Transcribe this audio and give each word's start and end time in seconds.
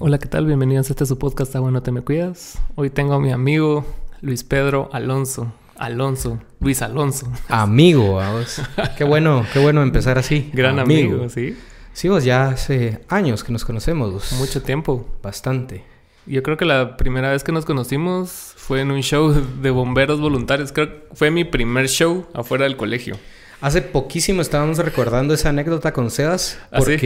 Hola, 0.00 0.18
¿qué 0.18 0.28
tal? 0.28 0.46
Bienvenidos 0.46 0.88
a 0.88 0.92
este 0.92 1.06
su 1.06 1.18
podcast 1.18 1.56
Ah, 1.56 1.60
bueno, 1.60 1.82
te 1.82 1.90
me 1.90 2.02
cuidas. 2.02 2.56
Hoy 2.76 2.88
tengo 2.88 3.14
a 3.14 3.20
mi 3.20 3.32
amigo 3.32 3.84
Luis 4.20 4.44
Pedro 4.44 4.88
Alonso. 4.92 5.52
Alonso, 5.76 6.38
Luis 6.60 6.82
Alonso. 6.82 7.30
Amigo, 7.48 8.14
vamos. 8.14 8.62
qué 8.96 9.02
bueno, 9.02 9.44
qué 9.52 9.58
bueno 9.58 9.82
empezar 9.82 10.16
así. 10.16 10.50
Gran 10.52 10.78
amigo, 10.78 11.28
¿sí? 11.28 11.56
Sí, 11.92 12.08
vos 12.08 12.22
ya 12.22 12.48
hace 12.50 13.00
años 13.08 13.42
que 13.42 13.50
nos 13.52 13.64
conocemos. 13.64 14.12
vos. 14.12 14.32
Mucho 14.38 14.62
tiempo. 14.62 15.04
Bastante. 15.20 15.82
Yo 16.26 16.44
creo 16.44 16.56
que 16.56 16.64
la 16.64 16.96
primera 16.96 17.32
vez 17.32 17.42
que 17.42 17.50
nos 17.50 17.64
conocimos 17.64 18.54
fue 18.56 18.82
en 18.82 18.92
un 18.92 19.02
show 19.02 19.32
de 19.32 19.70
bomberos 19.70 20.20
voluntarios. 20.20 20.70
Creo 20.70 20.90
que 20.90 21.06
fue 21.14 21.32
mi 21.32 21.44
primer 21.44 21.88
show 21.88 22.26
afuera 22.34 22.64
del 22.64 22.76
colegio. 22.76 23.16
Hace 23.60 23.82
poquísimo 23.82 24.42
estábamos 24.42 24.78
recordando 24.78 25.34
esa 25.34 25.48
anécdota 25.48 25.92
con 25.92 26.12
Sebas 26.12 26.60
¿Ah, 26.70 26.80
sí? 26.82 26.96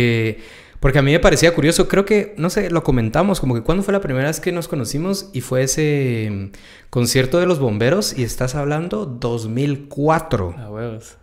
Porque, 0.83 0.99
a 0.99 1.03
mí 1.03 1.13
me 1.13 1.21
parecía 1.21 1.55
curioso. 1.55 1.87
Creo 1.87 2.05
que, 2.05 2.35
no 2.39 2.51
sé, 2.51 2.69
lo 2.69 2.83
comentamos, 2.83 3.39
como 3.39 3.55
que 3.55 3.61
cuándo 3.63 3.85
fue 3.85 3.93
la 3.93 4.01
primera 4.01 4.27
vez 4.27 4.41
que 4.41 4.51
nos 4.51 4.67
conocimos 4.67 5.31
y 5.33 5.41
fue 5.41 5.63
ese 5.63 6.29
mm, 6.29 6.47
concierto 6.91 7.39
de 7.39 7.47
los 7.47 7.61
bomberos 7.61 8.19
y 8.19 8.25
estás 8.25 8.57
hablando 8.57 9.07
2004. 9.07 10.57
A 10.59 10.69
huevos. 10.69 11.19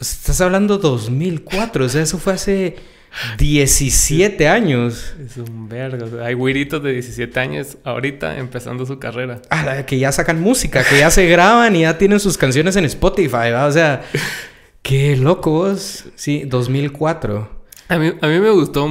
Estás 0.00 0.40
hablando 0.40 0.78
2004, 0.78 1.84
o 1.84 1.88
sea, 1.90 2.00
eso 2.00 2.16
fue 2.16 2.32
hace 2.32 2.76
17 3.36 4.48
años. 4.48 5.14
Es 5.22 5.36
un 5.36 5.68
vergo. 5.68 6.06
o 6.06 6.08
sea, 6.08 6.24
Hay 6.24 6.32
güiritos 6.32 6.82
de 6.82 6.92
17 6.92 7.38
años 7.38 7.76
ahorita 7.84 8.38
empezando 8.38 8.86
su 8.86 8.98
carrera. 8.98 9.42
Ah, 9.50 9.84
que 9.86 9.98
ya 9.98 10.10
sacan 10.10 10.40
música, 10.40 10.82
que 10.84 10.98
ya 10.98 11.10
se 11.10 11.26
graban 11.26 11.76
y 11.76 11.82
ya 11.82 11.98
tienen 11.98 12.18
sus 12.18 12.38
canciones 12.38 12.76
en 12.76 12.86
Spotify, 12.86 13.50
¿va? 13.52 13.66
O 13.66 13.72
sea, 13.72 14.04
qué 14.80 15.18
locos. 15.18 16.06
Sí, 16.14 16.44
2004. 16.46 17.61
A 17.88 17.98
mí, 17.98 18.12
a 18.20 18.26
mí 18.26 18.38
me 18.40 18.50
gustó 18.50 18.88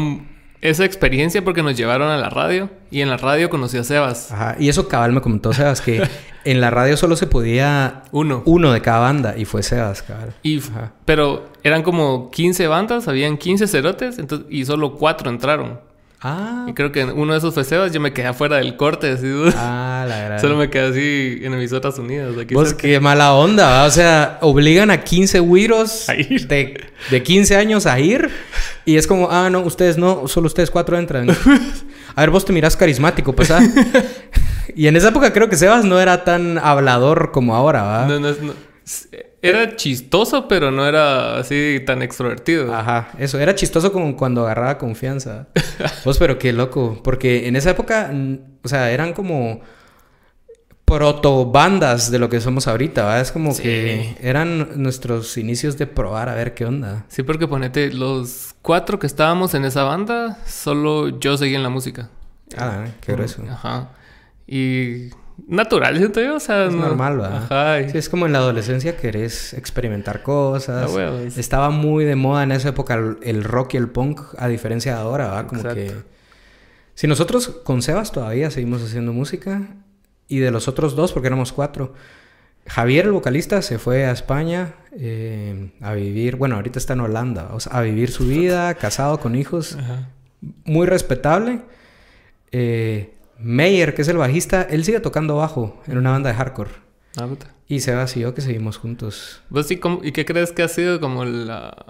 esa 0.61 0.85
experiencia 0.85 1.43
porque 1.43 1.63
nos 1.63 1.75
llevaron 1.75 2.09
a 2.09 2.17
la 2.17 2.29
radio 2.29 2.69
y 2.91 3.01
en 3.01 3.09
la 3.09 3.17
radio 3.17 3.49
conocí 3.49 3.77
a 3.77 3.83
Sebas. 3.83 4.31
Ajá. 4.31 4.55
Y 4.59 4.69
eso 4.69 4.87
cabal 4.87 5.11
me 5.11 5.21
comentó 5.21 5.53
Sebas, 5.53 5.81
que 5.81 6.07
en 6.45 6.61
la 6.61 6.69
radio 6.69 6.97
solo 6.97 7.15
se 7.15 7.25
podía 7.27 8.03
Uno. 8.11 8.43
uno 8.45 8.71
de 8.71 8.81
cada 8.81 8.99
banda 8.99 9.35
y 9.37 9.45
fue 9.45 9.63
Sebas, 9.63 10.03
cabal. 10.03 10.33
Y, 10.43 10.59
Ajá. 10.59 10.91
pero 11.05 11.49
eran 11.63 11.81
como 11.81 12.29
15 12.29 12.67
bandas, 12.67 13.07
habían 13.07 13.37
15 13.37 13.67
cerotes 13.67 14.19
entonces, 14.19 14.47
y 14.51 14.65
solo 14.65 14.95
4 14.97 15.29
entraron. 15.31 15.79
Ah, 16.23 16.65
Y 16.67 16.73
creo 16.73 16.91
que 16.91 17.03
uno 17.03 17.33
de 17.33 17.39
esos 17.39 17.51
fue 17.53 17.63
Sebas, 17.63 17.91
yo 17.91 17.99
me 17.99 18.13
quedé 18.13 18.27
afuera 18.27 18.57
del 18.57 18.77
corte, 18.77 19.09
así. 19.11 19.25
ah 19.57 20.05
la 20.07 20.19
gran. 20.19 20.39
Solo 20.39 20.55
me 20.55 20.69
quedé 20.69 20.89
así 20.89 21.43
en 21.45 21.53
emisoras 21.55 21.97
unidas. 21.97 22.37
Aquí 22.37 22.53
Vos, 22.53 22.69
cerca. 22.69 22.81
qué 22.83 22.99
mala 22.99 23.33
onda, 23.33 23.67
¿va? 23.67 23.83
O 23.85 23.89
sea, 23.89 24.37
obligan 24.41 24.91
a 24.91 25.03
15 25.03 25.39
güiros 25.39 26.05
de, 26.07 26.79
de 27.09 27.23
15 27.23 27.55
años 27.55 27.87
a 27.87 27.99
ir. 27.99 28.29
Y 28.85 28.97
es 28.97 29.07
como, 29.07 29.29
ah, 29.31 29.49
no, 29.49 29.61
ustedes 29.61 29.97
no, 29.97 30.27
solo 30.27 30.45
ustedes 30.47 30.69
cuatro 30.69 30.97
entran. 30.97 31.27
A 32.15 32.21
ver, 32.21 32.29
vos 32.29 32.43
te 32.45 32.51
mirás 32.53 32.75
carismático, 32.75 33.33
pues, 33.33 33.49
¿ah? 33.51 33.61
Y 34.75 34.87
en 34.87 34.95
esa 34.95 35.09
época 35.09 35.33
creo 35.33 35.49
que 35.49 35.55
Sebas 35.57 35.83
no 35.85 35.99
era 35.99 36.23
tan 36.23 36.57
hablador 36.57 37.31
como 37.31 37.55
ahora, 37.55 37.83
¿va? 37.83 38.05
No, 38.05 38.19
no, 38.19 38.29
es- 38.29 38.41
no. 38.41 38.53
Era 39.41 39.75
chistoso, 39.75 40.47
pero 40.47 40.71
no 40.71 40.85
era 40.85 41.37
así 41.37 41.81
tan 41.85 42.01
extrovertido. 42.01 42.73
Ajá, 42.73 43.09
eso. 43.19 43.39
Era 43.39 43.55
chistoso 43.55 43.91
como 43.91 44.15
cuando 44.15 44.43
agarraba 44.43 44.77
confianza. 44.77 45.47
Vos, 46.05 46.17
pero 46.19 46.37
qué 46.37 46.51
loco. 46.53 46.99
Porque 47.03 47.47
en 47.47 47.55
esa 47.55 47.71
época, 47.71 48.11
o 48.63 48.67
sea, 48.67 48.91
eran 48.91 49.13
como 49.13 49.61
proto 50.85 51.45
bandas 51.45 52.11
de 52.11 52.19
lo 52.19 52.27
que 52.27 52.41
somos 52.41 52.67
ahorita, 52.67 53.05
¿va? 53.05 53.21
Es 53.21 53.31
como 53.31 53.53
Sí. 53.53 53.63
que 53.63 54.17
eran 54.21 54.81
nuestros 54.81 55.37
inicios 55.37 55.77
de 55.77 55.87
probar 55.87 56.27
a 56.27 56.35
ver 56.35 56.53
qué 56.53 56.65
onda. 56.65 57.05
Sí, 57.07 57.23
porque 57.23 57.47
ponete, 57.47 57.93
los 57.93 58.55
cuatro 58.61 58.99
que 58.99 59.07
estábamos 59.07 59.53
en 59.53 59.63
esa 59.63 59.83
banda, 59.83 60.37
solo 60.45 61.17
yo 61.19 61.37
seguía 61.37 61.57
en 61.57 61.63
la 61.63 61.69
música. 61.69 62.09
Ah, 62.57 62.85
qué 62.99 63.13
grueso. 63.13 63.41
Ajá. 63.49 63.91
Y 64.45 65.11
natural, 65.47 65.97
siento 65.97 66.21
yo, 66.21 66.35
o 66.35 66.39
sea, 66.39 66.65
Es 66.65 66.73
no- 66.73 66.81
normal, 66.81 67.21
¿va? 67.21 67.37
Ajá. 67.37 67.81
y- 67.81 67.89
Sí, 67.89 67.97
es 67.97 68.09
como 68.09 68.25
en 68.25 68.33
la 68.33 68.39
adolescencia 68.39 68.97
querés 68.97 69.53
experimentar 69.53 70.21
cosas. 70.23 70.89
Ah, 70.91 70.93
huevos. 70.95 71.37
Estaba 71.37 71.69
muy 71.69 72.05
de 72.05 72.15
moda 72.15 72.43
en 72.43 72.51
esa 72.51 72.69
época 72.69 72.95
el, 73.21 73.43
rock 73.43 73.73
y 73.73 73.77
el 73.77 73.89
punk, 73.89 74.21
a 74.37 74.47
diferencia 74.47 74.95
de 74.95 75.01
ahora, 75.01 75.27
¿va? 75.27 75.47
Como 75.47 75.61
Exacto. 75.61 75.75
que... 75.81 75.93
Si 76.93 77.07
nosotros 77.07 77.47
con 77.63 77.81
Sebas 77.81 78.11
todavía 78.11 78.51
seguimos 78.51 78.83
haciendo 78.83 79.13
música, 79.13 79.61
y 80.27 80.39
de 80.39 80.51
los 80.51 80.67
otros 80.67 80.95
dos, 80.95 81.11
porque 81.13 81.27
éramos 81.27 81.51
cuatro, 81.51 81.93
Javier, 82.67 83.05
el 83.05 83.11
vocalista, 83.11 83.61
se 83.61 83.79
fue 83.79 84.05
a 84.05 84.11
España 84.11 84.75
eh, 84.97 85.71
a 85.81 85.93
vivir, 85.93 86.35
bueno, 86.35 86.55
ahorita 86.55 86.77
está 86.79 86.93
en 86.93 86.99
Holanda, 87.01 87.49
o 87.53 87.59
sea, 87.59 87.73
a 87.77 87.81
vivir 87.81 88.11
su 88.11 88.27
vida, 88.27 88.73
casado 88.75 89.19
con 89.19 89.35
hijos, 89.35 89.75
Ajá. 89.77 90.09
muy 90.63 90.85
respetable. 90.85 91.61
Eh, 92.51 93.13
Meyer, 93.43 93.93
que 93.93 94.01
es 94.01 94.07
el 94.07 94.17
bajista, 94.17 94.61
él 94.63 94.83
sigue 94.83 94.99
tocando 94.99 95.35
bajo 95.35 95.81
en 95.87 95.97
una 95.97 96.11
banda 96.11 96.29
de 96.29 96.35
hardcore. 96.35 96.71
Ah, 97.17 97.27
puta. 97.27 97.47
Y 97.67 97.79
Sebas 97.79 98.15
y 98.17 98.21
yo 98.21 98.33
que 98.33 98.41
seguimos 98.41 98.77
juntos. 98.77 99.41
Vos 99.49 99.67
¿cómo- 99.81 100.01
¿y 100.03 100.11
qué 100.11 100.25
crees 100.25 100.51
que 100.51 100.63
ha 100.63 100.67
sido 100.67 100.99
como 100.99 101.23
la, 101.25 101.85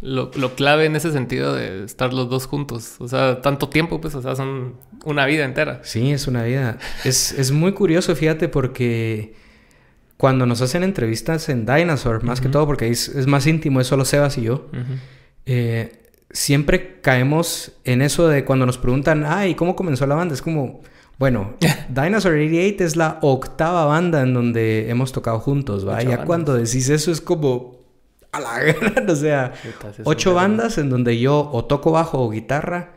lo, 0.00 0.30
lo 0.36 0.54
clave 0.54 0.86
en 0.86 0.96
ese 0.96 1.12
sentido 1.12 1.54
de 1.54 1.84
estar 1.84 2.12
los 2.14 2.28
dos 2.30 2.46
juntos? 2.46 2.96
O 3.00 3.08
sea, 3.08 3.40
tanto 3.42 3.68
tiempo, 3.68 4.00
pues, 4.00 4.14
o 4.14 4.22
sea, 4.22 4.34
son 4.36 4.74
una 5.04 5.26
vida 5.26 5.44
entera. 5.44 5.80
Sí, 5.82 6.10
es 6.12 6.26
una 6.26 6.42
vida. 6.44 6.78
Es, 7.04 7.32
es 7.32 7.52
muy 7.52 7.72
curioso, 7.72 8.14
fíjate, 8.16 8.48
porque 8.48 9.34
cuando 10.16 10.46
nos 10.46 10.62
hacen 10.62 10.82
entrevistas 10.82 11.48
en 11.50 11.66
Dinosaur, 11.66 12.22
más 12.24 12.40
que 12.40 12.48
todo, 12.48 12.64
porque 12.66 12.88
es, 12.88 13.08
es 13.08 13.26
más 13.26 13.46
íntimo, 13.46 13.80
es 13.82 13.86
solo 13.86 14.04
Sebas 14.06 14.38
y 14.38 14.42
yo, 14.42 14.68
eh, 15.44 16.02
siempre 16.30 17.00
caemos 17.02 17.72
en 17.84 18.02
eso 18.02 18.26
de 18.28 18.44
cuando 18.44 18.64
nos 18.66 18.78
preguntan, 18.78 19.24
ay, 19.26 19.54
¿cómo 19.54 19.76
comenzó 19.76 20.06
la 20.06 20.14
banda? 20.14 20.34
Es 20.34 20.42
como, 20.42 20.82
bueno, 21.18 21.54
Dinosaur 21.88 22.34
88 22.34 22.84
es 22.84 22.96
la 22.96 23.18
octava 23.22 23.84
banda 23.86 24.22
en 24.22 24.34
donde 24.34 24.90
hemos 24.90 25.12
tocado 25.12 25.38
juntos, 25.40 25.86
¿va? 25.86 25.94
Ocho 25.94 26.02
Ya 26.02 26.08
bandas. 26.10 26.26
cuando 26.26 26.54
decís 26.54 26.88
eso 26.90 27.10
es 27.10 27.20
como, 27.20 27.80
a 28.32 28.40
la 28.40 28.58
gran, 28.62 29.08
o 29.08 29.16
sea, 29.16 29.52
ocho 30.04 30.34
bandas 30.34 30.76
en 30.78 30.90
donde 30.90 31.18
yo 31.18 31.48
o 31.52 31.64
toco 31.64 31.92
bajo 31.92 32.20
o 32.22 32.30
guitarra 32.30 32.92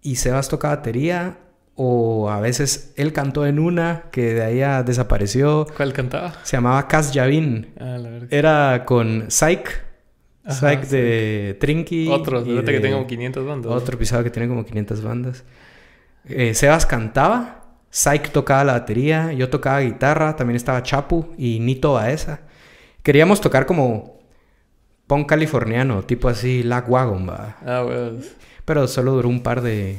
y 0.00 0.16
Sebas 0.16 0.48
toca 0.48 0.68
batería 0.68 1.38
o 1.74 2.30
a 2.30 2.40
veces 2.40 2.92
él 2.96 3.12
cantó 3.12 3.46
en 3.46 3.58
una 3.58 4.04
que 4.10 4.34
de 4.34 4.42
ahí 4.42 4.58
ya 4.58 4.82
desapareció. 4.82 5.66
¿Cuál 5.76 5.92
cantaba? 5.92 6.32
Se 6.44 6.56
llamaba 6.56 6.88
Cas 6.88 7.12
Yavin. 7.12 7.68
Ah, 7.78 7.98
la 7.98 8.08
verdad. 8.10 8.28
Era 8.32 8.84
con 8.84 9.26
Psych. 9.30 9.68
Psych 10.48 10.80
de 10.88 11.56
Trinky. 11.60 12.08
Otro, 12.08 12.40
y 12.40 12.44
fíjate 12.46 12.66
que 12.66 12.72
de- 12.72 12.80
tengo 12.80 12.96
como 12.96 13.06
500 13.06 13.46
bandas. 13.46 13.70
Otro 13.72 13.94
episodio 13.96 14.24
que 14.24 14.30
tiene 14.30 14.48
como 14.48 14.64
500 14.64 15.02
bandas. 15.02 15.44
Eh, 16.26 16.54
Sebas 16.54 16.86
cantaba. 16.86 17.64
Psych 17.90 18.30
tocaba 18.30 18.64
la 18.64 18.72
batería. 18.74 19.32
Yo 19.32 19.48
tocaba 19.48 19.80
guitarra. 19.80 20.36
También 20.36 20.56
estaba 20.56 20.82
Chapu 20.82 21.34
y 21.38 21.60
Nito 21.60 21.94
Baeza. 21.94 22.40
Queríamos 23.02 23.40
tocar 23.40 23.66
como 23.66 24.18
punk 25.06 25.26
californiano, 25.28 26.02
tipo 26.02 26.28
así 26.28 26.62
Lagwagon, 26.62 27.28
va. 27.28 27.56
Ah. 27.64 28.10
Pero 28.66 28.86
solo 28.86 29.12
duró 29.12 29.28
un 29.30 29.42
par 29.42 29.62
de 29.62 29.98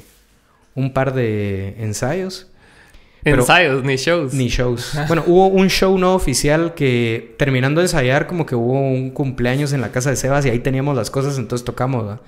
un 0.75 0.93
par 0.93 1.13
de 1.15 1.75
ensayos, 1.79 2.47
Pero- 3.23 3.41
Ensayos, 3.41 3.83
ni 3.83 3.95
shows. 3.95 4.33
ni 4.35 4.47
shows. 4.47 4.95
Bueno, 5.07 5.23
hubo 5.25 5.47
un 5.47 5.67
show 5.69 5.97
no 5.97 6.13
oficial 6.13 6.75
que 6.75 7.35
terminando 7.39 7.81
de 7.81 7.85
ensayar 7.85 8.27
como 8.27 8.45
que 8.45 8.53
hubo 8.55 8.79
un 8.79 9.09
cumpleaños 9.09 9.73
en 9.73 9.81
la 9.81 9.91
casa 9.91 10.11
de 10.11 10.15
Sebas 10.15 10.45
y 10.45 10.51
ahí 10.51 10.59
teníamos 10.59 10.95
las 10.95 11.09
cosas, 11.09 11.37
entonces 11.39 11.65
tocamos, 11.65 12.05
¿va? 12.07 12.21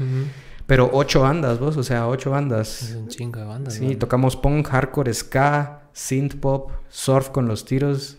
Pero 0.72 0.90
ocho 0.94 1.20
bandas, 1.20 1.60
vos, 1.60 1.76
o 1.76 1.84
sea, 1.84 2.08
ocho 2.08 2.30
Es 2.30 2.34
bandas. 2.34 2.96
un 2.98 3.10
chingo 3.10 3.42
de 3.42 3.46
bandas. 3.46 3.74
Sí, 3.74 3.98
tocamos 3.98 4.38
punk, 4.38 4.70
hardcore, 4.70 5.14
ska, 5.14 5.82
synth 5.92 6.36
pop, 6.38 6.72
surf 6.88 7.28
con 7.28 7.46
los 7.46 7.66
tiros, 7.66 8.16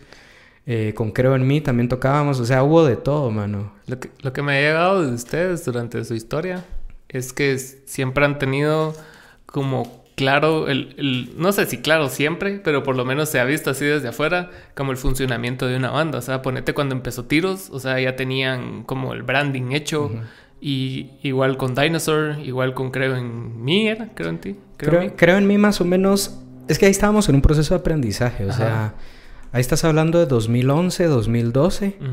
eh, 0.66 0.92
con 0.94 1.12
Creo 1.12 1.34
en 1.34 1.46
mí 1.46 1.62
también 1.62 1.88
tocábamos, 1.88 2.40
o 2.40 2.44
sea, 2.44 2.62
hubo 2.62 2.84
de 2.84 2.96
todo, 2.96 3.30
mano. 3.30 3.72
Lo 3.86 3.98
que, 3.98 4.10
lo 4.20 4.34
que 4.34 4.42
me 4.42 4.52
ha 4.52 4.60
llegado 4.60 5.00
de 5.02 5.14
ustedes 5.14 5.64
durante 5.64 6.04
su 6.04 6.12
historia 6.12 6.62
es 7.08 7.32
que 7.32 7.58
siempre 7.58 8.26
han 8.26 8.38
tenido 8.38 8.94
como 9.46 10.04
claro, 10.14 10.68
el, 10.68 10.94
el- 10.98 11.32
no 11.38 11.52
sé 11.52 11.64
si 11.64 11.78
claro 11.78 12.10
siempre, 12.10 12.60
pero 12.62 12.82
por 12.82 12.96
lo 12.96 13.06
menos 13.06 13.30
se 13.30 13.40
ha 13.40 13.44
visto 13.44 13.70
así 13.70 13.86
desde 13.86 14.08
afuera 14.08 14.50
como 14.74 14.90
el 14.92 14.98
funcionamiento 14.98 15.66
de 15.66 15.76
una 15.76 15.90
banda. 15.90 16.18
O 16.18 16.22
sea, 16.22 16.42
ponete 16.42 16.74
cuando 16.74 16.94
empezó 16.94 17.24
Tiros, 17.24 17.70
o 17.70 17.80
sea, 17.80 17.98
ya 17.98 18.14
tenían 18.14 18.82
como 18.82 19.14
el 19.14 19.22
branding 19.22 19.72
hecho. 19.72 20.10
Y 20.64 21.10
igual 21.24 21.56
con 21.56 21.74
Dinosaur, 21.74 22.36
igual 22.44 22.72
con 22.72 22.92
Creo 22.92 23.16
en 23.16 23.64
mí, 23.64 23.88
¿era? 23.88 24.10
Creo 24.14 24.30
en 24.30 24.38
ti. 24.38 24.56
Creo, 24.76 25.00
en 25.00 25.06
mí. 25.08 25.12
creo 25.16 25.36
en 25.36 25.46
mí 25.48 25.58
más 25.58 25.80
o 25.80 25.84
menos. 25.84 26.38
Es 26.68 26.78
que 26.78 26.84
ahí 26.86 26.92
estábamos 26.92 27.28
en 27.28 27.34
un 27.34 27.42
proceso 27.42 27.74
de 27.74 27.80
aprendizaje. 27.80 28.44
O 28.46 28.50
Ajá. 28.50 28.56
sea, 28.56 28.94
ahí 29.50 29.60
estás 29.60 29.84
hablando 29.84 30.20
de 30.20 30.26
2011, 30.26 31.06
2012. 31.06 31.96
Ujú. 32.00 32.08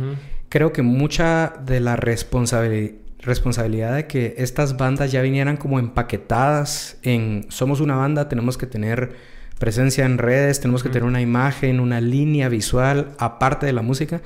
Creo 0.49 0.73
que 0.73 0.81
mucha 0.81 1.53
de 1.63 1.79
la 1.79 1.95
responsabili- 1.95 2.95
responsabilidad 3.19 3.93
de 3.95 4.07
que 4.07 4.33
estas 4.39 4.77
bandas 4.77 5.11
ya 5.11 5.21
vinieran 5.21 5.55
como 5.57 5.77
empaquetadas 5.77 6.97
en 7.03 7.45
somos 7.49 7.81
una 7.81 7.95
banda, 7.97 8.29
tenemos 8.29 8.57
que 8.57 8.65
tener 8.65 9.13
presencia 9.59 10.05
en 10.05 10.17
redes, 10.17 10.59
tenemos 10.59 10.81
que 10.81 10.89
tener 10.89 11.03
una 11.03 11.21
imagen, 11.21 11.79
una 11.81 12.01
línea 12.01 12.49
visual 12.49 13.11
aparte 13.19 13.65
de 13.67 13.73
la 13.73 13.81
música, 13.83 14.21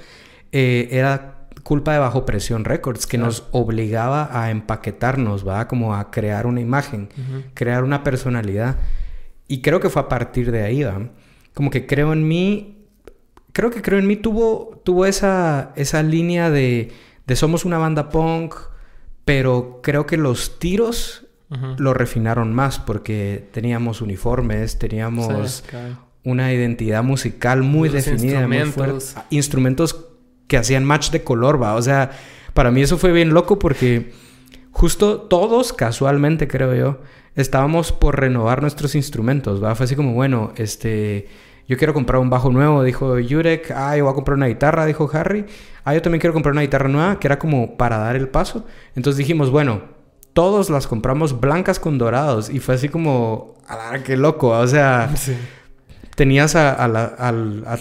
eh, 0.54 0.88
era 0.92 1.43
culpa 1.62 1.94
de 1.94 2.00
Bajo 2.00 2.26
Presión 2.26 2.66
Records, 2.66 3.06
que 3.06 3.18
Claro. 3.18 3.28
nos 3.28 3.48
obligaba 3.52 4.30
a 4.32 4.50
empaquetarnos, 4.52 5.48
¿va? 5.48 5.68
Como 5.68 5.96
a 5.96 6.10
crear 6.12 6.48
una 6.48 6.62
imagen, 6.62 7.10
crear 7.54 7.84
una 7.84 8.04
personalidad. 8.04 8.78
Y 9.48 9.62
creo 9.62 9.80
que 9.80 9.90
fue 9.90 10.02
a 10.02 10.10
partir 10.10 10.52
de 10.52 10.64
ahí, 10.64 10.84
¿va? 10.84 11.10
Como 11.54 11.70
que 11.70 11.86
creo 11.86 12.14
en 12.14 12.28
mí, 12.28 12.86
creo 13.52 13.70
que 13.70 13.82
creo 13.82 14.00
en 14.00 14.08
mí 14.08 14.16
tuvo, 14.16 14.82
tuvo 14.84 15.06
esa, 15.06 15.72
esa 15.76 16.02
línea 16.02 16.50
de, 16.50 16.92
de 17.28 17.36
somos 17.36 17.64
una 17.66 17.78
banda 17.78 18.10
punk, 18.10 18.56
pero 19.26 19.80
creo 19.84 20.06
que 20.06 20.18
los 20.18 20.60
tiros 20.60 21.20
lo 21.78 21.94
refinaron 21.94 22.52
más 22.52 22.80
porque 22.80 23.48
teníamos 23.52 24.02
uniformes, 24.02 24.80
teníamos 24.80 25.64
una 26.24 26.52
identidad 26.52 27.04
musical 27.04 27.62
muy 27.62 27.90
definida, 27.90 28.48
muy 28.48 28.58
fuerte. 28.72 29.06
Instrumentos 29.30 29.94
que 30.54 30.60
hacían 30.60 30.86
match 30.86 31.10
de 31.10 31.24
color, 31.24 31.60
va. 31.60 31.74
O 31.74 31.82
sea, 31.82 32.12
para 32.54 32.70
mí 32.70 32.84
eso 32.84 33.00
fue 33.00 33.12
bien 33.12 33.34
loco 33.34 33.58
porque 33.58 34.14
justo 34.70 35.22
todos, 35.22 35.74
casualmente 35.74 36.48
creo 36.48 36.76
yo, 36.76 37.00
estábamos 37.36 37.92
por 37.92 38.20
renovar 38.20 38.62
nuestros 38.62 38.94
instrumentos, 38.94 39.64
va. 39.64 39.74
Fue 39.74 39.86
así 39.86 39.96
como, 39.96 40.14
bueno, 40.14 40.54
este 40.56 41.28
yo 41.68 41.76
quiero 41.76 41.96
comprar 41.96 42.22
un 42.22 42.30
bajo 42.30 42.52
nuevo, 42.52 42.84
dijo 42.84 43.16
Jurek. 43.28 43.72
Ah, 43.72 43.98
yo 43.98 44.04
voy 44.04 44.12
a 44.12 44.14
comprar 44.14 44.38
una 44.38 44.46
guitarra, 44.46 44.86
dijo 44.86 45.10
Harry. 45.12 45.48
Ah, 45.86 45.96
yo 45.96 46.04
también 46.04 46.22
quiero 46.22 46.36
comprar 46.36 46.52
una 46.52 46.62
guitarra 46.62 46.88
nueva, 46.88 47.20
que 47.20 47.26
era 47.26 47.40
como 47.40 47.76
para 47.76 47.98
dar 47.98 48.16
el 48.16 48.30
paso. 48.30 48.68
Entonces 48.96 49.18
dijimos, 49.18 49.50
bueno, 49.50 49.82
todos 50.34 50.70
las 50.70 50.86
compramos 50.86 51.40
blancas 51.40 51.80
con 51.80 51.98
dorados. 51.98 52.52
Y 52.52 52.60
fue 52.60 52.76
así 52.76 52.90
como, 52.90 53.56
qué 54.06 54.18
loco. 54.18 54.50
O 54.50 54.68
sea, 54.68 55.10
tenías 56.16 56.56
a, 56.56 57.32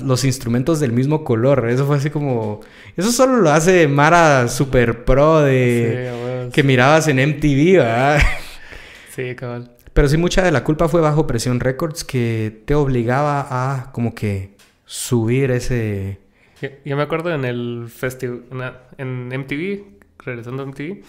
los 0.03 0.25
instrumentos 0.25 0.81
del 0.81 0.93
mismo 0.93 1.25
color. 1.25 1.69
Eso 1.69 1.87
fue 1.87 1.97
así 1.97 2.11
como, 2.11 2.61
eso 2.97 3.13
solo 3.13 3.37
lo 3.37 3.51
hace 3.51 3.89
Mara 3.89 4.49
Super 4.49 5.05
Pro 5.05 5.41
de 5.41 6.51
que 6.53 6.63
mirabas 6.63 7.09
en 7.09 7.17
MTV, 7.17 7.79
¿verdad? 7.79 8.21
Sí, 9.15 9.35
cabal. 9.35 9.71
Pero 9.93 10.09
sí, 10.09 10.17
mucha 10.17 10.43
de 10.43 10.51
la 10.51 10.65
culpa 10.65 10.89
fue 10.89 11.01
bajo 11.01 11.27
presión 11.27 11.61
records 11.61 12.03
que 12.03 12.63
te 12.65 12.75
obligaba 12.75 13.47
a 13.51 13.93
como 13.93 14.15
que 14.15 14.55
subir 14.87 15.51
ese... 15.51 16.19
Yo, 16.85 16.97
me 16.97 17.03
acuerdo 17.03 17.35
en 17.35 17.45
el 17.45 17.89
festival, 17.89 18.45
en 18.97 19.29
MTV, 19.29 19.83
regresando 20.25 20.63
a 20.63 20.67
MTV, 20.67 21.03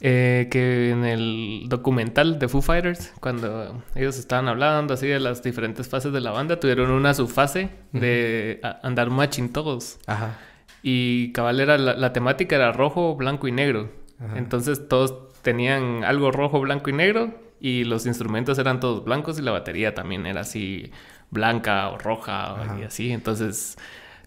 eh, 0.00 0.48
que 0.50 0.90
en 0.90 1.04
el 1.04 1.64
documental 1.68 2.38
de 2.38 2.48
Foo 2.48 2.62
Fighters, 2.62 3.12
cuando 3.20 3.82
ellos 3.94 4.18
estaban 4.18 4.48
hablando 4.48 4.94
así 4.94 5.06
de 5.06 5.20
las 5.20 5.42
diferentes 5.42 5.88
fases 5.88 6.12
de 6.12 6.20
la 6.20 6.30
banda, 6.30 6.58
tuvieron 6.58 6.90
una 6.90 7.12
subfase 7.12 7.70
de 7.92 8.60
andar 8.82 9.10
matching 9.10 9.52
todos. 9.52 9.98
Ajá. 10.06 10.38
Y 10.82 11.32
cabal 11.32 11.60
era 11.60 11.76
la, 11.76 12.12
temática 12.12 12.56
era 12.56 12.72
rojo, 12.72 13.14
blanco 13.14 13.46
y 13.48 13.52
negro. 13.52 13.90
Entonces 14.34 14.88
todos 14.88 15.28
tenían 15.42 16.04
algo 16.04 16.30
rojo, 16.30 16.60
blanco 16.60 16.90
y 16.90 16.92
negro 16.92 17.34
y 17.60 17.84
los 17.84 18.06
instrumentos 18.06 18.58
eran 18.58 18.80
todos 18.80 19.04
blancos 19.04 19.38
y 19.38 19.42
la 19.42 19.50
batería 19.50 19.94
también 19.94 20.26
era 20.26 20.40
así 20.40 20.92
blanca 21.30 21.88
o 21.90 21.98
roja 21.98 22.76
y 22.80 22.84
así. 22.84 23.12
Entonces, 23.12 23.76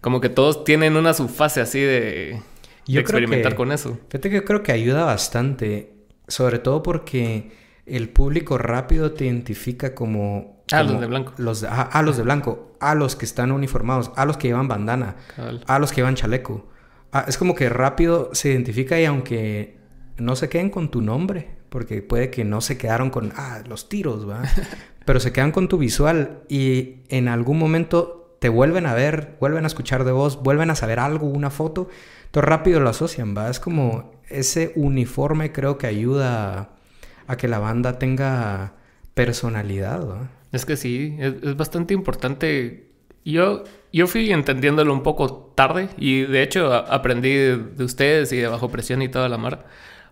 como 0.00 0.20
que 0.20 0.28
todos 0.28 0.64
tienen 0.64 0.96
una 0.96 1.14
subfase 1.14 1.60
así 1.60 1.80
de, 1.80 2.40
experimentar 2.86 3.54
con 3.54 3.72
eso. 3.72 3.98
Fíjate 4.08 4.30
que 4.30 4.36
yo 4.36 4.44
creo 4.44 4.62
que 4.62 4.72
ayuda 4.72 5.04
bastante, 5.04 5.94
sobre 6.28 6.58
todo 6.58 6.82
porque 6.82 7.50
el 7.86 8.08
público 8.08 8.58
rápido 8.58 9.12
te 9.12 9.26
identifica 9.26 9.94
como... 9.94 10.62
Ah, 10.72 10.82
los 10.82 11.00
de 11.00 11.06
blanco. 11.06 11.32
Los 11.36 11.64
a, 11.64 12.02
los 12.02 12.16
de 12.16 12.22
blanco, 12.22 12.76
a 12.80 12.94
los 12.94 13.16
que 13.16 13.24
están 13.24 13.52
uniformados, 13.52 14.10
a 14.16 14.24
los 14.24 14.36
que 14.36 14.48
llevan 14.48 14.68
bandana, 14.68 15.16
a 15.66 15.78
los 15.78 15.90
que 15.90 15.96
llevan 15.96 16.14
chaleco. 16.14 16.68
Ah, 17.12 17.26
es 17.28 17.36
como 17.36 17.54
que 17.54 17.68
rápido 17.68 18.30
se 18.32 18.50
identifica 18.50 19.00
y 19.00 19.04
aunque 19.04 19.78
no 20.16 20.36
se 20.36 20.48
queden 20.48 20.70
con 20.70 20.90
tu 20.90 21.00
nombre, 21.00 21.50
porque 21.68 22.02
puede 22.02 22.30
que 22.30 22.44
no 22.44 22.60
se 22.60 22.78
quedaron 22.78 23.10
con, 23.10 23.32
ah, 23.36 23.62
los 23.68 23.88
tiros, 23.88 24.28
¿va? 24.28 24.42
Pero 25.04 25.20
se 25.20 25.32
quedan 25.32 25.52
con 25.52 25.68
tu 25.68 25.76
visual 25.76 26.42
y 26.48 27.02
en 27.08 27.28
algún 27.28 27.58
momento 27.58 28.36
te 28.40 28.48
vuelven 28.48 28.86
a 28.86 28.94
ver, 28.94 29.36
vuelven 29.40 29.64
a 29.64 29.66
escuchar 29.66 30.04
de 30.04 30.12
voz, 30.12 30.42
vuelven 30.42 30.70
a 30.70 30.74
saber 30.74 30.98
algo, 30.98 31.26
una 31.26 31.50
foto, 31.50 31.88
todo 32.34 32.42
rápido 32.42 32.80
lo 32.80 32.90
asocian, 32.90 33.36
¿va? 33.36 33.48
Es 33.48 33.60
como 33.60 34.10
ese 34.28 34.72
uniforme 34.74 35.52
creo 35.52 35.78
que 35.78 35.86
ayuda 35.86 36.70
a, 37.28 37.36
que 37.36 37.46
la 37.46 37.60
banda 37.60 38.00
tenga 38.00 38.72
personalidad, 39.14 40.04
¿va? 40.04 40.30
Es 40.50 40.66
que 40.66 40.76
sí, 40.76 41.16
es, 41.20 41.56
bastante 41.56 41.94
importante. 41.94 42.88
Yo, 43.24 43.62
yo 43.92 44.08
fui 44.08 44.32
entendiéndolo 44.32 44.92
un 44.92 45.04
poco 45.04 45.52
tarde 45.54 45.90
y 45.96 46.22
de 46.22 46.42
hecho 46.42 46.74
aprendí 46.74 47.34
de 47.34 47.84
ustedes 47.84 48.32
y 48.32 48.38
de 48.38 48.48
bajo 48.48 48.68
presión 48.68 49.00
y 49.00 49.08
toda 49.08 49.28
la 49.28 49.38
mar 49.38 49.66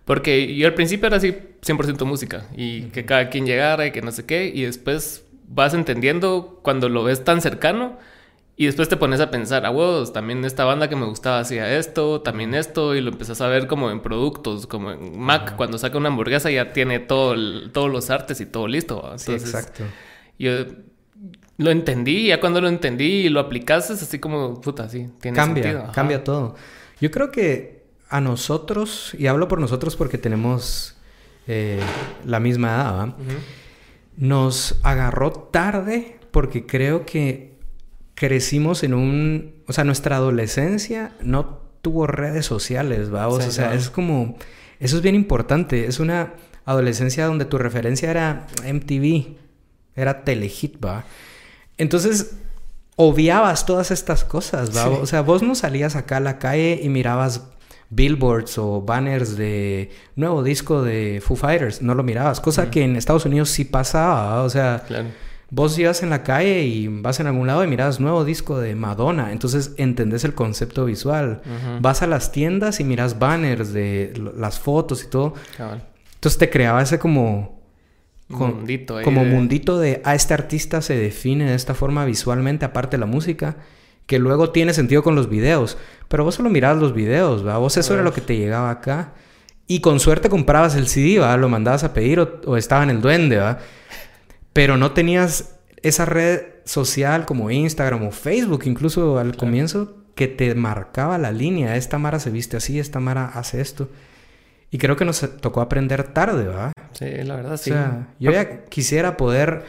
porque 0.05 0.55
yo 0.55 0.67
al 0.67 0.73
principio 0.73 1.07
era 1.07 1.17
así 1.17 1.35
100% 1.61 2.05
música 2.05 2.47
y 2.55 2.83
que 2.85 3.05
cada 3.05 3.29
quien 3.29 3.45
llegara 3.45 3.85
y 3.85 3.91
que 3.91 4.01
no 4.01 4.11
sé 4.11 4.25
qué 4.25 4.51
y 4.53 4.63
después 4.63 5.25
vas 5.47 5.73
entendiendo 5.73 6.59
cuando 6.63 6.89
lo 6.89 7.03
ves 7.03 7.23
tan 7.23 7.41
cercano 7.41 7.97
y 8.55 8.67
después 8.67 8.87
te 8.87 8.97
pones 8.97 9.19
a 9.19 9.31
pensar, 9.31 9.65
ah, 9.65 10.03
también 10.13 10.45
esta 10.45 10.63
banda 10.63 10.87
que 10.87 10.95
me 10.95 11.05
gustaba 11.05 11.39
hacía 11.39 11.75
esto, 11.75 12.21
también 12.21 12.53
esto, 12.53 12.93
y 12.93 13.01
lo 13.01 13.11
empezás 13.11 13.41
a 13.41 13.47
ver 13.47 13.65
como 13.65 13.89
en 13.89 14.01
productos, 14.01 14.67
como 14.67 14.91
en 14.91 15.19
Mac, 15.19 15.55
cuando 15.55 15.79
saca 15.79 15.97
una 15.97 16.09
hamburguesa 16.09 16.51
ya 16.51 16.71
tiene 16.71 16.99
todo 16.99 17.35
todos 17.71 17.91
los 17.91 18.09
artes 18.11 18.41
y 18.41 18.45
todo 18.45 18.67
listo. 18.67 19.13
sí, 19.17 19.31
exacto. 19.31 19.83
Yo 20.37 20.65
lo 21.57 21.71
entendí, 21.71 22.27
ya 22.27 22.39
cuando 22.39 22.61
lo 22.61 22.67
entendí 22.67 23.25
y 23.25 23.29
lo 23.29 23.39
aplicaste, 23.39 23.93
así 23.93 24.19
como, 24.19 24.61
puta, 24.61 24.87
sí, 24.87 25.09
tiene 25.19 25.35
cambia, 25.35 25.63
sentido. 25.63 25.91
Cambia 25.91 26.23
todo. 26.23 26.55
Yo 26.99 27.09
creo 27.09 27.31
que 27.31 27.83
a 28.09 28.21
nosotros, 28.21 29.15
y 29.17 29.25
hablo 29.25 29.47
por 29.47 29.59
nosotros 29.59 29.95
porque 29.95 30.19
tenemos 30.19 30.95
eh, 31.47 31.79
la 32.25 32.39
misma 32.39 32.67
edad, 32.67 33.15
nos 34.15 34.79
agarró 34.83 35.31
tarde 35.31 36.19
porque 36.31 36.65
creo 36.65 37.05
que 37.05 37.52
crecimos 38.15 38.83
en 38.83 38.93
un, 38.93 39.55
o 39.67 39.73
sea, 39.73 39.83
nuestra 39.83 40.17
adolescencia 40.17 41.11
no 41.21 41.61
tuvo 41.81 42.07
redes 42.07 42.45
sociales, 42.45 43.13
¿va? 43.13 43.27
o 43.27 43.41
sea, 43.41 43.73
es 43.73 43.89
como, 43.89 44.37
eso 44.79 44.97
es 44.97 45.01
bien 45.01 45.15
importante, 45.15 45.85
es 45.85 45.99
una 45.99 46.33
adolescencia 46.65 47.25
donde 47.25 47.45
tu 47.45 47.57
referencia 47.57 48.09
era 48.09 48.47
MTV, 48.63 49.35
era 49.95 50.23
Telehit, 50.23 50.83
¿va? 50.83 51.03
Entonces, 51.77 52.35
obviabas 52.95 53.65
todas 53.65 53.91
estas 53.91 54.23
cosas, 54.23 54.75
¿va? 54.75 54.87
O 54.89 55.05
sea, 55.05 55.21
vos 55.21 55.43
no 55.43 55.55
salías 55.55 55.95
acá 55.95 56.17
a 56.17 56.21
la 56.21 56.39
calle 56.39 56.79
y 56.81 56.89
mirabas 56.89 57.41
billboards 57.89 58.57
o 58.57 58.81
banners 58.81 59.35
de 59.35 59.91
nuevo 60.15 60.41
disco 60.41 60.81
de 60.81 61.21
Foo 61.23 61.35
Fighters, 61.35 61.81
no 61.81 61.95
lo 61.95 62.03
mirabas, 62.03 62.39
cosa 62.39 62.71
que 62.71 62.83
en 62.83 62.95
Estados 62.95 63.25
Unidos 63.25 63.49
sí 63.49 63.65
pasaba, 63.65 64.41
o 64.43 64.49
sea, 64.49 64.83
vos 65.53 65.77
ibas 65.77 66.01
en 66.01 66.09
la 66.09 66.23
calle 66.23 66.63
y 66.63 66.87
vas 66.87 67.19
en 67.19 67.27
algún 67.27 67.47
lado 67.47 67.63
y 67.63 67.67
mirabas 67.67 67.99
nuevo 67.99 68.25
disco 68.25 68.59
de 68.59 68.75
Madonna, 68.75 69.31
entonces 69.31 69.73
entendés 69.77 70.23
el 70.23 70.33
concepto 70.33 70.85
visual, 70.85 71.41
vas 71.79 72.01
a 72.01 72.07
las 72.07 72.31
tiendas 72.31 72.79
y 72.79 72.83
miras 72.83 73.19
banners 73.19 73.71
de 73.71 74.13
las 74.35 74.59
fotos 74.59 75.03
y 75.03 75.09
todo, 75.09 75.35
entonces 76.15 76.39
te 76.39 76.49
creaba 76.49 76.81
ese 76.81 76.97
como... 76.97 77.61
mundito 78.29 79.01
como 79.03 79.23
mundito 79.25 79.79
de, 79.79 80.01
ah, 80.05 80.15
este 80.15 80.33
artista 80.33 80.81
se 80.81 80.95
define 80.95 81.49
de 81.49 81.55
esta 81.55 81.75
forma 81.75 82.03
visualmente, 82.05 82.65
aparte 82.65 82.97
de 82.97 83.01
la 83.01 83.05
música 83.05 83.57
que 84.05 84.19
luego 84.19 84.49
tiene 84.51 84.73
sentido 84.73 85.03
con 85.03 85.15
los 85.15 85.29
videos. 85.29 85.77
Pero 86.07 86.23
vos 86.23 86.35
solo 86.35 86.49
mirabas 86.49 86.81
los 86.81 86.93
videos, 86.93 87.45
¿va? 87.45 87.57
Vos 87.57 87.77
eso 87.77 87.93
era 87.93 88.03
lo 88.03 88.13
que 88.13 88.21
te 88.21 88.37
llegaba 88.37 88.69
acá. 88.69 89.13
Y 89.67 89.79
con 89.79 89.99
suerte 89.99 90.29
comprabas 90.29 90.75
el 90.75 90.87
CD, 90.87 91.19
¿va? 91.19 91.35
Lo 91.37 91.49
mandabas 91.49 91.83
a 91.83 91.93
pedir 91.93 92.19
o, 92.19 92.57
estaba 92.57 92.83
en 92.83 92.89
el 92.89 93.01
duende, 93.01 93.37
¿va? 93.37 93.59
Pero 94.51 94.77
no 94.77 94.91
tenías 94.91 95.52
esa 95.83 96.05
red 96.05 96.41
social 96.65 97.25
como 97.25 97.51
Instagram 97.51 98.07
o 98.07 98.11
Facebook, 98.11 98.63
incluso 98.65 99.19
al 99.19 99.35
comienzo, 99.35 99.97
que 100.15 100.27
te 100.27 100.55
marcaba 100.55 101.17
la 101.17 101.31
línea. 101.31 101.75
Esta 101.75 101.99
Mara 101.99 102.19
se 102.19 102.31
viste 102.31 102.57
así, 102.57 102.79
esta 102.79 102.99
Mara 102.99 103.25
hace 103.25 103.61
esto. 103.61 103.89
Y 104.71 104.79
creo 104.79 104.95
que 104.95 105.05
nos 105.05 105.19
tocó 105.39 105.61
aprender 105.61 106.03
tarde, 106.03 106.47
¿va? 106.47 106.71
Sí, 106.93 107.05
la 107.23 107.35
verdad, 107.35 107.57
sí. 107.57 107.69
O 107.69 107.73
sea, 107.73 108.07
yo 108.19 108.31
ya 108.31 108.65
quisiera 108.65 109.17
poder 109.17 109.65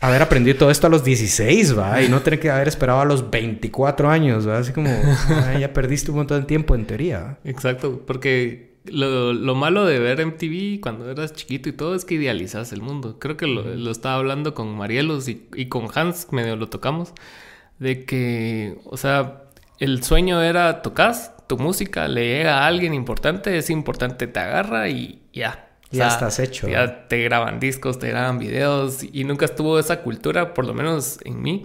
haber 0.00 0.20
aprendido 0.20 0.58
todo 0.58 0.70
esto 0.70 0.86
a 0.88 0.90
los 0.90 1.02
16, 1.02 1.78
¿va? 1.78 2.02
Y 2.02 2.08
no 2.08 2.20
tener 2.20 2.40
que 2.40 2.50
haber 2.50 2.68
esperado 2.68 3.00
a 3.00 3.04
los 3.06 3.30
24 3.30 4.10
años, 4.10 4.46
¿va? 4.46 4.58
Así 4.58 4.72
como, 4.72 4.90
ya 5.58 5.72
perdiste 5.72 6.10
un 6.10 6.18
montón 6.18 6.40
de 6.40 6.46
tiempo 6.46 6.74
en 6.74 6.84
teoría. 6.84 7.38
Exacto, 7.44 8.02
porque 8.06 8.73
lo, 8.84 9.54
malo 9.54 9.84
de 9.86 9.98
ver 9.98 10.24
MTV 10.24 10.80
cuando 10.80 11.10
eras 11.10 11.32
chiquito 11.32 11.68
y 11.68 11.72
todo 11.72 11.94
es 11.94 12.04
que 12.04 12.14
idealizas 12.14 12.72
el 12.72 12.82
mundo. 12.82 13.18
Creo 13.18 13.36
que 13.36 13.46
lo, 13.46 13.90
estaba 13.90 14.16
hablando 14.16 14.54
con 14.54 14.76
Marielos 14.76 15.28
y, 15.28 15.46
y, 15.54 15.66
con 15.66 15.88
Hans, 15.94 16.28
medio 16.30 16.56
lo 16.56 16.68
tocamos, 16.68 17.12
de 17.78 18.04
que, 18.04 18.78
o 18.84 18.96
sea, 18.96 19.44
el 19.78 20.02
sueño 20.02 20.42
era 20.42 20.82
tocas 20.82 21.32
tu 21.46 21.58
música, 21.58 22.08
le 22.08 22.38
llega 22.38 22.60
a 22.60 22.66
alguien 22.66 22.94
importante, 22.94 23.58
es 23.58 23.70
importante, 23.70 24.26
te 24.26 24.40
agarra 24.40 24.88
y 24.88 25.22
ya 25.32 25.64
ya 25.94 26.08
estás 26.08 26.38
hecho. 26.38 26.68
Ya 26.68 27.08
te 27.08 27.22
graban 27.22 27.60
discos, 27.60 27.98
te 27.98 28.08
graban 28.08 28.38
videos 28.38 29.04
y 29.04 29.24
nunca 29.24 29.44
estuvo 29.44 29.78
esa 29.78 30.02
cultura, 30.02 30.54
por 30.54 30.66
lo 30.66 30.74
menos 30.74 31.18
en 31.24 31.40
mí, 31.40 31.64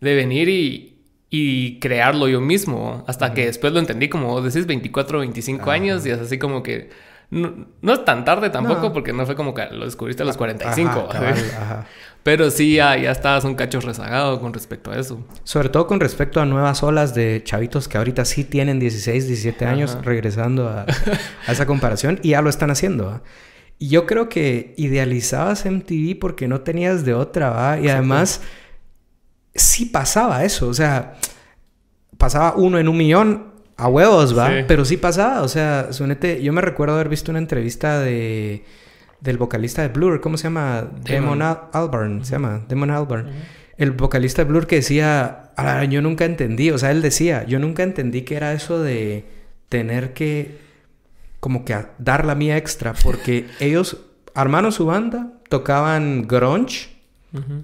de 0.00 0.14
venir 0.14 0.48
y, 0.48 0.97
y 1.30 1.78
crearlo 1.80 2.28
yo 2.28 2.40
mismo. 2.40 3.04
Hasta 3.06 3.34
que 3.34 3.46
después 3.46 3.72
lo 3.72 3.80
entendí, 3.80 4.08
como 4.08 4.40
decís, 4.40 4.66
24 4.66 5.20
25 5.20 5.70
años 5.70 6.06
y 6.06 6.10
es 6.10 6.20
así 6.20 6.38
como 6.38 6.62
que 6.62 6.90
No, 7.30 7.66
no 7.82 7.92
es 7.92 8.04
tan 8.06 8.24
tarde 8.24 8.48
tampoco, 8.48 8.92
porque 8.92 9.12
no 9.12 9.26
fue 9.26 9.34
como 9.34 9.52
que 9.52 9.66
lo 9.70 9.84
descubriste 9.84 10.22
a 10.22 10.26
los 10.26 10.38
45. 10.38 10.88
Ajá, 10.90 11.08
cabal, 11.08 11.34
ajá. 11.60 11.86
Pero 12.22 12.50
sí, 12.50 12.74
ya, 12.74 12.96
ya 12.96 13.10
estabas 13.10 13.44
un 13.44 13.54
cacho 13.54 13.80
rezagado 13.80 14.40
con 14.40 14.52
respecto 14.54 14.90
a 14.90 14.98
eso. 14.98 15.22
Sobre 15.44 15.68
todo 15.68 15.86
con 15.86 16.00
respecto 16.00 16.40
a 16.40 16.46
nuevas 16.46 16.82
olas 16.82 17.14
de 17.14 17.42
chavitos 17.44 17.86
que 17.88 17.98
ahorita 17.98 18.24
sí 18.24 18.44
tienen 18.44 18.78
16, 18.78 19.26
17 19.26 19.64
años, 19.66 19.92
Ajá. 19.92 20.02
regresando 20.02 20.68
a, 20.68 20.86
a 21.46 21.52
esa 21.52 21.66
comparación, 21.66 22.18
y 22.22 22.30
ya 22.30 22.42
lo 22.42 22.50
están 22.50 22.70
haciendo. 22.70 23.06
¿va? 23.06 23.22
Y 23.78 23.88
yo 23.88 24.06
creo 24.06 24.28
que 24.28 24.74
idealizabas 24.76 25.64
MTV 25.66 26.18
porque 26.18 26.48
no 26.48 26.62
tenías 26.62 27.04
de 27.04 27.14
otra, 27.14 27.50
¿va? 27.50 27.78
Y 27.78 27.88
además, 27.88 28.40
sí 28.42 28.48
pasaba 29.92 30.44
eso. 30.44 30.68
O 30.68 30.74
sea, 30.74 31.14
pasaba 32.16 32.54
uno 32.56 32.78
en 32.78 32.88
un 32.88 32.96
millón 32.96 33.48
a 33.76 33.88
huevos, 33.88 34.36
¿va? 34.36 34.48
Sí. 34.48 34.64
Pero 34.66 34.84
sí 34.84 34.96
pasaba. 34.96 35.42
O 35.42 35.48
sea, 35.48 35.92
sonete, 35.92 36.42
yo 36.42 36.52
me 36.52 36.60
recuerdo 36.60 36.94
haber 36.94 37.08
visto 37.08 37.30
una 37.30 37.38
entrevista 37.38 38.00
de 38.00 38.64
del 39.20 39.36
vocalista 39.36 39.82
de 39.82 39.88
Blur, 39.88 40.20
¿cómo 40.20 40.36
se 40.36 40.44
llama? 40.44 40.88
Damon, 41.04 41.40
Damon. 41.40 41.42
Al- 41.42 41.60
Albarn, 41.72 42.24
se 42.24 42.32
llama, 42.32 42.64
Damon 42.68 42.90
Albarn. 42.92 43.30
El 43.76 43.90
vocalista 43.90 44.42
de 44.44 44.48
Blur 44.48 44.68
que 44.68 44.76
decía, 44.76 45.50
"Ah, 45.56 45.82
yo 45.84 46.00
nunca 46.02 46.24
entendí, 46.24 46.70
o 46.70 46.78
sea, 46.78 46.92
él 46.92 47.02
decía, 47.02 47.44
yo 47.44 47.58
nunca 47.58 47.82
entendí 47.82 48.22
que 48.22 48.36
era 48.36 48.52
eso 48.52 48.80
de 48.80 49.24
tener 49.68 50.12
que 50.12 50.58
como 51.40 51.64
que 51.64 51.74
a- 51.74 51.90
dar 51.98 52.24
la 52.26 52.36
mía 52.36 52.56
extra, 52.56 52.92
porque 52.92 53.46
ellos 53.60 53.96
armaron 54.34 54.70
su 54.70 54.86
banda, 54.86 55.32
tocaban 55.48 56.22
grunge, 56.28 56.88
Ujú. 57.32 57.62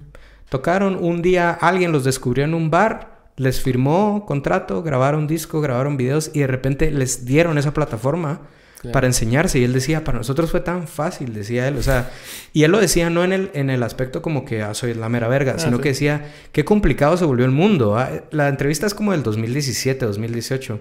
Tocaron 0.57 0.97
un 0.99 1.21
día, 1.21 1.51
alguien 1.51 1.91
los 1.91 2.03
descubrió 2.03 2.43
en 2.45 2.53
un 2.53 2.69
bar, 2.69 2.95
les 3.37 3.61
firmó 3.61 4.25
contrato, 4.25 4.81
grabaron 4.83 5.27
disco, 5.27 5.59
grabaron 5.61 5.97
videos 5.97 6.31
y 6.33 6.39
de 6.39 6.47
repente 6.47 6.89
les 6.91 7.25
dieron 7.25 7.57
esa 7.57 7.73
plataforma 7.73 8.41
Claro. 8.81 8.93
para 8.93 9.07
enseñarse. 9.07 9.57
Y 9.57 9.63
él 9.63 9.73
decía, 9.73 10.03
para 10.03 10.17
nosotros 10.19 10.51
fue 10.51 10.59
tan 10.59 10.87
fácil, 10.87 11.33
decía 11.33 11.67
él. 11.67 11.77
O 11.77 11.81
sea, 11.81 12.11
y 12.53 12.63
él 12.65 12.71
lo 12.71 12.79
decía 12.79 13.09
no 13.09 13.23
en 13.23 13.31
el, 13.33 13.49
en 13.53 13.69
el 13.71 13.81
aspecto 13.81 14.21
como 14.21 14.45
que 14.45 14.61
ah, 14.61 14.73
soy 14.75 14.93
la 14.93 15.09
mera 15.09 15.27
verga, 15.27 15.53
Ah, 15.55 15.59
sino 15.59 15.77
sí. 15.77 15.83
que 15.83 15.89
decía, 15.89 16.31
qué 16.51 16.63
complicado 16.65 17.17
se 17.17 17.25
volvió 17.25 17.45
el 17.45 17.51
mundo. 17.51 17.97
ah. 17.97 18.09
La 18.31 18.47
entrevista 18.47 18.85
es 18.85 18.93
como 18.93 19.11
del 19.13 19.23
2017, 19.23 20.05
2018. 20.05 20.79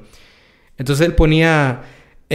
Entonces 0.77 1.07
él 1.07 1.15
ponía 1.15 1.81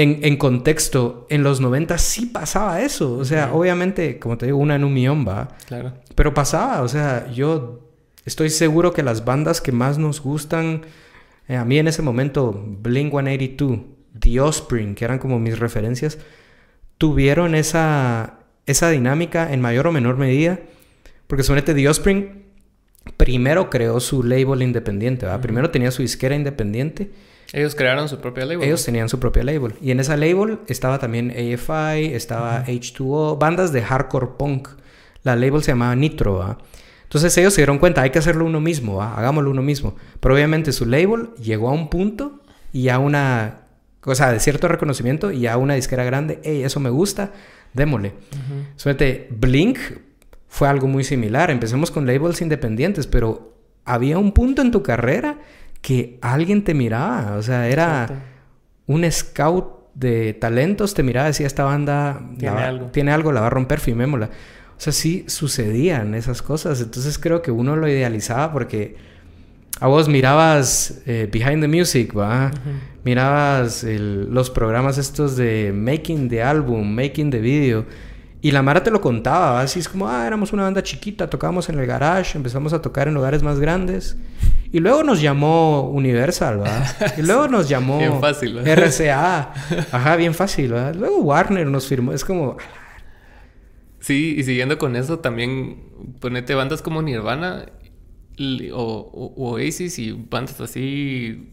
en, 0.02 0.20
en 0.24 0.38
contexto, 0.38 1.28
en 1.30 1.44
los 1.44 1.60
90 1.60 1.98
sí 1.98 2.28
pasaba 2.28 2.82
eso. 2.82 3.18
O 3.18 3.26
sea, 3.26 3.48
Ujú. 3.48 3.60
obviamente, 3.60 4.18
como 4.18 4.38
te 4.38 4.46
digo, 4.46 4.58
una 4.58 4.76
en 4.76 4.86
un 4.86 4.94
millón 4.94 5.28
va. 5.28 5.50
Claro. 5.68 5.94
Pero 6.16 6.34
pasaba, 6.34 6.82
o 6.84 6.88
sea, 6.88 7.30
yo 7.32 7.90
estoy 8.26 8.50
seguro 8.50 8.94
que 8.94 9.04
las 9.04 9.26
bandas 9.26 9.60
que 9.60 9.74
más 9.74 9.98
nos 9.98 10.22
gustan, 10.22 10.84
eh, 11.50 11.58
a 11.58 11.66
mí 11.66 11.78
en 11.80 11.90
ese 11.90 12.02
momento, 12.02 12.54
Blink 12.82 13.12
182, 13.12 13.80
The 14.18 14.40
Offspring, 14.40 14.96
que 14.96 15.04
eran 15.04 15.20
como 15.20 15.38
mis 15.38 15.60
referencias, 15.60 16.18
tuvieron 16.98 17.54
esa, 17.54 18.40
esa 18.66 18.90
dinámica 18.90 19.52
en 19.52 19.60
mayor 19.60 19.88
o 19.88 19.92
menor 19.92 20.16
medida. 20.16 20.60
Porque 21.28 21.44
suponete, 21.44 21.74
The 21.74 21.90
Offspring 21.90 22.44
primero 23.18 23.70
creó 23.70 24.00
su 24.00 24.24
label 24.24 24.62
independiente, 24.62 25.26
¿verdad? 25.26 25.42
Primero 25.42 25.72
tenía 25.72 25.92
su 25.92 26.02
disquera 26.04 26.36
independiente. 26.36 27.12
Ellos 27.54 27.76
crearon 27.76 28.08
su 28.08 28.20
propia 28.20 28.46
label. 28.46 28.68
Ellos 28.68 28.84
tenían 28.84 29.10
su 29.10 29.20
propia 29.20 29.44
label. 29.44 29.74
Y 29.82 29.92
en 29.92 30.00
esa 30.00 30.16
label 30.16 30.60
estaba 30.68 31.00
también 31.00 31.32
AFI, 31.32 32.14
estaba 32.14 32.66
H2O, 32.66 33.40
bandas 33.40 33.72
de 33.72 33.82
hardcore 33.82 34.28
punk. 34.38 34.70
La 35.24 35.36
label 35.36 35.64
se 35.64 35.72
llamaba 35.72 35.96
Nitro, 35.96 36.36
¿va? 36.36 36.58
Entonces 37.04 37.36
ellos 37.38 37.54
se 37.54 37.62
dieron 37.62 37.80
cuenta, 37.80 38.04
hay 38.04 38.12
que 38.12 38.20
hacerlo 38.20 38.46
uno 38.46 38.62
mismo, 38.62 38.98
¿va? 38.98 39.16
Hagámoslo 39.16 39.50
uno 39.50 39.64
mismo. 39.64 39.96
Pero 40.20 40.36
obviamente 40.36 40.72
su 40.72 40.86
label 40.86 41.30
llegó 41.42 41.70
a 41.70 41.74
un 41.74 41.90
punto 41.90 42.40
y 42.72 42.90
a 42.90 43.00
una... 43.00 43.62
O 44.06 44.16
sea, 44.16 44.32
de 44.32 44.40
cierto 44.40 44.68
reconocimiento 44.68 45.32
y 45.32 45.48
a 45.48 45.58
una 45.58 45.74
disquera 45.74 46.04
grande. 46.04 46.40
Hey, 46.44 46.62
eso 46.64 46.80
me 46.80 46.90
gusta, 46.90 47.34
démosle. 47.74 48.10
Ujú. 48.10 48.66
Suerte, 48.76 49.28
Blink 49.32 49.78
fue 50.48 50.68
algo 50.68 50.88
muy 50.88 51.04
similar. 51.04 51.52
Empecemos 51.52 51.92
con 51.92 52.06
labels 52.06 52.42
independientes, 52.42 53.08
pero 53.08 53.56
había 53.86 54.18
un 54.20 54.32
punto 54.32 54.62
en 54.62 54.72
tu 54.72 54.84
carrera 54.84 55.40
que 55.82 56.18
alguien 56.22 56.64
te 56.64 56.74
miraba. 56.74 57.36
O 57.38 57.42
sea, 57.42 57.68
era 57.68 58.04
Exacto. 58.04 58.24
un 58.88 59.12
scout 59.12 59.80
de 59.96 60.34
talentos, 60.34 60.94
te 60.94 61.04
miraba 61.04 61.28
y 61.28 61.32
decía, 61.32 61.48
esta 61.48 61.64
banda 61.64 62.22
Tiene 62.38 62.56
va- 62.56 62.68
algo. 62.68 62.86
tiene 62.88 63.12
algo, 63.12 63.32
la 63.32 63.42
va 63.42 63.48
a 63.48 63.50
romper, 63.50 63.80
firmémosla. 63.80 64.28
O 64.28 64.82
sea, 64.82 64.94
sí 64.94 65.26
sucedían 65.28 66.14
esas 66.16 66.42
cosas. 66.42 66.80
Entonces 66.82 67.20
creo 67.20 67.42
que 67.42 67.52
uno 67.52 67.76
lo 67.76 67.88
idealizaba 67.88 68.54
porque 68.54 68.96
a 69.82 69.88
vos 69.88 70.08
mirabas 70.08 71.02
eh, 71.06 71.28
Behind 71.32 71.62
the 71.62 71.68
Music, 71.68 72.18
¿va? 72.18 72.52
Mirabas 73.04 73.84
el- 73.84 74.34
los 74.34 74.50
programas 74.50 74.98
estos 74.98 75.36
de 75.38 75.72
making 75.76 76.30
the 76.30 76.44
album, 76.44 76.94
making 76.94 77.30
the 77.32 77.40
video. 77.40 77.86
Y 78.42 78.52
la 78.52 78.62
Mara 78.62 78.84
te 78.84 78.90
lo 78.92 79.02
contaba, 79.02 79.60
así 79.62 79.80
es 79.80 79.90
como, 79.90 80.08
ah, 80.08 80.26
éramos 80.26 80.54
una 80.54 80.64
banda 80.64 80.82
chiquita, 80.82 81.30
tocábamos 81.30 81.68
en 81.68 81.78
el 81.78 81.86
garage, 81.86 82.38
empezamos 82.38 82.72
a 82.72 82.82
tocar 82.82 83.08
en 83.10 83.14
lugares 83.16 83.44
más 83.44 83.60
grandes. 83.60 84.16
Y 84.72 84.80
luego 84.80 85.04
nos 85.04 85.20
llamó 85.22 85.90
Universal, 85.90 86.62
¿va? 86.62 86.84
Y 87.18 87.22
luego 87.24 87.48
nos 87.50 87.68
llamó 87.68 87.98
Bien 87.98 88.22
fácil, 88.22 88.58
¿va? 88.58 88.62
RCA. 88.64 89.54
Ajá, 89.92 90.16
bien 90.16 90.34
fácil, 90.34 90.74
¿va? 90.74 90.94
Luego 90.94 91.20
Warner 91.20 91.68
nos 91.68 91.88
firmó. 91.88 92.14
Es 92.14 92.24
como, 92.24 92.56
Sí, 94.00 94.36
y 94.38 94.44
siguiendo 94.44 94.78
con 94.78 94.96
eso, 94.96 95.20
también 95.20 95.84
ponete 96.22 96.56
bandas 96.56 96.82
como 96.82 97.02
Nirvana 97.02 97.66
o- 98.74 99.34
o 99.36 99.52
Oasis 99.52 100.00
y 100.00 100.14
bandas 100.14 100.62
así 100.62 101.52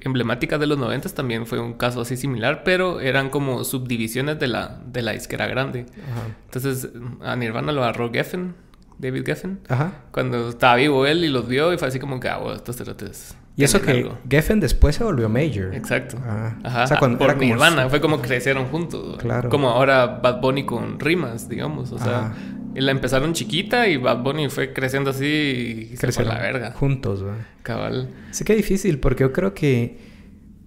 emblemáticas 0.00 0.58
de 0.60 0.66
los 0.66 0.78
90 0.78 1.08
también 1.10 1.46
fue 1.46 1.58
un 1.60 1.74
caso 1.74 2.00
así 2.00 2.16
similar, 2.16 2.62
pero 2.64 3.00
eran 3.00 3.30
como 3.30 3.64
subdivisiones 3.64 4.38
de 4.38 4.46
la, 4.48 4.80
de 4.86 5.02
la 5.02 5.12
disquera 5.12 5.46
grande. 5.46 5.86
ajá. 6.10 6.36
Entonces 6.46 6.88
a 7.22 7.36
Nirvana 7.36 7.72
lo 7.72 7.82
agarró 7.82 8.10
Geffen, 8.12 8.54
David 8.98 9.24
Geffen, 9.26 9.60
Ajá. 9.68 9.92
cuando 10.10 10.50
estaba 10.50 10.76
vivo 10.76 11.06
él 11.06 11.24
y 11.24 11.28
los 11.28 11.48
vio 11.48 11.72
y 11.72 11.78
fue 11.78 11.88
así 11.88 11.98
como 11.98 12.20
que, 12.20 12.28
ah, 12.28 12.36
bueno, 12.38 12.56
estos 12.56 12.76
cerotes 12.76 13.34
Y 13.60 13.64
eso 13.64 13.80
que 13.82 13.90
algo". 13.92 14.18
Geffen 14.28 14.60
después 14.60 14.96
se 14.96 15.04
volvió 15.04 15.28
major. 15.28 15.74
Exacto. 15.74 16.16
Ah. 16.24 16.56
Ajá. 16.64 16.84
O 16.84 16.86
sea, 16.86 16.98
cuando 16.98 17.18
por 17.18 17.28
era 17.30 17.34
como 17.38 17.46
Nirvana. 17.48 17.84
su- 17.84 17.90
Fue 17.90 18.00
como 18.00 18.20
crecieron 18.20 18.66
juntos. 18.66 19.18
Claro. 19.18 19.48
Como 19.48 19.68
ahora 19.70 20.06
Bad 20.06 20.40
Bunny 20.40 20.64
con 20.66 20.98
rimas, 21.00 21.48
digamos. 21.48 21.92
O 21.92 21.98
sea, 21.98 22.18
Ajá. 22.26 22.34
y 22.74 22.80
la 22.80 22.90
empezaron 22.92 23.32
chiquita 23.32 23.88
y 23.88 23.96
Bad 23.96 24.22
Bunny 24.22 24.48
fue 24.48 24.72
creciendo 24.72 25.10
así 25.10 25.24
y 25.26 25.84
se 25.90 25.96
fue 25.96 25.98
Crecieron 25.98 26.34
la 26.34 26.40
verga. 26.40 26.72
juntos, 26.72 27.24
¿va? 27.24 27.36
Cabal. 27.62 28.08
Sí 28.30 28.44
que 28.44 28.54
difícil, 28.54 28.98
porque 29.00 29.24
yo 29.24 29.32
creo 29.32 29.54
que, 29.54 29.98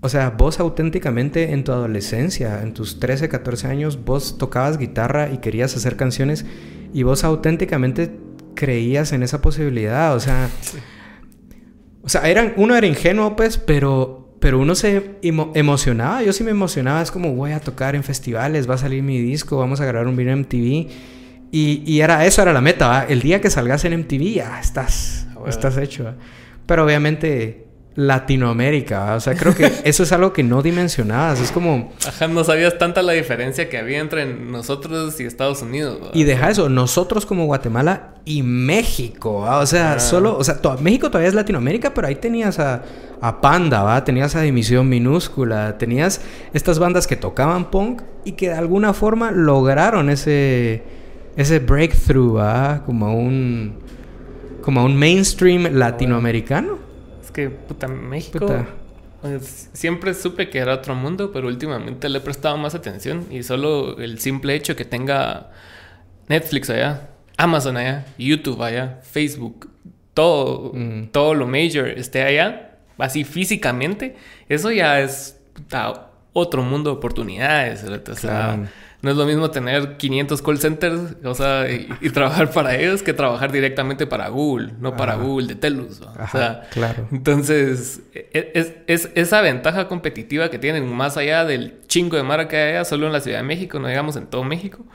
o 0.01 0.09
sea, 0.09 0.31
vos 0.31 0.59
auténticamente 0.59 1.53
en 1.53 1.63
tu 1.63 1.71
adolescencia, 1.71 2.61
en 2.61 2.73
tus 2.73 2.99
13, 2.99 3.29
14 3.29 3.67
años, 3.67 4.03
vos 4.03 4.37
tocabas 4.37 4.77
guitarra 4.77 5.29
y 5.31 5.37
querías 5.37 5.75
hacer 5.75 5.95
canciones 5.95 6.45
y 6.93 7.03
vos 7.03 7.23
auténticamente 7.23 8.11
creías 8.55 9.13
en 9.13 9.23
esa 9.23 9.41
posibilidad, 9.41 10.13
o 10.15 10.19
sea, 10.19 10.49
o 12.03 12.09
sea, 12.09 12.27
eran, 12.29 12.53
uno 12.57 12.75
era 12.75 12.85
ingenuo, 12.85 13.35
pues, 13.35 13.57
pero, 13.57 14.35
pero 14.39 14.59
uno 14.59 14.75
se 14.75 15.19
emo- 15.21 15.51
emocionaba, 15.55 16.21
yo 16.21 16.33
sí 16.33 16.43
me 16.43 16.51
emocionaba, 16.51 17.01
es 17.01 17.11
como 17.11 17.33
voy 17.33 17.51
a 17.53 17.59
tocar 17.59 17.95
en 17.95 18.03
festivales, 18.03 18.69
va 18.69 18.75
a 18.75 18.77
salir 18.77 19.01
mi 19.03 19.19
disco, 19.21 19.57
vamos 19.57 19.79
a 19.81 19.85
grabar 19.85 20.07
un 20.07 20.15
video 20.15 20.33
en 20.33 20.39
MTV. 20.39 20.89
Y, 21.51 21.83
y 21.85 22.01
era 22.01 22.25
eso, 22.25 22.41
era 22.41 22.51
la 22.51 22.61
meta, 22.61 22.87
¿va? 22.87 23.03
El 23.05 23.21
día 23.21 23.39
que 23.39 23.49
salgas 23.49 23.85
en 23.85 23.93
MTV, 23.93 24.33
ya 24.33 24.59
estás, 24.59 25.27
Ah, 25.29 25.33
bueno. 25.35 25.49
estás 25.49 25.77
hecho. 25.77 26.03
¿va? 26.05 26.15
Pero 26.65 26.83
obviamente 26.85 27.67
Latinoamérica, 27.95 29.15
o 29.15 29.19
sea, 29.19 29.35
creo 29.35 29.53
que 29.55 29.71
eso 29.83 30.03
es 30.03 30.11
algo 30.11 30.33
que 30.33 30.43
no 30.43 30.61
dimensionabas. 30.61 31.39
Es 31.39 31.51
como, 31.51 31.91
Ajá, 32.07 32.27
no 32.27 32.43
sabías 32.43 32.77
tanta 32.77 33.01
la 33.01 33.13
diferencia 33.13 33.69
que 33.69 33.77
había 33.77 33.99
entre 33.99 34.25
nosotros 34.25 35.19
y 35.19 35.25
Estados 35.25 35.61
Unidos. 35.61 35.99
¿va? 36.03 36.09
y 36.13 36.23
deja 36.23 36.49
eso, 36.49 36.69
nosotros 36.69 37.25
como 37.25 37.45
Guatemala 37.45 38.15
y 38.25 38.41
México, 38.43 39.39
o 39.47 39.65
sea, 39.65 39.93
Ah. 39.93 39.99
solo, 39.99 40.37
o 40.37 40.43
sea, 40.43 40.61
to- 40.61 40.77
México 40.79 41.09
todavía 41.09 41.29
es 41.29 41.35
Latinoamérica, 41.35 41.93
pero 41.93 42.07
ahí 42.07 42.15
tenías 42.15 42.57
a, 42.59 42.83
a 43.21 43.41
Panda, 43.41 43.83
¿va? 43.83 44.03
Tenías 44.03 44.35
a 44.35 44.41
Dimisión 44.41 44.89
Minúscula, 44.89 45.77
tenías 45.77 46.21
estas 46.53 46.79
bandas 46.79 47.05
que 47.07 47.15
tocaban 47.15 47.69
punk 47.69 48.01
y 48.25 48.31
que 48.33 48.49
de 48.49 48.55
alguna 48.55 48.93
forma 48.93 49.31
lograron 49.31 50.09
ese, 50.09 50.83
ese 51.35 51.59
breakthrough, 51.59 52.37
¿va? 52.37 52.83
Como 52.85 53.13
un, 53.17 53.75
como 54.61 54.83
un 54.83 54.95
mainstream 54.95 55.67
latinoamericano. 55.73 56.82
Que, 57.33 57.49
puta, 57.49 57.87
México. 57.87 58.39
Puta. 58.39 58.67
pues, 59.21 59.69
siempre 59.73 60.13
supe 60.13 60.49
que 60.49 60.59
era 60.59 60.73
otro 60.73 60.95
mundo, 60.95 61.31
pero 61.31 61.47
últimamente 61.47 62.09
le 62.09 62.17
he 62.19 62.21
prestado 62.21 62.57
más 62.57 62.75
atención. 62.75 63.25
Y 63.31 63.43
solo 63.43 63.97
el 63.99 64.19
simple 64.19 64.53
hecho 64.55 64.75
que 64.75 64.85
tenga 64.85 65.49
Netflix 66.27 66.69
allá, 66.69 67.09
Amazon 67.37 67.77
allá, 67.77 68.05
YouTube 68.17 68.61
allá, 68.61 68.99
Facebook, 69.03 69.69
todo, 70.13 70.71
Mm. 70.73 71.07
todo 71.11 71.33
lo 71.33 71.47
major 71.47 71.87
esté 71.87 72.21
allá, 72.23 72.77
así 72.97 73.23
físicamente, 73.23 74.15
eso 74.49 74.71
ya 74.71 74.99
es 74.99 75.39
puta, 75.53 76.09
otro 76.33 76.61
mundo 76.63 76.91
de 76.91 76.97
oportunidades. 76.97 77.83
¿verdad? 77.83 78.09
O 78.09 78.15
sea, 78.15 78.29
Claro. 78.29 78.67
No 79.03 79.11
es 79.11 79.17
lo 79.17 79.25
mismo 79.25 79.51
tener 79.51 79.97
500 79.97 80.41
call 80.41 80.59
centers, 80.59 81.17
o 81.25 81.35
sea, 81.35 81.69
y, 81.69 82.09
trabajar 82.13 82.51
para 82.51 82.77
ellos 82.77 83.03
que 83.03 83.11
trabajar 83.11 83.51
directamente 83.51 84.07
para 84.07 84.29
Google, 84.29 84.75
no 84.79 84.95
para 84.95 85.15
Google 85.15 85.47
de 85.47 85.55
Telus. 85.55 85.99
o 85.99 86.27
sea, 86.31 86.61
claro. 86.71 87.09
Entonces, 87.11 88.01
e, 88.13 88.81
es, 88.87 89.09
esa 89.13 89.41
ventaja 89.41 89.89
competitiva 89.89 90.49
que 90.49 90.57
tienen 90.57 90.89
más 90.89 91.17
allá 91.17 91.43
del 91.43 91.81
chingo 91.87 92.15
de 92.15 92.23
marca 92.23 92.47
que 92.47 92.55
hay 92.55 92.85
solo 92.85 93.05
en 93.05 93.11
la 93.11 93.19
Ciudad 93.19 93.39
de 93.39 93.43
México, 93.43 93.77
no 93.77 93.89
digamos 93.89 94.15
en 94.15 94.25
todo 94.27 94.45
México. 94.45 94.85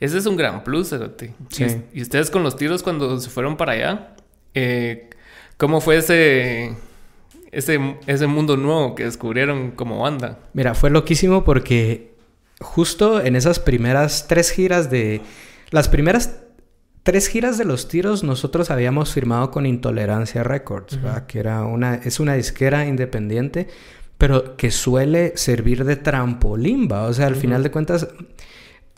Ese 0.00 0.16
es 0.16 0.24
un 0.24 0.38
gran 0.38 0.64
plus, 0.64 0.94
Sí. 1.50 1.66
Y, 1.92 2.00
ustedes 2.00 2.30
con 2.30 2.42
los 2.42 2.56
tiros 2.56 2.82
cuando 2.82 3.20
se 3.20 3.28
fueron 3.28 3.58
para 3.58 3.72
allá, 3.72 4.14
eh, 4.54 5.10
¿cómo 5.58 5.82
fue 5.82 5.98
ese, 5.98 6.76
ese, 7.52 7.96
ese 8.06 8.26
mundo 8.26 8.56
nuevo 8.56 8.94
que 8.94 9.04
descubrieron 9.04 9.72
como 9.72 10.00
banda? 10.00 10.38
Mira, 10.54 10.72
fue 10.72 10.88
loquísimo 10.88 11.44
porque 11.44 12.09
justo 12.60 13.20
en 13.20 13.36
esas 13.36 13.58
primeras 13.58 14.26
tres 14.28 14.50
giras 14.50 14.90
de... 14.90 15.22
Las 15.70 15.88
primeras 15.88 16.40
tres 17.02 17.28
giras 17.28 17.58
de 17.58 17.64
los 17.64 17.88
tiros 17.88 18.22
nosotros 18.22 18.70
habíamos 18.70 19.12
firmado 19.12 19.50
con 19.50 19.66
Intolerancia 19.66 20.42
Records, 20.42 20.98
que 21.26 21.38
era 21.38 21.64
una, 21.64 21.94
es 21.94 22.20
una 22.20 22.34
disquera 22.34 22.86
independiente, 22.86 23.68
pero 24.18 24.56
que 24.56 24.70
suele 24.70 25.32
servir 25.36 25.84
de 25.84 25.96
trampolín, 25.96 26.88
¿va? 26.90 27.04
O 27.04 27.12
sea, 27.12 27.26
al 27.26 27.36
final 27.36 27.62
de 27.62 27.70
cuentas, 27.70 28.08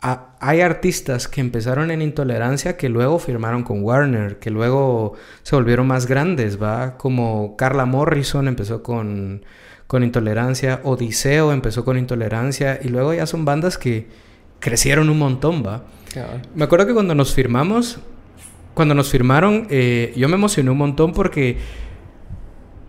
hay 0.01 0.59
artistas 0.59 1.29
que 1.29 1.39
empezaron 1.39 1.91
en 1.91 2.01
Intolerancia 2.01 2.75
que 2.75 2.89
luego 2.89 3.19
firmaron 3.19 3.63
con 3.63 3.83
Warner, 3.83 4.37
que 4.39 4.49
luego 4.49 5.13
se 5.43 5.55
volvieron 5.55 5.87
más 5.87 6.07
grandes, 6.07 6.61
¿va? 6.61 6.97
Como 6.97 7.55
Carla 7.55 7.85
Morrison 7.85 8.49
empezó 8.49 8.83
con 8.83 9.45
con 9.93 10.03
Intolerancia, 10.03 10.79
Odiseo 10.85 11.51
empezó 11.51 11.85
con 11.85 11.99
Intolerancia 11.99 12.79
y 12.81 12.87
luego 12.87 13.13
ya 13.13 13.27
son 13.27 13.45
bandas 13.45 13.77
que 13.77 14.07
crecieron 14.59 15.07
un 15.07 15.19
montón, 15.19 15.63
¿va? 15.63 15.83
Me 16.55 16.63
acuerdo 16.63 16.87
que 16.87 16.95
cuando 16.95 17.13
nos 17.13 17.35
firmamos, 17.35 17.99
cuando 18.73 18.95
nos 18.95 19.11
firmaron, 19.11 19.67
eh, 19.69 20.11
yo 20.15 20.27
me 20.29 20.33
emocioné 20.33 20.71
un 20.71 20.79
montón 20.79 21.13
porque 21.13 21.57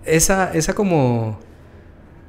esa, 0.06 0.54
esa 0.54 0.74
como 0.74 1.38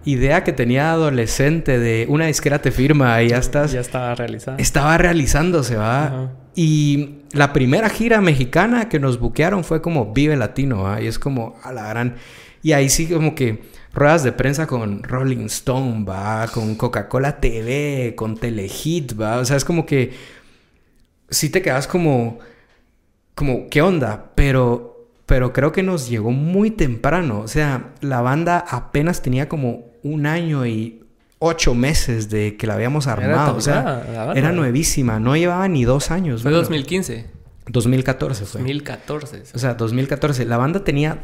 idea 0.03 0.43
que 0.43 0.51
tenía 0.51 0.91
adolescente 0.91 1.79
de 1.79 2.05
una 2.09 2.25
disquera 2.25 2.59
te 2.61 2.71
firma 2.71 3.23
y 3.23 3.29
ya 3.29 3.37
estás... 3.37 3.71
Ya 3.71 3.79
estaba 3.79 4.13
realizada. 4.13 4.57
Estaba 4.57 4.97
realizándose, 4.97 5.77
¿va? 5.77 6.33
Y 6.53 7.19
la 7.31 7.53
primera 7.53 7.87
gira 7.87 8.19
mexicana 8.19 8.89
que 8.89 8.99
nos 8.99 9.21
buquearon 9.21 9.63
fue 9.63 9.81
como 9.81 10.11
Vive 10.11 10.35
Latino, 10.35 10.81
¿va? 10.81 11.01
Y 11.01 11.07
es 11.07 11.17
como 11.17 11.55
a 11.63 11.71
la 11.71 11.87
gran... 11.87 12.15
Y 12.61 12.73
ahí 12.73 12.89
sí 12.89 13.07
como 13.07 13.35
que 13.35 13.73
ruedas 13.95 14.23
de 14.23 14.33
prensa 14.33 14.67
con 14.67 15.01
Rolling 15.03 15.45
Stone, 15.45 16.03
va, 16.03 16.47
con 16.53 16.75
Coca-Cola 16.75 17.39
TV, 17.39 18.13
con 18.15 18.37
Telehit, 18.37 19.19
va, 19.19 19.39
o 19.39 19.45
sea, 19.45 19.55
es 19.55 19.65
como 19.65 19.85
que 19.85 20.13
sí 21.29 21.49
te 21.49 21.61
quedas 21.61 21.87
como, 21.87 22.39
como, 23.33 23.69
¿qué 23.69 23.81
onda? 23.81 24.31
Pero, 24.35 25.07
pero 25.25 25.53
creo 25.53 25.71
que 25.71 25.81
nos 25.81 26.09
llegó 26.09 26.31
muy 26.31 26.71
temprano, 26.71 27.39
o 27.39 27.47
sea, 27.47 27.93
la 28.01 28.21
banda 28.21 28.63
apenas 28.67 29.21
tenía 29.21 29.47
como 29.47 29.85
un 30.03 30.25
año 30.25 30.65
y 30.65 31.01
ocho 31.39 31.73
meses 31.73 32.29
de 32.29 32.57
que 32.57 32.67
la 32.67 32.73
habíamos 32.73 33.07
armado, 33.07 33.55
o 33.55 33.61
sea, 33.61 34.33
era 34.35 34.51
nuevísima, 34.51 35.19
no 35.19 35.37
llevaba 35.37 35.67
ni 35.69 35.85
dos 35.85 36.11
años. 36.11 36.43
Fue 36.43 36.51
2015. 36.51 37.33
2014 37.67 38.45
fue. 38.45 38.61
2014. 38.61 39.43
O 39.53 39.57
sea, 39.57 39.73
2014. 39.73 40.45
La 40.45 40.57
banda 40.57 40.83
tenía 40.83 41.23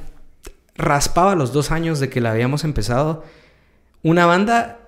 raspaba 0.76 1.36
los 1.36 1.54
dos 1.54 1.72
años 1.72 2.00
de 2.00 2.10
que 2.10 2.22
la 2.22 2.32
habíamos 2.32 2.64
empezado. 2.64 3.24
Una 4.04 4.26
banda 4.26 4.80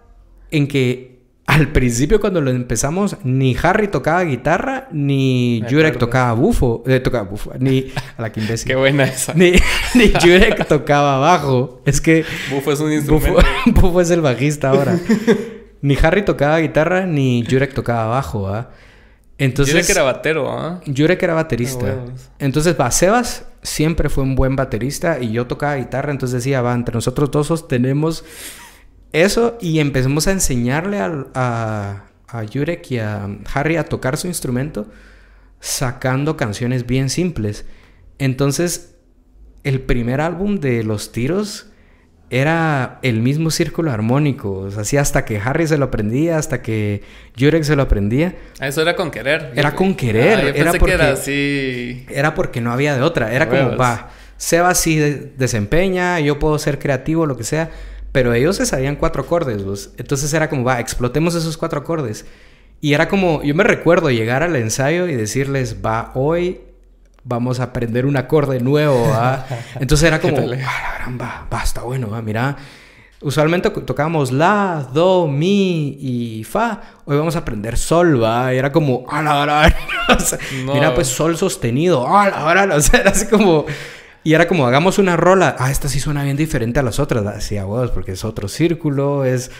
en 0.51 0.67
que 0.67 1.13
al 1.45 1.69
principio 1.69 2.21
cuando 2.21 2.39
lo 2.39 2.51
empezamos 2.51 3.17
ni 3.23 3.55
Harry 3.61 3.89
tocaba 3.89 4.23
guitarra 4.23 4.87
ni 4.91 5.61
Jurek 5.69 5.97
tocaba 5.97 6.33
bufo, 6.33 6.83
eh, 6.87 6.99
tocaba 6.99 7.29
bufo, 7.29 7.51
ni 7.59 7.91
a 8.17 8.21
la 8.21 8.31
Qué 8.65 8.75
buena 8.75 9.03
esa. 9.03 9.33
Ni, 9.33 9.53
ni 9.95 10.11
Jurek 10.13 10.67
tocaba 10.67 11.17
bajo. 11.19 11.81
Es 11.85 11.99
que 11.99 12.23
bufo 12.49 12.71
es 12.71 12.79
un 12.79 12.91
instrumento. 12.91 13.39
Bufo, 13.65 14.01
es 14.01 14.09
el 14.11 14.21
bajista 14.21 14.69
ahora. 14.69 14.97
ni 15.81 15.97
Harry 16.01 16.23
tocaba 16.23 16.59
guitarra 16.59 17.05
ni 17.05 17.45
Jurek 17.49 17.73
tocaba 17.73 18.05
bajo, 18.07 18.47
¿ah? 18.47 18.71
Entonces, 19.43 19.73
Jurek 19.73 19.89
era 19.89 20.03
batero, 20.03 20.51
¿ah? 20.51 20.81
Era 20.85 21.33
baterista. 21.33 22.05
Entonces, 22.39 22.75
va, 22.79 22.89
Sebas 22.91 23.45
siempre 23.61 24.09
fue 24.09 24.23
un 24.23 24.35
buen 24.35 24.55
baterista 24.55 25.19
y 25.19 25.31
yo 25.31 25.47
tocaba 25.47 25.75
guitarra, 25.75 26.11
entonces 26.11 26.43
decía, 26.43 26.61
va, 26.61 26.73
entre 26.73 26.95
nosotros 26.95 27.31
todos 27.31 27.67
tenemos 27.67 28.23
eso 29.11 29.57
y 29.61 29.79
empezamos 29.79 30.27
a 30.27 30.31
enseñarle 30.31 30.99
a, 30.99 31.25
a, 31.33 32.05
a 32.27 32.45
Jurek 32.45 32.89
y 32.91 32.99
a 32.99 33.27
Harry 33.53 33.77
a 33.77 33.85
tocar 33.85 34.17
su 34.17 34.27
instrumento 34.27 34.87
sacando 35.59 36.35
canciones 36.37 36.85
bien 36.85 37.09
simples. 37.09 37.65
Entonces, 38.19 38.95
el 39.63 39.81
primer 39.81 40.21
álbum 40.21 40.59
de 40.59 40.83
Los 40.83 41.11
Tiros 41.11 41.67
era 42.33 42.97
el 43.03 43.21
mismo 43.21 43.51
círculo 43.51 43.91
armónico. 43.91 44.67
así 44.75 44.97
hasta 44.97 45.23
que 45.23 45.37
Harry 45.37 45.67
se 45.67 45.77
lo 45.77 45.85
aprendía, 45.85 46.39
hasta 46.39 46.63
que 46.63 47.03
Jurek 47.39 47.61
se 47.61 47.75
lo 47.75 47.83
aprendía. 47.83 48.33
Ah, 48.59 48.67
eso 48.67 48.81
era 48.81 48.95
con 48.95 49.11
querer. 49.11 49.51
Era 49.55 49.75
con 49.75 49.93
querer. 49.93 50.39
Ah, 50.39 50.51
era 50.55 50.73
porque, 50.73 50.93
era 50.95 51.11
así. 51.11 52.07
Era 52.09 52.33
porque 52.33 52.59
no 52.59 52.71
había 52.71 52.95
de 52.95 53.03
otra. 53.03 53.31
Era 53.31 53.47
como, 53.47 53.77
va, 53.77 54.09
Seba 54.37 54.73
sí 54.73 54.97
desempeña, 55.37 56.19
yo 56.21 56.39
puedo 56.39 56.57
ser 56.57 56.79
creativo, 56.79 57.27
lo 57.27 57.37
que 57.37 57.43
sea. 57.43 57.69
Pero 58.11 58.33
ellos 58.33 58.55
se 58.55 58.65
sabían 58.65 58.95
cuatro 58.95 59.21
acordes, 59.21 59.91
Entonces 59.99 60.33
era 60.33 60.49
como, 60.49 60.63
va, 60.63 60.79
explotemos 60.79 61.35
esos 61.35 61.55
cuatro 61.55 61.81
acordes. 61.81 62.25
Y 62.81 62.95
era 62.95 63.09
como, 63.09 63.43
yo 63.43 63.53
me 63.53 63.63
recuerdo 63.63 64.09
llegar 64.09 64.41
al 64.41 64.55
ensayo 64.55 65.07
y 65.07 65.15
decirles, 65.15 65.77
va, 65.85 66.09
hoy 66.15 66.61
vamos 67.23 67.59
a 67.59 67.63
aprender 67.63 68.05
un 68.05 68.17
acorde 68.17 68.59
nuevo. 68.59 69.05
Entonces 69.79 70.07
era 70.07 70.19
como, 70.19 70.37
ah, 70.37 71.09
va, 71.19 71.47
va, 71.51 71.63
está 71.63 71.81
bueno, 71.81 72.09
mira. 72.21 72.55
Usualmente 73.21 73.69
tocábamos 73.69 74.33
la, 74.33 74.85
do, 74.91 75.27
mi 75.29 75.97
y 76.01 76.43
fa. 76.43 76.81
Hoy 77.05 77.15
vamos 77.15 77.37
a 77.37 77.39
aprender 77.39 77.77
sol, 77.77 78.21
va. 78.21 78.53
Y 78.53 78.57
era 78.57 78.69
como, 78.73 79.05
a 79.09 79.21
la 79.21 79.73
Mira, 80.73 80.93
pues 80.93 81.07
sol 81.07 81.37
sostenido, 81.37 82.05
a 82.05 82.29
la 82.29 82.75
O 82.75 82.81
sea, 82.81 82.99
era 82.99 83.11
así 83.11 83.27
como. 83.27 83.65
Y 84.25 84.33
era 84.33 84.47
como, 84.47 84.67
hagamos 84.67 84.99
una 84.99 85.15
rola. 85.15 85.55
Ah, 85.57 85.71
esta 85.71 85.87
sí 85.87 86.01
suena 86.01 86.23
bien 86.23 86.35
diferente 86.35 86.81
a 86.81 86.83
las 86.83 86.99
otras. 86.99 87.23
Decía, 87.23 87.65
huevos, 87.65 87.91
porque 87.91 88.11
es 88.11 88.25
otro 88.25 88.49
círculo, 88.49 89.23
es. 89.23 89.51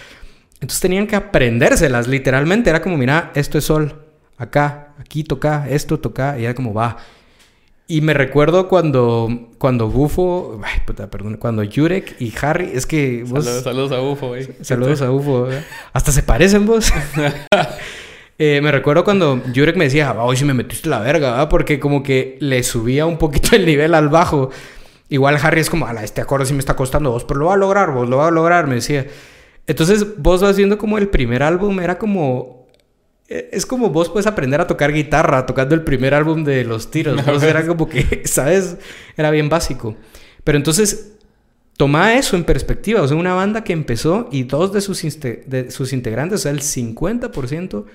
Entonces 0.55 0.81
tenían 0.81 1.07
que 1.07 1.15
aprendérselas, 1.15 2.07
literalmente. 2.09 2.69
Era 2.69 2.81
como, 2.81 2.97
mira, 2.97 3.31
esto 3.33 3.57
es 3.57 3.63
sol. 3.63 4.07
Acá, 4.37 4.93
aquí 4.99 5.23
toca, 5.23 5.67
esto 5.69 5.99
toca. 6.01 6.37
Y 6.37 6.43
era 6.43 6.53
como, 6.53 6.73
va. 6.73 6.97
Y 7.85 8.01
me 8.01 8.13
recuerdo 8.13 8.69
cuando, 8.69 9.49
cuando 9.57 9.89
Bufo, 9.89 10.61
ay, 10.63 10.79
puta, 10.85 11.09
perdón, 11.09 11.37
cuando 11.37 11.63
Jurek 11.63 12.15
y 12.19 12.33
Harry, 12.41 12.71
es 12.73 12.85
que 12.85 13.23
vos... 13.27 13.43
Saludos, 13.45 13.91
a 13.91 13.99
Bufo, 13.99 14.29
güey. 14.29 14.47
Saludos 14.61 15.01
a 15.01 15.09
Bufo. 15.09 15.49
Hasta 15.91 16.13
se 16.13 16.23
parecen 16.23 16.65
vos. 16.65 16.93
eh, 18.37 18.61
me 18.63 18.71
recuerdo 18.71 19.03
cuando 19.03 19.41
Jurek 19.53 19.75
me 19.75 19.85
decía, 19.85 20.13
hoy 20.13 20.37
sí 20.37 20.45
me 20.45 20.53
metiste 20.53 20.87
la 20.87 20.99
verga, 20.99 21.49
porque 21.49 21.79
como 21.79 22.03
que 22.03 22.37
le 22.39 22.63
subía 22.63 23.05
un 23.05 23.17
poquito 23.17 23.55
el 23.55 23.65
nivel 23.65 23.93
al 23.95 24.07
bajo. 24.07 24.49
Igual 25.09 25.37
Harry 25.43 25.59
es 25.59 25.69
como, 25.69 25.85
ala, 25.85 26.03
este 26.03 26.21
acorde 26.21 26.45
sí 26.45 26.53
me 26.53 26.59
está 26.59 26.77
costando 26.77 27.11
vos, 27.11 27.25
pero 27.25 27.41
lo 27.41 27.47
va 27.47 27.55
a 27.55 27.57
lograr, 27.57 27.91
vos 27.91 28.07
lo 28.07 28.17
va 28.17 28.29
a 28.29 28.31
lograr, 28.31 28.65
me 28.65 28.75
decía. 28.75 29.05
Entonces 29.67 30.17
vos 30.17 30.41
vas 30.41 30.55
viendo 30.55 30.77
como 30.77 30.97
el 30.97 31.09
primer 31.09 31.43
álbum 31.43 31.81
era 31.81 31.97
como 31.97 32.62
eh, 32.62 32.62
es 33.27 33.65
como 33.65 33.89
vos 33.89 34.09
puedes 34.09 34.27
aprender 34.27 34.61
a 34.61 34.67
tocar 34.67 34.91
guitarra 34.91 35.45
tocando 35.45 35.75
el 35.75 35.83
primer 35.83 36.13
álbum 36.13 36.43
de 36.43 36.63
Los 36.63 36.91
Tiros. 36.91 37.21
Era 37.43 37.65
como 37.65 37.87
que, 37.87 38.23
¿sabes? 38.25 38.77
Era 39.17 39.31
bien 39.31 39.49
básico. 39.49 39.95
Pero 40.43 40.57
entonces, 40.57 41.13
toma 41.77 42.15
eso 42.15 42.35
en 42.35 42.43
perspectiva. 42.43 43.01
O 43.01 43.07
sea, 43.07 43.17
una 43.17 43.33
banda 43.33 43.63
que 43.63 43.73
empezó 43.73 44.27
y 44.31 44.43
dos 44.43 44.73
de 44.73 44.81
sus, 44.81 45.01
de 45.01 45.71
sus 45.71 45.93
integrantes, 45.93 46.41
o 46.41 46.43
sea, 46.43 46.51
el 46.51 46.61
50%, 46.61 47.85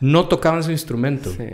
no 0.00 0.28
tocaban 0.28 0.62
su 0.62 0.70
instrumento. 0.70 1.30
Sí, 1.30 1.44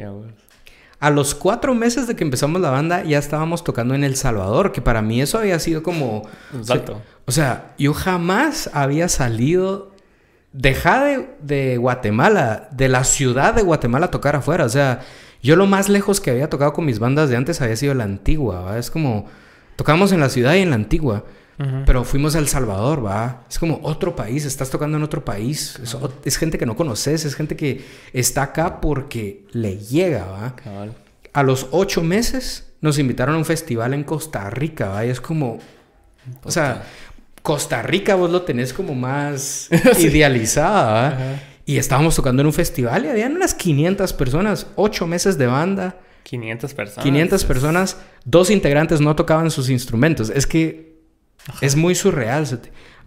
a 1.03 1.11
los 1.11 1.35
cuatro 1.35 1.75
meses 1.75 2.07
de 2.07 2.15
que 2.15 2.23
empezamos 2.23 2.61
la 2.61 2.71
banda, 2.71 3.03
ya 3.03 3.19
estábamos 3.19 3.65
tocando 3.65 3.97
en 3.97 4.05
El 4.05 4.15
Salvador, 4.15 4.71
que 4.71 4.81
para 4.81 5.03
mí 5.03 5.21
eso 5.21 5.37
había 5.37 5.59
sido 5.59 5.83
como... 5.83 6.23
Exacto. 6.57 7.03
O 7.25 7.33
sea, 7.33 7.75
yo 7.77 7.93
jamás 7.93 8.71
había 8.73 9.09
salido 9.09 9.92
deja 10.53 11.05
de, 11.41 11.77
Guatemala, 11.77 12.69
de 12.73 12.89
la 12.89 13.05
ciudad 13.05 13.55
de 13.55 13.63
Guatemala 13.63 14.11
tocar 14.11 14.37
afuera. 14.37 14.65
O 14.65 14.69
sea, 14.69 15.01
yo 15.43 15.57
lo 15.57 15.67
más 15.67 15.89
lejos 15.89 16.21
que 16.21 16.31
había 16.31 16.51
tocado 16.51 16.73
con 16.73 16.85
mis 16.85 16.99
bandas 16.99 17.31
de 17.31 17.37
antes 17.37 17.61
había 17.61 17.77
sido 17.77 17.95
la 17.95 18.05
antigua, 18.05 18.79
Es 18.79 18.91
como, 18.91 19.27
tocamos 19.77 20.13
en 20.13 20.21
la 20.21 20.29
ciudad 20.29 20.55
y 20.55 20.59
en 20.59 20.71
la 20.71 20.77
antigua. 20.77 21.25
Pero 21.87 22.03
fuimos 22.03 22.35
a 22.35 22.41
El 22.41 22.49
Salvador, 22.49 23.07
¿va? 23.07 23.45
Es 23.49 23.61
como 23.61 23.79
otro 23.85 24.17
país, 24.17 24.45
estás 24.47 24.69
tocando 24.69 24.97
en 24.97 25.05
otro 25.05 25.25
país. 25.25 25.79
Es, 26.25 26.37
gente 26.37 26.59
que 26.59 26.67
no 26.67 26.75
conoces, 26.75 27.25
es 27.25 27.37
gente 27.37 27.55
que 27.55 27.85
está 28.13 28.43
acá 28.43 28.81
porque 28.81 29.45
le 29.53 29.79
llega, 29.79 30.25
¿va? 30.27 30.57
A 31.33 31.43
los 31.45 31.69
ocho 31.71 32.03
meses 32.03 32.73
nos 32.81 32.99
invitaron 32.99 33.37
a 33.37 33.39
un 33.39 33.45
festival 33.45 33.95
en 33.95 34.03
Costa 34.03 34.51
Rica, 34.51 34.89
¿va? 34.89 35.07
Y 35.07 35.11
es 35.11 35.21
como... 35.21 35.61
O 36.43 36.51
sea, 36.51 36.85
Costa 37.43 37.83
Rica 37.83 38.15
vos 38.15 38.31
lo 38.31 38.43
tenés 38.43 38.73
como 38.73 38.95
más 38.95 39.69
idealizada. 39.99 41.41
Y 41.65 41.77
estábamos 41.77 42.17
tocando 42.17 42.43
en 42.43 42.47
un 42.47 42.53
festival 42.53 43.05
y 43.05 43.09
habían 43.09 43.37
unas 43.37 43.55
500 43.55 44.13
personas, 44.15 44.67
8 44.77 45.07
meses 45.07 45.39
de 45.39 45.47
banda. 45.47 45.97
500 46.25 46.75
personas. 46.75 47.05
500 47.05 47.45
personas, 47.45 47.97
dos 48.25 48.51
integrantes 48.51 49.01
no 49.01 49.15
tocaban 49.17 49.51
sus 49.51 49.71
instrumentos. 49.71 50.31
Es 50.31 50.47
que 50.47 50.97
es 51.61 51.77
muy 51.77 51.95
surreal. 51.95 52.47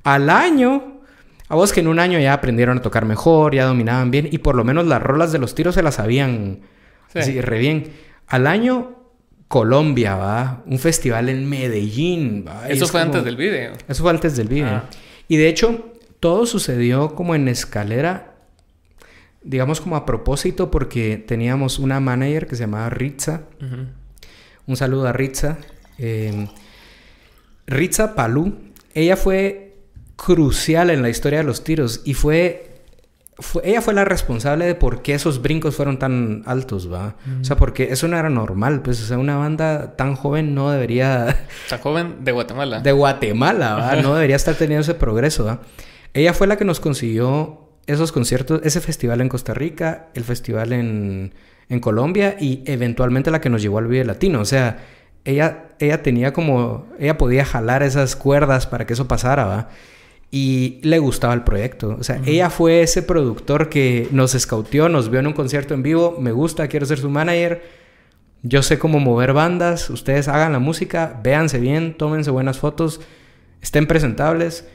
Al 0.03 0.29
año, 0.29 1.01
a 1.47 1.55
vos 1.55 1.73
que 1.73 1.79
en 1.79 1.87
un 1.87 1.99
año 1.99 2.19
ya 2.19 2.33
aprendieron 2.33 2.77
a 2.77 2.81
tocar 2.81 3.05
mejor, 3.05 3.55
ya 3.55 3.65
dominaban 3.65 4.11
bien 4.11 4.27
y 4.31 4.39
por 4.39 4.55
lo 4.55 4.63
menos 4.63 4.85
las 4.85 5.01
rolas 5.01 5.31
de 5.31 5.39
los 5.39 5.55
tiros 5.55 5.75
se 5.75 5.83
las 5.83 5.95
sabían 5.95 6.61
sí. 7.13 7.39
re 7.41 7.59
bien. 7.59 7.91
Al 8.27 8.47
año, 8.47 9.04
Colombia, 9.47 10.15
va, 10.15 10.63
un 10.65 10.79
festival 10.79 11.29
en 11.29 11.47
Medellín. 11.47 12.45
¿va? 12.47 12.67
Eso 12.67 12.87
fue 12.87 13.01
antes 13.01 13.23
del 13.23 13.37
video. 13.37 13.73
Eso 13.87 14.03
fue 14.03 14.11
antes 14.11 14.35
del 14.35 14.47
video. 14.47 14.67
Ah. 14.67 14.89
Y 15.27 15.37
de 15.37 15.47
hecho, 15.47 15.93
todo 16.19 16.45
sucedió 16.45 17.15
como 17.15 17.35
en 17.35 17.47
escalera 17.47 18.35
digamos 19.45 19.79
como 19.79 19.95
a 19.95 20.05
propósito 20.05 20.71
porque 20.71 21.17
teníamos 21.17 21.79
una 21.79 21.99
manager 21.99 22.47
que 22.47 22.55
se 22.55 22.63
llamaba 22.63 22.89
Ritza. 22.89 23.43
Un 24.65 24.75
saludo 24.75 25.07
a 25.07 25.13
Ritza. 25.13 25.59
Eh, 25.99 26.47
Ritza 27.67 28.15
Palú. 28.15 28.57
Ella 28.93 29.15
fue 29.15 29.77
crucial 30.15 30.89
en 30.89 31.01
la 31.01 31.09
historia 31.09 31.39
de 31.39 31.45
los 31.45 31.63
tiros 31.63 32.01
y 32.05 32.15
fue, 32.15 32.74
ella 33.63 33.81
fue 33.81 33.93
la 33.93 34.05
responsable 34.05 34.65
de 34.65 34.75
por 34.75 35.01
qué 35.01 35.13
esos 35.13 35.41
brincos 35.41 35.75
fueron 35.75 35.99
tan 35.99 36.43
altos, 36.45 36.91
¿va? 36.91 37.15
O 37.41 37.43
sea, 37.43 37.57
porque 37.57 37.91
eso 37.91 38.07
no 38.07 38.17
era 38.17 38.29
normal, 38.29 38.81
pues, 38.81 39.01
o 39.03 39.05
sea, 39.05 39.17
una 39.17 39.35
banda 39.35 39.95
tan 39.97 40.15
joven 40.15 40.55
no 40.55 40.71
debería... 40.71 41.47
Tan 41.69 41.79
joven 41.79 42.23
de 42.23 42.31
Guatemala. 42.31 42.79
De 42.79 42.91
Guatemala, 42.93 43.75
¿va? 43.75 43.95
No 44.01 44.15
debería 44.15 44.37
estar 44.37 44.55
teniendo 44.55 44.81
ese 44.81 44.93
progreso, 44.93 45.45
¿va? 45.45 45.59
Ella 46.13 46.33
fue 46.33 46.47
la 46.47 46.55
que 46.55 46.63
nos 46.63 46.79
consiguió 46.79 47.71
esos 47.87 48.13
conciertos, 48.13 48.61
ese 48.63 48.79
festival 48.79 49.19
en 49.19 49.27
Costa 49.27 49.53
Rica, 49.53 50.07
el 50.13 50.23
festival 50.23 50.71
en, 50.71 51.33
en 51.67 51.79
Colombia 51.81 52.37
y 52.39 52.63
eventualmente 52.65 53.31
la 53.31 53.41
que 53.41 53.49
nos 53.49 53.61
llevó 53.61 53.79
al 53.79 53.87
Vive 53.87 54.05
Latino. 54.05 54.39
O 54.39 54.45
sea, 54.45 54.77
ella, 55.25 55.69
ella 55.79 56.01
tenía 56.01 56.31
como, 56.31 56.87
ella 56.99 57.17
podía 57.17 57.43
jalar 57.43 57.83
esas 57.83 58.15
cuerdas 58.15 58.65
para 58.65 58.85
que 58.85 58.93
eso 58.93 59.07
pasara, 59.07 59.45
¿va? 59.45 59.69
Y 60.37 60.81
le 60.81 60.99
gustaba 60.99 61.33
el 61.33 61.45
proyecto. 61.45 61.95
O 61.97 62.03
sea, 62.03 62.19
ella 62.25 62.49
fue 62.49 62.81
ese 62.81 63.01
productor 63.01 63.69
que 63.69 64.09
nos 64.11 64.35
escauteó, 64.35 64.89
nos 64.89 65.09
vio 65.09 65.21
en 65.21 65.27
un 65.27 65.33
concierto 65.33 65.73
en 65.73 65.81
vivo, 65.81 66.17
me 66.19 66.33
gusta, 66.33 66.67
quiero 66.67 66.85
ser 66.85 66.97
su 66.97 67.09
manager. 67.09 67.63
Yo 68.43 68.61
sé 68.61 68.77
cómo 68.77 68.99
mover 68.99 69.31
bandas, 69.31 69.89
ustedes 69.89 70.27
hagan 70.27 70.51
la 70.51 70.59
música, 70.59 71.21
véanse 71.23 71.57
bien, 71.61 71.95
tómense 71.95 72.31
buenas 72.31 72.57
fotos, 72.59 72.99
estén 73.61 73.87
presentables, 73.87 74.67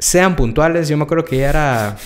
sean 0.00 0.34
puntuales. 0.34 0.88
Yo 0.88 0.96
me 0.96 1.04
acuerdo 1.04 1.24
que 1.24 1.36
ella 1.36 1.50
era 1.50 1.96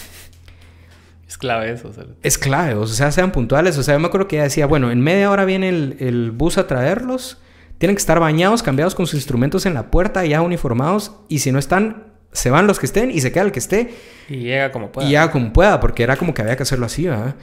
es 1.27 1.39
clave 1.39 1.73
eso. 1.73 1.89
O 1.89 1.93
sea. 1.95 2.05
Es 2.23 2.37
clave, 2.37 2.75
o 2.75 2.87
sea, 2.87 3.11
sean 3.11 3.33
puntuales. 3.33 3.79
O 3.79 3.83
sea, 3.83 3.95
yo 3.95 4.01
me 4.01 4.09
acuerdo 4.09 4.29
que 4.29 4.37
ella 4.37 4.45
decía, 4.45 4.67
bueno, 4.67 4.91
en 4.91 5.01
media 5.01 5.31
hora 5.31 5.47
viene 5.47 5.71
el, 5.71 5.97
el, 5.99 6.31
bus 6.31 6.59
a 6.59 6.67
traerlos. 6.67 7.39
Tienen 7.79 7.97
que 7.97 8.01
estar 8.01 8.21
bañados, 8.21 8.63
cambiados 8.63 8.95
con 8.95 9.07
sus 9.07 9.15
instrumentos 9.15 9.65
en 9.65 9.73
la 9.73 9.91
puerta, 9.91 10.27
ya 10.27 10.43
uniformados. 10.43 11.13
Y 11.31 11.39
si 11.39 11.53
no 11.53 11.59
están, 11.59 12.12
se 12.33 12.51
van 12.51 12.67
los 12.67 12.79
que 12.79 12.87
estén 12.87 13.11
y 13.11 13.21
se 13.21 13.31
queda 13.33 13.45
el 13.45 13.53
que 13.53 13.59
esté. 13.59 13.95
Y 14.29 14.39
llega 14.39 14.73
como 14.73 14.91
pueda. 14.91 15.07
Y 15.07 15.11
llega 15.11 15.31
como 15.31 15.53
pueda, 15.53 15.81
porque 15.81 16.03
era 16.03 16.17
como 16.17 16.35
que 16.35 16.43
había 16.43 16.57
que 16.57 16.63
hacerlo 16.63 16.87
así, 16.87 17.07
¿verdad? 17.07 17.37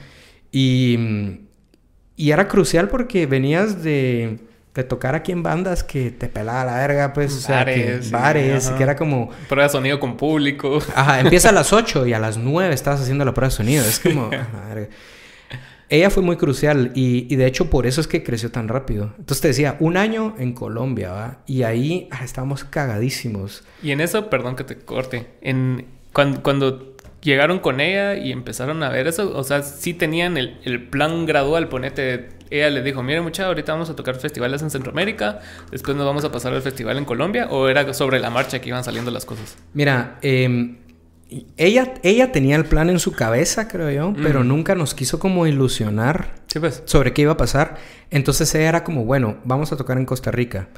Y, 0.52 1.40
y 2.16 2.30
era 2.30 2.48
crucial 2.48 2.88
porque 2.88 3.26
venías 3.26 3.82
de 3.82 4.40
de 4.74 4.84
tocar 4.84 5.14
aquí 5.14 5.32
en 5.32 5.42
bandas 5.42 5.82
que 5.82 6.10
te 6.10 6.28
pelaba 6.28 6.64
la 6.64 6.76
verga, 6.76 7.12
pues, 7.12 7.34
o 7.34 7.40
sea, 7.40 7.56
bares, 7.56 8.06
que 8.06 8.10
bares, 8.10 8.70
que 8.70 8.82
era 8.82 8.94
como... 8.94 9.30
Prueba 9.48 9.64
de 9.64 9.72
sonido 9.72 9.98
con 9.98 10.16
público. 10.16 10.78
Ajá, 10.94 11.20
empieza 11.20 11.48
a 11.48 11.52
las 11.52 11.72
8 11.72 12.06
y 12.06 12.12
a 12.12 12.20
las 12.20 12.36
9 12.36 12.72
estás 12.72 13.00
haciendo 13.00 13.24
la 13.24 13.34
prueba 13.34 13.48
de 13.48 13.56
sonido, 13.56 13.84
es 13.84 13.98
como... 13.98 14.30
Ella 15.90 16.08
fue 16.08 16.22
muy 16.22 16.36
crucial 16.36 16.92
y, 16.94 17.26
y, 17.32 17.36
de 17.36 17.46
hecho 17.46 17.68
por 17.68 17.86
eso 17.86 18.00
es 18.00 18.06
que 18.06 18.22
creció 18.22 18.50
tan 18.50 18.68
rápido. 18.68 19.12
Entonces 19.18 19.40
te 19.40 19.48
decía, 19.48 19.76
un 19.80 19.96
año 19.96 20.34
en 20.38 20.52
Colombia, 20.52 21.10
¿va? 21.10 21.38
Y 21.46 21.64
ahí 21.64 22.08
ah, 22.12 22.24
estábamos 22.24 22.64
cagadísimos. 22.64 23.64
Y 23.82 23.90
en 23.90 24.00
eso, 24.00 24.30
perdón 24.30 24.56
que 24.56 24.64
te 24.64 24.76
corte, 24.76 25.26
en, 25.42 25.86
cuando, 26.12 26.42
cuando 26.42 26.96
llegaron 27.20 27.58
con 27.58 27.80
ella 27.80 28.14
y 28.14 28.32
empezaron 28.32 28.82
a 28.82 28.88
ver 28.88 29.08
eso, 29.08 29.36
o 29.36 29.44
sea, 29.44 29.62
sí 29.62 29.92
tenían 29.92 30.36
el, 30.36 30.58
el 30.64 30.88
plan 30.88 31.26
gradual, 31.26 31.68
ponete 31.68 32.40
ella 32.50 32.68
le 32.68 32.82
dijo, 32.82 33.02
mire 33.02 33.20
mucha, 33.20 33.46
ahorita 33.46 33.72
vamos 33.72 33.90
a 33.90 33.96
tocar 33.96 34.16
festivales 34.16 34.60
en 34.62 34.70
Centroamérica, 34.70 35.40
después 35.70 35.96
nos 35.96 36.04
vamos 36.04 36.24
a 36.24 36.32
pasar 36.32 36.52
al 36.52 36.62
festival 36.62 36.98
en 36.98 37.04
Colombia, 37.04 37.46
o 37.48 37.68
era 37.68 37.94
sobre 37.94 38.18
la 38.18 38.30
marcha 38.30 38.60
que 38.60 38.68
iban 38.68 38.82
saliendo 38.82 39.10
las 39.10 39.24
cosas? 39.24 39.56
Mira, 39.72 40.18
eh, 40.20 40.74
ella, 41.56 41.94
ella 42.02 42.32
tenía 42.32 42.56
el 42.56 42.64
plan 42.64 42.90
en 42.90 42.98
su 42.98 43.12
cabeza, 43.12 43.68
creo 43.68 43.90
yo, 43.90 44.14
pero 44.20 44.42
nunca 44.42 44.74
nos 44.74 44.94
quiso 44.94 45.18
como 45.18 45.46
ilusionar 45.46 46.34
pues. 46.58 46.82
sobre 46.86 47.12
qué 47.12 47.22
iba 47.22 47.32
a 47.32 47.36
pasar. 47.36 47.76
Entonces 48.10 48.52
ella 48.54 48.68
era 48.68 48.84
como, 48.84 49.04
bueno, 49.04 49.36
vamos 49.44 49.72
a 49.72 49.76
tocar 49.76 49.96
en 49.98 50.06
Costa 50.06 50.30
Rica. 50.30 50.68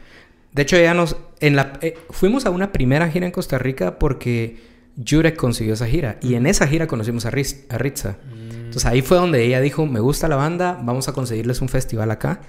De 0.53 0.62
hecho, 0.62 0.77
ella 0.77 0.93
nos... 0.93 1.17
En 1.41 1.57
la, 1.57 1.79
eh, 1.81 1.97
fuimos 2.11 2.45
a 2.45 2.51
una 2.51 2.73
primera 2.73 3.09
gira 3.09 3.25
en 3.25 3.33
Costa 3.33 3.59
Rica 3.59 3.99
porque 3.99 4.61
Jurek 5.03 5.37
consiguió 5.37 5.73
esa 5.75 5.87
gira. 5.87 6.19
Y 6.21 6.35
en 6.35 6.47
esa 6.47 6.67
gira 6.67 6.87
conocimos 6.87 7.25
a, 7.25 7.31
Riz, 7.31 7.65
a 7.71 7.79
Ritza. 7.79 8.17
Entonces 8.33 8.85
ahí 8.85 9.01
fue 9.01 9.17
donde 9.17 9.43
ella 9.45 9.61
dijo, 9.61 9.87
me 9.87 10.01
gusta 10.01 10.29
la 10.29 10.37
banda, 10.37 10.79
vamos 10.83 11.09
a 11.09 11.12
conseguirles 11.12 11.62
un 11.62 11.69
festival 11.71 12.11
acá. 12.11 12.41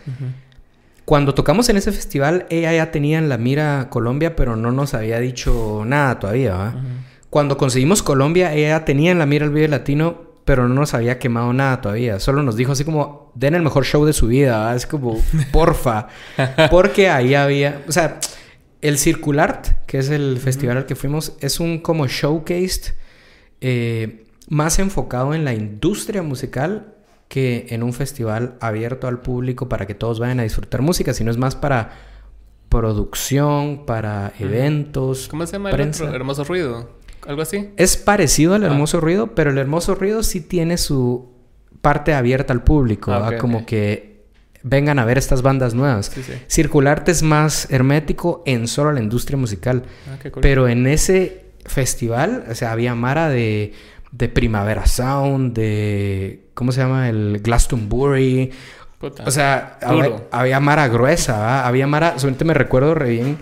Cuando 1.05 1.33
tocamos 1.33 1.69
en 1.69 1.77
ese 1.77 1.91
festival, 1.91 2.45
ella 2.49 2.73
ya 2.73 2.91
tenía 2.91 3.17
en 3.17 3.29
la 3.29 3.37
mira 3.37 3.87
Colombia, 3.89 4.35
pero 4.35 4.55
no 4.55 4.71
nos 4.71 4.93
había 4.93 5.19
dicho 5.19 5.83
nada 5.85 6.19
todavía. 6.19 6.55
¿va? 6.55 6.75
Cuando 7.33 7.57
conseguimos 7.57 8.03
Colombia, 8.03 8.53
ella 8.53 8.85
tenía 8.85 9.09
en 9.09 9.17
la 9.17 9.25
mira 9.25 9.43
el 9.43 9.49
video 9.49 9.67
latino, 9.67 10.21
pero 10.45 10.67
no 10.67 10.75
nos 10.75 10.93
había 10.93 11.17
quemado 11.17 11.51
nada 11.51 11.81
todavía. 11.81 12.19
Solo 12.19 12.43
nos 12.43 12.55
dijo 12.55 12.73
así 12.73 12.85
como, 12.85 13.31
den 13.33 13.55
el 13.55 13.63
mejor 13.63 13.85
show 13.85 14.05
de 14.05 14.13
su 14.13 14.27
vida. 14.27 14.75
Es 14.75 14.85
como, 14.85 15.19
porfa. 15.51 16.09
Porque 16.69 17.09
ahí 17.09 17.33
había, 17.33 17.81
o 17.87 17.91
sea, 17.91 18.19
el 18.81 18.99
Circulart, 18.99 19.83
que 19.87 19.97
es 19.97 20.11
el 20.11 20.37
festival 20.37 20.77
al 20.77 20.85
que 20.85 20.93
fuimos, 20.95 21.33
es 21.39 21.59
un 21.59 21.79
como 21.79 22.05
showcase. 22.05 22.93
Eh, 23.61 24.27
más 24.49 24.77
enfocado 24.77 25.33
en 25.33 25.43
la 25.43 25.55
industria 25.55 26.21
musical 26.21 26.93
que 27.29 27.65
en 27.69 27.81
un 27.81 27.93
festival 27.93 28.57
abierto 28.61 29.07
al 29.07 29.21
público 29.21 29.67
para 29.67 29.87
que 29.87 29.95
todos 29.95 30.19
vayan 30.19 30.39
a 30.39 30.43
disfrutar 30.43 30.83
música, 30.83 31.15
sino 31.15 31.31
es 31.31 31.37
más 31.37 31.55
para 31.55 31.93
producción, 32.69 33.87
para 33.87 34.33
eventos. 34.37 35.29
¿Cómo 35.29 35.47
se 35.47 35.53
llama 35.53 35.71
el 35.71 35.79
Hermoso 36.13 36.43
Ruido? 36.43 37.01
¿Algo 37.27 37.41
así? 37.41 37.69
Es 37.77 37.97
parecido 37.97 38.53
al 38.53 38.63
ah. 38.63 38.67
Hermoso 38.67 38.99
Ruido, 38.99 39.35
pero 39.35 39.51
el 39.51 39.57
Hermoso 39.57 39.95
Ruido 39.95 40.23
sí 40.23 40.41
tiene 40.41 40.77
su 40.77 41.31
parte 41.81 42.13
abierta 42.13 42.53
al 42.53 42.63
público, 42.63 43.11
ah, 43.11 43.37
como 43.37 43.65
que 43.65 44.23
vengan 44.61 44.99
a 44.99 45.05
ver 45.05 45.17
estas 45.17 45.41
bandas 45.41 45.73
nuevas. 45.73 46.11
Circularte 46.49 47.11
es 47.11 47.23
más 47.23 47.69
hermético 47.71 48.43
en 48.45 48.67
solo 48.67 48.91
la 48.91 49.01
industria 49.01 49.37
musical. 49.37 49.83
Ah, 50.09 50.29
pero 50.41 50.67
en 50.67 50.87
ese 50.87 51.45
festival, 51.65 52.45
o 52.49 52.55
sea, 52.55 52.71
había 52.71 52.95
Mara 52.95 53.29
de 53.29 53.73
de 54.13 54.29
Primavera 54.29 54.85
Sound, 54.85 55.53
de. 55.53 56.45
¿Cómo 56.53 56.71
se 56.71 56.81
llama? 56.81 57.09
El 57.09 57.39
Glastonbury. 57.41 58.51
O 59.25 59.31
sea, 59.31 59.79
había, 60.31 60.59
Mara 60.61 60.87
gruesa, 60.87 61.67
había 61.67 61.87
Mara. 61.87 62.17
Solamente 62.19 62.45
me 62.45 62.53
recuerdo 62.53 62.95
re 62.95 63.09
bien 63.09 63.37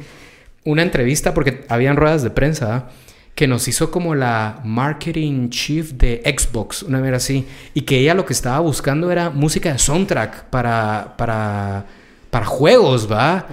una 0.64 0.82
entrevista 0.82 1.34
porque 1.34 1.66
habían 1.70 1.98
ruedas 1.98 2.24
de 2.24 2.30
prensa 2.32 2.90
que 3.36 3.48
nos 3.48 3.68
hizo 3.68 3.92
como 3.92 4.14
la 4.16 4.62
marketing 4.64 5.50
chief 5.50 5.94
de 5.94 6.22
Xbox, 6.26 6.84
una 6.84 7.00
vez 7.02 7.14
así, 7.14 7.48
y 7.74 7.82
que 7.82 8.00
ella 8.00 8.14
lo 8.14 8.26
que 8.26 8.34
estaba 8.34 8.60
buscando 8.60 9.12
era 9.12 9.30
música 9.30 9.72
de 9.72 9.80
soundtrack 9.80 10.46
para 10.46 11.16
para 11.18 11.86
para 12.30 12.46
juegos, 12.46 13.12
¿va? 13.12 13.48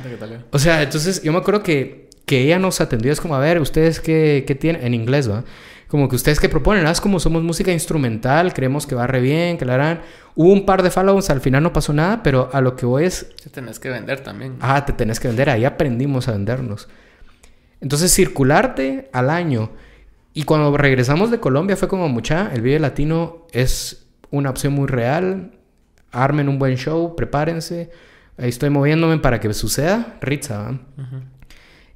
O 0.52 0.58
sea, 0.58 0.82
entonces 0.82 1.22
yo 1.22 1.32
me 1.32 1.38
acuerdo 1.38 1.62
que, 1.62 2.08
que 2.26 2.42
ella 2.42 2.58
nos 2.58 2.80
atendió, 2.80 3.12
es 3.12 3.20
como, 3.20 3.34
a 3.34 3.40
ver, 3.40 3.60
¿ustedes 3.60 4.00
qué, 4.00 4.44
qué 4.46 4.54
tienen? 4.54 4.84
En 4.84 4.94
inglés, 4.94 5.28
¿va? 5.28 5.42
como 5.88 6.08
que 6.08 6.16
ustedes 6.16 6.38
que 6.38 6.48
proponen, 6.48 6.86
es 6.86 7.00
como 7.00 7.18
somos 7.18 7.42
música 7.42 7.72
instrumental, 7.72 8.52
creemos 8.52 8.86
que 8.86 8.94
va 8.94 9.06
re 9.06 9.20
bien, 9.20 9.56
que 9.56 9.64
la 9.64 9.74
harán. 9.74 10.00
Hubo 10.34 10.52
un 10.52 10.66
par 10.66 10.82
de 10.82 10.90
follows, 10.90 11.30
al 11.30 11.40
final 11.40 11.62
no 11.62 11.72
pasó 11.72 11.92
nada, 11.92 12.22
pero 12.22 12.50
a 12.52 12.60
lo 12.60 12.76
que 12.76 12.86
voy 12.86 13.04
es... 13.04 13.34
Te 13.42 13.50
tenés 13.50 13.78
que 13.78 13.88
vender 13.88 14.20
también. 14.20 14.56
Ah, 14.60 14.84
te 14.84 14.92
tenés 14.92 15.18
que 15.18 15.28
vender, 15.28 15.48
ahí 15.48 15.64
aprendimos 15.64 16.28
a 16.28 16.32
vendernos. 16.32 16.88
Entonces, 17.80 18.12
circularte 18.14 19.08
al 19.12 19.30
año. 19.30 19.70
Y 20.34 20.44
cuando 20.44 20.76
regresamos 20.76 21.30
de 21.30 21.40
Colombia 21.40 21.76
fue 21.76 21.88
como 21.88 22.08
mucha, 22.08 22.52
el 22.52 22.62
Vive 22.62 22.78
Latino 22.78 23.46
es 23.52 24.06
una 24.30 24.50
opción 24.50 24.72
muy 24.72 24.86
real. 24.86 25.58
Armen 26.10 26.48
un 26.48 26.58
buen 26.58 26.76
show, 26.76 27.14
prepárense. 27.16 27.90
Ahí 28.36 28.48
estoy 28.48 28.70
moviéndome 28.70 29.18
para 29.18 29.40
que 29.40 29.52
suceda. 29.52 30.18
Ritza. 30.20 30.78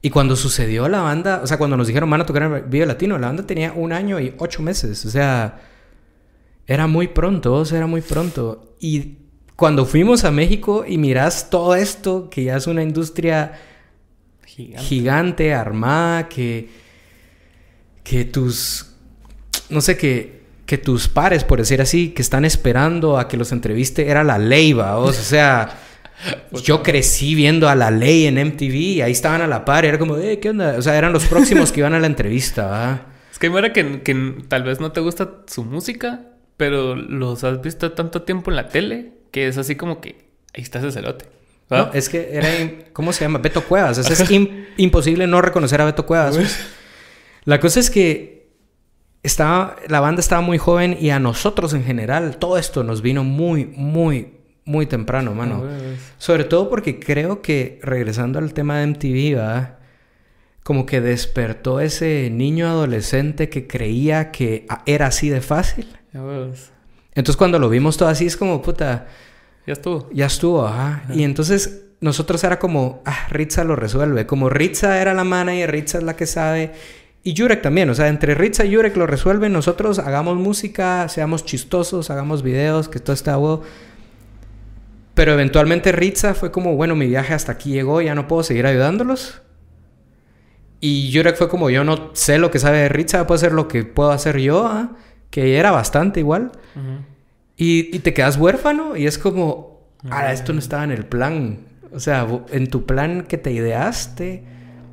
Y 0.00 0.10
cuando 0.10 0.34
sucedió 0.34 0.88
la 0.88 1.00
banda, 1.00 1.40
o 1.42 1.46
sea, 1.46 1.58
cuando 1.58 1.76
nos 1.76 1.86
dijeron 1.86 2.10
van 2.10 2.20
a 2.20 2.26
tocar 2.26 2.42
en 2.42 2.68
Vive 2.70 2.86
Latino, 2.86 3.18
la 3.18 3.28
banda 3.28 3.46
tenía 3.46 3.72
un 3.72 3.92
año 3.92 4.18
y 4.18 4.34
ocho 4.38 4.60
meses. 4.60 5.04
O 5.06 5.10
sea, 5.10 5.60
era 6.66 6.88
muy 6.88 7.08
pronto, 7.08 7.54
o 7.54 7.64
sea, 7.64 7.78
era 7.78 7.86
muy 7.86 8.00
pronto. 8.00 8.74
Y 8.80 9.18
cuando 9.54 9.86
fuimos 9.86 10.24
a 10.24 10.32
México 10.32 10.84
y 10.86 10.98
miras 10.98 11.50
todo 11.50 11.76
esto, 11.76 12.28
que 12.30 12.44
ya 12.44 12.56
es 12.56 12.66
una 12.66 12.82
industria 12.82 13.52
gigante, 14.54 15.54
armada, 15.54 16.28
que, 16.28 16.68
que 18.04 18.24
tus, 18.24 18.94
no 19.70 19.80
sé, 19.80 19.96
que 19.96 20.42
que 20.72 20.78
tus 20.78 21.06
pares, 21.06 21.44
por 21.44 21.58
decir 21.58 21.82
así, 21.82 22.10
que 22.10 22.22
están 22.22 22.46
esperando 22.46 23.18
a 23.18 23.28
que 23.28 23.36
los 23.36 23.52
entreviste, 23.52 24.08
era 24.08 24.24
la 24.24 24.38
ley, 24.38 24.72
va. 24.72 24.96
O 24.96 25.12
sea, 25.12 25.78
yo 26.64 26.82
crecí 26.82 27.34
viendo 27.34 27.68
a 27.68 27.74
la 27.74 27.90
ley 27.90 28.24
en 28.24 28.36
MTV 28.42 28.74
y 28.74 29.00
ahí 29.02 29.12
estaban 29.12 29.42
a 29.42 29.46
la 29.46 29.66
par. 29.66 29.84
Era 29.84 29.98
como, 29.98 30.16
eh, 30.16 30.38
¿qué 30.40 30.48
onda? 30.48 30.76
O 30.78 30.80
sea, 30.80 30.96
eran 30.96 31.12
los 31.12 31.26
próximos 31.26 31.72
que 31.72 31.80
iban 31.80 31.92
a 31.92 32.00
la 32.00 32.06
entrevista, 32.06 32.66
va. 32.66 33.06
Es 33.30 33.38
que 33.38 33.48
era 33.48 33.74
que, 33.74 34.00
que 34.00 34.34
tal 34.48 34.62
vez 34.62 34.80
no 34.80 34.92
te 34.92 35.00
gusta 35.00 35.42
su 35.46 35.62
música, 35.62 36.20
pero 36.56 36.94
los 36.94 37.44
has 37.44 37.60
visto 37.60 37.92
tanto 37.92 38.22
tiempo 38.22 38.50
en 38.50 38.56
la 38.56 38.68
tele 38.68 39.12
que 39.30 39.48
es 39.48 39.58
así 39.58 39.76
como 39.76 40.00
que 40.00 40.30
ahí 40.54 40.62
está 40.62 40.78
ese 40.78 40.92
cerote. 40.92 41.26
No, 41.70 41.90
es 41.92 42.08
que 42.08 42.28
era, 42.32 42.48
¿cómo 42.92 43.12
se 43.12 43.24
llama? 43.24 43.38
Beto 43.38 43.64
Cuevas. 43.64 43.98
es 43.98 44.30
imposible 44.76 45.26
no 45.26 45.40
reconocer 45.40 45.80
a 45.80 45.86
Beto 45.86 46.04
Cuevas. 46.04 46.38
La 47.44 47.60
cosa 47.60 47.80
es 47.80 47.90
que 47.90 48.50
estaba, 49.22 49.76
la 49.88 50.00
banda 50.00 50.20
estaba 50.20 50.42
muy 50.42 50.58
joven 50.58 50.96
y 51.00 51.10
a 51.10 51.18
nosotros 51.18 51.72
en 51.74 51.84
general 51.84 52.36
todo 52.36 52.58
esto 52.58 52.84
nos 52.84 53.02
vino 53.02 53.24
muy, 53.24 53.66
muy, 53.66 54.34
muy 54.64 54.86
temprano, 54.86 55.34
mano. 55.34 55.64
Sobre 56.18 56.44
todo 56.44 56.68
porque 56.68 57.00
creo 57.00 57.42
que, 57.42 57.80
regresando 57.82 58.38
al 58.38 58.52
tema 58.52 58.78
de 58.78 58.86
MTV, 58.88 59.36
¿verdad? 59.36 59.78
como 60.62 60.86
que 60.86 61.00
despertó 61.00 61.80
ese 61.80 62.30
niño 62.30 62.68
adolescente 62.68 63.48
que 63.48 63.66
creía 63.66 64.30
que 64.30 64.66
era 64.86 65.06
así 65.06 65.28
de 65.28 65.40
fácil. 65.40 65.88
Entonces 67.14 67.36
cuando 67.36 67.58
lo 67.58 67.68
vimos 67.68 67.96
todo 67.96 68.08
así 68.08 68.26
es 68.26 68.36
como, 68.36 68.62
puta... 68.62 69.06
Ya 69.66 69.74
estuvo. 69.74 70.08
Ya 70.12 70.26
estuvo, 70.26 70.66
ajá. 70.66 71.04
Y 71.14 71.22
entonces 71.22 71.84
nosotros 72.00 72.42
era 72.42 72.58
como, 72.58 73.02
ah, 73.04 73.28
Ritza 73.30 73.64
lo 73.64 73.76
resuelve. 73.76 74.26
Como 74.26 74.48
Ritza 74.48 75.00
era 75.00 75.14
la 75.14 75.24
manager, 75.24 75.70
Ritza 75.70 75.98
es 75.98 76.04
la 76.04 76.16
que 76.16 76.26
sabe. 76.26 76.72
Y 77.22 77.36
Jurek 77.36 77.62
también, 77.62 77.88
o 77.88 77.94
sea, 77.94 78.08
entre 78.08 78.34
Ritza 78.34 78.64
y 78.64 78.74
Jurek 78.74 78.96
lo 78.96 79.06
resuelven. 79.06 79.52
Nosotros 79.52 80.00
hagamos 80.00 80.36
música, 80.36 81.08
seamos 81.08 81.44
chistosos, 81.44 82.10
hagamos 82.10 82.42
videos, 82.42 82.88
que 82.88 82.98
todo 82.98 83.14
está 83.14 83.36
bueno. 83.36 83.62
Pero 85.14 85.34
eventualmente 85.34 85.92
Ritza 85.92 86.34
fue 86.34 86.50
como, 86.50 86.74
bueno, 86.74 86.96
mi 86.96 87.06
viaje 87.06 87.34
hasta 87.34 87.52
aquí 87.52 87.70
llegó, 87.70 88.00
ya 88.00 88.14
no 88.14 88.26
puedo 88.26 88.42
seguir 88.42 88.66
ayudándolos. 88.66 89.42
Y 90.80 91.12
Jurek 91.14 91.36
fue 91.36 91.48
como, 91.48 91.70
yo 91.70 91.84
no 91.84 92.10
sé 92.14 92.38
lo 92.38 92.50
que 92.50 92.58
sabe 92.58 92.78
de 92.78 92.88
Ritza, 92.88 93.24
puedo 93.26 93.36
hacer 93.36 93.52
lo 93.52 93.68
que 93.68 93.84
puedo 93.84 94.10
hacer 94.10 94.38
yo, 94.38 94.66
¿ah? 94.66 94.96
que 95.30 95.56
era 95.56 95.70
bastante 95.70 96.18
igual. 96.18 96.50
Y, 97.56 97.98
te 98.00 98.14
quedas 98.14 98.36
huérfano 98.36 98.96
y 98.96 99.06
es 99.06 99.18
como, 99.18 99.80
ah, 100.10 100.32
esto 100.32 100.52
no 100.52 100.58
estaba 100.58 100.84
en 100.84 100.90
el 100.90 101.04
plan. 101.04 101.58
O 101.92 102.00
sea, 102.00 102.26
en 102.50 102.68
tu 102.68 102.86
plan 102.86 103.22
que 103.22 103.38
te 103.38 103.52
ideaste, 103.52 104.44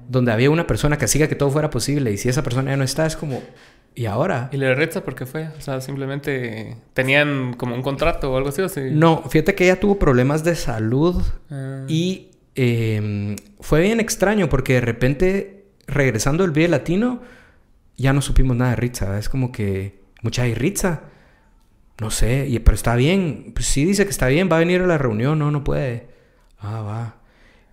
donde 0.08 0.32
había 0.32 0.50
una 0.50 0.68
persona 0.68 0.98
que 0.98 1.06
hacía 1.06 1.28
que 1.28 1.36
todo 1.36 1.50
fuera 1.50 1.70
posible 1.70 2.12
y 2.12 2.18
si 2.18 2.30
esa 2.30 2.44
persona 2.44 2.72
ya 2.72 2.78
no 2.78 2.84
está, 2.84 3.06
es 3.06 3.16
como, 3.16 3.42
¿y 3.96 4.06
ahora? 4.06 4.50
¿Y 4.52 4.58
le 4.58 4.74
Ritza 4.76 5.04
por 5.04 5.16
qué 5.16 5.26
fue? 5.26 5.48
O 5.58 5.62
sea, 5.62 5.82
simplemente 5.82 6.78
tenían 6.94 7.54
como 7.54 7.76
un 7.76 7.82
contrato 7.82 8.32
o 8.32 8.38
algo 8.38 8.50
así. 8.50 8.62
¿o 8.62 8.70
sí? 8.70 8.82
No, 8.92 9.24
fíjate 9.30 9.56
que 9.56 9.66
ella 9.66 9.80
tuvo 9.80 9.98
problemas 9.98 10.44
de 10.44 10.56
salud 10.56 11.22
ah. 11.52 11.86
y 11.88 12.32
em, 12.56 13.36
fue 13.62 13.82
bien 13.82 14.00
extraño 14.00 14.50
porque 14.50 14.74
de 14.74 14.82
repente 14.82 15.60
regresando 15.90 16.44
el 16.44 16.52
Vive 16.52 16.70
Latino, 16.70 17.22
ya 17.98 18.14
no 18.14 18.22
supimos 18.22 18.56
nada 18.56 18.72
de 18.72 18.78
Ritza. 18.78 19.18
Es 19.18 19.30
como 19.30 19.52
que, 19.52 20.02
mucha 20.22 20.44
hay 20.44 20.54
Ritza. 20.54 21.02
No 22.00 22.12
sé, 22.12 22.48
y, 22.48 22.60
pero 22.60 22.76
está 22.76 22.96
bien. 22.96 23.52
Pues 23.54 23.66
sí 23.68 23.86
dice 23.86 24.06
que 24.06 24.12
está 24.12 24.28
bien, 24.28 24.50
va 24.52 24.58
a 24.58 24.60
venir 24.60 24.82
a 24.82 24.88
la 24.88 24.98
reunión, 24.98 25.40
no, 25.40 25.52
no 25.52 25.64
puede. 25.64 26.10
Ah, 26.60 26.82
va. 26.82 27.16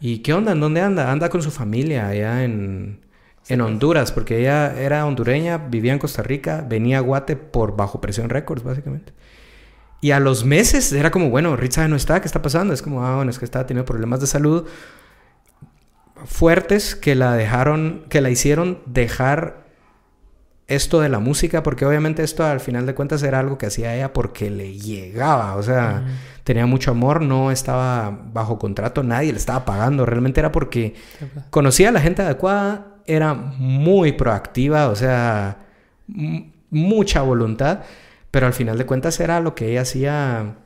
¿Y 0.00 0.18
qué 0.18 0.34
onda? 0.34 0.52
¿En 0.52 0.60
dónde 0.60 0.80
anda? 0.80 1.10
Anda 1.10 1.28
con 1.28 1.42
su 1.42 1.50
familia 1.50 2.08
allá 2.08 2.44
en, 2.44 3.00
en 3.48 3.60
Honduras, 3.60 4.12
porque 4.12 4.40
ella 4.40 4.78
era 4.78 5.06
hondureña, 5.06 5.58
vivía 5.58 5.92
en 5.92 5.98
Costa 5.98 6.22
Rica, 6.22 6.64
venía 6.68 6.98
a 6.98 7.00
Guate 7.00 7.36
por 7.36 7.76
Bajo 7.76 8.00
Presión 8.00 8.28
Records, 8.28 8.62
básicamente. 8.62 9.12
Y 10.00 10.10
a 10.10 10.20
los 10.20 10.44
meses 10.44 10.92
era 10.92 11.10
como, 11.10 11.30
bueno, 11.30 11.56
Ritza 11.56 11.88
no 11.88 11.96
está, 11.96 12.20
¿qué 12.20 12.26
está 12.26 12.42
pasando? 12.42 12.74
Es 12.74 12.82
como, 12.82 13.04
ah, 13.04 13.16
bueno, 13.16 13.30
es 13.30 13.38
que 13.38 13.44
está 13.44 13.66
teniendo 13.66 13.86
problemas 13.86 14.20
de 14.20 14.26
salud 14.26 14.66
fuertes 16.24 16.94
que 16.96 17.14
la 17.14 17.34
dejaron, 17.34 18.04
que 18.08 18.20
la 18.20 18.30
hicieron 18.30 18.80
dejar 18.86 19.65
esto 20.68 21.00
de 21.00 21.08
la 21.08 21.20
música, 21.20 21.62
porque 21.62 21.86
obviamente 21.86 22.22
esto 22.24 22.44
al 22.44 22.60
final 22.60 22.86
de 22.86 22.94
cuentas 22.94 23.22
era 23.22 23.38
algo 23.38 23.56
que 23.56 23.66
hacía 23.66 23.94
ella 23.94 24.12
porque 24.12 24.50
le 24.50 24.72
llegaba, 24.72 25.54
o 25.54 25.62
sea, 25.62 26.04
tenía 26.42 26.66
mucho 26.66 26.90
amor, 26.90 27.22
no 27.22 27.52
estaba 27.52 28.10
bajo 28.32 28.58
contrato, 28.58 29.02
nadie 29.04 29.32
le 29.32 29.38
estaba 29.38 29.64
pagando, 29.64 30.04
realmente 30.04 30.40
era 30.40 30.50
porque 30.50 30.94
conocía 31.50 31.90
a 31.90 31.92
la 31.92 32.00
gente 32.00 32.22
adecuada, 32.22 32.96
era 33.06 33.34
muy 33.34 34.12
proactiva, 34.12 34.88
o 34.88 34.96
sea, 34.96 35.58
mucha 36.70 37.22
voluntad, 37.22 37.80
pero 38.32 38.46
al 38.46 38.52
final 38.52 38.76
de 38.76 38.86
cuentas 38.86 39.20
era 39.20 39.38
lo 39.38 39.54
que 39.54 39.70
ella 39.70 39.82
hacía, 39.82 40.56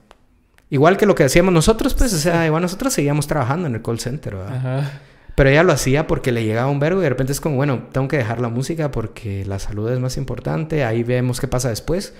igual 0.70 0.96
que 0.96 1.04
lo 1.04 1.14
que 1.14 1.24
hacíamos 1.24 1.52
nosotros, 1.52 1.92
pues, 1.92 2.14
o 2.14 2.18
sea, 2.18 2.46
igual 2.46 2.62
nosotros 2.62 2.94
seguíamos 2.94 3.26
trabajando 3.26 3.66
en 3.66 3.74
el 3.74 3.82
call 3.82 4.00
center, 4.00 4.36
¿verdad? 4.36 4.90
Pero 5.34 5.50
ella 5.50 5.62
lo 5.62 5.72
hacía 5.72 6.06
porque 6.06 6.32
le 6.32 6.44
llegaba 6.44 6.70
un 6.70 6.80
verbo 6.80 7.00
y 7.00 7.04
de 7.04 7.08
repente 7.08 7.32
es 7.32 7.40
como, 7.40 7.56
bueno, 7.56 7.88
tengo 7.92 8.08
que 8.08 8.16
dejar 8.16 8.40
la 8.40 8.48
música 8.48 8.90
porque 8.90 9.44
la 9.46 9.58
salud 9.58 9.90
es 9.90 10.00
más 10.00 10.16
importante, 10.16 10.84
ahí 10.84 11.02
vemos 11.02 11.40
qué 11.40 11.48
pasa 11.48 11.68
después. 11.68 12.14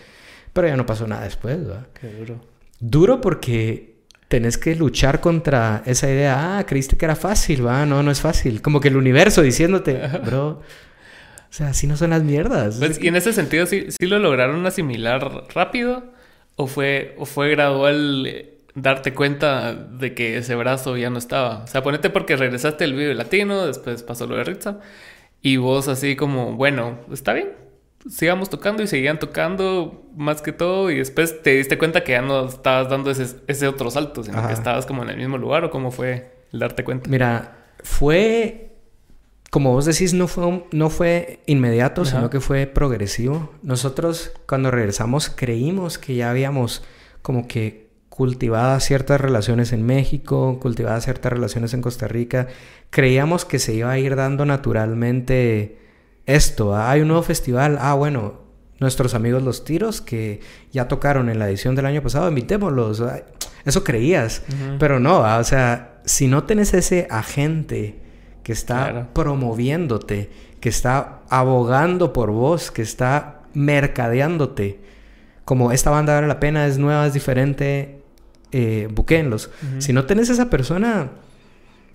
Pero 0.53 0.69
ya 0.69 0.77
no 0.77 0.87
pasó 0.87 1.07
nada 1.07 1.25
después, 1.25 1.65
¿verdad? 1.65 1.87
Qué 2.01 2.09
duro. 2.09 2.41
Duro 2.81 3.21
porque 3.21 3.95
tenés 4.29 4.59
que 4.59 4.75
luchar 4.75 5.21
contra 5.21 5.83
esa 5.87 6.09
idea, 6.09 6.59
ah, 6.59 6.67
creíste 6.67 6.97
que 6.97 7.05
era 7.05 7.17
fácil, 7.17 7.67
va, 7.67 7.85
no, 7.85 8.03
no 8.03 8.11
es 8.11 8.21
fácil. 8.21 8.63
Como 8.63 8.81
que 8.81 8.89
el 8.89 8.97
universo 8.97 9.43
diciéndote, 9.43 10.01
bro, 10.25 10.49
o 10.49 11.53
sea, 11.53 11.69
así 11.69 11.89
no 11.89 11.97
son 11.97 12.11
las 12.11 12.23
mierdas. 12.23 12.77
Pues, 12.79 13.03
y 13.03 13.09
en 13.09 13.17
ese 13.17 13.33
sentido, 13.33 13.67
¿sí, 13.67 13.87
¿sí 13.91 14.07
lo 14.07 14.21
lograron 14.21 14.65
asimilar 14.67 15.49
rápido? 15.53 16.05
¿O 16.55 16.69
fue, 16.69 17.17
o 17.19 17.27
fue 17.27 17.51
gradual 17.51 18.25
eh, 18.27 18.59
darte 18.75 19.15
cuenta 19.15 19.75
de 19.75 20.15
que 20.15 20.39
ese 20.39 20.55
brazo 20.55 20.97
ya 20.97 21.11
no 21.11 21.19
estaba. 21.19 21.65
O 21.65 21.67
sea, 21.67 21.83
ponete 21.83 22.11
porque 22.11 22.37
regresaste 22.37 22.85
el 22.85 22.95
video 22.95 23.15
latino, 23.15 23.67
después 23.67 24.03
pasó 24.03 24.27
lo 24.27 24.37
de 24.37 24.45
Ritza, 24.45 24.79
y 25.43 25.57
vos 25.57 25.89
así 25.89 26.17
como, 26.17 26.55
bueno, 26.55 26.99
está 27.13 27.33
bien, 27.33 27.53
sigamos 28.09 28.51
tocando 28.51 28.83
y 28.83 28.87
seguían 28.87 29.19
tocando 29.19 30.05
más 30.17 30.43
que 30.43 30.53
todo, 30.53 30.91
y 30.91 30.99
después 30.99 31.43
te 31.43 31.57
diste 31.57 31.79
cuenta 31.79 32.05
que 32.05 32.13
ya 32.13 32.23
no 32.23 32.47
estabas 32.47 32.89
dando 32.89 33.11
ese, 33.11 33.37
ese 33.47 33.69
otro 33.69 33.91
salto, 33.91 34.23
sino 34.23 34.47
que 34.47 34.53
estabas 34.53 34.87
como 34.87 35.03
en 35.03 35.11
el 35.11 35.17
mismo 35.17 35.39
lugar, 35.39 35.65
o 35.65 35.71
cómo 35.71 35.91
fue 35.91 36.33
el 36.53 36.59
darte 36.59 36.85
cuenta. 36.85 37.11
Mira, 37.11 37.57
fue. 37.83 38.67
Como 39.51 39.73
vos 39.73 39.85
decís, 39.85 40.15
no 40.15 40.29
fue, 40.29 40.65
no 40.71 40.91
fue 40.91 41.41
inmediato, 41.47 42.05
sino 42.05 42.31
que 42.31 42.39
fue 42.39 42.69
progresivo. 42.69 43.53
Nosotros, 43.65 44.31
cuando 44.47 44.71
regresamos, 44.71 45.29
creímos 45.29 45.99
que 45.99 46.15
ya 46.15 46.31
habíamos 46.31 46.85
como 47.21 47.49
que 47.49 47.90
cultivadas 48.11 48.85
ciertas 48.85 49.19
relaciones 49.19 49.73
en 49.73 49.87
México, 49.87 50.59
cultivadas 50.61 51.05
ciertas 51.05 51.33
relaciones 51.33 51.73
en 51.73 51.81
Costa 51.81 52.07
Rica. 52.07 52.49
Creíamos 52.91 53.47
que 53.47 53.59
se 53.59 53.73
iba 53.73 53.91
a 53.91 53.99
ir 53.99 54.17
dando 54.17 54.45
naturalmente 54.45 55.79
esto. 56.27 56.75
¿ah? 56.75 56.91
Hay 56.91 57.01
un 57.01 57.09
nuevo 57.09 57.23
festival. 57.23 57.79
Ah, 57.81 57.95
bueno, 57.95 58.41
nuestros 58.79 59.15
amigos 59.15 59.43
Los 59.43 59.65
Tiros 59.65 60.03
que 60.03 60.41
ya 60.73 60.89
tocaron 60.89 61.31
en 61.31 61.39
la 61.39 61.49
edición 61.49 61.77
del 61.77 61.87
año 61.87 62.03
pasado, 62.03 62.29
invitémoslos. 62.29 63.03
Eso 63.65 63.85
creías, 63.85 64.43
pero 64.79 65.01
no, 65.01 65.25
¿ah? 65.25 65.39
o 65.39 65.45
sea, 65.45 66.01
si 66.05 66.27
no 66.27 66.45
tenés 66.45 66.75
ese 66.75 67.07
agente 67.11 68.01
que 68.43 68.53
está 68.53 69.09
promoviéndote, 69.13 70.31
que 70.61 70.69
está 70.69 71.21
abogando 71.29 72.13
por 72.13 72.31
vos, 72.33 72.71
que 72.71 72.83
está 72.83 73.43
mercadeándote, 73.55 74.81
como 75.45 75.73
esta 75.73 75.91
banda 75.91 76.15
vale 76.15 76.27
la 76.27 76.41
pena, 76.41 76.67
es 76.67 76.79
nueva, 76.79 77.07
es 77.07 77.13
diferente, 77.13 78.00
eh, 78.53 78.89
buquenlos. 78.91 79.51
Si 79.79 79.93
no 79.93 80.05
tenés 80.07 80.31
esa 80.31 80.51
persona, 80.51 81.11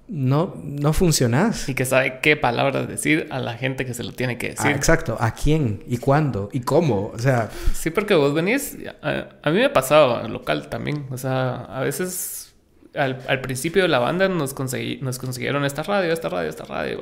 no, 0.07 0.55
no 0.63 0.93
funcionás. 0.93 1.67
Y 1.67 1.73
que 1.73 1.85
sabe 1.85 2.19
qué 2.21 2.35
palabras 2.35 2.87
decir 2.87 3.27
a 3.31 3.39
la 3.39 3.55
gente 3.55 3.85
que 3.85 3.93
se 3.93 4.03
lo 4.03 4.11
tiene 4.13 4.37
que 4.37 4.49
decir. 4.49 4.67
Ah, 4.67 4.71
exacto. 4.71 5.17
¿A 5.19 5.33
quién? 5.33 5.83
¿Y 5.87 5.97
cuándo? 5.97 6.49
¿Y 6.51 6.61
cómo? 6.61 7.11
O 7.13 7.19
sea... 7.19 7.49
Sí, 7.73 7.89
porque 7.89 8.13
vos 8.13 8.33
venís... 8.33 8.77
A, 9.01 9.49
mí 9.49 9.57
me 9.57 9.65
ha 9.65 9.73
pasado 9.73 10.27
local 10.27 10.69
también. 10.69 11.05
O 11.09 11.17
sea, 11.17 11.55
a 11.65 11.81
veces... 11.81 12.53
Al, 12.93 13.41
principio 13.41 13.81
de 13.81 13.89
la 13.89 13.99
banda 13.99 14.29
nos, 14.29 14.53
conseguí, 14.53 14.99
nos 15.01 15.19
consiguieron 15.19 15.65
esta 15.65 15.83
radio, 15.83 16.13
esta 16.13 16.29
radio, 16.29 16.49
esta 16.49 16.63
radio. 16.63 17.01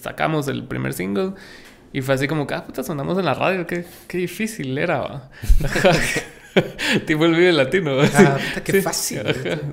Sacamos 0.00 0.46
el 0.46 0.62
primer 0.64 0.92
single 0.92 1.32
y 1.92 2.00
fue 2.00 2.14
así 2.14 2.26
como 2.26 2.46
que, 2.46 2.54
ah, 2.54 2.64
puta, 2.64 2.82
sonamos 2.82 3.18
en 3.18 3.24
la 3.24 3.34
radio. 3.34 3.66
Qué, 3.66 3.84
qué 4.08 4.18
difícil 4.18 4.76
era. 4.78 5.30
tipo 7.06 7.24
el 7.24 7.34
video 7.34 7.52
latino. 7.52 7.92
Ah, 8.14 8.38
qué 8.64 8.82
fácil. 8.82 9.22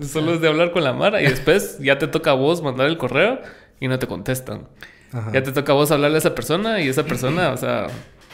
Solo 0.02 0.34
es 0.34 0.42
de 0.42 0.48
hablar 0.48 0.72
con 0.72 0.84
la 0.84 0.94
Mara 0.94 1.22
y 1.22 1.26
después 1.26 1.78
ya 1.80 1.98
te 1.98 2.08
toca 2.08 2.32
a 2.32 2.34
vos 2.34 2.62
mandar 2.62 2.88
el 2.88 2.98
correo 2.98 3.40
y 3.80 3.88
no 3.88 4.00
te 4.00 4.08
contestan. 4.08 4.68
Ya 5.34 5.42
te 5.42 5.52
toca 5.52 5.72
a 5.72 5.76
vos 5.76 5.92
hablarle 5.92 6.18
a 6.18 6.20
esa 6.20 6.36
persona 6.36 6.82
y 6.82 6.88
esa 6.88 7.04
persona, 7.04 7.52
o 7.52 7.58
sea, 7.58 7.88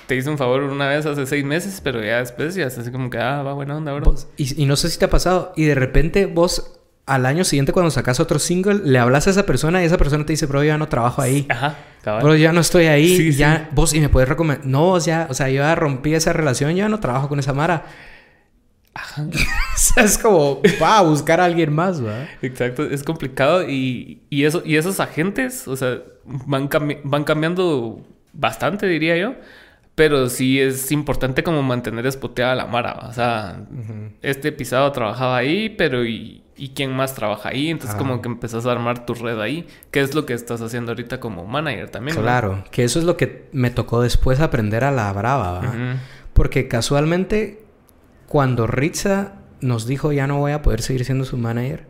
te 0.08 0.16
hizo 0.16 0.30
un 0.30 0.38
favor 0.38 0.64
una 0.64 0.90
vez 0.90 1.06
hace 1.06 1.26
seis 1.26 1.46
meses, 1.46 1.80
pero 1.82 2.04
ya 2.04 2.18
después 2.18 2.54
ya 2.56 2.66
es 2.66 2.78
así 2.78 2.92
como 2.92 3.10
que, 3.10 3.18
ah, 3.18 3.42
va 3.44 3.54
buena 3.54 3.78
onda, 3.78 3.94
bro. 3.94 4.14
Y, 4.36 4.62
y, 4.62 4.66
no 4.66 4.76
sé 4.76 4.90
si 4.90 5.00
te 5.00 5.06
ha 5.06 5.10
pasado 5.10 5.54
y 5.56 5.64
de 5.64 5.76
repente 5.76 6.26
vos 6.26 6.76
al 7.06 7.26
año 7.26 7.44
siguiente 7.44 7.72
cuando 7.72 7.92
sacas 7.92 8.20
otro 8.20 8.40
single, 8.40 8.82
le 8.84 8.98
hablas 8.98 9.28
a 9.28 9.30
esa 9.30 9.46
persona 9.46 9.82
y 9.82 9.86
esa 9.86 9.98
persona 9.98 10.26
te 10.26 10.34
dice, 10.34 10.48
bro, 10.48 10.64
yo 10.64 10.70
ya 10.70 10.78
no 10.78 10.90
trabajo 10.90 11.22
ahí. 11.22 11.46
Ajá, 11.50 11.78
cabal. 12.04 12.24
Bro, 12.24 12.36
ya 12.36 12.52
no 12.52 12.62
estoy 12.62 12.86
ahí. 12.86 13.16
Sí, 13.16 13.28
y 13.28 13.32
sí. 13.34 13.38
ya, 13.38 13.70
vos, 13.74 13.94
y 13.94 14.00
me 14.00 14.10
puedes 14.10 14.28
recomendar. 14.28 14.66
No, 14.66 14.86
vos 14.86 15.06
ya, 15.06 15.28
o 15.30 15.34
sea, 15.34 15.50
yo 15.50 15.62
ya 15.62 15.76
rompí 15.76 16.14
esa 16.14 16.34
relación, 16.34 16.72
yo 16.72 16.78
ya 16.78 16.90
no 16.90 17.00
trabajo 17.00 17.30
con 17.30 17.40
esa 17.40 17.54
Mara. 17.54 17.86
Ajá. 18.96 19.24
o 19.30 19.78
sea, 19.78 20.04
es 20.04 20.18
como, 20.18 20.62
va 20.82 20.98
a 21.00 21.02
buscar 21.04 21.40
a 21.42 21.46
alguien 21.46 21.72
más, 21.74 22.04
¿va? 22.04 22.28
Exacto, 22.42 22.84
es 22.84 23.04
complicado 23.04 23.70
y, 23.70 24.22
y 24.30 24.46
eso, 24.46 24.64
y 24.66 24.78
esos 24.78 25.00
agentes, 25.00 25.68
o 25.68 25.76
sea, 25.76 26.00
van, 26.26 26.70
cambi- 26.70 27.02
van 27.04 27.24
cambiando 27.26 28.02
bastante, 28.34 28.88
diría 28.88 29.16
yo. 29.18 29.36
Pero 29.96 30.28
sí 30.28 30.60
es 30.60 30.92
importante 30.92 31.42
como 31.42 31.64
mantener 31.64 32.06
espoteada 32.06 32.54
la 32.54 32.66
mara. 32.66 33.00
O 33.08 33.14
sea, 33.14 33.62
este 34.22 34.52
pisado 34.52 34.92
trabajaba 34.92 35.38
ahí, 35.38 35.70
pero 35.70 36.04
¿y, 36.04 36.44
y 36.58 36.70
quién 36.72 36.92
más 36.94 37.16
trabaja 37.16 37.48
ahí? 37.50 37.70
Entonces 37.70 37.96
Ah. 37.96 37.98
como 37.98 38.22
que 38.22 38.28
empezás 38.28 38.66
a 38.66 38.74
armar 38.74 39.06
tu 39.06 39.14
red 39.14 39.40
ahí. 39.40 39.66
Que 39.92 40.02
es 40.02 40.14
lo 40.14 40.26
que 40.26 40.34
estás 40.34 40.60
haciendo 40.62 40.92
ahorita 40.92 41.22
como 41.22 41.46
manager 41.46 41.90
también. 41.92 42.18
¿no? 42.18 42.24
Claro, 42.24 42.66
que 42.72 42.84
eso 42.84 43.00
es 43.00 43.06
lo 43.06 43.16
que 43.16 43.48
me 43.54 43.70
tocó 43.70 44.02
después 44.02 44.42
aprender 44.42 44.84
a 44.84 44.92
la 44.92 45.14
brava, 45.14 45.60
¿va? 45.62 45.74
Porque 46.34 46.68
casualmente, 46.68 47.64
cuando 48.28 48.68
Ritza 48.68 49.34
nos 49.62 49.88
dijo 49.88 50.12
ya 50.12 50.28
no 50.28 50.40
voy 50.40 50.52
a 50.52 50.62
poder 50.62 50.82
seguir 50.82 51.06
siendo 51.06 51.26
su 51.26 51.38
manager, 51.38 51.88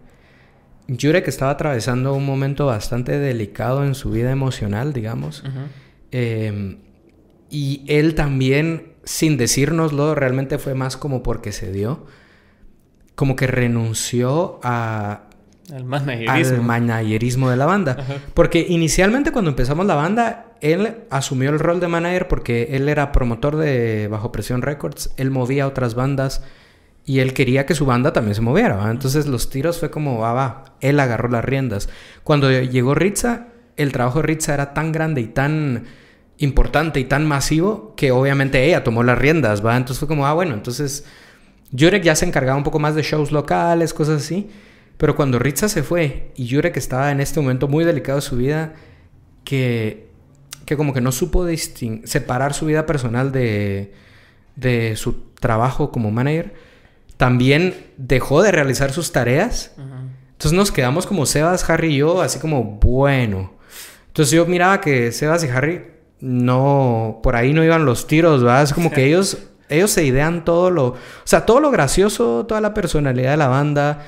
Jurek 0.87 1.27
estaba 1.27 1.51
atravesando 1.51 2.13
un 2.13 2.25
momento 2.25 2.67
bastante 2.67 3.17
delicado 3.17 3.83
en 3.85 3.95
su 3.95 4.11
vida 4.11 4.31
emocional, 4.31 4.93
digamos. 4.93 5.43
Eh, 6.11 6.77
y 7.49 7.83
él 7.87 8.15
también, 8.15 8.93
sin 9.03 9.37
decírnoslo, 9.37 10.13
realmente 10.15 10.57
fue 10.57 10.75
más 10.75 10.97
como 10.97 11.23
porque 11.23 11.51
se 11.51 11.71
dio. 11.71 12.05
Como 13.15 13.35
que 13.35 13.47
renunció 13.47 14.59
a, 14.61 15.24
El 15.73 15.83
managerismo. 15.83 16.57
al 16.57 16.61
managerismo 16.61 17.49
de 17.49 17.57
la 17.57 17.65
banda. 17.65 17.97
Ajá. 17.99 18.15
Porque 18.33 18.65
inicialmente 18.67 19.31
cuando 19.31 19.49
empezamos 19.49 19.85
la 19.85 19.95
banda, 19.95 20.47
él 20.61 20.95
asumió 21.09 21.49
el 21.49 21.59
rol 21.59 21.79
de 21.79 21.87
manager 21.87 22.27
porque 22.27 22.69
él 22.71 22.87
era 22.89 23.11
promotor 23.11 23.55
de 23.57 24.07
Bajo 24.07 24.31
Presión 24.31 24.61
Records, 24.61 25.11
él 25.17 25.31
movía 25.31 25.67
otras 25.67 25.95
bandas 25.95 26.43
y 27.05 27.19
él 27.19 27.33
quería 27.33 27.65
que 27.65 27.75
su 27.75 27.85
banda 27.85 28.13
también 28.13 28.35
se 28.35 28.41
moviera. 28.41 28.75
¿va? 28.75 28.91
Entonces 28.91 29.27
los 29.27 29.49
tiros 29.49 29.79
fue 29.79 29.89
como, 29.89 30.19
va, 30.19 30.33
va, 30.33 30.63
él 30.81 30.99
agarró 30.99 31.29
las 31.29 31.45
riendas. 31.45 31.89
Cuando 32.23 32.51
llegó 32.51 32.95
Ritza, 32.95 33.47
el 33.77 33.91
trabajo 33.91 34.21
de 34.21 34.27
Ritza 34.27 34.53
era 34.53 34.73
tan 34.73 34.91
grande 34.91 35.21
y 35.21 35.27
tan 35.27 35.85
importante 36.37 36.99
y 36.99 37.05
tan 37.05 37.25
masivo 37.25 37.93
que 37.95 38.11
obviamente 38.11 38.65
ella 38.65 38.83
tomó 38.83 39.03
las 39.03 39.17
riendas, 39.17 39.65
¿va? 39.65 39.77
Entonces 39.77 39.99
fue 39.99 40.07
como, 40.07 40.27
ah, 40.27 40.33
bueno, 40.33 40.53
entonces 40.53 41.05
Jurek 41.77 42.03
ya 42.03 42.15
se 42.15 42.25
encargaba 42.25 42.57
un 42.57 42.63
poco 42.63 42.79
más 42.79 42.95
de 42.95 43.03
shows 43.03 43.31
locales, 43.31 43.93
cosas 43.93 44.23
así. 44.23 44.49
Pero 44.97 45.15
cuando 45.15 45.39
Ritza 45.39 45.67
se 45.69 45.83
fue 45.83 46.31
y 46.35 46.49
Jurek 46.49 46.77
estaba 46.77 47.11
en 47.11 47.19
este 47.19 47.39
momento 47.39 47.67
muy 47.67 47.83
delicado 47.83 48.17
de 48.17 48.21
su 48.21 48.37
vida, 48.37 48.73
que, 49.43 50.07
que 50.65 50.77
como 50.77 50.93
que 50.93 51.01
no 51.01 51.11
supo 51.11 51.45
separar 52.03 52.53
su 52.53 52.65
vida 52.65 52.85
personal 52.85 53.31
de, 53.31 53.93
de 54.55 54.95
su 54.95 55.13
trabajo 55.39 55.91
como 55.91 56.11
manager, 56.11 56.53
también 57.17 57.75
dejó 57.97 58.41
de 58.41 58.51
realizar 58.51 58.91
sus 58.91 59.11
tareas. 59.11 59.73
Entonces 60.31 60.53
nos 60.53 60.71
quedamos 60.71 61.05
como 61.05 61.25
Sebas, 61.25 61.69
Harry 61.69 61.93
y 61.93 61.97
yo, 61.97 62.21
así 62.21 62.39
como, 62.39 62.63
bueno. 62.63 63.53
Entonces 64.07 64.31
yo 64.31 64.45
miraba 64.45 64.81
que 64.81 65.11
Sebas 65.11 65.43
y 65.43 65.47
Harry 65.47 65.85
no, 66.19 67.19
por 67.23 67.35
ahí 67.35 67.53
no 67.53 67.63
iban 67.63 67.85
los 67.85 68.07
tiros, 68.07 68.43
¿verdad? 68.43 68.63
Es 68.63 68.73
como 68.73 68.91
que 68.91 69.05
ellos, 69.07 69.37
ellos 69.69 69.91
se 69.91 70.03
idean 70.03 70.43
todo 70.43 70.71
lo, 70.71 70.87
o 70.87 70.97
sea, 71.23 71.45
todo 71.45 71.59
lo 71.59 71.71
gracioso, 71.71 72.45
toda 72.45 72.61
la 72.61 72.73
personalidad 72.73 73.31
de 73.31 73.37
la 73.37 73.47
banda, 73.47 74.03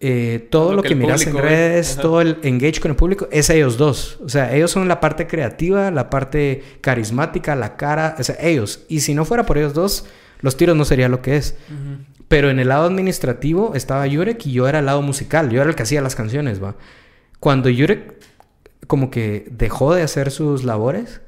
eh, 0.00 0.46
todo 0.50 0.70
Lo 0.70 0.76
lo, 0.76 0.82
que 0.82 0.90
que, 0.90 0.94
miras 0.94 1.26
en 1.26 1.34
ve. 1.34 1.42
redes, 1.42 1.96
todo 2.00 2.20
el 2.20 2.38
engage 2.42 2.80
con 2.80 2.90
el 2.92 2.96
público, 2.96 3.28
es 3.32 3.50
ellos 3.50 3.76
dos. 3.76 4.18
O 4.24 4.28
sea, 4.28 4.54
ellos 4.54 4.70
son 4.70 4.86
la 4.86 5.00
parte 5.00 5.26
creativa, 5.26 5.90
la 5.90 6.08
parte 6.08 6.62
carismática, 6.80 7.56
la 7.56 7.76
cara, 7.76 8.14
o 8.18 8.22
sea, 8.22 8.36
ellos. 8.40 8.84
Y 8.88 9.00
si 9.00 9.14
no 9.14 9.24
fuera 9.24 9.44
por 9.44 9.58
ellos 9.58 9.74
dos, 9.74 10.06
los 10.40 10.56
tiros 10.56 10.76
no 10.76 10.84
sería 10.84 11.08
lo 11.08 11.20
que 11.20 11.36
es. 11.36 11.56
Pero 12.28 12.50
en 12.50 12.58
el 12.60 12.68
lado 12.68 12.84
administrativo 12.84 13.74
estaba 13.74 14.06
Yurek 14.06 14.46
y 14.46 14.52
yo 14.52 14.68
era 14.68 14.78
el 14.80 14.86
lado 14.86 15.02
musical. 15.02 15.50
Yo 15.50 15.60
era 15.60 15.70
el 15.70 15.76
que 15.76 15.82
hacía 15.82 16.00
las 16.02 16.14
canciones, 16.14 16.62
va. 16.62 16.76
Cuando 17.40 17.68
Yurek 17.68 18.14
como 18.86 19.10
que 19.10 19.46
dejó 19.50 19.94
de 19.94 20.02
hacer 20.02 20.30
sus 20.30 20.64
labores 20.64 21.20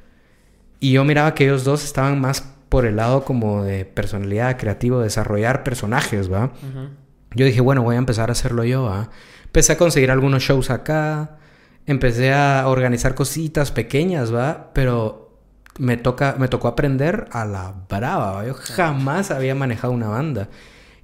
y 0.79 0.93
yo 0.93 1.05
miraba 1.05 1.35
que 1.35 1.45
ellos 1.45 1.65
dos 1.65 1.85
estaban 1.85 2.21
más 2.21 2.53
por 2.69 2.87
el 2.87 2.97
lado 2.97 3.25
como 3.25 3.65
de 3.65 3.85
personalidad 3.85 4.57
creativo, 4.59 5.01
desarrollar 5.01 5.65
personajes, 5.65 6.33
va. 6.33 6.47
Ujú. 6.47 6.89
Yo 7.35 7.47
dije, 7.47 7.61
bueno, 7.61 7.83
voy 7.83 7.95
a 7.95 7.99
empezar 7.99 8.29
a 8.29 8.33
hacerlo 8.33 8.65
yo, 8.65 8.85
¿va? 8.85 9.11
Empecé 9.45 9.73
a 9.73 9.79
conseguir 9.79 10.11
algunos 10.11 10.43
shows 10.43 10.71
acá. 10.71 11.39
Empecé 11.87 12.33
a 12.33 12.65
organizar 12.67 13.15
cositas 13.15 13.71
pequeñas, 13.71 14.35
¿va? 14.35 14.71
Pero 14.75 15.39
me, 15.79 15.97
toca, 15.97 16.37
me 16.39 16.49
tocó 16.49 16.69
aprender 16.69 17.27
a 17.33 17.45
la 17.45 17.75
brava, 17.89 18.33
¿va? 18.33 18.47
Yo 18.47 18.55
jamás 18.55 19.31
había 19.31 19.55
manejado 19.55 19.93
una 19.93 20.09
banda. 20.09 20.49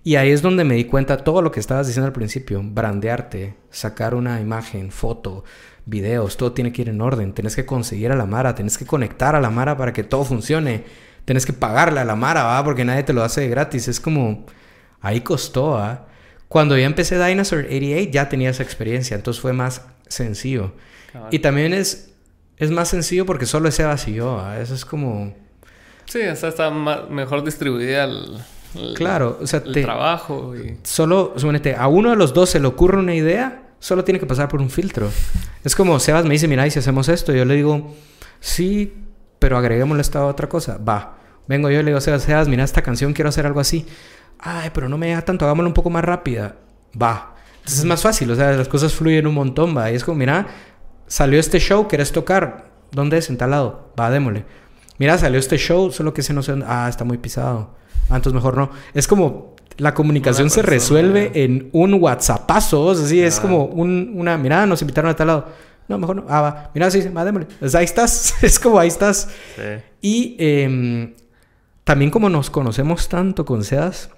Y 0.02 0.16
ahí 0.16 0.30
es 0.30 0.42
donde 0.42 0.64
me 0.64 0.76
di 0.76 0.84
cuenta 0.84 1.16
todo 1.18 1.42
lo 1.42 1.50
que 1.50 1.58
estabas 1.58 1.86
diciendo 1.86 2.06
al 2.06 2.12
principio. 2.12 2.60
Brandearte, 2.62 3.56
sacar 3.70 4.14
una 4.14 4.40
imagen, 4.40 4.92
foto, 4.92 5.44
videos, 5.84 6.36
todo 6.36 6.52
tiene 6.52 6.72
que 6.72 6.82
ir 6.82 6.88
en 6.88 7.00
orden. 7.00 7.32
Tienes 7.32 7.56
que 7.56 7.66
conseguir 7.66 8.12
a 8.12 8.16
la 8.16 8.26
Mara, 8.26 8.54
tienes 8.54 8.78
que 8.78 8.86
conectar 8.86 9.34
a 9.34 9.40
la 9.40 9.50
Mara 9.50 9.76
para 9.76 9.92
que 9.92 10.04
todo 10.04 10.24
funcione. 10.24 10.84
Tienes 11.24 11.44
que 11.44 11.52
pagarle 11.52 12.00
a 12.00 12.04
la 12.04 12.14
Mara, 12.14 12.44
¿va? 12.44 12.62
Porque 12.64 12.84
nadie 12.84 13.02
te 13.02 13.12
lo 13.12 13.22
hace 13.24 13.42
de 13.42 13.48
gratis. 13.48 13.88
Es 13.88 14.00
como... 14.00 14.46
Ahí 15.00 15.20
costó, 15.20 15.70
¿va? 15.70 16.06
Cuando 16.48 16.76
ya 16.78 16.87
empecé 16.87 17.22
Dinosaur 17.24 17.64
88 17.64 18.11
ya 18.12 18.28
tenía 18.28 18.50
esa 18.50 18.62
experiencia, 18.62 19.16
entonces 19.16 19.40
fue 19.40 19.52
más 19.52 19.82
sencillo. 20.09 20.72
Cabal. 21.12 21.28
Y 21.32 21.38
también 21.40 21.72
es, 21.74 22.12
es 22.56 22.70
más 22.70 22.88
sencillo 22.88 23.26
porque 23.26 23.46
solo 23.46 23.68
es 23.68 23.74
Sebas 23.74 24.06
y 24.09 24.14
yo, 24.14 24.35
¿va? 24.37 24.59
Eso 24.61 24.74
es 24.74 24.85
como... 24.85 25.35
Sí, 26.06 26.20
o 26.22 26.37
sea, 26.37 26.50
está 26.50 26.70
mejor 26.70 27.42
distribuida 27.44 28.04
el, 28.04 28.38
el- 28.76 28.94
Claro, 28.94 29.38
o 29.42 29.46
sea, 29.46 29.61
el 29.66 29.72
te- 29.72 29.82
trabajo 29.82 30.54
y... 30.56 30.76
solo, 30.85 31.32
suponete, 31.37 31.74
a 31.74 31.88
uno 31.88 32.11
de 32.11 32.16
los 32.16 32.32
dos 32.32 32.50
se 32.50 32.61
le 32.61 32.68
ocurre 32.68 32.98
una 32.98 33.14
idea, 33.14 33.62
solo 33.80 34.04
tiene 34.04 34.20
que 34.20 34.26
pasar 34.26 34.48
por 34.48 34.61
un 34.61 34.70
filtro. 34.70 35.11
Es 35.64 35.74
como 35.74 35.98
Sebas 35.98 36.24
me 36.24 36.35
dice, 36.35 36.46
mira, 36.46 36.64
¿y 36.64 36.70
si 36.70 36.78
hacemos 36.78 37.09
esto? 37.09 37.35
Yo 37.35 37.44
le 37.44 37.54
digo, 37.56 37.92
sí, 38.38 38.94
pero 39.40 39.59
agreguémosle 39.59 40.00
esta 40.00 40.24
otra 40.24 40.48
cosa. 40.48 40.78
Va. 40.78 41.18
Vengo 41.48 41.70
yo 41.70 41.80
y 41.80 41.82
le 41.82 41.90
digo, 41.90 42.00
Sebas, 42.00 42.22
Sebas, 42.22 42.46
mira 42.46 42.62
esta 42.62 42.82
canción, 42.82 43.12
quiero 43.12 43.28
hacer 43.30 43.44
algo 43.46 43.59
así. 43.59 43.85
Ay, 44.38 44.70
pero 44.72 44.88
no 44.88 44.99
me 44.99 45.07
llega 45.09 45.22
tanto, 45.22 45.44
hagámoslo 45.44 45.68
un 45.68 45.75
poco 45.75 45.90
más 45.90 46.05
rápida. 46.05 46.57
Va. 47.01 47.35
Entonces 47.59 47.81
es 47.81 47.85
más 47.85 48.03
fácil, 48.03 48.31
o 48.31 48.37
sea, 48.37 48.53
las 48.53 48.68
cosas 48.68 48.92
fluyen 48.94 49.27
un 49.27 49.35
montón, 49.35 49.77
va. 49.77 49.90
Y 49.90 49.94
es 49.96 50.05
como, 50.05 50.18
mira, 50.18 50.46
salió 51.07 51.40
este 51.40 51.59
show, 51.59 51.88
¿quieres 51.88 52.12
tocar? 52.12 52.70
¿Dónde 52.92 53.18
es? 53.18 53.29
En 53.31 53.37
tal 53.38 53.51
lado. 53.51 53.92
Va, 53.99 54.11
démosle. 54.11 54.44
Mira, 54.99 55.18
salió 55.18 55.38
este 55.38 55.59
show, 55.59 55.90
solo 55.90 56.14
que 56.14 56.20
ese 56.20 56.33
no 56.33 56.42
sé 56.42 56.53
dónde- 56.53 56.66
Ah, 56.68 56.87
está 56.88 57.05
muy 57.05 57.18
pisado. 57.18 57.75
Ah, 58.09 58.16
entonces 58.16 58.35
mejor 58.35 58.57
no. 58.57 58.70
Es 58.94 59.07
como 59.09 59.57
la 59.79 59.92
comunicación 59.94 60.49
se 60.49 60.62
resuelve 60.62 61.33
en 61.35 61.68
un 61.72 61.94
WhatsAppazo. 61.94 62.83
O 62.83 62.94
sea, 62.94 63.07
sí, 63.07 63.20
es 63.20 63.38
Ah. 63.38 63.42
como 63.42 63.64
un, 63.64 64.12
una, 64.14 64.38
mira, 64.38 64.64
nos 64.64 64.81
invitaron 64.81 65.11
a 65.11 65.16
tal 65.16 65.27
lado. 65.27 65.49
No, 65.88 65.99
mejor 65.99 66.16
no. 66.16 66.25
Ah, 66.29 66.40
va. 66.40 66.70
Mira, 66.75 66.90
sí, 66.90 67.03
sí, 67.03 67.09
va, 67.09 67.25
démosle. 67.25 67.49
Pues 67.59 67.75
ahí 67.75 67.85
estás. 67.85 68.35
es 68.42 68.59
como 68.59 68.79
ahí 68.79 68.88
estás. 68.88 69.29
Sí. 69.57 69.62
Y 70.01 70.37
em, 70.38 71.14
también 71.85 72.11
como 72.11 72.29
nos 72.31 72.49
conocemos 72.49 73.09
tanto 73.09 73.44
con 73.44 73.64
Sedas, 73.64 74.11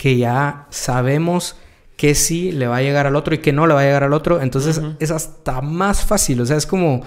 que 0.00 0.16
ya 0.16 0.66
sabemos 0.70 1.56
que 1.98 2.14
sí 2.14 2.52
le 2.52 2.66
va 2.66 2.78
a 2.78 2.80
llegar 2.80 3.06
al 3.06 3.16
otro 3.16 3.34
y 3.34 3.38
que 3.38 3.52
no 3.52 3.66
le 3.66 3.74
va 3.74 3.80
a 3.80 3.84
llegar 3.84 4.02
al 4.04 4.14
otro, 4.14 4.40
entonces 4.40 4.80
es 4.98 5.10
hasta 5.10 5.60
más 5.60 6.06
fácil. 6.06 6.40
O 6.40 6.46
sea, 6.46 6.56
es 6.56 6.64
como 6.64 7.02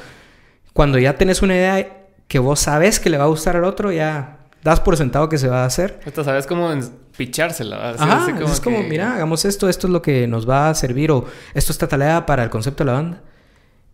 cuando 0.73 0.99
ya 0.99 1.15
tenés 1.17 1.41
una 1.41 1.55
idea 1.55 1.87
que 2.27 2.37
vos 2.37 2.59
sabes 2.59 2.99
que 2.99 3.09
le 3.09 3.17
va 3.17 3.23
a 3.23 3.27
gustar 3.27 3.55
al 3.55 3.63
otro, 3.63 3.91
ya 3.91 4.37
das 4.63 4.79
por 4.79 4.95
sentado 4.95 5.27
que 5.27 5.39
se 5.39 5.47
va 5.47 5.63
a 5.63 5.65
hacer. 5.65 6.01
Esta 6.05 6.23
sabes 6.23 6.45
cómo 6.45 6.69
pichársela. 7.17 7.89
Así- 7.89 8.03
Ajá, 8.03 8.23
así 8.25 8.31
es 8.53 8.59
como, 8.61 8.77
mira, 8.83 9.15
hagamos 9.15 9.43
esto, 9.45 9.67
esto 9.69 9.87
es 9.87 9.93
lo 9.93 10.03
que 10.03 10.27
nos 10.27 10.47
va 10.47 10.69
a 10.69 10.75
servir 10.75 11.09
o 11.11 11.25
esto 11.55 11.71
está 11.71 11.87
tarea 11.87 12.27
para 12.27 12.43
el 12.43 12.51
concepto 12.51 12.83
de 12.83 12.91
la 12.91 12.93
banda. 12.93 13.21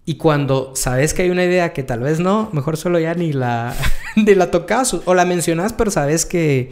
Y 0.03 0.15
cuando 0.15 0.73
sabes 0.75 1.13
que 1.13 1.21
hay 1.21 1.29
una 1.29 1.45
idea 1.45 1.71
que 1.71 1.83
tal 1.83 2.01
vez 2.01 2.19
no, 2.19 2.49
mejor 2.51 2.75
solo 2.75 2.99
ya 2.99 3.13
ni 3.13 3.31
la, 3.31 3.73
ni 4.17 4.35
la 4.35 4.51
tocas 4.51 4.93
o 5.05 5.13
la 5.13 5.23
mencionas, 5.23 5.71
pero 5.71 5.89
sabes 5.91 6.25
que, 6.25 6.71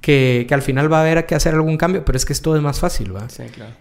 que, 0.00 0.46
que 0.48 0.54
al 0.54 0.62
final 0.62 0.92
va 0.92 0.98
a 0.98 1.02
haber 1.02 1.26
que 1.26 1.34
hacer 1.34 1.54
algún 1.54 1.76
cambio, 1.76 2.04
pero 2.04 2.16
es 2.16 2.24
que 2.24 2.32
esto 2.32 2.54
es 2.56 2.62
más 2.62 2.80
fácil, 2.80 3.14
¿va? 3.14 3.28
Sí, 3.28 3.44
claro. 3.44 3.74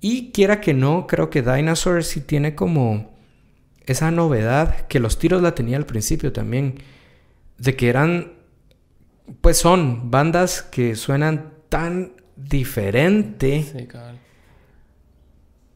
Y 0.00 0.32
quiera 0.32 0.60
que 0.60 0.74
no, 0.74 1.06
creo 1.06 1.28
que 1.30 1.42
Dinosaur 1.42 2.02
sí 2.04 2.20
tiene 2.20 2.54
como 2.54 3.12
esa 3.86 4.10
novedad 4.10 4.86
que 4.86 5.00
los 5.00 5.18
tiros 5.18 5.42
la 5.42 5.54
tenía 5.54 5.76
al 5.76 5.86
principio 5.86 6.32
también, 6.32 6.78
de 7.58 7.76
que 7.76 7.88
eran, 7.88 8.32
pues 9.40 9.58
son 9.58 10.10
bandas 10.10 10.62
que 10.62 10.96
suenan 10.96 11.52
tan 11.68 12.12
diferente 12.36 13.62
Sí, 13.62 13.86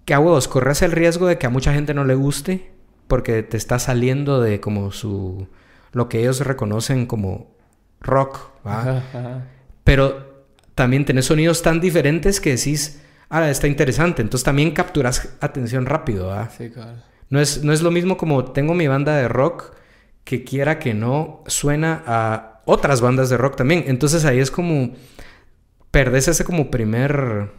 que 0.04 0.14
a 0.14 0.20
huevos 0.20 0.48
corres 0.48 0.82
el 0.82 0.92
riesgo 0.92 1.26
de 1.26 1.38
que 1.38 1.46
a 1.46 1.50
mucha 1.50 1.72
gente 1.74 1.94
no 1.94 2.04
le 2.04 2.14
guste 2.14 2.72
porque 3.06 3.42
te 3.42 3.56
está 3.56 3.78
saliendo 3.78 4.40
de 4.40 4.60
como 4.60 4.90
su 4.92 5.48
lo 5.92 6.08
que 6.08 6.20
ellos 6.20 6.40
reconocen 6.40 7.06
como 7.06 7.54
rock, 8.00 8.50
¿va? 8.66 8.80
Ajá, 8.80 8.96
ajá. 9.12 9.44
Pero 9.84 10.46
también 10.74 11.04
tenés 11.04 11.26
sonidos 11.26 11.62
tan 11.62 11.80
diferentes 11.80 12.40
que 12.40 12.56
decís, 12.56 13.02
ah, 13.28 13.48
está 13.48 13.68
interesante. 13.68 14.22
Entonces 14.22 14.44
también 14.44 14.72
capturas 14.72 15.36
atención 15.40 15.86
rápido, 15.86 16.32
¿ah? 16.32 16.50
Sí, 16.56 16.70
claro. 16.70 16.98
No 17.30 17.40
es, 17.40 17.62
no 17.62 17.72
es 17.72 17.82
lo 17.82 17.90
mismo 17.90 18.16
como 18.16 18.44
tengo 18.44 18.74
mi 18.74 18.86
banda 18.88 19.16
de 19.16 19.28
rock 19.28 19.74
que 20.24 20.44
quiera 20.44 20.78
que 20.78 20.94
no 20.94 21.44
suena 21.46 22.02
a 22.06 22.60
otras 22.64 23.00
bandas 23.00 23.28
de 23.28 23.36
rock 23.36 23.56
también. 23.56 23.84
Entonces 23.86 24.24
ahí 24.24 24.38
es 24.38 24.50
como 24.50 24.92
perdés 25.90 26.28
ese 26.28 26.44
como 26.44 26.70
primer... 26.70 27.50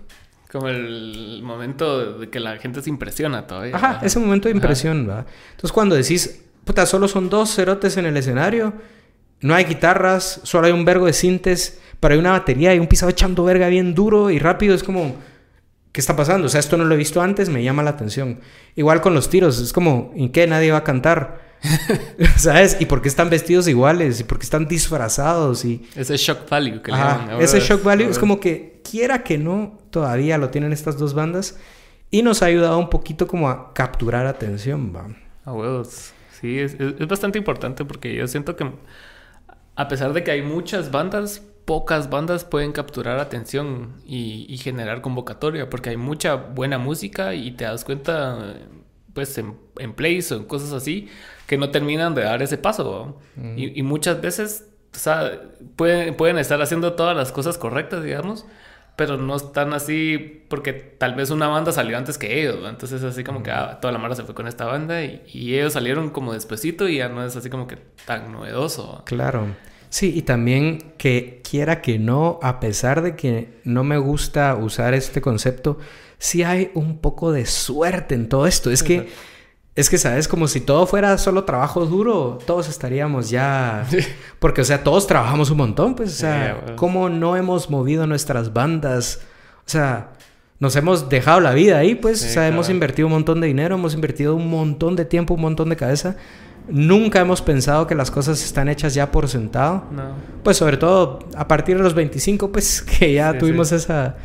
Como 0.51 0.69
el 0.69 1.41
momento 1.43 2.19
de 2.19 2.29
que 2.29 2.39
la 2.39 2.57
gente 2.57 2.81
se 2.81 2.89
impresiona 2.89 3.45
todavía. 3.45 3.75
Ajá, 3.75 3.99
ese 4.03 4.19
momento 4.19 4.47
de 4.47 4.55
impresión, 4.55 5.07
¿va? 5.09 5.25
Entonces 5.51 5.71
cuando 5.71 5.95
decís, 5.95 6.43
puta, 6.63 6.85
solo 6.85 7.07
son 7.07 7.29
dos 7.29 7.53
cerotes 7.53 7.97
en 7.97 8.05
el 8.05 8.15
escenario, 8.15 8.73
no 9.41 9.53
hay 9.53 9.65
guitarras, 9.65 10.39
solo 10.43 10.67
hay 10.67 10.73
un 10.73 10.85
vergo 10.85 11.05
de 11.05 11.13
sintes, 11.13 11.79
pero 12.05 12.13
hay 12.13 12.19
una 12.19 12.33
batería 12.33 12.75
y 12.75 12.77
un 12.77 12.85
pisado 12.85 13.09
echando 13.09 13.43
verga 13.43 13.67
bien 13.67 13.95
duro 13.95 14.29
y 14.29 14.37
rápido, 14.37 14.75
es 14.75 14.83
como 14.83 15.15
¿qué 15.91 15.99
está 15.99 16.15
pasando? 16.15 16.45
O 16.45 16.49
sea, 16.49 16.59
esto 16.59 16.77
no 16.77 16.85
lo 16.85 16.93
he 16.93 16.97
visto 16.99 17.19
antes, 17.19 17.49
me 17.49 17.63
llama 17.63 17.81
la 17.81 17.89
atención. 17.89 18.41
Igual 18.75 19.01
con 19.01 19.15
los 19.15 19.27
tiros, 19.27 19.59
es 19.59 19.73
como, 19.73 20.13
¿en 20.15 20.31
qué 20.31 20.45
nadie 20.45 20.71
va 20.71 20.77
a 20.77 20.83
cantar? 20.83 21.57
¿Sabes? 22.37 22.77
¿Y 22.79 22.85
por 22.85 23.01
qué 23.01 23.07
están 23.07 23.31
vestidos 23.31 23.67
iguales? 23.67 24.19
¿Y 24.19 24.23
por 24.23 24.37
qué 24.37 24.43
están 24.43 24.67
disfrazados? 24.67 25.65
Y... 25.65 25.83
Ese 25.95 26.15
shock 26.15 26.47
value 26.47 26.79
que 26.83 26.91
le 26.91 26.97
llaman. 26.99 27.41
Ese 27.41 27.59
shock 27.59 27.81
value 27.81 28.07
es 28.07 28.19
como 28.19 28.39
que, 28.39 28.83
quiera 28.87 29.23
que 29.23 29.39
no, 29.39 29.79
todavía 29.89 30.37
lo 30.37 30.51
tienen 30.51 30.73
estas 30.73 30.99
dos 30.99 31.15
bandas. 31.15 31.57
Y 32.11 32.21
nos 32.21 32.43
ha 32.43 32.45
ayudado 32.45 32.77
un 32.77 32.91
poquito 32.91 33.25
como 33.25 33.49
a 33.49 33.73
capturar 33.73 34.27
atención, 34.27 34.93
va. 34.95 35.07
A 35.43 35.53
huevos. 35.53 36.13
Sí, 36.39 36.59
es, 36.59 36.75
es 36.79 37.07
bastante 37.07 37.39
importante 37.39 37.83
porque 37.83 38.13
yo 38.13 38.27
siento 38.27 38.55
que 38.55 38.69
a 39.75 39.87
pesar 39.87 40.13
de 40.13 40.23
que 40.23 40.29
hay 40.29 40.43
muchas 40.43 40.91
bandas, 40.91 41.41
pocas 41.65 42.09
bandas 42.09 42.45
pueden 42.45 42.71
capturar 42.71 43.19
atención 43.19 43.95
y, 44.05 44.57
generar 44.57 45.01
convocatoria, 45.01 45.69
porque 45.69 45.89
hay 45.89 45.97
mucha 45.97 46.35
buena 46.35 46.77
música 46.77 47.33
y 47.33 47.51
te 47.51 47.65
das 47.65 47.83
cuenta, 47.83 48.55
pues, 49.13 49.37
en, 49.37 49.57
en 49.77 49.93
plays 49.93 50.31
o 50.31 50.37
en 50.37 50.43
cosas 50.45 50.71
así, 50.71 51.09
que 51.47 51.57
no 51.57 51.71
terminan 51.71 52.15
de 52.15 52.23
dar 52.23 52.41
ese 52.41 52.57
paso. 52.57 53.19
y, 53.57 53.81
muchas 53.81 54.21
veces, 54.21 54.69
o 54.93 54.97
sea, 54.97 55.41
pueden, 55.75 56.15
pueden 56.15 56.37
estar 56.37 56.61
haciendo 56.61 56.93
todas 56.93 57.17
las 57.17 57.31
cosas 57.31 57.57
correctas, 57.57 58.03
digamos, 58.03 58.45
pero 58.95 59.17
no 59.17 59.35
están 59.35 59.73
así 59.73 60.45
porque 60.47 60.71
tal 60.71 61.15
vez 61.15 61.29
una 61.29 61.47
banda 61.47 61.73
salió 61.73 61.97
antes 61.97 62.17
que 62.17 62.39
ellos, 62.39 62.59
entonces 62.69 63.01
es 63.01 63.11
así 63.11 63.25
como 63.25 63.43
que 63.43 63.51
ah, 63.51 63.79
toda 63.81 63.91
la 63.91 63.99
mara 63.99 64.15
se 64.15 64.23
fue 64.23 64.33
con 64.33 64.47
esta 64.47 64.65
banda 64.65 65.03
y, 65.03 65.21
y, 65.33 65.55
ellos 65.55 65.73
salieron 65.73 66.11
como 66.11 66.31
despuesito 66.31 66.87
y 66.87 66.97
ya 66.97 67.09
no 67.09 67.25
es 67.25 67.35
así 67.35 67.49
como 67.49 67.67
que 67.67 67.77
tan 68.05 68.31
novedoso. 68.31 69.03
Claro. 69.05 69.47
Sí, 69.89 70.13
y 70.15 70.23
también 70.23 70.93
que 70.97 71.41
quiera 71.49 71.81
que 71.81 71.99
no, 71.99 72.39
a 72.41 72.59
pesar 72.59 73.01
de 73.01 73.15
que 73.15 73.59
no 73.63 73.83
me 73.83 73.97
gusta 73.97 74.55
usar 74.55 74.93
este 74.93 75.21
concepto, 75.21 75.77
sí 76.17 76.43
hay 76.43 76.71
un 76.73 76.97
poco 76.97 77.31
de 77.31 77.45
suerte 77.45 78.15
en 78.15 78.27
todo 78.27 78.47
esto. 78.47 78.71
Es 78.71 78.83
que, 78.83 79.09
es 79.75 79.89
que, 79.89 79.97
¿sabes? 79.97 80.27
Como 80.27 80.47
si 80.47 80.61
todo 80.61 80.87
fuera 80.87 81.17
solo 81.17 81.43
trabajo 81.43 81.85
duro, 81.85 82.39
todos 82.45 82.67
estaríamos 82.67 83.29
ya... 83.29 83.87
Porque, 84.39 84.61
o 84.61 84.65
sea, 84.65 84.83
todos 84.83 85.07
trabajamos 85.07 85.49
un 85.49 85.57
montón, 85.57 85.95
pues, 85.95 86.11
o 86.11 86.15
sea, 86.15 86.75
¿cómo 86.75 87.09
no 87.09 87.35
hemos 87.35 87.69
movido 87.69 88.07
nuestras 88.07 88.53
bandas? 88.53 89.21
O 89.59 89.69
sea, 89.69 90.11
nos 90.59 90.75
hemos 90.75 91.09
dejado 91.09 91.39
la 91.39 91.53
vida 91.53 91.77
ahí, 91.77 91.95
pues, 91.95 92.23
o 92.23 92.27
sea, 92.27 92.47
hemos 92.47 92.69
invertido 92.69 93.07
un 93.07 93.13
montón 93.13 93.41
de 93.41 93.47
dinero, 93.47 93.75
hemos 93.75 93.93
invertido 93.93 94.35
un 94.35 94.49
montón 94.49 94.95
de 94.95 95.05
tiempo, 95.05 95.33
un 95.33 95.41
montón 95.41 95.69
de 95.69 95.75
cabeza 95.75 96.15
Nunca 96.67 97.19
hemos 97.19 97.41
pensado 97.41 97.85
que 97.87 97.95
las 97.95 98.09
cosas 98.11 98.43
están 98.43 98.69
hechas 98.69 98.93
ya 98.93 99.11
por 99.11 99.27
sentado. 99.27 99.85
No. 99.91 100.15
Pues 100.43 100.57
sobre 100.57 100.77
todo 100.77 101.19
a 101.35 101.47
partir 101.47 101.77
de 101.77 101.83
los 101.83 101.93
25, 101.93 102.51
pues 102.51 102.81
que 102.99 103.13
ya 103.13 103.37
tuvimos 103.37 103.71
esa... 103.71 104.15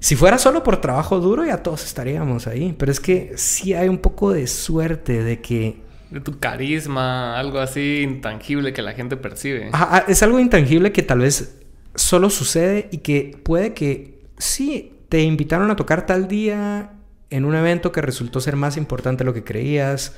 Si 0.00 0.14
fuera 0.14 0.38
solo 0.38 0.62
por 0.62 0.80
trabajo 0.80 1.18
duro, 1.18 1.44
ya 1.44 1.62
todos 1.62 1.84
estaríamos 1.84 2.46
ahí. 2.46 2.74
Pero 2.78 2.92
es 2.92 3.00
que 3.00 3.32
sí 3.36 3.74
hay 3.74 3.88
un 3.88 3.98
poco 3.98 4.32
de 4.32 4.46
suerte 4.46 5.22
de 5.22 5.40
que... 5.40 5.80
De 6.10 6.20
tu 6.20 6.38
carisma, 6.38 7.38
algo 7.38 7.58
así 7.58 8.00
intangible 8.02 8.72
que 8.72 8.82
la 8.82 8.92
gente 8.92 9.16
percibe. 9.16 9.70
Ajá, 9.72 10.04
es 10.08 10.22
algo 10.22 10.38
intangible 10.38 10.92
que 10.92 11.02
tal 11.02 11.20
vez 11.20 11.58
solo 11.94 12.30
sucede 12.30 12.88
y 12.92 12.98
que 12.98 13.38
puede 13.42 13.74
que 13.74 14.18
sí, 14.38 14.92
te 15.08 15.22
invitaron 15.22 15.70
a 15.70 15.76
tocar 15.76 16.06
tal 16.06 16.28
día 16.28 16.92
en 17.30 17.44
un 17.44 17.54
evento 17.54 17.92
que 17.92 18.00
resultó 18.00 18.40
ser 18.40 18.56
más 18.56 18.76
importante 18.76 19.24
de 19.24 19.26
lo 19.26 19.34
que 19.34 19.44
creías. 19.44 20.14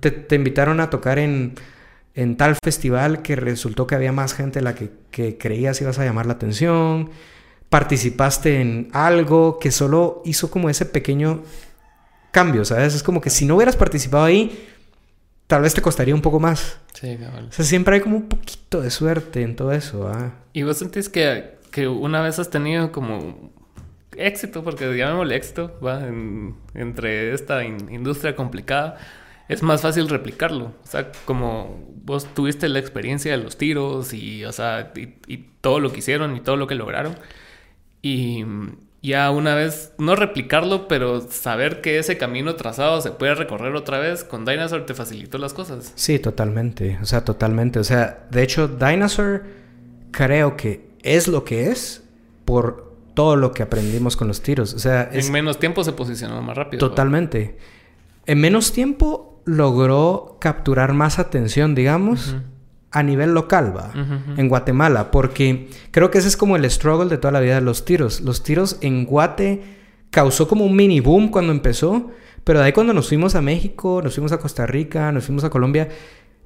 te, 0.00 0.34
invitaron 0.34 0.80
a 0.80 0.90
tocar 0.90 1.18
en, 1.18 1.54
en, 2.14 2.36
tal 2.36 2.56
festival 2.62 3.22
que 3.22 3.36
resultó 3.36 3.86
que 3.86 3.94
había 3.94 4.12
más 4.12 4.34
gente 4.34 4.58
de 4.58 4.64
la 4.64 4.74
que, 4.74 4.90
que, 5.10 5.38
creías 5.38 5.80
ibas 5.80 5.98
a 5.98 6.04
llamar 6.04 6.26
la 6.26 6.34
atención. 6.34 7.10
Participaste 7.68 8.60
en 8.60 8.88
algo 8.92 9.58
que 9.58 9.70
solo 9.70 10.22
hizo 10.24 10.50
como 10.50 10.70
ese 10.70 10.86
pequeño 10.86 11.42
cambio, 12.30 12.64
¿sabes? 12.64 12.94
Es 12.94 13.02
como 13.02 13.20
que 13.20 13.30
si 13.30 13.44
no 13.44 13.56
hubieras 13.56 13.76
participado 13.76 14.24
ahí, 14.24 14.68
tal 15.46 15.62
vez 15.62 15.74
te 15.74 15.82
costaría 15.82 16.14
un 16.14 16.22
poco 16.22 16.40
más. 16.40 16.78
Sí, 16.94 17.16
cabrón. 17.16 17.48
O 17.50 17.52
sea, 17.52 17.64
siempre 17.64 17.96
hay 17.96 18.00
como 18.00 18.16
un 18.16 18.28
poquito 18.28 18.80
de 18.80 18.90
suerte 18.90 19.42
en 19.42 19.56
todo 19.56 19.72
eso. 19.72 20.08
¿ah? 20.08 20.32
¿Y 20.52 20.62
vos 20.62 20.78
sentís 20.78 21.08
que, 21.08 21.58
que 21.70 21.88
una 21.88 22.20
vez 22.22 22.38
has 22.38 22.50
tenido 22.50 22.92
como 22.92 23.52
éxito, 24.18 24.62
porque 24.62 24.96
llamémosle 24.96 25.36
éxito, 25.36 25.78
¿va? 25.84 26.06
entre 26.74 27.32
esta 27.32 27.64
industria 27.64 28.36
complicada, 28.36 28.98
es 29.48 29.62
más 29.62 29.80
fácil 29.80 30.08
replicarlo. 30.08 30.66
O 30.66 30.86
sea, 30.86 31.10
como 31.24 31.82
vos 32.04 32.26
tuviste 32.34 32.68
la 32.68 32.78
experiencia 32.78 33.32
de 33.32 33.42
los 33.42 33.56
tiros 33.56 34.12
y, 34.12 34.44
o 34.44 34.52
sea, 34.52 34.92
y, 34.94 35.48
todo 35.60 35.80
lo 35.80 35.90
que 35.90 35.98
hicieron 35.98 36.36
y 36.36 36.40
todo 36.40 36.56
lo 36.56 36.66
que 36.66 36.74
lograron. 36.74 37.16
Y 38.02 38.44
ya 39.02 39.30
una 39.30 39.54
vez, 39.54 39.92
no 39.98 40.14
replicarlo, 40.16 40.86
pero 40.86 41.20
saber 41.20 41.80
que 41.80 41.98
ese 41.98 42.18
camino 42.18 42.54
trazado 42.56 43.00
se 43.00 43.10
puede 43.10 43.34
recorrer 43.34 43.74
otra 43.74 43.98
vez, 43.98 44.24
con 44.24 44.44
Dinosaur 44.44 44.86
te 44.86 44.94
facilitó 44.94 45.38
las 45.38 45.54
cosas. 45.54 45.92
Sí, 45.94 46.18
totalmente. 46.18 46.98
O 47.02 47.06
sea, 47.06 47.24
totalmente. 47.24 47.78
O 47.78 47.84
sea, 47.84 48.26
de 48.30 48.42
hecho, 48.42 48.68
Dinosaur 48.68 49.44
creo 50.10 50.56
que 50.56 50.88
es 51.02 51.28
lo 51.28 51.44
que 51.44 51.70
es 51.70 52.04
por 52.44 52.87
todo 53.18 53.34
lo 53.34 53.50
que 53.50 53.64
aprendimos 53.64 54.16
con 54.16 54.28
los 54.28 54.42
tiros. 54.42 54.74
O 54.74 54.78
sea, 54.78 55.10
en 55.12 55.32
menos 55.32 55.58
tiempo 55.58 55.82
se 55.82 55.90
posicionó 55.90 56.40
más 56.40 56.56
rápido. 56.56 56.88
Totalmente. 56.88 57.58
En 58.26 58.40
menos 58.40 58.70
tiempo 58.70 59.42
logró 59.44 60.36
capturar 60.40 60.92
más 60.92 61.18
atención, 61.18 61.74
digamos, 61.74 62.36
a 62.92 63.02
nivel 63.02 63.34
local, 63.34 63.76
va, 63.76 63.90
en 64.36 64.48
Guatemala, 64.48 65.10
porque 65.10 65.68
creo 65.90 66.12
que 66.12 66.18
ese 66.18 66.28
es 66.28 66.36
como 66.36 66.54
el 66.54 66.70
struggle 66.70 67.08
de 67.08 67.18
toda 67.18 67.32
la 67.32 67.40
vida 67.40 67.56
de 67.56 67.60
los 67.60 67.84
tiros. 67.84 68.20
Los 68.20 68.44
tiros 68.44 68.78
en 68.82 69.04
Guate 69.04 69.64
causó 70.10 70.46
como 70.46 70.64
un 70.64 70.76
mini 70.76 71.00
boom 71.00 71.28
cuando 71.28 71.50
empezó, 71.50 72.12
pero 72.44 72.60
de 72.60 72.66
ahí 72.66 72.72
cuando 72.72 72.94
nos 72.94 73.08
fuimos 73.08 73.34
a 73.34 73.42
México, 73.42 74.00
nos 74.00 74.14
fuimos 74.14 74.30
a 74.30 74.38
Costa 74.38 74.64
Rica, 74.64 75.10
nos 75.10 75.24
fuimos 75.24 75.42
a 75.42 75.50
Colombia, 75.50 75.88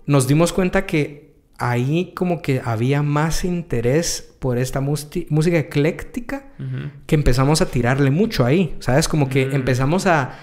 nos 0.06 0.26
dimos 0.26 0.54
cuenta 0.54 0.86
que 0.86 1.31
ahí 1.62 2.12
como 2.16 2.42
que 2.42 2.60
había 2.64 3.02
más 3.02 3.44
interés 3.44 4.34
por 4.40 4.58
esta 4.58 4.80
música 4.80 5.58
ecléctica 5.58 6.46
que 7.06 7.14
empezamos 7.14 7.62
a 7.62 7.66
tirarle 7.66 8.10
mucho 8.10 8.44
ahí, 8.44 8.74
¿sabes? 8.80 9.06
Como 9.06 9.28
que 9.28 9.46
mm. 9.46 9.54
empezamos 9.54 10.06
a 10.06 10.38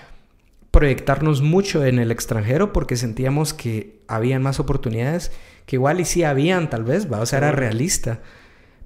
proyectarnos 0.72 1.42
mucho 1.42 1.84
en 1.84 2.00
el 2.00 2.12
extranjero 2.12 2.72
porque 2.72 2.96
sentíamos 2.96 3.54
que 3.54 4.00
habían 4.08 4.42
más 4.42 4.62
oportunidades, 4.62 5.34
que 5.66 5.76
igual 5.76 6.00
y 6.00 6.06
sí 6.06 6.24
habían 6.24 6.70
tal 6.70 6.86
vez, 6.86 7.12
¿va? 7.12 7.20
O 7.20 7.26
sea, 7.26 7.40
era 7.40 7.52
realista. 7.52 8.22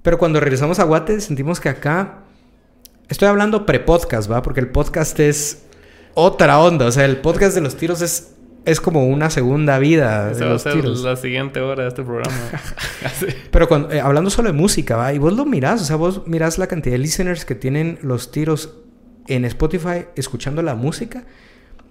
Pero 0.02 0.18
cuando 0.18 0.40
regresamos 0.40 0.80
a 0.80 0.84
Guate 0.84 1.20
sentimos 1.20 1.60
que 1.60 1.68
acá... 1.68 2.24
Estoy 3.08 3.28
hablando 3.28 3.66
pre-podcast, 3.66 4.30
¿va? 4.30 4.42
Porque 4.42 4.60
el 4.60 4.70
podcast 4.70 5.20
es 5.20 5.66
otra 6.14 6.58
onda. 6.58 6.86
O 6.86 6.90
sea, 6.90 7.04
el 7.04 7.18
podcast 7.18 7.54
de 7.54 7.60
los 7.60 7.76
tiros 7.76 8.00
es 8.00 8.33
es 8.64 8.80
como 8.80 9.06
una 9.06 9.30
segunda 9.30 9.78
vida. 9.78 10.30
Esa 10.30 10.46
va 10.46 10.54
a 10.54 10.58
ser 10.58 10.84
la 10.84 11.16
siguiente 11.16 11.60
hora 11.60 11.82
de 11.82 11.88
este 11.88 12.02
programa. 12.02 12.36
Pero 13.50 13.68
cuando, 13.68 13.92
eh, 13.92 14.00
hablando 14.00 14.30
solo 14.30 14.50
de 14.50 14.56
música, 14.56 14.96
¿va? 14.96 15.12
Y 15.12 15.18
vos 15.18 15.34
lo 15.34 15.44
mirás, 15.44 15.82
o 15.82 15.84
sea, 15.84 15.96
vos 15.96 16.22
mirás 16.26 16.58
la 16.58 16.66
cantidad 16.66 16.94
de 16.94 16.98
listeners 16.98 17.44
que 17.44 17.54
tienen 17.54 17.98
los 18.02 18.30
tiros 18.30 18.74
en 19.26 19.44
Spotify 19.44 20.06
escuchando 20.16 20.62
la 20.62 20.74
música. 20.74 21.24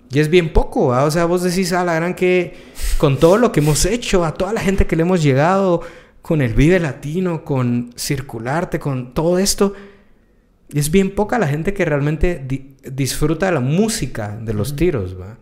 Y 0.09 0.19
es 0.19 0.29
bien 0.29 0.53
poco, 0.53 0.87
¿va? 0.87 1.03
O 1.05 1.11
sea, 1.11 1.25
vos 1.25 1.43
decís, 1.43 1.73
a 1.73 1.83
la 1.83 1.95
gran 1.95 2.13
que 2.13 2.55
con 2.97 3.17
todo 3.17 3.37
lo 3.37 3.51
que 3.51 3.59
hemos 3.59 3.85
hecho, 3.85 4.25
a 4.25 4.33
toda 4.33 4.53
la 4.53 4.61
gente 4.61 4.85
que 4.85 4.95
le 4.95 5.03
hemos 5.03 5.23
llegado, 5.23 5.81
con 6.21 6.41
el 6.41 6.53
Vive 6.53 6.79
Latino, 6.79 7.43
con 7.43 7.93
Circularte, 7.97 8.79
con 8.79 9.13
todo 9.13 9.37
esto, 9.37 9.73
es 10.73 10.89
bien 10.89 11.13
poca 11.13 11.37
la 11.37 11.47
gente 11.47 11.73
que 11.73 11.85
realmente 11.85 12.45
disfruta 12.91 13.47
de 13.47 13.51
la 13.51 13.59
música 13.59 14.37
de 14.41 14.53
los 14.53 14.75
tiros, 14.75 15.19
¿va? 15.19 15.37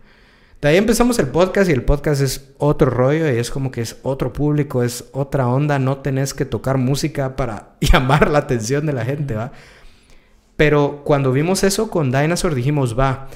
De 0.62 0.68
ahí 0.68 0.76
empezamos 0.76 1.18
el 1.18 1.26
podcast 1.26 1.68
y 1.68 1.72
el 1.72 1.82
podcast 1.82 2.22
es 2.22 2.54
otro 2.56 2.88
rollo 2.88 3.28
y 3.28 3.36
es 3.36 3.50
como 3.50 3.72
que 3.72 3.80
es 3.80 3.98
otro 4.04 4.32
público, 4.32 4.84
es 4.84 5.06
otra 5.10 5.48
onda, 5.48 5.80
no 5.80 5.98
tenés 5.98 6.34
que 6.34 6.44
tocar 6.44 6.78
música 6.78 7.34
para 7.34 7.70
llamar 7.80 8.30
la 8.30 8.38
atención 8.38 8.86
de 8.86 8.92
la 8.92 9.04
gente, 9.04 9.34
¿va? 9.34 9.50
Pero 10.56 11.02
cuando 11.04 11.32
vimos 11.32 11.64
eso 11.64 11.90
con 11.90 12.12
Dinosaur 12.12 12.54
dijimos, 12.54 12.96
va, 12.96 13.26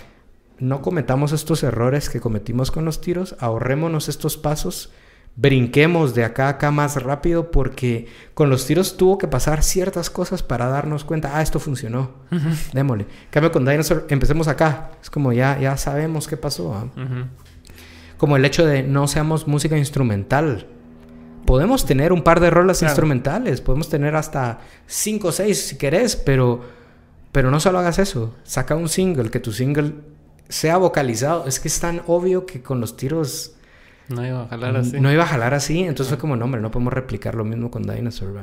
no 0.61 0.83
cometamos 0.83 1.33
estos 1.33 1.65
errores 1.65 2.11
que 2.11 2.21
cometimos 2.21 2.71
con 2.71 2.85
los 2.85 3.01
tiros, 3.01 3.35
ahorrémonos 3.41 4.09
estos 4.09 4.37
pasos, 4.37 4.93
brinquemos 5.37 6.15
de 6.15 6.25
acá 6.25 6.47
a 6.47 6.51
acá 6.51 6.71
más 6.71 7.03
rápido 7.03 7.51
porque 7.51 8.09
con 8.33 8.49
los 8.49 8.67
tiros 8.67 8.97
tuvo 8.97 9.19
que 9.19 9.29
pasar 9.29 9.63
ciertas 9.63 10.09
cosas 10.09 10.43
para 10.43 10.67
darnos 10.67 11.05
cuenta, 11.05 11.37
ah, 11.37 11.43
esto 11.43 11.61
funcionó, 11.61 12.11
démosle. 12.73 13.05
En 13.05 13.31
cambio 13.31 13.53
con 13.53 13.67
Dinosaur, 13.67 14.07
empecemos 14.09 14.49
acá, 14.49 14.93
es 15.01 15.11
como 15.11 15.33
ya, 15.33 15.59
ya 15.59 15.77
sabemos 15.77 16.27
qué 16.27 16.39
pasó. 16.39 16.75
¿ah? 16.75 16.87
Como 18.17 18.37
el 18.37 18.45
hecho 18.47 18.65
de 18.65 18.83
no 18.83 19.07
seamos 19.07 19.47
música 19.47 19.77
instrumental. 19.77 20.69
Podemos 21.45 21.87
tener 21.87 22.13
un 22.13 22.23
par 22.23 22.41
de 22.41 22.51
rolas 22.51 22.83
instrumentales, 22.83 23.61
podemos 23.61 23.89
tener 23.89 24.17
hasta 24.17 24.59
cinco 24.87 25.29
o 25.29 25.33
seis 25.33 25.67
si 25.67 25.77
querés, 25.77 26.17
pero, 26.17 26.63
pero 27.31 27.53
no 27.53 27.61
solo 27.61 27.79
hagas 27.79 28.01
eso, 28.01 28.35
saca 28.43 28.75
un 28.75 28.89
single, 28.89 29.31
que 29.31 29.39
tu 29.39 29.53
single 29.53 29.95
sea 30.49 30.77
vocalizado. 30.77 31.47
Es 31.47 31.61
que 31.61 31.69
es 31.69 31.79
tan 31.79 32.03
obvio 32.09 32.47
que 32.47 32.63
con 32.63 32.81
los 32.81 32.97
tiros 32.97 33.56
no 34.09 34.27
iba 34.27 34.43
a 34.43 34.49
jalar 34.49 34.77
así. 34.77 35.01
No 35.01 35.13
iba 35.13 35.25
a 35.25 35.27
jalar 35.27 35.55
así. 35.55 35.81
Entonces 35.81 36.09
fue 36.09 36.19
como, 36.19 36.37
no, 36.37 36.45
hombre, 36.45 36.61
no 36.61 36.71
podemos 36.71 36.93
replicar 36.93 37.35
lo 37.35 37.45
mismo 37.45 37.71
con 37.71 37.83
Dinosaur. 37.83 38.41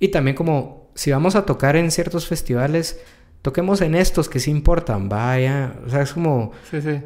Y 0.00 0.08
también 0.08 0.36
como, 0.36 0.90
si 0.94 1.10
vamos 1.10 1.36
a 1.36 1.44
tocar 1.44 1.76
en 1.76 1.90
ciertos 1.90 2.26
festivales, 2.26 3.00
toquemos 3.42 3.80
en 3.80 3.94
estos 3.94 4.28
que 4.28 4.40
sí 4.40 4.50
importan, 4.50 5.08
vaya. 5.08 5.74
O 5.86 5.90
sea, 5.90 6.02
es 6.02 6.12
como... 6.12 6.52
Sí, 6.70 6.80
sí. 6.80 7.00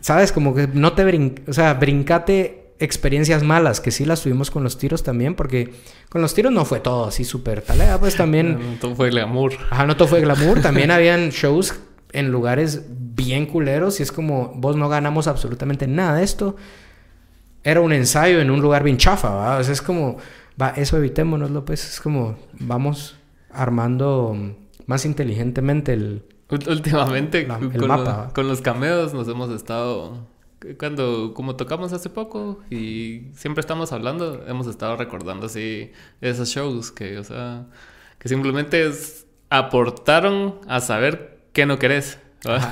¿Sabes? 0.00 0.32
Como 0.32 0.54
que 0.54 0.66
no 0.66 0.94
te. 0.94 1.34
O 1.46 1.52
sea, 1.52 1.74
brincate 1.74 2.74
experiencias 2.78 3.44
malas, 3.44 3.80
que 3.80 3.92
sí 3.92 4.04
las 4.04 4.22
tuvimos 4.22 4.50
con 4.50 4.64
los 4.64 4.76
tiros 4.76 5.04
también, 5.04 5.34
porque 5.34 5.72
con 6.08 6.20
los 6.20 6.34
tiros 6.34 6.52
no 6.52 6.64
fue 6.64 6.80
todo 6.80 7.06
así 7.06 7.24
súper 7.24 7.62
talea, 7.62 7.98
pues 7.98 8.16
también... 8.16 8.58
No, 8.72 8.78
todo 8.80 8.96
fue 8.96 9.10
glamour. 9.10 9.52
Ajá, 9.70 9.86
no 9.86 9.96
todo 9.96 10.08
fue 10.08 10.20
glamour. 10.20 10.60
También 10.60 10.90
habían 10.90 11.30
shows 11.30 11.74
en 12.12 12.30
lugares 12.30 12.84
bien 12.88 13.46
culeros 13.46 14.00
y 14.00 14.02
es 14.02 14.12
como, 14.12 14.52
vos 14.54 14.76
no 14.76 14.88
ganamos 14.88 15.26
absolutamente 15.26 15.86
nada 15.86 16.16
de 16.16 16.24
esto. 16.24 16.56
Era 17.64 17.80
un 17.80 17.92
ensayo 17.92 18.40
en 18.40 18.50
un 18.50 18.60
lugar 18.60 18.82
bien 18.82 18.96
chafa, 18.96 19.30
¿va? 19.30 19.58
O 19.58 19.64
sea, 19.64 19.72
es 19.72 19.82
como, 19.82 20.18
va, 20.60 20.70
eso 20.70 20.96
evitémonoslo, 20.96 21.64
pues. 21.64 21.94
Es 21.94 22.00
como, 22.00 22.36
vamos 22.58 23.16
armando 23.50 24.36
más 24.86 25.04
inteligentemente 25.04 25.92
el... 25.92 26.24
Últimamente, 26.50 27.48
con, 27.48 27.88
mapa, 27.88 28.30
con 28.34 28.46
los 28.46 28.60
cameos 28.60 29.14
nos 29.14 29.26
hemos 29.26 29.50
estado 29.50 30.28
cuando 30.78 31.32
como 31.34 31.56
tocamos 31.56 31.92
hace 31.92 32.10
poco 32.10 32.60
y 32.70 33.28
siempre 33.34 33.60
estamos 33.60 33.92
hablando, 33.92 34.44
hemos 34.46 34.66
estado 34.66 34.96
recordando 34.96 35.46
así 35.46 35.92
esos 36.20 36.48
shows 36.48 36.92
que, 36.92 37.18
o 37.18 37.24
sea, 37.24 37.66
que 38.18 38.28
simplemente 38.28 38.90
aportaron 39.48 40.60
a 40.68 40.80
saber 40.80 41.31
¿qué 41.52 41.66
no 41.66 41.78
querés? 41.78 42.18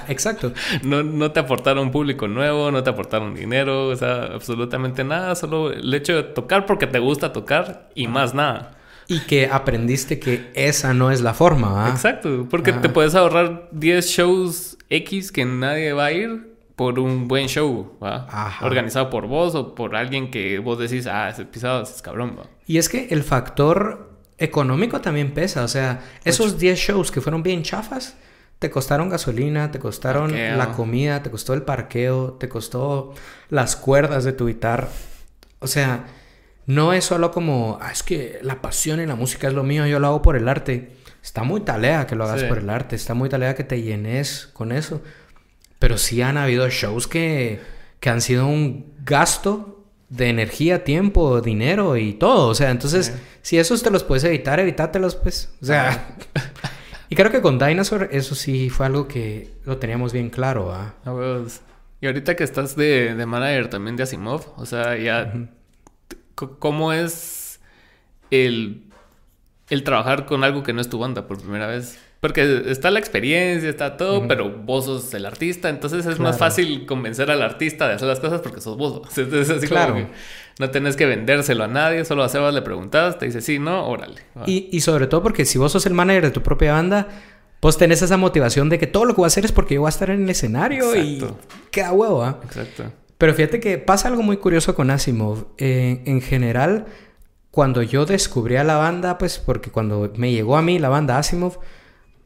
exacto. 0.08 0.52
No, 0.82 1.02
no 1.02 1.32
te 1.32 1.40
aportaron 1.40 1.90
público 1.90 2.28
nuevo, 2.28 2.70
no 2.70 2.82
te 2.82 2.90
aportaron 2.90 3.34
dinero, 3.34 3.88
o 3.88 3.96
sea, 3.96 4.24
absolutamente 4.24 5.04
nada, 5.04 5.34
solo 5.34 5.72
el 5.72 5.92
hecho 5.94 6.16
de 6.16 6.22
tocar 6.22 6.66
porque 6.66 6.86
te 6.86 6.98
gusta 6.98 7.32
tocar 7.32 7.88
y 7.94 8.08
más 8.08 8.34
nada. 8.34 8.76
Y 9.08 9.20
que 9.20 9.46
aprendiste 9.46 10.20
que 10.20 10.50
esa 10.54 10.94
no 10.94 11.10
es 11.10 11.20
la 11.20 11.34
forma, 11.34 11.86
¿ah? 11.86 11.90
Exacto, 11.90 12.46
porque 12.48 12.72
te 12.72 12.88
puedes 12.88 13.16
ahorrar 13.16 13.68
10 13.72 14.06
shows 14.06 14.78
X 14.88 15.32
que 15.32 15.44
nadie 15.44 15.92
va 15.92 16.06
a 16.06 16.12
ir 16.12 16.54
por 16.76 17.00
un 17.00 17.26
buen 17.26 17.48
show, 17.48 17.98
¿va? 18.02 18.58
Organizado 18.62 19.10
por 19.10 19.26
vos 19.26 19.54
o 19.54 19.74
por 19.74 19.96
alguien 19.96 20.30
que 20.30 20.60
vos 20.60 20.78
decís, 20.78 21.06
ah, 21.08 21.28
ese 21.28 21.44
pisado 21.44 21.82
es 21.82 22.00
cabrón, 22.02 22.36
¿va? 22.38 22.44
Y 22.66 22.78
es 22.78 22.88
que 22.88 23.08
el 23.10 23.24
factor 23.24 24.10
económico 24.38 25.00
también 25.00 25.32
pesa, 25.32 25.64
o 25.64 25.68
sea, 25.68 26.00
esos 26.24 26.58
10 26.58 26.78
shows 26.78 27.10
que 27.10 27.20
fueron 27.20 27.42
bien 27.42 27.62
chafas, 27.64 28.16
te 28.61 28.70
costaron 28.70 29.08
gasolina, 29.08 29.70
te 29.70 29.78
costaron 29.78 30.32
la 30.32 30.72
comida, 30.72 31.22
te 31.22 31.30
costó 31.30 31.54
el 31.54 31.62
parqueo, 31.62 32.34
te 32.34 32.50
costó 32.50 33.14
las 33.48 33.74
cuerdas 33.74 34.22
de 34.24 34.34
tu 34.34 34.48
guitarra. 34.48 34.88
O 35.61 35.66
sea, 35.66 36.04
no 36.66 36.92
es 36.92 37.06
solo 37.06 37.30
como, 37.30 37.78
ah, 37.80 37.90
es 37.90 38.02
que 38.02 38.38
la 38.42 38.61
pasión 38.61 39.00
y 39.00 39.06
la 39.06 39.14
música 39.14 39.48
es 39.48 39.54
lo 39.54 39.62
mío, 39.62 39.86
yo 39.86 39.98
lo 39.98 40.08
hago 40.08 40.20
por 40.20 40.36
el 40.36 40.46
arte. 40.46 40.92
Está 41.22 41.42
muy 41.42 41.62
talea 41.62 42.06
que 42.06 42.16
lo 42.16 42.24
hagas 42.24 42.44
por 42.44 42.58
el 42.58 42.68
arte, 42.68 42.96
está 42.96 43.14
muy 43.14 43.30
talea 43.30 43.54
que 43.54 43.64
te 43.64 43.80
llenes 43.80 44.50
con 44.52 44.72
eso. 44.72 45.00
Pero 45.78 45.96
sí 45.96 46.20
han 46.20 46.36
habido 46.36 46.68
shows 46.68 47.06
que, 47.06 47.61
que 47.98 48.11
han 48.11 48.20
sido 48.20 48.46
un 48.46 48.92
gasto 49.04 49.86
de 50.11 50.28
energía, 50.28 50.84
tiempo, 50.84 51.40
dinero 51.40 51.96
y 51.96 52.12
todo. 52.12 52.48
O 52.48 52.54
sea, 52.54 52.70
entonces, 52.70 53.14
si 53.40 53.58
esos 53.58 53.82
te 53.82 53.90
los 53.90 54.04
puedes 54.04 54.24
evitar, 54.24 54.61
evítátelos, 54.61 55.16
pues. 55.16 55.50
O 55.62 55.64
sea. 55.64 56.14
Y 57.11 57.16
creo 57.16 57.32
que 57.32 57.42
con 57.42 57.58
Dinosaur 57.58 58.08
eso 58.12 58.36
sí 58.36 58.70
fue 58.70 58.86
algo 58.86 59.08
que 59.08 59.50
lo 59.64 59.78
teníamos 59.78 60.12
bien 60.12 60.30
claro. 60.30 60.72
¿ah? 60.72 60.94
Y 62.00 62.06
ahorita 62.06 62.36
que 62.36 62.44
estás 62.44 62.76
de, 62.76 63.16
de, 63.16 63.26
manager 63.26 63.68
también 63.68 63.96
de 63.96 64.04
Asimov, 64.04 64.46
o 64.56 64.64
sea, 64.64 64.96
ya... 64.96 65.34
¿Cómo 66.34 66.94
es 66.94 67.61
el, 68.30 68.84
el 69.68 69.84
trabajar 69.84 70.24
con 70.24 70.42
algo 70.42 70.62
que 70.62 70.72
no 70.72 70.80
es 70.80 70.88
tu 70.88 70.98
banda 70.98 71.26
por 71.26 71.38
primera 71.38 71.66
vez? 71.66 71.98
Porque 72.20 72.64
está 72.66 72.90
la 72.90 72.98
experiencia, 72.98 73.68
está 73.68 73.96
todo, 73.96 74.28
pero 74.28 74.50
vos 74.50 74.84
sos 74.84 75.12
el 75.14 75.24
artista, 75.26 75.70
entonces 75.70 76.04
es 76.04 76.18
más 76.18 76.38
fácil 76.38 76.84
convencer 76.84 77.30
al 77.30 77.40
artista 77.42 77.88
de 77.88 77.94
hacer 77.94 78.08
las 78.08 78.20
cosas 78.20 78.42
porque 78.42 78.61
sos 78.61 78.76
vos. 78.76 79.02
Es 79.18 79.50
así 79.50 79.66
claro. 79.66 79.94
Como 79.94 80.06
que 80.06 80.12
no 80.61 80.70
tenés 80.70 80.94
que 80.94 81.06
vendérselo 81.06 81.64
a 81.64 81.68
nadie, 81.68 82.04
solo 82.04 82.22
a 82.22 82.28
Sebas 82.28 82.52
le 82.52 82.61
preguntas, 82.61 83.18
te 83.18 83.24
dice 83.24 83.40
sí, 83.40 83.58
no, 83.58 83.88
órale. 83.88 84.20
Y, 84.44 84.68
y, 84.70 84.82
sobre 84.82 85.06
todo 85.06 85.22
porque 85.22 85.46
si 85.46 85.56
vos 85.56 85.72
sos 85.72 85.86
el 85.86 85.94
manager 85.94 86.24
de 86.24 86.30
tu 86.30 86.42
propia 86.42 86.74
banda, 86.74 87.08
vos 87.62 87.78
tenés 87.78 88.02
esa 88.02 88.18
motivación 88.18 88.68
de 88.68 88.78
que 88.78 88.86
todo 88.86 89.06
lo 89.06 89.14
que 89.14 89.22
voy 89.22 89.24
a 89.24 89.28
hacer 89.28 89.46
es 89.46 89.52
porque 89.52 89.76
yo 89.76 89.80
voy 89.80 89.88
a 89.88 89.90
estar 89.90 90.11
en 90.11 90.22
el 90.22 90.28
escenario 90.28 90.94
y 90.94 91.24
queda 91.70 91.92
huevo, 91.92 92.22
¿ah? 92.22 92.40
Exacto. 92.44 92.92
Pero 93.16 93.32
fíjate 93.32 93.58
que 93.58 93.78
pasa 93.78 94.08
algo 94.08 94.22
muy 94.22 94.36
curioso 94.36 94.74
con 94.74 94.90
Asimov. 94.90 95.46
Eh, 95.56 96.02
en 96.04 96.20
general, 96.20 96.84
cuando 97.50 97.82
yo 97.82 98.04
descubrí 98.04 98.56
a 98.56 98.64
la 98.64 98.76
banda, 98.76 99.16
pues 99.16 99.38
porque 99.38 99.70
cuando 99.70 100.12
me 100.16 100.30
llegó 100.30 100.58
a 100.58 100.62
mí 100.62 100.78
la 100.78 100.90
banda 100.90 101.16
Asimov, 101.16 101.58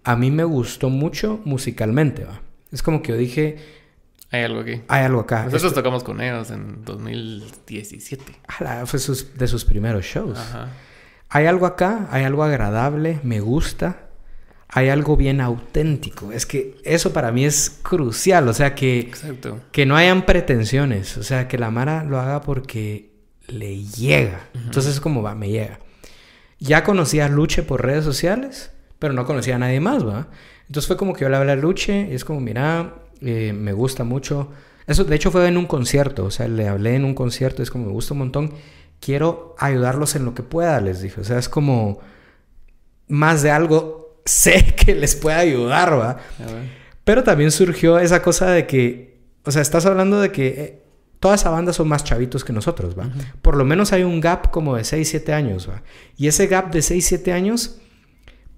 a 0.02 0.16
mí 0.16 0.32
me 0.32 0.42
gustó 0.42 0.90
mucho 0.90 1.40
musicalmente, 1.44 2.24
¿va? 2.24 2.42
Es 2.72 2.82
como 2.82 3.00
que 3.00 3.12
yo 3.12 3.16
dije... 3.16 3.83
Hay 4.30 4.42
algo 4.42 4.60
aquí. 4.60 4.82
Hay 4.88 5.04
algo 5.04 5.20
acá. 5.20 5.44
Nosotros 5.44 5.74
tocamos 5.74 6.02
con 6.02 6.20
ellos 6.20 6.50
en 6.50 6.84
2017. 6.84 8.24
Ah, 8.48 8.84
fue 8.86 8.98
de 8.98 9.46
sus 9.48 9.64
primeros 9.64 10.04
shows. 10.04 10.38
Ajá. 10.38 10.68
Hay 11.28 11.46
algo 11.46 11.66
acá, 11.66 12.08
hay 12.10 12.24
algo 12.24 12.42
agradable, 12.42 13.20
me 13.22 13.40
gusta. 13.40 14.00
Hay 14.68 14.88
algo 14.88 15.16
bien 15.16 15.40
auténtico. 15.40 16.32
Es 16.32 16.46
que 16.46 16.76
eso 16.84 17.12
para 17.12 17.30
mí 17.30 17.44
es 17.44 17.78
crucial. 17.82 18.48
O 18.48 18.52
sea, 18.52 18.74
que, 18.74 19.00
Exacto. 19.00 19.60
que 19.70 19.86
no 19.86 19.96
hayan 19.96 20.26
pretensiones. 20.26 21.16
O 21.16 21.22
sea, 21.22 21.46
que 21.46 21.58
la 21.58 21.70
Mara 21.70 22.02
lo 22.02 22.18
haga 22.18 22.40
porque 22.40 23.10
le 23.46 23.84
llega. 23.84 24.48
Entonces 24.54 24.94
es 24.94 25.00
como 25.00 25.22
va, 25.22 25.36
me 25.36 25.48
llega. 25.48 25.78
Ya 26.58 26.82
conocía 26.82 27.26
a 27.26 27.28
Luche 27.28 27.62
por 27.62 27.84
redes 27.84 28.04
sociales 28.04 28.72
pero 29.04 29.12
no 29.12 29.26
conocía 29.26 29.56
a 29.56 29.58
nadie 29.58 29.80
más, 29.80 30.06
¿va? 30.06 30.28
Entonces 30.66 30.86
fue 30.86 30.96
como 30.96 31.12
que 31.12 31.20
yo 31.20 31.28
le 31.28 31.36
hablé 31.36 31.52
a 31.52 31.56
Luche 31.56 32.08
y 32.10 32.14
es 32.14 32.24
como, 32.24 32.40
mira, 32.40 32.94
eh, 33.20 33.52
me 33.52 33.72
gusta 33.72 34.04
mucho. 34.04 34.48
Eso, 34.86 35.04
de 35.04 35.16
hecho, 35.16 35.30
fue 35.30 35.46
en 35.48 35.56
un 35.56 35.66
concierto, 35.66 36.24
o 36.24 36.30
sea, 36.30 36.48
le 36.48 36.68
hablé 36.68 36.94
en 36.94 37.04
un 37.04 37.14
concierto, 37.14 37.62
es 37.62 37.70
como, 37.70 37.86
me 37.86 37.92
gusta 37.92 38.14
un 38.14 38.18
montón. 38.18 38.52
Quiero 39.00 39.54
ayudarlos 39.58 40.14
en 40.16 40.24
lo 40.24 40.34
que 40.34 40.42
pueda, 40.42 40.80
les 40.80 41.00
dije. 41.00 41.20
O 41.20 41.24
sea, 41.24 41.38
es 41.38 41.48
como 41.48 42.00
más 43.08 43.42
de 43.42 43.50
algo 43.50 44.04
sé 44.24 44.74
que 44.74 44.94
les 44.94 45.16
pueda 45.16 45.38
ayudar, 45.38 45.98
¿va? 45.98 46.18
Pero 47.04 47.22
también 47.22 47.50
surgió 47.50 47.98
esa 47.98 48.22
cosa 48.22 48.50
de 48.50 48.66
que, 48.66 49.20
o 49.44 49.50
sea, 49.50 49.62
estás 49.62 49.84
hablando 49.84 50.20
de 50.20 50.32
que 50.32 50.46
eh, 50.46 50.82
toda 51.20 51.34
esa 51.34 51.50
banda 51.50 51.72
son 51.72 51.88
más 51.88 52.04
chavitos 52.04 52.44
que 52.44 52.52
nosotros, 52.52 52.98
¿va? 52.98 53.10
Por 53.42 53.56
lo 53.56 53.64
menos 53.64 53.92
hay 53.92 54.02
un 54.02 54.20
gap 54.20 54.50
como 54.50 54.76
de 54.76 54.84
6, 54.84 55.08
7 55.08 55.32
años, 55.32 55.68
¿va? 55.68 55.82
Y 56.16 56.28
ese 56.28 56.46
gap 56.46 56.72
de 56.72 56.80
6, 56.80 57.04
7 57.06 57.32
años 57.32 57.76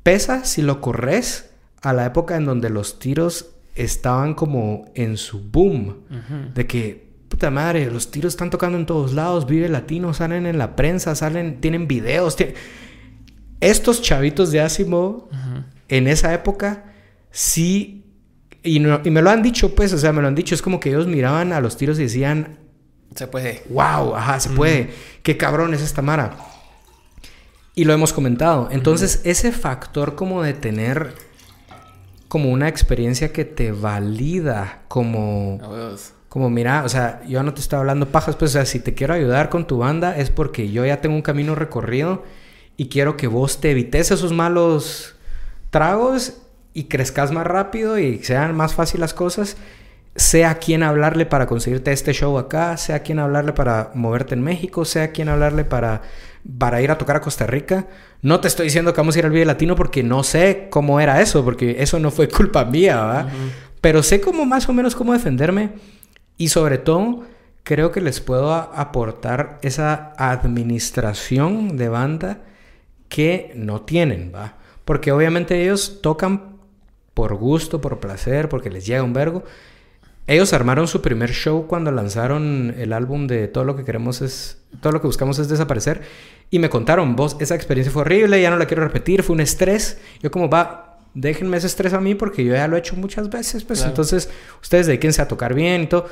pesa 0.02 0.44
si 0.44 0.62
lo 0.62 0.80
corres 0.80 1.50
a 1.82 1.92
la 1.92 2.06
época 2.06 2.36
en 2.36 2.44
donde 2.44 2.70
los 2.70 3.00
tiros 3.00 3.55
estaban 3.76 4.34
como 4.34 4.86
en 4.94 5.16
su 5.16 5.40
boom. 5.40 6.04
De 6.54 6.66
que, 6.66 7.12
puta 7.28 7.50
madre, 7.50 7.90
los 7.90 8.10
tiros 8.10 8.32
están 8.32 8.50
tocando 8.50 8.78
en 8.78 8.86
todos 8.86 9.12
lados, 9.12 9.46
vive 9.46 9.68
latino, 9.68 10.14
salen 10.14 10.46
en 10.46 10.58
la 10.58 10.74
prensa, 10.74 11.14
salen, 11.14 11.60
tienen 11.60 11.86
videos. 11.86 12.36
Estos 13.60 14.02
chavitos 14.02 14.50
de 14.50 14.60
Asimo, 14.60 15.28
en 15.88 16.08
esa 16.08 16.34
época, 16.34 16.92
sí. 17.30 18.04
Y, 18.62 18.78
y, 18.78 19.10
me 19.10 19.22
lo 19.22 19.30
han 19.30 19.42
dicho, 19.42 19.74
pues, 19.74 19.92
o 19.92 19.98
sea, 19.98 20.12
me 20.12 20.22
lo 20.22 20.28
han 20.28 20.34
dicho. 20.34 20.54
Es 20.54 20.62
como 20.62 20.80
que 20.80 20.88
ellos 20.88 21.06
miraban 21.06 21.52
a 21.52 21.60
los 21.60 21.76
tiros 21.76 21.98
y 21.98 22.02
decían. 22.02 22.58
Se 23.14 23.28
puede. 23.28 23.62
¡Wow! 23.68 24.16
Ajá, 24.16 24.40
se 24.40 24.50
puede. 24.50 24.90
¡Qué 25.22 25.36
cabrón 25.36 25.72
es 25.72 25.82
esta 25.82 26.02
Mara! 26.02 26.36
Y 27.74 27.84
lo 27.84 27.92
hemos 27.92 28.12
comentado. 28.12 28.68
Entonces, 28.72 29.20
ese 29.24 29.52
factor 29.52 30.16
como 30.16 30.42
de 30.42 30.54
tener 30.54 31.14
como 32.28 32.50
una 32.50 32.68
experiencia 32.68 33.32
que 33.32 33.44
te 33.44 33.72
valida 33.72 34.82
como... 34.88 35.58
Como 36.28 36.50
mira, 36.50 36.84
o 36.84 36.88
sea, 36.90 37.22
yo 37.26 37.42
no 37.42 37.54
te 37.54 37.60
estoy 37.60 37.78
hablando 37.78 38.08
pajas, 38.08 38.36
pues, 38.36 38.50
o 38.50 38.52
sea, 38.54 38.66
si 38.66 38.78
te 38.78 38.92
quiero 38.92 39.14
ayudar 39.14 39.48
con 39.48 39.66
tu 39.66 39.78
banda 39.78 40.18
es 40.18 40.28
porque 40.28 40.70
yo 40.70 40.84
ya 40.84 41.00
tengo 41.00 41.16
un 41.16 41.22
camino 41.22 41.54
recorrido 41.54 42.24
y 42.76 42.88
quiero 42.88 43.16
que 43.16 43.26
vos 43.26 43.58
te 43.60 43.70
evites 43.70 44.10
esos 44.10 44.32
malos 44.34 45.14
tragos 45.70 46.34
y 46.74 46.84
crezcas 46.84 47.32
más 47.32 47.46
rápido 47.46 47.98
y 47.98 48.22
sean 48.22 48.54
más 48.54 48.74
fáciles 48.74 49.00
las 49.00 49.14
cosas. 49.14 49.56
sé 50.14 50.44
a 50.44 50.58
quién 50.58 50.82
hablarle 50.82 51.24
para 51.24 51.46
conseguirte 51.46 51.92
este 51.92 52.12
show 52.12 52.36
acá, 52.38 52.76
sé 52.76 52.92
a 52.92 53.00
quién 53.02 53.18
hablarle 53.18 53.52
para 53.52 53.90
moverte 53.94 54.34
en 54.34 54.42
México, 54.42 54.84
sé 54.84 55.00
a 55.00 55.12
quién 55.12 55.28
hablarle 55.28 55.64
para, 55.64 56.02
para 56.58 56.80
ir 56.82 56.90
a 56.90 56.98
tocar 56.98 57.16
a 57.16 57.20
Costa 57.20 57.46
Rica. 57.46 57.86
No 58.22 58.40
te 58.40 58.48
estoy 58.48 58.64
diciendo 58.64 58.92
que 58.92 59.00
vamos 59.00 59.16
a 59.16 59.18
ir 59.18 59.24
al 59.24 59.32
Vive 59.32 59.44
Latino 59.44 59.76
porque 59.76 60.02
no 60.02 60.22
sé 60.22 60.68
cómo 60.70 61.00
era 61.00 61.20
eso, 61.20 61.44
porque 61.44 61.76
eso 61.80 61.98
no 61.98 62.10
fue 62.10 62.28
culpa 62.30 62.64
mía, 62.64 63.04
¿verdad? 63.04 63.28
Pero 63.80 64.02
sé 64.02 64.20
cómo 64.20 64.44
más 64.46 64.68
o 64.68 64.72
menos 64.72 64.94
cómo 64.94 65.12
defenderme 65.12 65.72
y 66.36 66.48
sobre 66.48 66.78
todo 66.78 67.24
creo 67.62 67.90
que 67.90 68.00
les 68.00 68.20
puedo 68.20 68.52
aportar 68.52 69.58
esa 69.62 70.12
administración 70.18 71.76
de 71.76 71.88
banda 71.88 72.40
que 73.08 73.52
no 73.54 73.82
tienen, 73.82 74.32
¿va? 74.34 74.56
Porque 74.84 75.12
obviamente 75.12 75.62
ellos 75.62 76.00
tocan 76.00 76.56
por 77.12 77.34
gusto, 77.34 77.80
por 77.80 77.98
placer, 77.98 78.48
porque 78.48 78.70
les 78.70 78.86
llega 78.86 79.02
un 79.02 79.12
vergo. 79.12 79.42
Ellos 80.26 80.52
armaron 80.52 80.86
su 80.86 81.02
primer 81.02 81.32
show 81.32 81.66
cuando 81.66 81.90
lanzaron 81.90 82.74
el 82.76 82.92
álbum 82.92 83.26
de 83.26 83.48
Todo 83.48 83.64
lo 83.64 83.76
que 83.76 83.84
queremos 83.84 84.22
es... 84.22 84.62
Todo 84.80 84.92
lo 84.92 85.00
que 85.00 85.06
buscamos 85.06 85.38
es 85.38 85.48
desaparecer. 85.48 86.02
Y 86.50 86.58
me 86.58 86.68
contaron, 86.68 87.16
vos, 87.16 87.36
esa 87.40 87.54
experiencia 87.54 87.92
fue 87.92 88.02
horrible, 88.02 88.40
ya 88.40 88.50
no 88.50 88.56
la 88.56 88.66
quiero 88.66 88.84
repetir, 88.84 89.22
fue 89.22 89.34
un 89.34 89.40
estrés. 89.40 89.98
Yo 90.22 90.30
como, 90.30 90.48
va, 90.48 90.98
déjenme 91.16 91.56
ese 91.56 91.66
estrés 91.66 91.94
a 91.94 92.00
mí 92.00 92.14
porque 92.14 92.44
yo 92.44 92.52
ya 92.52 92.68
lo 92.68 92.76
he 92.76 92.78
hecho 92.78 92.94
muchas 92.94 93.30
veces, 93.30 93.64
pues 93.64 93.82
entonces 93.82 94.28
ustedes 94.60 94.86
dedíquense 94.86 95.22
a 95.22 95.28
tocar 95.28 95.54
bien 95.54 95.82
y 95.82 95.86
todo. 95.86 96.06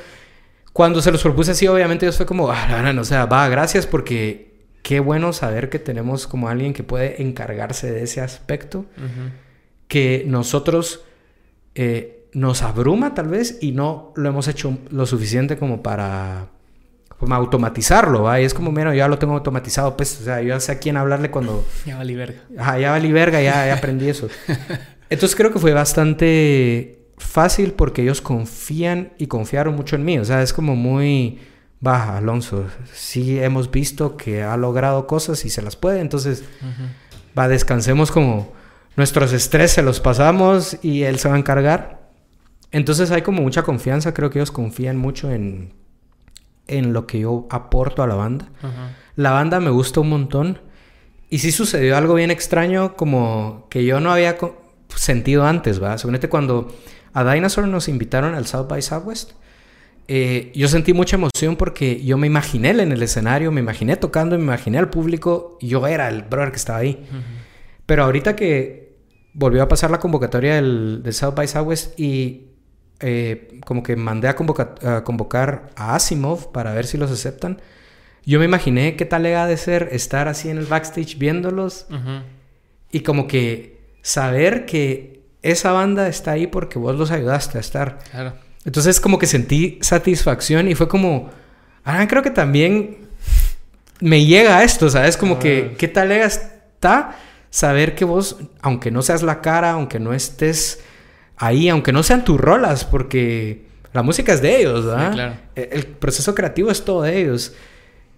Cuando 0.73 1.01
se 1.01 1.11
los 1.11 1.21
propuse 1.21 1.51
así, 1.51 1.67
obviamente 1.67 2.05
ellos 2.05 2.17
fue 2.17 2.25
como, 2.25 2.51
ah, 2.51 2.91
no, 2.91 3.01
o 3.01 3.05
sea, 3.05 3.27
va, 3.27 3.47
gracias 3.47 3.85
porque 3.85 4.55
qué 4.81 4.99
bueno 4.99 5.31
saber 5.31 5.69
que 5.69 5.79
tenemos 5.79 6.27
como 6.27 6.49
alguien 6.49 6.73
que 6.73 6.83
puede 6.83 7.21
encargarse 7.21 7.91
de 7.91 8.03
ese 8.03 8.19
aspecto, 8.19 8.85
que 9.87 10.25
nosotros 10.27 11.05
eh, 11.75 12.27
nos 12.33 12.63
abruma 12.63 13.13
tal 13.13 13.29
vez 13.29 13.59
y 13.61 13.71
no 13.71 14.11
lo 14.15 14.27
hemos 14.27 14.47
hecho 14.47 14.77
lo 14.89 15.05
suficiente 15.05 15.57
como 15.57 15.81
para 15.81 16.49
como 17.19 17.35
automatizarlo, 17.35 18.23
¿va? 18.23 18.41
Y 18.41 18.45
es 18.45 18.53
como, 18.53 18.71
mira, 18.71 18.93
ya 18.93 19.07
lo 19.07 19.17
tengo 19.17 19.33
automatizado, 19.33 19.95
pues, 19.95 20.19
o 20.21 20.23
sea, 20.23 20.41
yo 20.41 20.49
ya 20.49 20.59
sé 20.59 20.73
a 20.73 20.79
quién 20.79 20.97
hablarle 20.97 21.31
cuando... 21.31 21.65
Ya 21.85 21.97
valí 21.97 22.15
verga. 22.15 22.41
Ajá, 22.57 22.79
ya 22.79 22.91
valí 22.91 23.11
verga, 23.11 23.41
ya, 23.41 23.67
ya 23.67 23.75
aprendí 23.75 24.09
eso. 24.09 24.27
Entonces 25.09 25.35
creo 25.35 25.51
que 25.51 25.59
fue 25.59 25.73
bastante 25.73 27.05
fácil 27.17 27.73
porque 27.73 28.01
ellos 28.01 28.21
confían 28.21 29.13
y 29.17 29.27
confiaron 29.27 29.75
mucho 29.75 29.95
en 29.95 30.05
mí. 30.05 30.19
O 30.19 30.25
sea, 30.25 30.41
es 30.41 30.51
como 30.51 30.75
muy 30.75 31.39
baja, 31.79 32.17
Alonso. 32.17 32.65
Sí 32.93 33.39
hemos 33.39 33.71
visto 33.71 34.17
que 34.17 34.43
ha 34.43 34.57
logrado 34.57 35.07
cosas 35.07 35.45
y 35.45 35.49
se 35.49 35.61
las 35.61 35.75
puede. 35.75 36.01
Entonces, 36.01 36.43
va, 37.37 37.47
descansemos 37.47 38.11
como 38.11 38.53
nuestros 38.95 39.33
estrés 39.33 39.71
se 39.71 39.83
los 39.83 39.99
pasamos 39.99 40.77
y 40.81 41.03
él 41.03 41.19
se 41.19 41.29
va 41.29 41.35
a 41.35 41.39
encargar. 41.39 42.09
Entonces 42.71 43.11
hay 43.11 43.21
como 43.21 43.41
mucha 43.41 43.63
confianza. 43.63 44.13
Creo 44.13 44.29
que 44.29 44.39
ellos 44.39 44.51
confían 44.51 44.97
mucho 44.97 45.31
en, 45.31 45.73
en 46.67 46.93
lo 46.93 47.07
que 47.07 47.19
yo 47.19 47.47
aporto 47.49 48.03
a 48.03 48.07
la 48.07 48.15
banda. 48.15 48.47
La 49.15 49.31
banda 49.31 49.59
me 49.59 49.69
gusta 49.69 49.99
un 49.99 50.09
montón. 50.09 50.59
Y 51.29 51.39
sí 51.39 51.51
sucedió 51.51 51.97
algo 51.97 52.13
bien 52.13 52.31
extraño 52.31 52.95
como 52.95 53.67
que 53.69 53.83
yo 53.85 53.99
no 53.99 54.11
había 54.11 54.37
sentido 54.95 55.45
antes, 55.45 55.81
¿va? 55.81 55.97
Seguramente 55.97 56.29
cuando 56.29 56.73
a 57.13 57.33
Dinosaur 57.33 57.67
nos 57.67 57.87
invitaron 57.87 58.35
al 58.35 58.45
South 58.45 58.67
by 58.67 58.81
Southwest. 58.81 59.31
Eh, 60.07 60.51
yo 60.53 60.67
sentí 60.67 60.93
mucha 60.93 61.15
emoción 61.15 61.55
porque 61.55 62.03
yo 62.03 62.17
me 62.17 62.27
imaginé 62.27 62.69
en 62.69 62.91
el 62.91 63.01
escenario, 63.01 63.51
me 63.51 63.61
imaginé 63.61 63.97
tocando, 63.97 64.37
me 64.37 64.43
imaginé 64.43 64.77
al 64.77 64.89
público, 64.89 65.57
yo 65.61 65.87
era 65.87 66.09
el 66.09 66.21
brother 66.23 66.51
que 66.51 66.57
estaba 66.57 66.79
ahí. 66.79 67.05
Pero 67.85 68.03
ahorita 68.03 68.35
que 68.35 68.97
volvió 69.33 69.63
a 69.63 69.67
pasar 69.67 69.91
la 69.91 69.99
convocatoria 69.99 70.55
del, 70.55 71.03
South 71.11 71.35
by 71.35 71.47
Southwest 71.47 71.99
y 71.99 72.47
eh, 72.99 73.59
como 73.65 73.83
que 73.83 73.95
mandé 73.95 74.27
a, 74.27 74.35
convocar 74.35 75.69
a 75.75 75.95
Asimov 75.95 76.51
para 76.51 76.73
ver 76.73 76.85
si 76.85 76.97
los 76.97 77.11
aceptan, 77.11 77.61
yo 78.25 78.39
me 78.39 78.45
imaginé 78.45 78.95
qué 78.95 79.05
tal 79.05 79.25
era 79.25 79.45
de 79.45 79.57
ser 79.57 79.89
estar 79.91 80.27
así 80.27 80.49
en 80.49 80.57
el 80.57 80.65
backstage 80.65 81.17
viéndolos 81.17 81.85
y 82.91 83.01
como 83.01 83.27
que 83.27 83.79
saber 84.01 84.65
que 84.65 85.21
esa 85.41 85.71
banda 85.71 86.07
está 86.07 86.31
ahí 86.31 86.47
porque 86.47 86.79
vos 86.79 86.95
los 86.95 87.11
ayudaste 87.11 87.59
a 87.59 87.61
estar. 87.61 87.99
Claro. 88.09 88.33
Entonces 88.65 88.99
como 88.99 89.19
que 89.19 89.27
sentí 89.27 89.77
satisfacción 89.81 90.67
y 90.67 90.73
fue 90.73 90.87
como, 90.87 91.29
ah, 91.83 92.07
creo 92.07 92.23
que 92.23 92.31
también 92.31 93.05
me 93.99 94.25
llega 94.25 94.57
a 94.57 94.63
esto, 94.63 94.89
¿sabes? 94.89 95.17
Como 95.17 95.39
que. 95.39 95.75
¿qué 95.77 95.87
tal 95.87 96.11
está 96.11 97.15
saber 97.49 97.95
que 97.95 98.05
vos, 98.05 98.37
aunque 98.61 98.91
no 98.91 99.01
seas 99.01 99.23
la 99.23 99.41
cara, 99.41 99.71
aunque 99.71 99.99
no 99.99 100.13
estés 100.13 100.81
ahí, 101.37 101.69
aunque 101.69 101.91
no 101.91 102.03
sean 102.03 102.23
tus 102.23 102.39
rolas, 102.39 102.85
porque 102.85 103.65
la 103.93 104.03
música 104.03 104.33
es 104.33 104.41
de 104.41 104.59
ellos, 104.59 104.85
¿verdad? 104.85 105.13
claro. 105.13 105.33
E, 105.55 105.69
el 105.71 105.85
proceso 105.85 106.35
creativo 106.35 106.71
es 106.71 106.83
todo 106.83 107.03
de 107.03 107.21
ellos. 107.21 107.53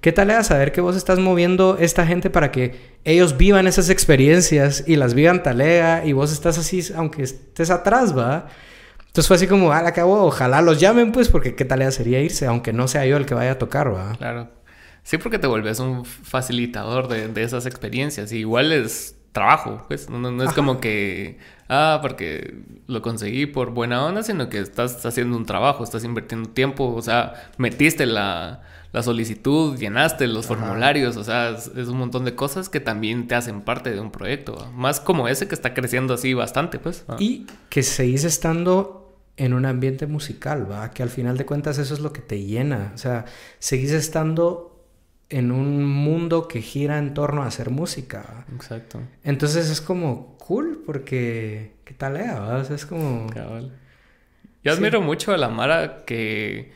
¿Qué 0.01 0.11
tal 0.11 0.29
es 0.29 0.47
saber 0.47 0.71
que 0.71 0.81
vos 0.81 0.95
estás 0.95 1.19
moviendo 1.19 1.77
esta 1.79 2.05
gente 2.05 2.29
para 2.29 2.51
que 2.51 2.97
ellos 3.03 3.37
vivan 3.37 3.67
esas 3.67 3.89
experiencias 3.89 4.83
y 4.85 4.95
las 4.95 5.13
vivan 5.13 5.41
talega 5.41 6.05
y 6.05 6.13
vos 6.13 6.31
estás 6.31 6.57
así, 6.57 6.81
aunque 6.95 7.23
estés 7.23 7.71
atrás, 7.71 8.15
va? 8.15 8.47
Entonces 9.17 9.27
fue 9.27 9.37
así 9.37 9.47
como, 9.47 9.71
al 9.71 9.91
cabo, 9.93 10.23
ojalá 10.25 10.61
los 10.61 10.79
llamen, 10.79 11.11
pues, 11.11 11.29
porque 11.29 11.55
qué 11.55 11.65
tal 11.65 11.91
sería 11.91 12.21
irse, 12.21 12.45
aunque 12.45 12.71
no 12.71 12.87
sea 12.87 13.05
yo 13.07 13.17
el 13.17 13.25
que 13.25 13.33
vaya 13.33 13.53
a 13.53 13.57
tocar, 13.57 13.91
va. 13.91 14.13
Claro. 14.15 14.49
Sí, 15.01 15.17
porque 15.17 15.39
te 15.39 15.47
vuelves 15.47 15.79
un 15.79 16.05
facilitador 16.05 17.07
de, 17.07 17.41
esas 17.41 17.65
experiencias. 17.65 18.31
Y 18.31 18.37
igual 18.37 18.71
es 18.71 19.15
trabajo, 19.31 19.85
pues. 19.87 20.09
No, 20.09 20.43
es 20.43 20.53
como 20.53 20.79
que, 20.79 21.39
ah, 21.69 21.99
porque 22.01 22.61
lo 22.87 23.01
conseguí 23.01 23.45
por 23.45 23.71
buena 23.71 24.05
onda, 24.05 24.23
sino 24.23 24.49
que 24.49 24.59
estás 24.59 25.05
haciendo 25.05 25.37
un 25.37 25.45
trabajo, 25.45 25.83
estás 25.83 26.03
invirtiendo 26.03 26.49
tiempo, 26.49 26.93
o 26.93 27.01
sea, 27.01 27.49
metiste 27.57 28.05
la 28.05 28.61
la 28.97 29.03
solicitud, 29.03 29.77
llenaste 29.77 30.27
los 30.27 30.45
formularios, 30.45 31.17
o 31.17 31.23
sea, 31.23 31.51
es, 31.51 31.87
un 31.87 31.97
montón 31.97 32.25
de 32.25 32.35
cosas 32.35 32.69
que 32.69 32.79
también 32.79 33.27
te 33.27 33.35
hacen 33.35 33.61
parte 33.61 33.91
de 33.91 33.99
un 33.99 34.11
proyecto, 34.11 34.71
más 34.73 34.99
como 34.99 35.27
ese 35.27 35.47
que 35.47 35.55
está 35.55 35.73
creciendo 35.73 36.13
así 36.13 36.33
bastante, 36.33 36.79
pues. 36.79 37.05
Y 37.19 37.45
que 37.69 37.83
seguís 37.83 38.23
estando 38.23 39.15
en 39.35 39.53
un 39.53 39.65
ambiente 39.65 40.07
musical, 40.07 40.69
¿va? 40.71 40.91
Que 40.91 41.03
al 41.03 41.09
final 41.09 41.37
de 41.37 41.45
cuentas 41.45 41.77
eso 41.77 41.93
es 41.93 41.99
lo 41.99 42.11
que 42.13 42.21
te 42.21 42.43
llena, 42.43 42.91
o 42.95 42.97
sea, 42.97 43.25
seguís 43.59 43.91
estando 43.91 44.66
en 45.29 45.51
un 45.51 45.83
mundo 45.83 46.47
que 46.47 46.61
gira 46.61 46.97
en 46.97 47.13
torno 47.13 47.43
a 47.43 47.47
hacer 47.47 47.69
música. 47.69 48.45
Exacto. 48.53 49.01
Entonces 49.23 49.69
es 49.69 49.81
como 49.81 50.37
cool 50.37 50.83
porque 50.85 51.73
qué 51.83 51.93
tal 51.93 52.15
¿va? 52.15 52.57
O 52.57 52.63
sea, 52.63 52.75
es 52.75 52.85
como 52.85 53.27
Yo 54.63 54.71
admiro 54.71 55.01
mucho 55.01 55.33
a 55.33 55.37
la 55.37 55.49
Mara 55.49 56.05
que 56.05 56.71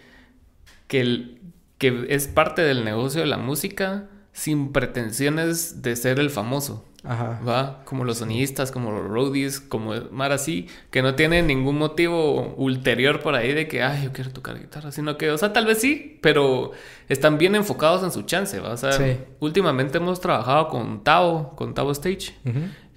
que 0.88 1.00
el, 1.00 1.40
que 1.78 2.08
es 2.10 2.28
parte 2.28 2.62
del 2.62 2.84
negocio 2.84 3.22
de 3.22 3.28
la 3.28 3.38
música 3.38 4.10
sin 4.34 4.74
pretensiones 4.74 5.82
de 5.82 5.96
ser 5.96 6.20
el 6.20 6.30
famoso. 6.30 6.86
Ajá. 7.04 7.40
¿Va? 7.48 7.84
Como 7.86 8.06
los 8.06 8.20
sonidistas, 8.20 8.72
como 8.72 8.92
los 8.92 9.04
roadies, 9.06 9.60
como 9.60 9.94
Mar 10.12 10.32
así, 10.32 10.68
que 10.92 11.02
no 11.02 11.16
tienen 11.16 11.48
ningún 11.48 11.78
motivo 11.78 12.54
ulterior 12.58 13.22
por 13.22 13.34
ahí 13.34 13.54
de 13.54 13.68
que, 13.68 13.82
ay, 13.82 14.04
yo 14.04 14.14
quiero 14.14 14.32
tocar 14.32 14.60
guitarra, 14.60 14.92
sino 14.92 15.18
que, 15.18 15.32
o 15.32 15.38
sea, 15.38 15.52
tal 15.52 15.66
vez 15.66 15.80
sí, 15.80 16.20
pero 16.22 16.72
están 17.10 17.40
bien 17.40 17.56
enfocados 17.56 18.04
en 18.04 18.12
su 18.12 18.22
chance, 18.24 18.60
¿va? 18.60 18.74
O 18.74 18.78
sea, 18.78 18.92
últimamente 19.40 19.98
hemos 19.98 20.22
trabajado 20.22 20.68
con 20.68 21.04
Tao, 21.04 21.56
con 21.56 21.74
Tao 21.74 21.92
Stage, 21.92 22.36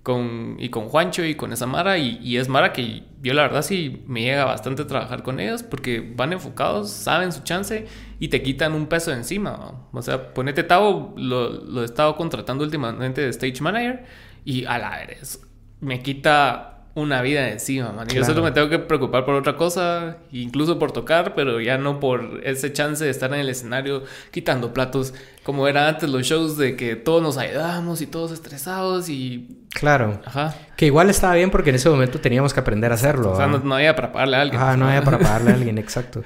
con, 0.02 0.56
y 0.58 0.68
con 0.68 0.88
Juancho 0.88 1.24
y 1.24 1.34
con 1.34 1.52
esa 1.52 1.66
Mara. 1.66 1.96
Y, 1.96 2.36
es 2.36 2.48
Mara 2.48 2.74
que 2.74 3.04
yo 3.22 3.32
la 3.32 3.42
verdad 3.42 3.62
sí 3.62 4.02
me 4.06 4.20
llega 4.20 4.44
bastante 4.44 4.84
trabajar 4.84 5.22
con 5.22 5.40
ellos 5.40 5.62
porque 5.62 6.12
van 6.14 6.34
enfocados, 6.34 6.90
saben 6.90 7.32
su 7.32 7.42
chance 7.42 7.86
y 8.18 8.28
te 8.28 8.42
quitan 8.42 8.74
un 8.74 8.86
peso 8.86 9.10
de 9.10 9.18
encima. 9.18 9.86
O 9.92 10.02
sea, 10.02 10.32
ponete 10.34 10.62
Tavo, 10.62 11.14
lo, 11.16 11.50
lo 11.50 11.82
he 11.82 11.84
estado 11.84 12.16
contratando 12.16 12.64
últimamente 12.64 13.20
de 13.20 13.28
Stage 13.28 13.60
Manager 13.60 14.04
y 14.44 14.64
a 14.64 14.78
la 14.78 15.06
vez 15.06 15.40
me 15.80 16.00
quita 16.00 16.74
una 16.94 17.22
vida 17.22 17.48
encima, 17.48 17.90
man. 17.92 18.06
Y 18.08 18.14
yo 18.14 18.24
solo 18.24 18.42
me 18.42 18.52
tengo 18.52 18.68
que 18.68 18.78
preocupar 18.78 19.24
por 19.24 19.34
otra 19.34 19.56
cosa, 19.56 20.18
incluso 20.30 20.78
por 20.78 20.92
tocar, 20.92 21.34
pero 21.34 21.60
ya 21.60 21.76
no 21.76 21.98
por 21.98 22.40
ese 22.44 22.72
chance 22.72 23.04
de 23.04 23.10
estar 23.10 23.32
en 23.34 23.40
el 23.40 23.48
escenario 23.48 24.04
quitando 24.30 24.72
platos, 24.72 25.12
como 25.42 25.66
era 25.66 25.88
antes 25.88 26.08
los 26.08 26.24
shows 26.24 26.56
de 26.56 26.76
que 26.76 26.94
todos 26.94 27.20
nos 27.20 27.36
ayudábamos 27.36 28.00
y 28.00 28.06
todos 28.06 28.30
estresados 28.30 29.08
y... 29.08 29.66
Claro. 29.70 30.20
Ajá. 30.24 30.54
Que 30.76 30.86
igual 30.86 31.10
estaba 31.10 31.34
bien 31.34 31.50
porque 31.50 31.70
en 31.70 31.76
ese 31.76 31.90
momento 31.90 32.20
teníamos 32.20 32.54
que 32.54 32.60
aprender 32.60 32.92
a 32.92 32.94
hacerlo. 32.94 33.32
O 33.32 33.36
sea, 33.36 33.48
no, 33.48 33.74
había 33.74 33.96
para 33.96 34.12
pagarle 34.12 34.36
a 34.36 34.40
alguien. 34.42 34.62
Ajá, 34.62 34.76
no 34.76 34.86
había 34.86 35.02
para 35.02 35.18
pagarle 35.18 35.50
a 35.50 35.54
alguien, 35.54 35.78
exacto. 35.78 36.22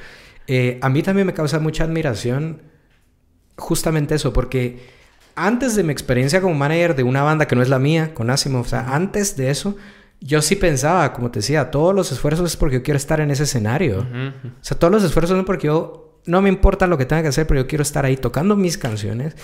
Eh, 0.49 0.78
a 0.82 0.88
mí 0.88 1.03
también 1.03 1.26
me 1.26 1.34
causa 1.34 1.61
mucha 1.61 1.84
admiración 1.84 2.62
justamente 3.57 4.14
eso, 4.14 4.32
porque 4.32 4.88
antes 5.36 5.76
de 5.76 5.84
mi 5.84 5.92
experiencia 5.92 6.40
como 6.40 6.55
manager 6.55 6.96
de 6.96 7.03
una 7.05 7.22
banda 7.22 7.46
que 7.46 7.55
no 7.55 7.62
es 7.62 7.68
la 7.68 7.78
mía, 7.78 8.14
con 8.14 8.30
Asimov, 8.30 8.62
o 8.62 8.68
sea, 8.68 8.94
antes 8.94 9.36
de 9.36 9.51
eso 9.51 9.76
yo 10.20 10.42
sí 10.42 10.57
pensaba, 10.57 11.12
como 11.12 11.30
te 11.30 11.40
decía, 11.40 11.70
todos 11.70 11.94
los 11.94 12.11
esfuerzos 12.11 12.51
es 12.51 12.57
porque 12.57 12.76
yo 12.76 12.82
quiero 12.82 12.96
estar 12.96 13.20
en 13.20 13.30
ese 13.30 13.44
escenario. 13.44 14.01
O 14.01 14.64
sea, 14.64 14.76
todos 14.76 14.92
los 14.92 15.05
esfuerzos 15.05 15.36
no 15.36 15.44
porque 15.44 15.68
yo 15.68 16.20
no 16.26 16.42
me 16.42 16.49
importa 16.49 16.86
lo 16.86 16.99
que 16.99 17.07
tenga 17.07 17.22
que 17.22 17.28
hacer, 17.28 17.46
pero 17.46 17.61
yo 17.61 17.66
quiero 17.66 17.82
estar 17.82 18.05
ahí 18.05 18.16
tocando 18.16 18.57
mis 18.57 18.78
canciones, 18.78 19.36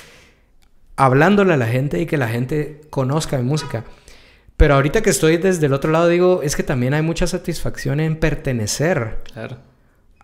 hablándole 0.97 1.55
a 1.55 1.57
la 1.57 1.67
gente 1.67 2.01
y 2.01 2.07
que 2.07 2.17
la 2.17 2.29
gente 2.29 2.81
conozca 2.91 3.37
mi 3.37 3.45
música. 3.45 3.85
Pero 4.57 4.75
ahorita 4.75 5.03
que 5.03 5.11
estoy 5.11 5.37
desde 5.37 5.67
el 5.67 5.73
otro 5.73 5.93
lado 5.93 6.09
digo, 6.09 6.41
es 6.43 6.57
que 6.57 6.63
también 6.63 6.95
hay 6.95 7.03
mucha 7.03 7.27
satisfacción 7.27 8.01
en 8.01 8.17
pertenecer 8.17 9.23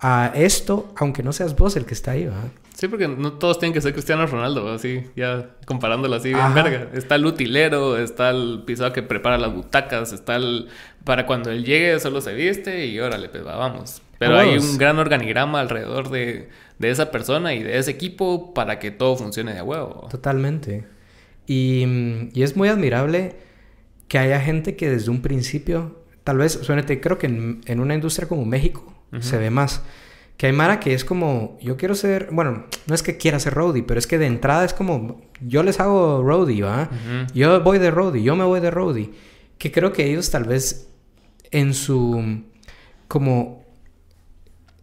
a 0.01 0.33
esto, 0.35 0.93
aunque 0.97 1.23
no 1.23 1.33
seas 1.33 1.57
vos 1.57 1.77
el 1.77 1.85
que 1.85 1.95
está 1.95 2.13
ahí, 2.13 2.25
¿verdad? 2.25 2.49
Sí, 2.75 2.89
porque 2.89 3.07
no 3.09 3.35
todos 3.35 3.59
tienen 3.59 3.75
que 3.75 3.83
ser 3.83 3.93
Cristiano 3.93 4.27
Ronaldo, 4.27 4.73
así, 4.73 5.03
ya 5.15 5.51
comparándolo 5.67 6.17
así 6.17 6.33
bien 6.33 6.55
verga. 6.55 6.89
Está 6.95 7.17
el 7.17 7.27
utilero, 7.27 7.99
está 7.99 8.31
el 8.31 8.63
pisado 8.65 8.95
que 8.95 9.03
prepara 9.03 9.37
las 9.37 9.53
butacas, 9.53 10.13
está 10.13 10.37
el... 10.37 10.69
Para 11.05 11.27
cuando 11.27 11.51
él 11.51 11.65
llegue 11.65 12.01
solo 12.01 12.23
se 12.23 12.33
viste 12.33 12.87
y 12.87 12.99
órale, 12.99 13.29
pues 13.29 13.45
vamos. 13.45 14.01
Pero 14.19 14.39
hay 14.39 14.57
un 14.57 14.79
gran 14.79 14.99
organigrama 14.99 15.61
alrededor 15.61 16.09
de, 16.09 16.49
de, 16.79 16.91
esa 16.91 17.11
persona 17.11 17.55
y 17.55 17.63
de 17.63 17.79
ese 17.79 17.91
equipo 17.91 18.55
para 18.55 18.79
que 18.79 18.91
todo 18.91 19.17
funcione 19.17 19.53
de 19.53 19.61
huevo. 19.61 20.09
Totalmente. 20.11 20.85
Y, 21.47 21.85
y 22.33 22.43
es 22.43 22.57
muy 22.57 22.69
admirable 22.69 23.37
que 24.09 24.19
haya 24.19 24.41
gente 24.41 24.77
que 24.77 24.89
desde 24.89 25.11
un 25.11 25.21
principio, 25.21 26.01
tal 26.25 26.39
vez, 26.39 26.53
suénete, 26.53 27.01
creo 27.01 27.19
que 27.19 27.27
en, 27.27 27.61
en 27.67 27.81
una 27.81 27.95
industria 27.95 28.29
como 28.29 28.47
México 28.47 29.00
se 29.19 29.39
ve 29.39 29.51
más 29.51 29.83
que 30.41 30.47
hay 30.47 30.55
Mara 30.55 30.81
que 30.81 30.95
es 30.95 31.05
como, 31.05 31.59
yo 31.61 31.77
quiero 31.77 31.95
ser, 31.95 32.31
bueno, 32.33 32.65
no 32.87 32.95
es 32.95 33.03
que 33.03 33.19
quiera 33.19 33.39
ser 33.39 33.53
roadie, 33.53 33.83
pero 33.83 33.99
es 33.99 34.07
que 34.07 34.17
de 34.17 34.25
entrada 34.25 34.65
es 34.65 34.73
como, 34.73 35.21
yo 35.43 35.63
les 35.63 35.81
hago 35.81 36.23
roadie, 36.23 36.63
¿va? 36.63 36.89
Yo 37.35 37.61
voy 37.61 37.79
de 37.79 37.91
roadie, 37.91 38.23
yo 38.23 38.37
me 38.37 38.45
voy 38.45 38.61
de 38.61 38.71
roadie. 38.71 39.11
Que 39.59 39.71
creo 39.71 39.93
que 39.93 40.07
ellos 40.07 40.31
tal 40.31 40.45
vez 40.45 40.89
en 41.51 41.75
su, 41.75 42.43
como, 43.07 43.67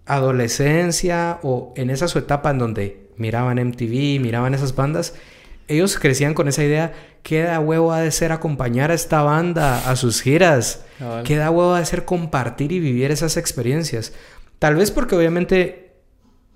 adolescencia 0.05 1.39
o 1.41 1.73
en 1.75 1.89
esa 1.89 2.07
su 2.07 2.19
etapa 2.19 2.51
en 2.51 2.59
donde 2.59 3.09
miraban 3.17 3.57
MTV, 3.57 4.21
miraban 4.21 4.53
esas 4.53 4.75
bandas, 4.75 5.15
ellos 5.67 5.97
crecían 5.99 6.33
con 6.33 6.47
esa 6.47 6.63
idea, 6.63 6.93
¿qué 7.23 7.43
da 7.43 7.59
huevo 7.59 7.91
ha 7.91 8.01
de 8.01 8.11
ser 8.11 8.31
acompañar 8.31 8.91
a 8.91 8.93
esta 8.93 9.21
banda 9.21 9.89
a 9.89 9.95
sus 9.95 10.21
giras? 10.21 10.85
¿Qué 11.23 11.35
da 11.35 11.51
huevo 11.51 11.73
ha 11.73 11.79
de 11.79 11.85
ser 11.85 12.05
compartir 12.05 12.71
y 12.71 12.79
vivir 12.79 13.11
esas 13.11 13.37
experiencias? 13.37 14.13
Tal 14.59 14.75
vez 14.75 14.91
porque 14.91 15.15
obviamente, 15.15 15.93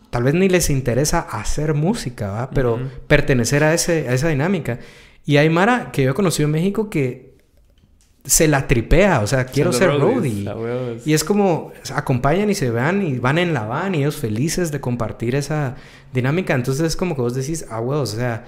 tal 0.09 0.23
vez 0.23 0.33
ni 0.33 0.49
les 0.49 0.69
interesa 0.69 1.19
hacer 1.19 1.73
música, 1.73 2.31
¿va? 2.31 2.49
Pero 2.49 2.79
pertenecer 3.07 3.63
a, 3.63 3.73
ese, 3.73 4.07
a 4.07 4.13
esa 4.13 4.29
dinámica. 4.29 4.79
Y 5.25 5.37
hay 5.37 5.49
Mara 5.49 5.91
que 5.91 6.03
yo 6.03 6.11
he 6.11 6.15
conocido 6.15 6.47
en 6.47 6.51
México 6.53 6.89
que 6.89 7.31
se 8.23 8.47
la 8.47 8.67
tripea, 8.67 9.21
o 9.21 9.27
sea, 9.27 9.45
quiero 9.45 9.73
ser 9.73 9.89
roadie. 9.89 10.47
Y 11.05 11.13
es 11.13 11.23
como, 11.23 11.73
acompañan 11.93 12.49
y 12.49 12.55
se 12.55 12.69
van 12.69 13.01
y 13.01 13.17
van 13.17 13.37
en 13.39 13.53
la 13.53 13.65
van 13.65 13.95
y 13.95 13.99
ellos 13.99 14.15
felices 14.15 14.71
de 14.71 14.79
compartir 14.79 15.35
esa 15.35 15.75
dinámica. 16.13 16.53
Entonces 16.53 16.85
es 16.85 16.95
como 16.95 17.15
que 17.15 17.21
vos 17.21 17.33
decís, 17.33 17.65
ah, 17.69 17.79
huevos, 17.79 18.13
o 18.13 18.17
sea, 18.17 18.45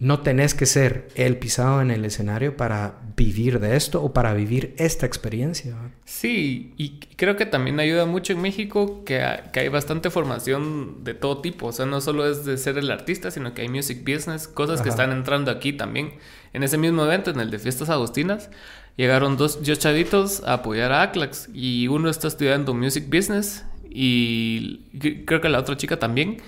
no 0.00 0.20
tenés 0.20 0.54
que 0.54 0.64
ser 0.64 1.08
el 1.14 1.36
pisado 1.36 1.82
en 1.82 1.90
el 1.90 2.06
escenario 2.06 2.56
para 2.56 3.00
vivir 3.16 3.60
de 3.60 3.76
esto 3.76 4.02
o 4.02 4.14
para 4.14 4.32
vivir 4.32 4.74
esta 4.78 5.04
experiencia. 5.04 5.76
Sí, 6.06 6.72
y 6.78 7.00
creo 7.16 7.36
que 7.36 7.44
también 7.44 7.78
ayuda 7.80 8.06
mucho 8.06 8.32
en 8.32 8.40
México 8.40 9.04
que, 9.04 9.20
hay 9.20 9.68
bastante 9.68 10.08
formación 10.08 11.04
de 11.04 11.12
todo 11.12 11.42
tipo. 11.42 11.66
O 11.66 11.72
sea, 11.72 11.84
no 11.84 12.00
solo 12.00 12.26
es 12.26 12.46
de 12.46 12.56
ser 12.56 12.78
el 12.78 12.90
artista, 12.90 13.30
sino 13.30 13.52
que 13.52 13.60
hay 13.60 13.68
music 13.68 13.98
business, 14.00 14.48
cosas 14.48 14.80
que 14.80 14.88
están 14.88 15.12
entrando 15.12 15.50
aquí 15.50 15.74
también. 15.74 16.14
En 16.54 16.62
ese 16.62 16.78
mismo 16.78 17.04
evento, 17.04 17.30
en 17.30 17.38
el 17.38 17.50
de 17.50 17.58
Fiestas 17.58 17.90
Agustinas, 17.90 18.48
llegaron 18.96 19.36
dos, 19.36 19.62
dos 19.62 19.78
chavitos 19.78 20.42
a 20.44 20.54
apoyar 20.54 20.92
a 20.92 21.02
ACLAX 21.02 21.50
y 21.52 21.88
uno 21.88 22.08
está 22.08 22.26
estudiando 22.28 22.72
music 22.72 23.04
business 23.14 23.66
y 23.90 24.78
creo 25.26 25.42
que 25.42 25.50
la 25.50 25.58
otra 25.58 25.76
chica 25.76 25.98
también 25.98 26.38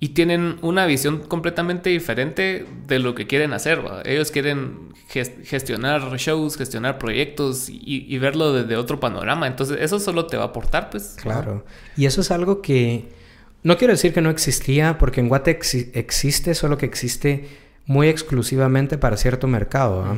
y 0.00 0.10
tienen 0.10 0.58
una 0.62 0.86
visión 0.86 1.18
completamente 1.18 1.90
diferente 1.90 2.66
de 2.86 2.98
lo 3.00 3.14
que 3.14 3.26
quieren 3.26 3.52
hacer. 3.52 3.82
Ellos 4.04 4.30
quieren 4.30 4.92
gestionar 5.08 6.16
shows, 6.18 6.56
gestionar 6.56 6.98
proyectos 6.98 7.66
y, 7.68 8.16
verlo 8.18 8.52
desde 8.52 8.76
otro 8.76 9.00
panorama. 9.00 9.48
Entonces, 9.48 9.78
eso 9.80 9.98
solo 9.98 10.26
te 10.26 10.36
va 10.36 10.44
a 10.44 10.46
aportar, 10.48 10.90
pues. 10.90 11.16
Claro. 11.20 11.64
Y 11.96 12.06
eso 12.06 12.20
es 12.20 12.30
algo 12.30 12.62
que 12.62 13.08
no 13.64 13.76
quiero 13.76 13.92
decir 13.92 14.12
que 14.12 14.20
no 14.20 14.30
existía, 14.30 14.98
porque 14.98 15.20
en 15.20 15.28
Guate 15.28 15.50
existe, 15.94 16.54
solo 16.54 16.78
que 16.78 16.86
existe 16.86 17.48
muy 17.86 18.08
exclusivamente 18.08 18.98
para 18.98 19.16
cierto 19.16 19.48
mercado. 19.48 20.16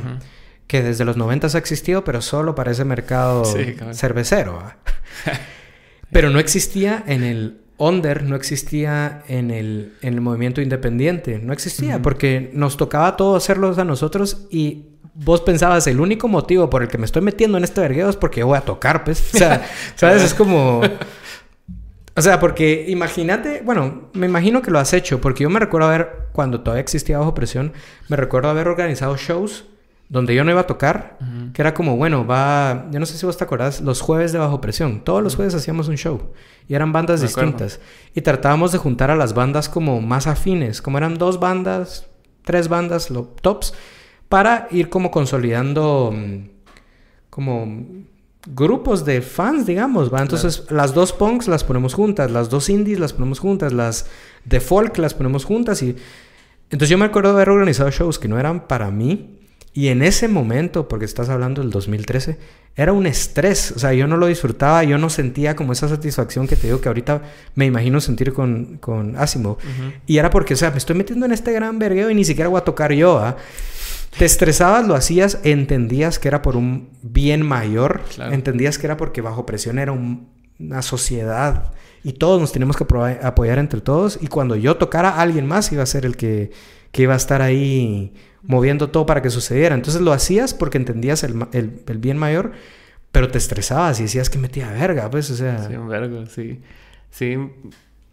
Que 0.67 0.83
desde 0.83 1.05
los 1.05 1.17
90 1.17 1.47
ha 1.47 1.57
existido, 1.57 2.03
pero 2.03 2.21
solo 2.21 2.53
para 2.53 2.71
ese 2.71 2.85
mercado 2.85 3.45
cervecero. 3.93 4.61
pero 6.11 6.29
no 6.29 6.39
existía 6.39 7.03
en 7.07 7.23
el 7.23 7.61
Onder 7.83 8.21
no 8.21 8.35
existía 8.35 9.23
en 9.27 9.49
el, 9.49 9.95
en 10.03 10.13
el 10.13 10.21
movimiento 10.21 10.61
independiente, 10.61 11.39
no 11.39 11.51
existía, 11.51 11.99
porque 11.99 12.51
nos 12.53 12.77
tocaba 12.77 13.17
todo 13.17 13.35
hacerlo 13.35 13.73
a 13.75 13.83
nosotros 13.83 14.45
y 14.51 14.89
vos 15.15 15.41
pensabas, 15.41 15.87
el 15.87 15.99
único 15.99 16.27
motivo 16.27 16.69
por 16.69 16.83
el 16.83 16.89
que 16.89 16.99
me 16.99 17.05
estoy 17.05 17.23
metiendo 17.23 17.57
en 17.57 17.63
este 17.63 17.81
vergueo 17.81 18.07
es 18.07 18.17
porque 18.17 18.43
voy 18.43 18.59
a 18.59 18.61
tocar, 18.61 19.03
pues. 19.03 19.33
O 19.33 19.37
sea, 19.39 19.67
¿sabes? 19.95 20.21
Es 20.21 20.35
como... 20.35 20.81
O 22.15 22.21
sea, 22.21 22.39
porque 22.39 22.85
imagínate, 22.87 23.63
bueno, 23.65 24.11
me 24.13 24.27
imagino 24.27 24.61
que 24.61 24.69
lo 24.69 24.77
has 24.77 24.93
hecho, 24.93 25.19
porque 25.19 25.41
yo 25.41 25.49
me 25.49 25.59
recuerdo 25.59 25.87
haber, 25.87 26.27
cuando 26.33 26.61
todavía 26.61 26.81
existía 26.81 27.17
Bajo 27.17 27.33
Presión, 27.33 27.73
me 28.09 28.15
recuerdo 28.15 28.51
haber 28.51 28.67
organizado 28.67 29.17
shows 29.17 29.65
donde 30.11 30.35
yo 30.35 30.43
no 30.43 30.51
iba 30.51 30.59
a 30.59 30.67
tocar, 30.67 31.17
que 31.53 31.61
era 31.61 31.73
como, 31.73 31.95
bueno, 31.95 32.27
va, 32.27 32.87
yo 32.91 32.99
no 32.99 33.05
sé 33.05 33.17
si 33.17 33.25
vos 33.25 33.37
te 33.37 33.45
acordás, 33.45 33.79
los 33.79 34.01
jueves 34.01 34.33
de 34.33 34.39
bajo 34.39 34.59
presión, 34.59 35.05
todos 35.05 35.23
los 35.23 35.37
jueves 35.37 35.55
hacíamos 35.55 35.87
un 35.87 35.95
show 35.95 36.33
y 36.67 36.75
eran 36.75 36.91
bandas 36.91 37.21
distintas. 37.21 37.79
Y 38.13 38.19
tratábamos 38.19 38.73
de 38.73 38.77
juntar 38.77 39.09
a 39.09 39.15
las 39.15 39.33
bandas 39.33 39.69
como 39.69 40.01
más 40.01 40.27
afines, 40.27 40.81
como 40.81 40.97
eran 40.97 41.17
dos 41.17 41.39
bandas, 41.39 42.07
tres 42.43 42.67
bandas, 42.67 43.09
los 43.09 43.37
tops, 43.37 43.73
para 44.27 44.67
ir 44.69 44.89
como 44.89 45.11
consolidando 45.11 46.13
mm, 46.13 46.49
como 47.29 47.85
grupos 48.47 49.05
de 49.05 49.21
fans, 49.21 49.65
digamos, 49.65 50.13
¿va? 50.13 50.21
Entonces, 50.21 50.65
las 50.71 50.93
dos 50.93 51.13
punks 51.13 51.47
las 51.47 51.63
ponemos 51.63 51.93
juntas, 51.93 52.29
las 52.29 52.49
dos 52.49 52.67
indies 52.67 52.99
las 52.99 53.13
ponemos 53.13 53.39
juntas, 53.39 53.71
las 53.71 54.07
de 54.43 54.59
folk 54.59 54.97
las 54.97 55.13
ponemos 55.13 55.45
juntas 55.45 55.81
y... 55.83 55.95
Entonces 56.65 56.89
yo 56.89 56.97
me 56.97 57.05
acuerdo 57.05 57.29
de 57.29 57.35
haber 57.35 57.49
organizado 57.49 57.91
shows 57.91 58.19
que 58.19 58.29
no 58.29 58.39
eran 58.39 58.67
para 58.67 58.91
mí, 58.91 59.40
y 59.73 59.87
en 59.87 60.01
ese 60.01 60.27
momento, 60.27 60.87
porque 60.87 61.05
estás 61.05 61.29
hablando 61.29 61.61
del 61.61 61.71
2013, 61.71 62.37
era 62.75 62.91
un 62.91 63.05
estrés. 63.05 63.71
O 63.71 63.79
sea, 63.79 63.93
yo 63.93 64.05
no 64.05 64.17
lo 64.17 64.27
disfrutaba, 64.27 64.83
yo 64.83 64.97
no 64.97 65.09
sentía 65.09 65.55
como 65.55 65.71
esa 65.71 65.87
satisfacción 65.87 66.47
que 66.47 66.57
te 66.57 66.67
digo 66.67 66.81
que 66.81 66.89
ahorita 66.89 67.21
me 67.55 67.65
imagino 67.65 68.01
sentir 68.01 68.33
con, 68.33 68.77
con 68.79 69.15
Asimov. 69.15 69.57
Y 70.07 70.17
era 70.17 70.29
porque, 70.29 70.55
o 70.55 70.57
sea, 70.57 70.71
me 70.71 70.77
estoy 70.77 70.97
metiendo 70.97 71.25
en 71.25 71.31
este 71.31 71.53
gran 71.53 71.79
vergueo 71.79 72.09
y 72.09 72.15
ni 72.15 72.25
siquiera 72.25 72.49
voy 72.49 72.59
a 72.59 72.65
tocar 72.65 72.91
yo. 72.91 73.17
¿ah? 73.19 73.37
Te 74.17 74.25
estresabas, 74.25 74.85
lo 74.85 74.95
hacías, 74.95 75.39
entendías 75.43 76.19
que 76.19 76.27
era 76.27 76.41
por 76.41 76.57
un 76.57 76.89
bien 77.01 77.41
mayor, 77.41 78.01
entendías 78.31 78.77
que 78.77 78.87
era 78.87 78.97
porque 78.97 79.21
bajo 79.21 79.45
presión 79.45 79.79
era 79.79 79.93
una 79.93 80.81
sociedad 80.81 81.71
y 82.03 82.13
todos 82.13 82.41
nos 82.41 82.51
teníamos 82.51 82.75
que 82.75 82.85
apoyar 83.23 83.57
entre 83.57 83.79
todos. 83.79 84.19
Y 84.21 84.27
cuando 84.27 84.57
yo 84.57 84.75
tocara, 84.75 85.21
alguien 85.21 85.47
más 85.47 85.71
iba 85.71 85.83
a 85.83 85.85
ser 85.85 86.05
el 86.05 86.17
que, 86.17 86.51
que 86.91 87.03
iba 87.03 87.13
a 87.13 87.17
estar 87.17 87.41
ahí 87.41 88.13
moviendo 88.43 88.89
todo 88.89 89.05
para 89.05 89.21
que 89.21 89.29
sucediera. 89.29 89.75
Entonces 89.75 90.01
lo 90.01 90.11
hacías 90.11 90.53
porque 90.53 90.77
entendías 90.77 91.23
el, 91.23 91.45
el, 91.53 91.97
bien 91.97 92.17
mayor, 92.17 92.51
pero 93.11 93.29
te 93.29 93.37
estresabas 93.37 93.99
y 93.99 94.03
decías 94.03 94.29
que 94.29 94.37
metía 94.37 94.71
verga, 94.71 95.09
pues, 95.09 95.29
o 95.29 95.35
sea. 95.35 95.67
Sí, 95.67 95.75
un 95.75 95.87
vergo, 95.87 96.25
sí. 96.25 96.61
Sí, 97.09 97.37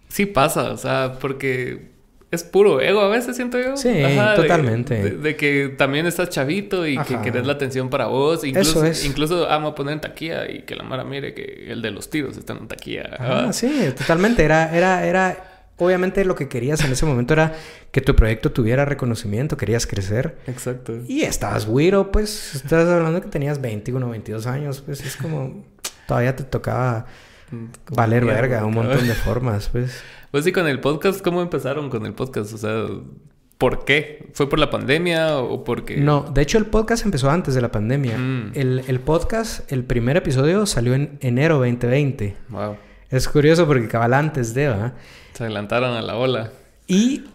sí 0.08 0.26
pasa, 0.26 0.72
o 0.72 0.76
sea, 0.76 1.18
porque 1.20 1.90
es 2.30 2.42
puro 2.42 2.80
ego 2.80 3.00
a 3.00 3.08
veces, 3.08 3.36
siento 3.36 3.58
yo. 3.58 3.76
Sí, 3.76 4.02
totalmente. 4.36 5.16
De, 5.16 5.36
que 5.36 5.74
también 5.78 6.06
estás 6.06 6.28
chavito 6.28 6.86
y 6.86 6.98
que 6.98 7.18
querés 7.20 7.46
la 7.46 7.54
atención 7.54 7.88
para 7.88 8.06
vos. 8.06 8.44
Incluso, 8.44 8.84
Eso 8.84 8.84
es. 8.84 9.04
Incluso 9.06 9.48
amo 9.48 9.74
poner 9.74 9.94
en 9.94 10.00
taquilla 10.00 10.50
y 10.50 10.62
que 10.62 10.76
la 10.76 10.82
Mara 10.82 11.04
mire 11.04 11.32
que 11.32 11.70
el 11.70 11.80
de 11.80 11.90
los 11.90 12.10
tiros 12.10 12.36
está 12.36 12.52
en 12.52 12.68
taquilla. 12.68 13.16
Ah, 13.18 13.52
sí, 13.52 13.92
totalmente. 13.96 14.44
Era, 14.44 14.76
era, 14.76 15.06
era 15.06 15.47
obviamente 15.78 16.24
lo 16.24 16.34
que 16.34 16.48
querías 16.48 16.84
en 16.84 16.92
ese 16.92 17.06
momento 17.06 17.32
era 17.32 17.54
que 17.90 18.00
tu 18.00 18.14
proyecto 18.14 18.52
tuviera 18.52 18.84
reconocimiento, 18.84 19.56
querías 19.56 19.86
crecer. 19.86 20.38
Exacto. 20.46 20.94
Y 21.06 21.22
estabas 21.22 21.66
güiro, 21.66 22.12
pues, 22.12 22.56
estás 22.56 22.86
hablando 22.88 23.20
que 23.20 23.28
tenías 23.28 23.60
21, 23.60 24.08
22 24.08 24.46
años, 24.46 24.82
pues 24.82 25.04
es 25.04 25.16
como, 25.16 25.64
todavía 26.06 26.36
te 26.36 26.44
tocaba 26.44 27.06
mm, 27.50 27.94
valer 27.94 28.24
verga, 28.24 28.64
un 28.64 28.74
montón 28.74 29.06
de 29.06 29.14
formas, 29.14 29.68
pues. 29.70 30.02
Pues 30.30 30.44
sí, 30.44 30.52
con 30.52 30.66
el 30.66 30.80
podcast, 30.80 31.22
¿cómo 31.22 31.40
empezaron 31.40 31.88
con 31.88 32.04
el 32.04 32.12
podcast? 32.12 32.52
O 32.52 32.58
sea, 32.58 32.86
¿por 33.56 33.84
qué? 33.84 34.28
¿Fue 34.34 34.48
por 34.48 34.58
la 34.58 34.70
pandemia 34.70 35.38
o 35.38 35.64
porque...? 35.64 35.96
No, 35.96 36.22
de 36.22 36.42
hecho 36.42 36.58
el 36.58 36.66
podcast 36.66 37.04
empezó 37.04 37.30
antes 37.30 37.54
de 37.54 37.60
la 37.60 37.72
pandemia. 37.72 38.18
Mm. 38.18 38.52
El, 38.54 38.84
el 38.86 39.00
podcast, 39.00 39.70
el 39.72 39.84
primer 39.84 40.16
episodio 40.16 40.66
salió 40.66 40.94
en 40.94 41.18
enero 41.20 41.56
2020. 41.58 42.36
Wow. 42.50 42.76
Es 43.10 43.26
curioso 43.26 43.66
porque 43.66 43.88
cabal 43.88 44.12
antes 44.12 44.52
de, 44.52 44.68
¿verdad? 44.68 44.94
Se 45.38 45.44
adelantaron 45.44 45.94
a 45.94 46.02
la 46.02 46.16
ola. 46.16 46.50
Y 46.88 47.26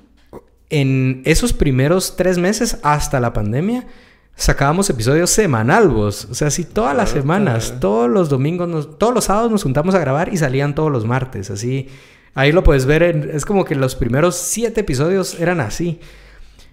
en 0.70 1.22
esos 1.24 1.54
primeros 1.54 2.18
tres 2.18 2.38
meses 2.38 2.80
hasta 2.84 3.22
la 3.22 3.32
pandemia, 3.32 3.88
sacábamos 4.36 4.89
episodios 4.89 5.30
semanales. 5.30 6.26
O 6.30 6.34
sea, 6.36 6.51
si 6.51 6.66
todas 6.66 6.97
las 6.97 7.12
semanas, 7.12 7.76
todos 7.80 8.10
los 8.10 8.28
domingos, 8.28 8.99
todos 8.99 9.14
los 9.14 9.24
sábados 9.24 9.51
nos 9.51 9.64
juntamos 9.64 9.95
a 9.95 9.99
grabar 9.99 10.34
y 10.34 10.36
salían 10.36 10.76
todos 10.76 10.91
los 10.91 11.06
martes. 11.06 11.49
Así, 11.49 11.88
ahí 12.34 12.51
lo 12.51 12.62
puedes 12.62 12.86
ver. 12.86 13.04
es 13.04 13.45
como 13.45 13.64
que 13.64 13.74
los 13.74 13.95
primeros 13.95 14.36
siete 14.36 14.82
episodios 14.82 15.39
eran 15.39 15.62
así. 15.62 16.01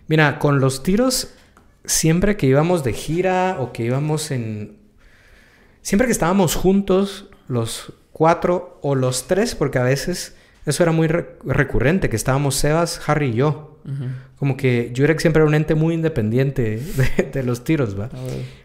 Mira, 0.09 0.41
con 0.41 0.59
los 0.59 0.83
tiros, 0.83 1.33
siempre 1.85 2.37
que 2.37 2.49
íbamos 2.49 2.83
de 2.83 2.93
gira 2.93 3.57
o 3.61 3.71
que 3.71 3.85
íbamos 3.85 4.33
en... 4.33 4.79
Siempre 5.81 6.09
que 6.09 6.13
estábamos 6.13 6.57
juntos, 6.57 7.29
los 7.47 7.93
cuatro 8.11 8.81
o 8.83 8.97
los 8.97 9.29
tres, 9.29 9.55
porque 9.55 9.79
a 9.79 9.85
veces 9.85 10.35
eso 10.67 10.83
era 10.83 10.93
muy 10.93 11.07
re- 11.09 11.37
recurrente, 11.45 12.09
que 12.09 12.17
estábamos 12.17 12.55
Sebas, 12.57 13.01
Harry 13.09 13.29
y 13.31 13.35
yo. 13.35 13.79
Como 14.39 14.57
que 14.57 14.93
Jurek 14.97 15.19
siempre 15.21 15.41
era 15.41 15.49
un 15.49 15.55
ente 15.55 15.75
muy 15.75 15.95
independiente 15.95 16.77
de, 16.79 17.23
de 17.33 17.43
los 17.43 17.65
tiros, 17.65 17.99
¿va? 17.99 18.09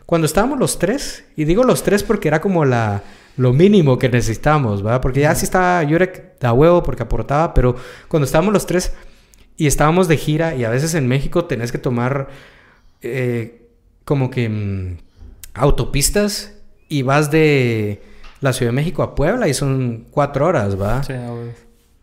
Cuando 0.06 0.26
estábamos 0.26 0.60
los 0.60 0.78
tres, 0.78 1.26
y 1.36 1.46
digo 1.46 1.64
los 1.64 1.84
tres 1.84 2.04
porque 2.04 2.28
era 2.28 2.42
como 2.42 2.64
la, 2.66 3.02
lo 3.38 3.54
mínimo 3.54 3.98
que 3.98 4.10
necesitábamos, 4.10 4.86
¿va? 4.86 5.00
Porque 5.02 5.22
ya 5.22 5.34
sí 5.36 5.46
estaba 5.46 5.84
Jurek 5.88 6.38
de 6.40 6.48
a 6.48 6.54
huevo 6.54 6.84
porque 6.84 7.04
aportaba, 7.04 7.54
pero 7.54 7.76
cuando 8.08 8.26
estábamos 8.26 8.54
los 8.54 8.66
tres 8.66 8.94
y 9.58 9.68
estábamos 9.68 10.08
de 10.10 10.18
gira, 10.18 10.54
y 10.56 10.64
a 10.66 10.70
veces 10.70 10.94
en 10.96 11.08
México 11.08 11.46
tenés 11.46 11.72
que 11.72 11.78
tomar 11.78 12.28
eh, 13.02 13.68
como 14.04 14.30
que 14.30 14.50
mm, 14.50 14.98
autopistas 15.54 16.54
y 16.90 17.02
vas 17.02 17.32
de 17.32 18.02
la 18.42 18.54
Ciudad 18.54 18.72
de 18.72 18.76
México 18.76 19.02
a 19.02 19.16
Puebla 19.16 19.48
y 19.48 19.54
son 19.54 20.06
cuatro 20.12 20.46
horas, 20.46 20.80
¿va? 20.80 21.02
Sí, 21.04 21.14
huevo. 21.14 21.52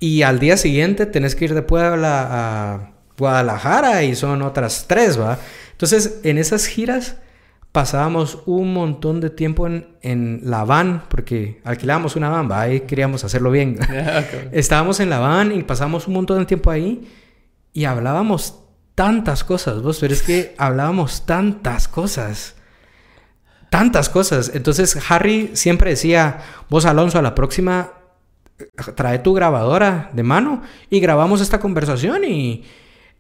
Y 0.03 0.22
al 0.22 0.40
día 0.40 0.57
siguiente 0.57 1.07
tenés 1.07 1.36
que 1.36 1.44
ir 1.44 1.55
de 1.55 1.62
Puebla 1.62 2.26
a 2.28 2.90
Guadalajara 3.16 4.03
y 4.03 4.16
son 4.16 4.42
otras 4.42 4.86
tres, 4.88 5.16
¿va? 5.16 5.38
Entonces, 5.70 6.18
en 6.24 6.38
esas 6.38 6.66
giras 6.66 7.18
pasábamos 7.70 8.42
un 8.46 8.72
montón 8.74 9.20
de 9.20 9.30
tiempo 9.30 9.68
en, 9.68 9.86
en 10.03 10.40
la 10.42 10.64
van, 10.64 11.05
porque 11.09 11.61
alquilábamos 11.62 12.16
una 12.16 12.30
van, 12.30 12.50
¿va? 12.50 12.62
Ahí 12.62 12.80
queríamos 12.80 13.22
hacerlo 13.22 13.53
bien. 13.53 13.76
Cabrón. 13.76 14.48
Estábamos 14.50 14.98
en 14.98 15.09
la 15.09 15.20
van 15.20 15.53
y 15.53 15.62
pasamos 15.62 16.09
un 16.09 16.14
montón 16.14 16.40
de 16.40 16.46
tiempo 16.46 16.72
ahí 16.72 17.09
y 17.72 17.84
hablábamos 17.84 18.59
tantas 18.96 19.44
cosas, 19.44 19.82
vos, 19.82 19.98
pero 20.00 20.12
es 20.12 20.22
que 20.24 20.53
hablábamos 20.59 21.26
tantas 21.26 21.86
cosas. 21.86 22.57
Tantas 23.70 24.09
cosas. 24.09 24.50
Entonces 24.53 24.98
Harry 25.09 25.53
siempre 25.53 25.90
decía, 25.90 26.40
vos 26.68 26.86
Alonso, 26.86 27.20
a 27.20 27.22
la 27.22 27.36
próxima 27.36 28.01
trae 28.94 29.18
tu 29.18 29.34
grabadora 29.34 30.10
de 30.12 30.22
mano 30.22 30.62
y 30.90 31.00
grabamos 31.00 31.40
esta 31.40 31.60
conversación 31.60 32.24
y 32.24 32.64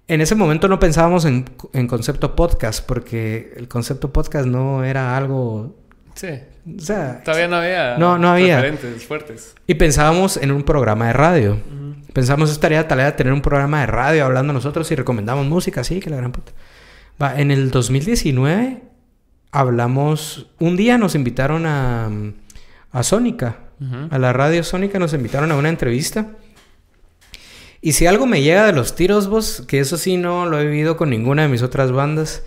en 0.08 0.20
ese 0.20 0.34
momento 0.34 0.68
no 0.68 0.78
pensábamos 0.78 1.24
en, 1.24 1.44
en 1.72 1.86
concepto 1.86 2.34
podcast 2.36 2.84
porque 2.84 3.52
el 3.56 3.68
concepto 3.68 4.12
podcast 4.12 4.46
no 4.46 4.84
era 4.84 5.16
algo... 5.16 5.76
Sí. 6.14 6.28
O 6.76 6.80
sea, 6.80 7.22
Todavía 7.24 7.48
no 7.48 7.56
había. 7.56 7.96
No, 7.98 8.18
no 8.18 8.28
había. 8.28 8.60
Referentes 8.60 9.04
fuertes. 9.04 9.54
y 9.66 9.74
pensábamos 9.74 10.36
en 10.36 10.52
un 10.52 10.62
programa 10.62 11.06
de 11.06 11.12
radio. 11.12 11.58
Pensamos 12.12 12.50
estaría 12.50 12.86
tarea 12.86 13.06
de 13.06 13.12
tener 13.12 13.32
un 13.32 13.40
programa 13.40 13.80
de 13.80 13.86
radio 13.86 14.24
hablando 14.26 14.52
nosotros 14.52 14.90
y 14.92 14.94
recomendamos 14.94 15.46
música, 15.46 15.82
sí, 15.82 15.98
que 15.98 16.10
la 16.10 16.16
gran 16.16 16.30
puta. 16.30 16.52
Va, 17.20 17.40
en 17.40 17.50
el 17.50 17.70
2019 17.70 18.82
hablamos, 19.50 20.50
un 20.60 20.76
día 20.76 20.98
nos 20.98 21.14
invitaron 21.14 21.66
a, 21.66 22.10
a 22.92 23.02
Sónica, 23.02 23.61
A 24.10 24.18
la 24.18 24.32
radio 24.32 24.62
Sónica 24.62 24.98
nos 24.98 25.12
invitaron 25.12 25.50
a 25.50 25.56
una 25.56 25.68
entrevista. 25.68 26.36
Y 27.80 27.92
si 27.92 28.06
algo 28.06 28.26
me 28.26 28.42
llega 28.42 28.64
de 28.66 28.72
los 28.72 28.94
tiros, 28.94 29.28
vos, 29.28 29.64
que 29.66 29.80
eso 29.80 29.96
sí 29.96 30.16
no 30.16 30.46
lo 30.46 30.60
he 30.60 30.66
vivido 30.66 30.96
con 30.96 31.10
ninguna 31.10 31.42
de 31.42 31.48
mis 31.48 31.62
otras 31.62 31.90
bandas, 31.90 32.44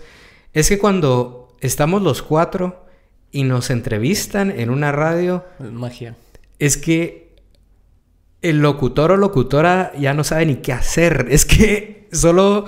es 0.54 0.68
que 0.70 0.78
cuando 0.78 1.54
estamos 1.60 2.00
los 2.02 2.22
cuatro 2.22 2.86
y 3.30 3.42
nos 3.44 3.68
entrevistan 3.68 4.50
en 4.50 4.70
una 4.70 4.92
radio, 4.92 5.44
Es 5.60 5.70
magia. 5.72 6.14
es 6.58 6.76
que 6.78 7.34
el 8.40 8.60
locutor 8.60 9.10
o 9.12 9.16
locutora 9.18 9.92
ya 9.98 10.14
no 10.14 10.24
sabe 10.24 10.46
ni 10.46 10.56
qué 10.56 10.72
hacer. 10.72 11.26
Es 11.30 11.44
que 11.44 12.08
solo... 12.12 12.64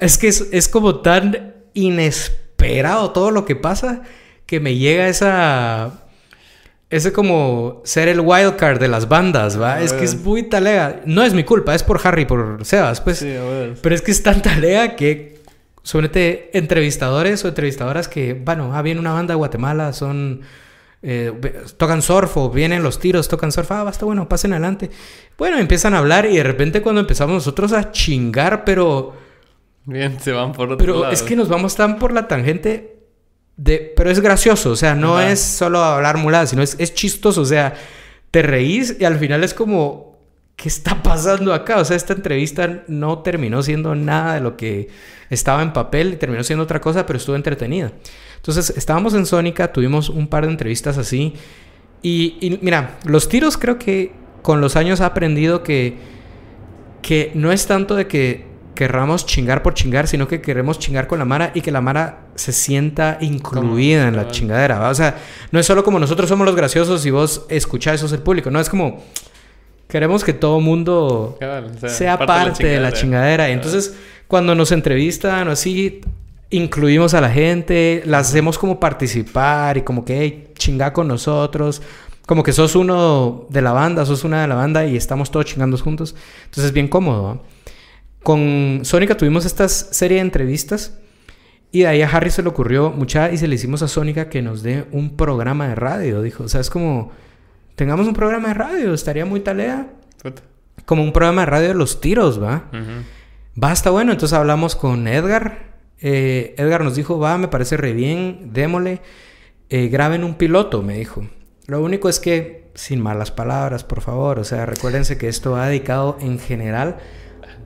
Es 0.00 0.18
que 0.18 0.26
es, 0.26 0.48
es 0.50 0.66
como 0.68 1.00
tan 1.00 1.54
inesperado 1.74 3.12
todo 3.12 3.30
lo 3.30 3.44
que 3.44 3.54
pasa 3.54 4.02
que 4.46 4.58
me 4.58 4.74
llega 4.76 5.08
esa... 5.08 6.07
Ese 6.90 7.12
como 7.12 7.82
ser 7.84 8.08
el 8.08 8.20
wildcard 8.20 8.80
de 8.80 8.88
las 8.88 9.08
bandas, 9.08 9.60
¿va? 9.60 9.82
Es 9.82 9.92
que 9.92 10.04
es 10.04 10.18
muy 10.24 10.44
talega. 10.44 11.02
No 11.04 11.22
es 11.22 11.34
mi 11.34 11.44
culpa, 11.44 11.74
es 11.74 11.82
por 11.82 12.00
Harry, 12.02 12.24
por 12.24 12.64
Sebas, 12.64 13.02
pues. 13.02 13.18
Sí, 13.18 13.34
a. 13.36 13.74
Pero 13.82 13.94
es 13.94 14.00
que 14.00 14.10
es 14.10 14.22
tan 14.22 14.40
talega 14.40 14.96
que, 14.96 15.38
suponete, 15.82 16.50
entrevistadores 16.56 17.44
o 17.44 17.48
entrevistadoras 17.48 18.08
que, 18.08 18.32
bueno, 18.32 18.70
ah, 18.74 18.80
viene 18.80 19.00
una 19.00 19.12
banda 19.12 19.32
de 19.32 19.36
Guatemala, 19.36 19.92
son. 19.92 20.40
eh, 21.02 21.30
tocan 21.76 22.00
surf 22.02 22.36
o 22.38 22.50
vienen 22.50 22.82
los 22.82 22.98
tiros, 22.98 23.28
tocan 23.28 23.52
surf, 23.52 23.70
ah, 23.70 23.84
basta, 23.84 24.06
bueno, 24.06 24.26
pasen 24.26 24.52
adelante. 24.52 24.90
Bueno, 25.36 25.58
empiezan 25.58 25.92
a 25.94 25.98
hablar 25.98 26.24
y 26.24 26.38
de 26.38 26.42
repente 26.42 26.80
cuando 26.80 27.02
empezamos 27.02 27.34
nosotros 27.34 27.72
a 27.74 27.92
chingar, 27.92 28.64
pero. 28.64 29.14
Bien, 29.84 30.18
se 30.20 30.32
van 30.32 30.52
por 30.52 30.66
otro 30.72 30.78
Pero 30.78 31.00
lado. 31.00 31.12
es 31.12 31.22
que 31.22 31.36
nos 31.36 31.48
vamos 31.50 31.76
tan 31.76 31.98
por 31.98 32.12
la 32.12 32.26
tangente 32.28 32.97
de... 33.58 33.92
Pero 33.94 34.10
es 34.10 34.20
gracioso, 34.20 34.70
o 34.70 34.76
sea, 34.76 34.94
no 34.94 35.18
Ajá. 35.18 35.30
es 35.30 35.40
solo 35.40 35.80
hablar 35.80 36.16
muladas, 36.16 36.50
sino 36.50 36.62
es, 36.62 36.76
es 36.78 36.94
chistoso, 36.94 37.42
o 37.42 37.44
sea, 37.44 37.74
te 38.30 38.40
reís 38.40 38.96
y 38.98 39.04
al 39.04 39.18
final 39.18 39.44
es 39.44 39.52
como... 39.52 40.08
¿Qué 40.56 40.68
está 40.68 41.00
pasando 41.04 41.54
acá? 41.54 41.78
O 41.78 41.84
sea, 41.84 41.96
esta 41.96 42.14
entrevista 42.14 42.82
no 42.88 43.20
terminó 43.20 43.62
siendo 43.62 43.94
nada 43.94 44.34
de 44.34 44.40
lo 44.40 44.56
que 44.56 44.88
estaba 45.30 45.62
en 45.62 45.72
papel, 45.72 46.18
terminó 46.18 46.42
siendo 46.42 46.64
otra 46.64 46.80
cosa, 46.80 47.06
pero 47.06 47.16
estuvo 47.16 47.36
entretenida. 47.36 47.92
Entonces, 48.34 48.70
estábamos 48.76 49.14
en 49.14 49.24
Sónica, 49.24 49.72
tuvimos 49.72 50.08
un 50.08 50.26
par 50.26 50.46
de 50.46 50.50
entrevistas 50.50 50.98
así. 50.98 51.34
Y, 52.02 52.38
y 52.40 52.58
mira, 52.60 52.98
los 53.04 53.28
tiros 53.28 53.56
creo 53.56 53.78
que 53.78 54.12
con 54.42 54.60
los 54.60 54.74
años 54.74 55.00
ha 55.00 55.06
aprendido 55.06 55.62
que, 55.62 55.96
que 57.02 57.30
no 57.36 57.52
es 57.52 57.68
tanto 57.68 57.94
de 57.94 58.08
que 58.08 58.47
querramos 58.78 59.26
chingar 59.26 59.64
por 59.64 59.74
chingar, 59.74 60.06
sino 60.06 60.28
que 60.28 60.40
queremos 60.40 60.78
chingar 60.78 61.08
con 61.08 61.18
la 61.18 61.24
Mara 61.24 61.50
y 61.52 61.62
que 61.62 61.72
la 61.72 61.80
Mara 61.80 62.28
se 62.36 62.52
sienta 62.52 63.18
incluida 63.20 64.06
en 64.06 64.14
la 64.14 64.28
chingadera. 64.28 64.78
¿va? 64.78 64.90
O 64.90 64.94
sea, 64.94 65.18
no 65.50 65.58
es 65.58 65.66
solo 65.66 65.82
como 65.82 65.98
nosotros 65.98 66.28
somos 66.28 66.46
los 66.46 66.54
graciosos 66.54 67.04
y 67.04 67.10
vos 67.10 67.44
escuchás 67.48 67.96
eso 67.96 68.06
es 68.06 68.12
el 68.12 68.20
público. 68.20 68.52
No, 68.52 68.60
es 68.60 68.70
como 68.70 69.02
queremos 69.88 70.22
que 70.22 70.32
todo 70.32 70.60
mundo 70.60 71.36
o 71.36 71.38
sea, 71.80 71.88
sea 71.88 72.18
parte, 72.24 72.68
de 72.68 72.78
la 72.78 72.92
chingadera. 72.92 73.50
Y 73.50 73.52
entonces, 73.54 73.96
cuando 74.28 74.54
nos 74.54 74.70
entrevistan 74.70 75.48
o 75.48 75.50
así, 75.50 76.00
incluimos 76.50 77.14
a 77.14 77.20
la 77.20 77.30
gente, 77.30 78.04
la 78.06 78.18
hacemos 78.18 78.58
como 78.58 78.78
participar 78.78 79.76
y 79.76 79.82
como 79.82 80.04
que 80.04 80.20
hey, 80.20 80.50
chinga 80.56 80.92
con 80.92 81.08
nosotros. 81.08 81.82
Como 82.26 82.44
que 82.44 82.52
sos 82.52 82.76
uno 82.76 83.46
de 83.48 83.60
la 83.60 83.72
banda, 83.72 84.06
sos 84.06 84.22
una 84.22 84.42
de 84.42 84.46
la 84.46 84.54
banda 84.54 84.86
y 84.86 84.96
estamos 84.96 85.32
todos 85.32 85.46
chingando 85.46 85.76
juntos. 85.78 86.14
Entonces 86.44 86.66
es 86.66 86.72
bien 86.72 86.86
cómodo. 86.86 87.24
¿va? 87.24 87.38
Con 88.22 88.80
Sónica 88.82 89.16
tuvimos 89.16 89.44
esta 89.44 89.68
serie 89.68 90.16
de 90.16 90.22
entrevistas 90.22 90.98
y 91.70 91.80
de 91.80 91.86
ahí 91.86 92.02
a 92.02 92.08
Harry 92.08 92.30
se 92.30 92.42
le 92.42 92.48
ocurrió 92.48 92.90
mucha 92.90 93.30
y 93.30 93.36
se 93.36 93.46
le 93.46 93.54
hicimos 93.54 93.82
a 93.82 93.88
Sónica 93.88 94.28
que 94.28 94.42
nos 94.42 94.62
dé 94.62 94.86
un 94.90 95.16
programa 95.16 95.68
de 95.68 95.74
radio. 95.74 96.22
Dijo, 96.22 96.44
o 96.44 96.48
sea, 96.48 96.60
es 96.60 96.70
como, 96.70 97.12
tengamos 97.74 98.06
un 98.06 98.14
programa 98.14 98.48
de 98.48 98.54
radio, 98.54 98.94
estaría 98.94 99.26
muy 99.26 99.40
talea. 99.40 99.88
Puta. 100.22 100.42
Como 100.86 101.02
un 101.02 101.12
programa 101.12 101.42
de 101.42 101.46
radio 101.46 101.68
de 101.68 101.74
los 101.74 102.00
tiros, 102.00 102.42
¿va? 102.42 102.68
Ujú. 102.72 103.62
Va, 103.62 103.72
está 103.72 103.90
bueno. 103.90 104.12
Entonces 104.12 104.36
hablamos 104.36 104.76
con 104.76 105.06
Edgar. 105.06 105.76
Eh, 106.00 106.54
Edgar 106.56 106.82
nos 106.82 106.96
dijo, 106.96 107.18
va, 107.18 107.36
me 107.36 107.48
parece 107.48 107.76
re 107.76 107.92
bien, 107.92 108.50
démosle. 108.52 109.02
Eh, 109.68 109.88
graben 109.88 110.24
un 110.24 110.36
piloto, 110.36 110.82
me 110.82 110.96
dijo. 110.96 111.26
Lo 111.66 111.82
único 111.82 112.08
es 112.08 112.18
que, 112.18 112.70
sin 112.74 113.02
malas 113.02 113.30
palabras, 113.30 113.84
por 113.84 114.00
favor. 114.00 114.38
O 114.38 114.44
sea, 114.44 114.64
recuérdense 114.64 115.18
que 115.18 115.28
esto 115.28 115.50
va 115.52 115.66
dedicado 115.68 116.16
en 116.20 116.38
general 116.38 116.96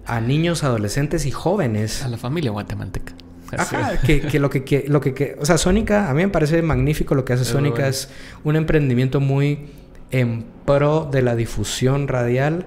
a 0.07 0.21
niños, 0.21 0.65
adolescentes 0.65 1.27
y 1.27 1.31
jóvenes. 1.31 2.03
A 2.05 2.09
la 2.09 2.19
familia 2.19 2.51
guatemalteca. 2.51 3.15
Ajá, 3.57 4.01
que, 4.01 4.23
que 4.23 4.39
lo 4.41 4.49
que, 4.49 4.65
que- 4.65 4.87
lo 4.89 5.01
que, 5.03 5.13
que- 5.13 5.37
o 5.39 5.45
sea, 5.45 5.59
Sónica, 5.59 6.09
a 6.09 6.15
mí 6.15 6.23
me 6.23 6.29
parece 6.31 6.63
magnífico 6.63 7.15
lo 7.15 7.25
que 7.27 7.35
hace 7.35 7.43
Es 7.43 7.49
Sónica, 7.49 7.75
bueno. 7.77 7.89
es 7.91 8.09
un 8.45 8.57
emprendimiento 8.57 9.21
muy 9.21 9.67
en 10.11 10.47
pro 10.65 11.07
de 11.13 11.21
la 11.23 11.37
difusión 11.37 12.09
radial 12.09 12.67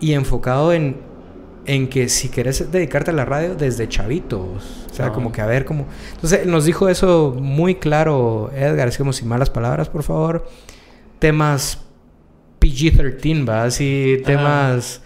y 0.00 0.12
enfocado 0.14 0.72
en, 0.72 0.96
en 1.66 1.88
que 1.88 2.08
si 2.08 2.30
querés 2.30 2.72
dedicarte 2.72 3.10
a 3.10 3.14
la 3.14 3.26
radio 3.26 3.54
desde 3.54 3.86
chavitos, 3.88 4.86
o 4.90 4.94
sea, 4.94 5.10
como 5.12 5.30
que 5.30 5.42
a 5.42 5.46
ver 5.46 5.66
cómo... 5.66 5.86
Entonces 6.14 6.46
nos 6.46 6.64
dijo 6.64 6.88
eso 6.88 7.36
muy 7.38 7.74
claro 7.74 8.50
Edgar, 8.54 8.88
así 8.88 8.96
como 8.98 9.12
sin 9.12 9.28
malas 9.28 9.50
palabras, 9.50 9.90
por 9.90 10.02
favor, 10.04 10.48
temas 11.18 11.80
PG-13, 12.60 13.48
¿va? 13.48 13.64
Así, 13.64 14.22
temas 14.24 15.02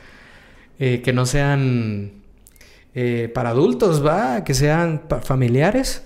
eh, 0.84 1.00
que 1.00 1.12
no 1.12 1.26
sean 1.26 2.10
eh, 2.94 3.30
para 3.32 3.50
adultos, 3.50 4.04
¿va? 4.04 4.42
Que 4.42 4.52
sean 4.54 5.02
familiares, 5.22 6.02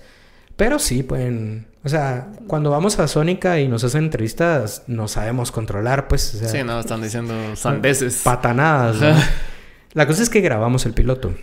pero 0.55 0.77
sí 0.77 1.01
pueden... 1.01 1.65
O 1.83 1.89
sea, 1.89 2.31
cuando 2.47 2.69
vamos 2.69 2.99
a 2.99 3.07
Sónica 3.07 3.59
y 3.61 3.67
nos 3.69 3.83
hacen 3.83 4.03
entrevistas, 4.05 4.83
no 4.87 5.07
sabemos 5.07 5.51
controlar, 5.51 6.07
pues. 6.09 6.35
o 6.35 6.39
sea, 6.39 6.49
Sí, 6.49 6.63
no, 6.63 6.79
están 6.79 7.01
diciendo 7.01 7.33
sandeces. 7.55 8.21
patanadas. 8.23 8.97
La 9.93 10.05
cosa 10.05 10.21
es 10.21 10.29
que 10.29 10.41
grabamos 10.41 10.85
el 10.85 10.93
piloto. 10.93 11.33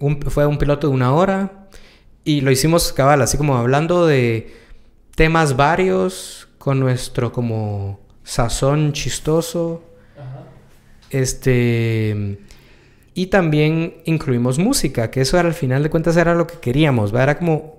Un- 0.00 0.20
fue 0.20 0.44
un 0.46 0.58
piloto 0.58 0.88
de 0.88 0.92
una 0.94 1.12
hora 1.14 1.68
y 2.24 2.42
lo 2.42 2.50
hicimos 2.50 2.92
cabal, 2.92 3.22
así 3.22 3.38
como 3.38 3.56
hablando 3.56 4.06
de 4.06 4.54
temas 5.16 5.56
varios 5.56 6.48
con 6.58 6.78
nuestro 6.78 7.32
como 7.32 8.00
sazón 8.24 8.92
chistoso. 8.92 9.82
Este 11.10 12.38
y 13.18 13.26
también 13.26 13.96
incluimos 14.04 14.60
música, 14.60 15.10
que 15.10 15.22
eso 15.22 15.40
era, 15.40 15.48
al 15.48 15.54
final 15.54 15.82
de 15.82 15.90
cuentas 15.90 16.16
era 16.16 16.36
lo 16.36 16.46
que 16.46 16.60
queríamos, 16.60 17.12
¿va? 17.12 17.24
Era 17.24 17.36
como 17.36 17.78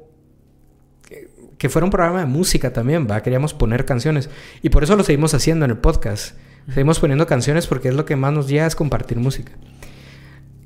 que 1.57 1.69
fuera 1.69 1.85
un 1.85 1.91
programa 1.91 2.19
de 2.19 2.25
música 2.25 2.73
también, 2.73 3.07
¿va? 3.09 3.23
Queríamos 3.23 3.53
poner 3.53 3.85
canciones. 3.85 4.29
Y 4.61 4.69
por 4.69 4.83
eso 4.83 4.97
lo 4.97 5.03
seguimos 5.05 5.33
haciendo 5.33 5.63
en 5.63 5.71
el 5.71 5.77
podcast. 5.77 6.35
Seguimos 6.67 6.99
poniendo 6.99 7.25
canciones 7.25 7.67
porque 7.67 7.87
es 7.87 7.95
lo 7.95 8.03
que 8.03 8.17
más 8.17 8.33
nos 8.33 8.49
llega 8.49 8.65
es 8.65 8.75
compartir 8.75 9.17
música. 9.17 9.53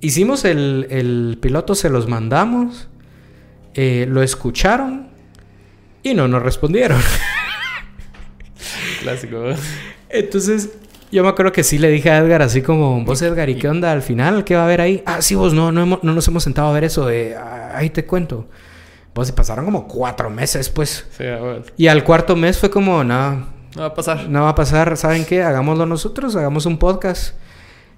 Hicimos 0.02 0.44
el, 0.44 0.88
el 0.90 1.38
piloto, 1.40 1.76
se 1.76 1.92
los 1.92 2.10
mandamos, 2.10 2.90
eh, 3.76 4.08
lo 4.10 4.24
escucharon 4.24 5.10
y 6.02 6.16
no 6.16 6.28
nos 6.28 6.42
respondieron. 6.42 7.00
Clásico. 9.02 9.54
Entonces, 10.10 10.72
yo 11.14 11.24
me 11.24 11.30
acuerdo 11.30 11.52
que 11.52 11.64
sí 11.64 11.78
le 11.78 11.90
dije 11.90 12.10
a 12.10 12.18
Edgar 12.18 12.42
así 12.42 12.62
como, 12.62 13.04
vos 13.06 13.22
Edgar, 13.22 13.50
¿y 13.50 13.56
qué 13.56 13.70
onda 13.70 13.92
al 13.92 14.02
final? 14.02 14.44
¿Qué 14.44 14.56
va 14.56 14.62
a 14.62 14.66
haber 14.66 14.82
ahí? 14.82 15.04
Ah, 15.06 15.22
sí, 15.22 15.36
vos 15.36 15.54
no, 15.54 15.72
no, 15.72 15.82
hemos- 15.84 16.04
no 16.04 16.14
nos 16.14 16.28
hemos 16.28 16.44
sentado 16.44 16.68
a 16.70 16.74
ver 16.74 16.84
eso. 16.84 17.08
ah, 17.38 17.72
ahí 17.76 17.90
te 17.90 18.06
cuento. 18.06 18.48
Pues 19.14 19.28
se 19.28 19.34
pasaron 19.34 19.66
como 19.66 19.88
cuatro 19.88 20.30
meses, 20.30 20.70
pues. 20.70 21.08
Sí, 21.18 21.24
a 21.26 21.38
ver. 21.40 21.74
Y 21.78 21.88
al 21.88 22.04
cuarto 22.04 22.36
mes 22.36 22.58
fue 22.58 22.70
como, 22.72 23.04
no, 23.04 23.32
No 23.76 23.82
va 23.82 23.86
a 23.86 23.94
pasar. 23.94 24.28
no 24.28 24.42
va 24.42 24.50
a 24.50 24.56
pasar. 24.56 24.98
¿Saben 24.98 25.24
qué? 25.26 25.44
Hagámoslo 25.44 25.86
nosotros, 25.86 26.36
hagamos 26.36 26.66
un 26.66 26.78
podcast. 26.80 27.36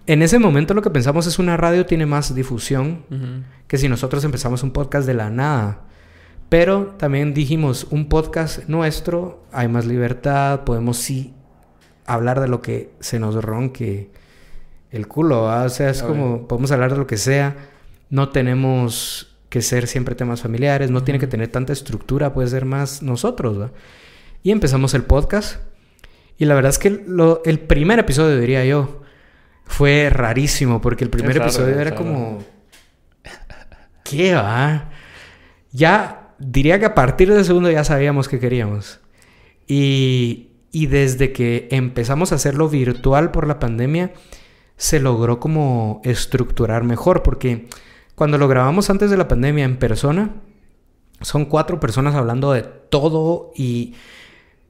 En 0.08 0.22
ese 0.22 0.38
momento 0.38 0.74
lo 0.74 0.82
que 0.82 0.90
pensamos 0.90 1.26
es 1.26 1.40
una 1.40 1.58
radio 1.58 1.86
tiene 1.86 2.06
más 2.06 2.36
difusión 2.36 3.06
que 3.68 3.78
si 3.78 3.88
nosotros 3.90 4.24
empezamos 4.26 4.62
un 4.62 4.72
podcast 4.72 5.08
de 5.08 5.14
la 5.16 5.30
nada. 5.30 5.80
Pero 6.50 6.94
también 7.00 7.34
dijimos, 7.34 7.88
un 7.90 8.08
podcast 8.08 8.68
nuestro, 8.68 9.44
hay 9.52 9.68
más 9.68 9.86
libertad, 9.86 10.62
podemos 10.66 10.98
sí 10.98 11.34
hablar 12.06 12.40
de 12.40 12.48
lo 12.48 12.62
que 12.62 12.92
se 13.00 13.20
nos 13.20 13.36
ronque 13.44 14.10
el 14.92 15.08
culo, 15.08 15.44
¿va? 15.44 15.64
o 15.64 15.70
sea, 15.70 15.90
es 15.90 16.02
como, 16.04 16.48
podemos 16.48 16.72
hablar 16.72 16.92
de 16.92 16.98
lo 16.98 17.08
que 17.08 17.18
sea, 17.18 17.56
no 18.10 18.30
tenemos 18.30 19.36
que 19.50 19.62
ser 19.62 19.88
siempre 19.88 20.16
temas 20.16 20.42
familiares, 20.42 20.92
no 20.92 21.04
tiene 21.04 21.20
que 21.20 21.28
tener 21.28 21.50
tanta 21.50 21.74
estructura, 21.74 22.34
puede 22.34 22.48
ser 22.48 22.66
más 22.66 23.02
nosotros, 23.02 23.60
¿va? 23.60 23.72
Y 24.44 24.52
empezamos 24.52 24.94
el 24.94 25.04
podcast, 25.04 25.62
y 26.38 26.46
la 26.46 26.56
verdad 26.56 26.70
es 26.70 26.80
que 26.80 26.90
lo- 27.08 27.42
el 27.46 27.60
primer 27.60 28.00
episodio, 28.00 28.40
diría 28.40 28.64
yo, 28.66 29.02
fue 29.66 30.10
rarísimo, 30.12 30.80
porque 30.82 31.04
el 31.04 31.10
primer 31.10 31.38
raro, 31.38 31.50
episodio 31.50 31.80
era 31.80 31.96
como... 31.96 32.44
¿Qué 34.04 34.36
va? 34.36 34.92
Ya 35.72 36.34
diría 36.38 36.80
que 36.80 36.86
a 36.86 36.94
partir 36.96 37.34
del 37.34 37.44
segundo 37.44 37.72
ya 37.72 37.84
sabíamos 37.84 38.30
que 38.30 38.40
queríamos. 38.40 39.00
Y, 39.68 40.50
y 40.76 40.88
desde 40.88 41.32
que 41.32 41.70
empezamos 41.72 42.34
a 42.34 42.36
hacerlo 42.36 42.68
virtual 42.68 43.32
por 43.32 43.48
la 43.48 43.60
pandemia, 43.60 44.12
se 44.76 45.00
logró 45.00 45.40
como 45.40 46.02
estructurar 46.04 46.84
mejor, 46.84 47.24
porque 47.24 47.70
cuando 48.14 48.38
lo 48.38 48.50
grabamos 48.50 48.90
antes 48.90 49.10
de 49.10 49.16
la 49.16 49.30
pandemia 49.30 49.64
en 49.64 49.78
persona, 49.78 50.32
son 51.22 51.46
cuatro 51.46 51.80
personas 51.80 52.14
hablando 52.14 52.52
de 52.52 52.64
todo 52.64 53.54
y, 53.56 53.96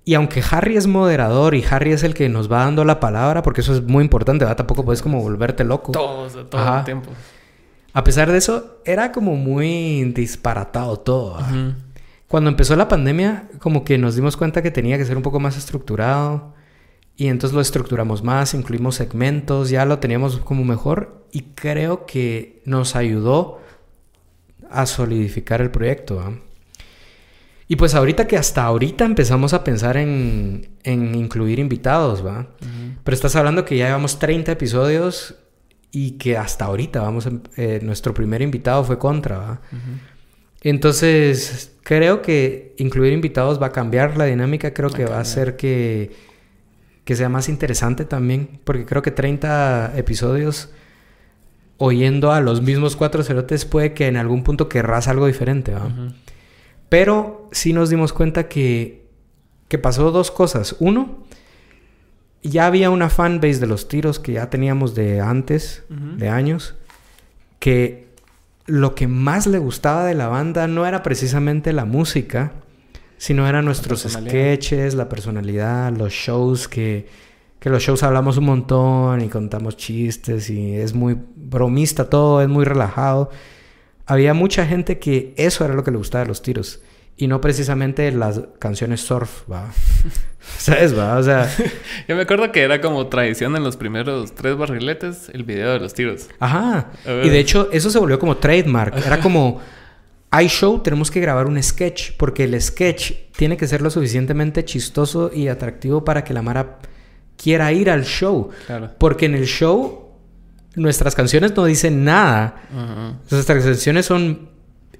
y 0.03 0.13
aunque 0.13 0.43
Harry 0.51 0.77
es 0.77 0.85
moderador 0.85 1.55
y 1.55 1.65
Harry 1.67 1.93
es 1.93 2.03
el 2.03 2.13
que 2.13 2.29
nos 2.29 2.51
va 2.51 2.65
dando 2.65 2.85
la 2.85 2.99
palabra, 2.99 3.41
porque 3.41 3.61
eso 3.61 3.73
es 3.73 3.81
muy 3.81 4.03
importante, 4.03 4.45
¿verdad? 4.45 4.57
Tampoco 4.57 4.85
puedes 4.85 5.01
como 5.01 5.23
volverte 5.23 5.63
loco. 5.63 5.91
Todo, 5.91 6.27
todo 6.45 6.61
Ajá. 6.61 6.79
el 6.81 6.85
tiempo. 6.85 7.09
A 7.93 8.03
pesar 8.03 8.31
de 8.31 8.37
eso, 8.37 8.77
era 8.85 9.11
como 9.11 9.37
muy 9.37 10.03
disparatado 10.13 10.97
todo. 10.97 11.39
Cuando 12.35 12.49
empezó 12.49 12.75
la 12.75 12.89
pandemia, 12.89 13.47
como 13.59 13.85
que 13.85 13.97
nos 13.97 14.13
dimos 14.17 14.35
cuenta 14.35 14.61
que 14.61 14.69
tenía 14.69 14.97
que 14.97 15.05
ser 15.05 15.15
un 15.15 15.23
poco 15.23 15.39
más 15.39 15.55
estructurado. 15.55 16.53
Y 17.15 17.27
entonces 17.27 17.55
lo 17.55 17.61
estructuramos 17.61 18.23
más, 18.23 18.53
incluimos 18.53 18.95
segmentos, 18.95 19.69
ya 19.69 19.85
lo 19.85 19.99
teníamos 19.99 20.39
como 20.39 20.65
mejor. 20.65 21.25
Y 21.31 21.43
creo 21.55 22.05
que 22.05 22.61
nos 22.65 22.97
ayudó 22.97 23.61
a 24.69 24.85
solidificar 24.85 25.61
el 25.61 25.71
proyecto. 25.71 26.17
¿va? 26.17 26.33
Y 27.69 27.77
pues 27.77 27.95
ahorita 27.95 28.27
que 28.27 28.35
hasta 28.35 28.65
ahorita 28.65 29.05
empezamos 29.05 29.53
a 29.53 29.63
pensar 29.63 29.95
en, 29.95 30.67
en 30.83 31.15
incluir 31.15 31.59
invitados, 31.59 32.25
¿va? 32.25 32.47
Pero 33.05 33.15
estás 33.15 33.37
hablando 33.37 33.63
que 33.63 33.77
ya 33.77 33.85
llevamos 33.85 34.19
30 34.19 34.51
episodios 34.51 35.35
y 35.89 36.11
que 36.17 36.37
hasta 36.37 36.65
ahorita 36.65 36.99
vamos 37.01 37.27
a- 37.27 37.31
eh, 37.55 37.79
nuestro 37.81 38.13
primer 38.13 38.41
invitado 38.41 38.83
fue 38.83 38.99
Contra, 38.99 39.37
¿va? 39.37 39.61
Entonces, 40.65 41.77
creo 41.83 42.23
que 42.23 42.73
incluir 42.77 43.13
invitados 43.13 43.61
va 43.61 43.67
a 43.67 43.71
cambiar 43.71 44.17
la 44.17 44.25
dinámica, 44.25 44.73
creo 44.73 44.89
que 44.89 45.05
va 45.05 45.17
a 45.17 45.19
hacer 45.19 45.57
que, 45.57 46.11
que 47.03 47.15
sea 47.15 47.29
más 47.29 47.49
interesante 47.49 48.03
también, 48.03 48.59
porque 48.63 48.83
creo 48.83 49.03
que 49.03 49.11
30 49.11 49.93
episodios 49.95 50.71
oyendo 51.77 52.31
a 52.31 52.41
los 52.41 52.63
mismos 52.63 52.95
cuatro 52.95 53.21
cerotes 53.21 53.63
puede 53.63 53.93
que 53.93 54.07
en 54.07 54.17
algún 54.17 54.43
punto 54.43 54.67
querrás 54.67 55.07
algo 55.07 55.27
diferente, 55.27 55.71
¿va? 55.75 55.91
Pero 56.89 57.47
sí 57.51 57.71
nos 57.71 57.91
dimos 57.91 58.11
cuenta 58.11 58.47
que, 58.47 59.05
que 59.67 59.77
pasó 59.77 60.09
dos 60.09 60.31
cosas. 60.31 60.77
Uno, 60.79 61.25
ya 62.41 62.65
había 62.65 62.89
una 62.89 63.11
fanbase 63.11 63.59
de 63.59 63.67
los 63.67 63.87
tiros 63.87 64.17
que 64.17 64.31
ya 64.31 64.49
teníamos 64.49 64.95
de 64.95 65.21
antes, 65.21 65.83
de 65.89 66.27
años, 66.27 66.73
que 67.59 68.04
lo 68.65 68.95
que 68.95 69.07
más 69.07 69.47
le 69.47 69.59
gustaba 69.59 70.05
de 70.05 70.15
la 70.15 70.27
banda 70.27 70.67
no 70.67 70.85
era 70.85 71.03
precisamente 71.03 71.73
la 71.73 71.85
música, 71.85 72.53
sino 73.17 73.47
eran 73.47 73.65
nuestros 73.65 74.01
sketches, 74.01 74.95
la 74.95 75.07
personalidad, 75.07 75.95
los 75.95 76.11
shows 76.11 76.67
que, 76.67 77.07
que 77.59 77.69
los 77.69 77.83
shows 77.83 78.03
hablamos 78.03 78.37
un 78.37 78.45
montón 78.45 79.21
y 79.21 79.29
contamos 79.29 79.77
chistes 79.77 80.49
y 80.49 80.75
es 80.75 80.93
muy 80.93 81.17
bromista 81.35 82.09
todo, 82.09 82.41
es 82.41 82.49
muy 82.49 82.65
relajado. 82.65 83.29
Había 84.05 84.33
mucha 84.33 84.65
gente 84.65 84.99
que 84.99 85.33
eso 85.37 85.65
era 85.65 85.73
lo 85.73 85.83
que 85.83 85.91
le 85.91 85.97
gustaba 85.97 86.23
de 86.23 86.27
los 86.27 86.41
tiros 86.41 86.81
y 87.17 87.27
no 87.27 87.39
precisamente 87.39 88.11
las 88.11 88.41
canciones 88.59 89.01
surf, 89.01 89.49
va. 89.49 89.71
¿Sabes, 90.57 90.97
va? 90.97 91.17
O 91.17 91.23
sea, 91.23 91.49
Yo 92.07 92.15
me 92.15 92.23
acuerdo 92.23 92.51
que 92.51 92.61
era 92.61 92.81
como 92.81 93.07
tradición 93.07 93.55
en 93.55 93.63
los 93.63 93.77
primeros 93.77 94.35
tres 94.35 94.57
barriletes 94.57 95.29
el 95.33 95.43
video 95.43 95.73
de 95.73 95.79
los 95.79 95.93
tiros. 95.93 96.27
Ajá. 96.39 96.91
Y 97.05 97.29
de 97.29 97.39
hecho, 97.39 97.69
eso 97.71 97.89
se 97.89 97.99
volvió 97.99 98.19
como 98.19 98.37
trademark. 98.37 98.97
Era 99.05 99.19
como, 99.19 99.61
hay 100.29 100.47
show, 100.47 100.79
tenemos 100.79 101.09
que 101.09 101.19
grabar 101.19 101.47
un 101.47 101.61
sketch, 101.61 102.11
porque 102.17 102.43
el 102.43 102.61
sketch 102.61 103.13
tiene 103.35 103.57
que 103.57 103.67
ser 103.67 103.81
lo 103.81 103.89
suficientemente 103.89 104.65
chistoso 104.65 105.31
y 105.33 105.47
atractivo 105.47 106.03
para 106.03 106.23
que 106.23 106.33
la 106.33 106.41
Mara 106.41 106.79
quiera 107.37 107.71
ir 107.71 107.89
al 107.89 108.03
show. 108.03 108.49
Claro. 108.67 108.91
Porque 108.97 109.25
en 109.25 109.35
el 109.35 109.45
show, 109.45 110.11
nuestras 110.75 111.15
canciones 111.15 111.55
no 111.55 111.65
dicen 111.65 112.03
nada. 112.03 112.61
Nuestras 113.31 113.63
canciones 113.63 114.05
son 114.05 114.54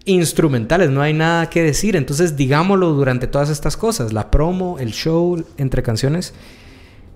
instrumentales, 0.06 0.90
no 0.92 1.02
hay 1.02 1.14
nada 1.14 1.50
que 1.50 1.64
decir. 1.64 1.96
Entonces, 1.96 2.36
digámoslo 2.38 2.94
durante 2.94 3.28
todas 3.28 3.50
estas 3.50 3.76
cosas, 3.78 4.14
la 4.14 4.30
promo, 4.32 4.78
el 4.80 4.92
show, 4.94 5.44
entre 5.58 5.82
canciones. 5.84 6.34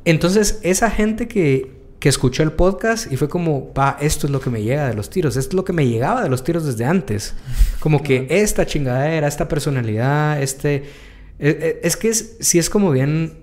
Entonces, 0.05 0.59
esa 0.63 0.89
gente 0.89 1.27
que, 1.27 1.71
que 1.99 2.09
escuchó 2.09 2.41
el 2.43 2.51
podcast 2.53 3.11
y 3.11 3.17
fue 3.17 3.29
como, 3.29 3.73
va, 3.73 3.97
esto 4.01 4.25
es 4.27 4.31
lo 4.31 4.39
que 4.41 4.49
me 4.49 4.63
llega 4.63 4.87
de 4.87 4.95
los 4.95 5.09
tiros, 5.09 5.35
esto 5.37 5.49
es 5.49 5.53
lo 5.55 5.65
que 5.65 5.73
me 5.73 5.87
llegaba 5.87 6.23
de 6.23 6.29
los 6.29 6.43
tiros 6.43 6.65
desde 6.65 6.85
antes. 6.85 7.35
Como 7.79 8.01
que 8.01 8.27
esta 8.29 8.65
chingadera, 8.65 9.27
esta 9.27 9.47
personalidad, 9.47 10.41
este... 10.41 10.75
e- 10.75 11.49
e- 11.49 11.79
Es 11.83 11.95
que 11.95 12.09
es, 12.09 12.37
sí 12.39 12.57
es 12.57 12.69
como 12.69 12.91
bien 12.91 13.39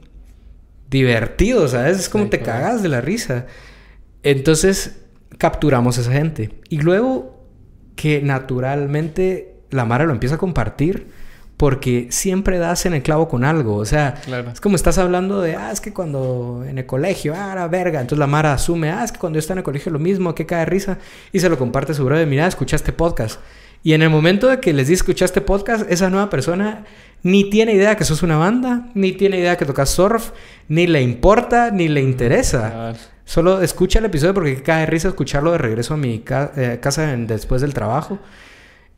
divertido, 0.90 1.68
¿sabes? 1.68 1.99
Es 1.99 2.09
como 2.09 2.24
Sí, 2.24 2.30
te 2.30 2.40
claro. 2.40 2.62
cagas 2.64 2.82
de 2.82 2.88
la 2.88 3.01
risa. 3.01 3.47
Entonces, 4.22 4.97
capturamos 5.38 5.99
a 5.99 6.01
esa 6.01 6.12
gente. 6.12 6.51
Y 6.68 6.78
luego 6.78 7.36
que 7.97 8.22
naturalmente 8.22 9.55
la 9.70 9.84
Mara 9.84 10.05
lo 10.05 10.12
empieza 10.12 10.36
a 10.36 10.38
compartir 10.38 11.09
porque 11.57 12.09
siempre 12.11 12.59
das 12.59 12.84
en 12.84 12.92
el 12.92 13.03
clavo 13.03 13.28
con 13.28 13.42
algo. 13.42 13.76
O 13.76 13.84
sea, 13.86 14.14
Claro. 14.24 14.51
es 14.51 14.61
como 14.61 14.76
estás 14.76 14.99
hablando 14.99 15.40
de, 15.40 15.57
ah, 15.57 15.72
es 15.72 15.80
que 15.80 15.92
cuando 15.92 16.64
en 16.68 16.76
el 16.78 16.84
colegio, 16.84 17.34
ah, 17.34 17.55
la 17.55 17.66
verga. 17.66 18.01
Entonces 18.01 18.18
la 18.18 18.26
Mara 18.26 18.53
asume, 18.53 18.90
ah, 18.90 19.03
es 19.03 19.11
que 19.12 19.18
cuando 19.18 19.36
yo 19.36 19.40
estaba 19.40 19.55
en 19.55 19.59
el 19.61 19.64
colegio 19.64 19.90
lo 19.90 19.99
mismo, 19.99 20.34
que 20.34 20.44
cae 20.44 20.61
de 20.61 20.66
risa. 20.66 20.99
Y 21.32 21.40
se 21.40 21.49
lo 21.49 21.57
comparte 21.59 21.92
a 21.92 21.94
su 21.94 22.05
brother, 22.05 22.26
mira, 22.26 22.47
escuchaste 22.47 22.92
podcast. 22.92 23.40
Y 23.82 23.94
en 23.94 24.03
el 24.03 24.11
momento 24.11 24.49
de 24.49 24.61
que 24.61 24.72
les 24.74 24.88
di 24.88 24.94
escuchaste 24.94 25.40
podcast, 25.40 25.90
esa 25.90 26.11
nueva 26.11 26.28
persona 26.28 26.84
ni 27.22 27.49
tiene 27.49 27.72
idea 27.72 27.97
que 27.97 28.05
sos 28.05 28.22
una 28.22 28.36
banda, 28.36 28.88
ni 28.94 29.12
tiene 29.12 29.38
idea 29.38 29.57
que 29.57 29.64
tocas 29.64 29.88
surf, 29.88 30.32
ni 30.68 30.86
le 30.86 31.01
importa, 31.03 31.70
ni 31.70 31.88
le 31.88 32.03
interesa. 32.03 32.70
Claro. 32.70 32.99
Solo 33.27 33.61
escucha 33.61 33.99
el 33.99 34.07
episodio 34.07 34.33
porque 34.33 34.62
cae 34.62 34.81
de 34.81 34.87
risa 34.87 35.09
escucharlo 35.09 35.53
de 35.53 35.59
regreso 35.59 35.93
a 35.95 35.97
mi 35.99 36.20
ca- 36.20 36.53
eh, 36.57 36.79
casa 36.81 37.12
en- 37.12 37.27
después 37.27 37.61
del 37.61 37.74
trabajo. 37.74 38.18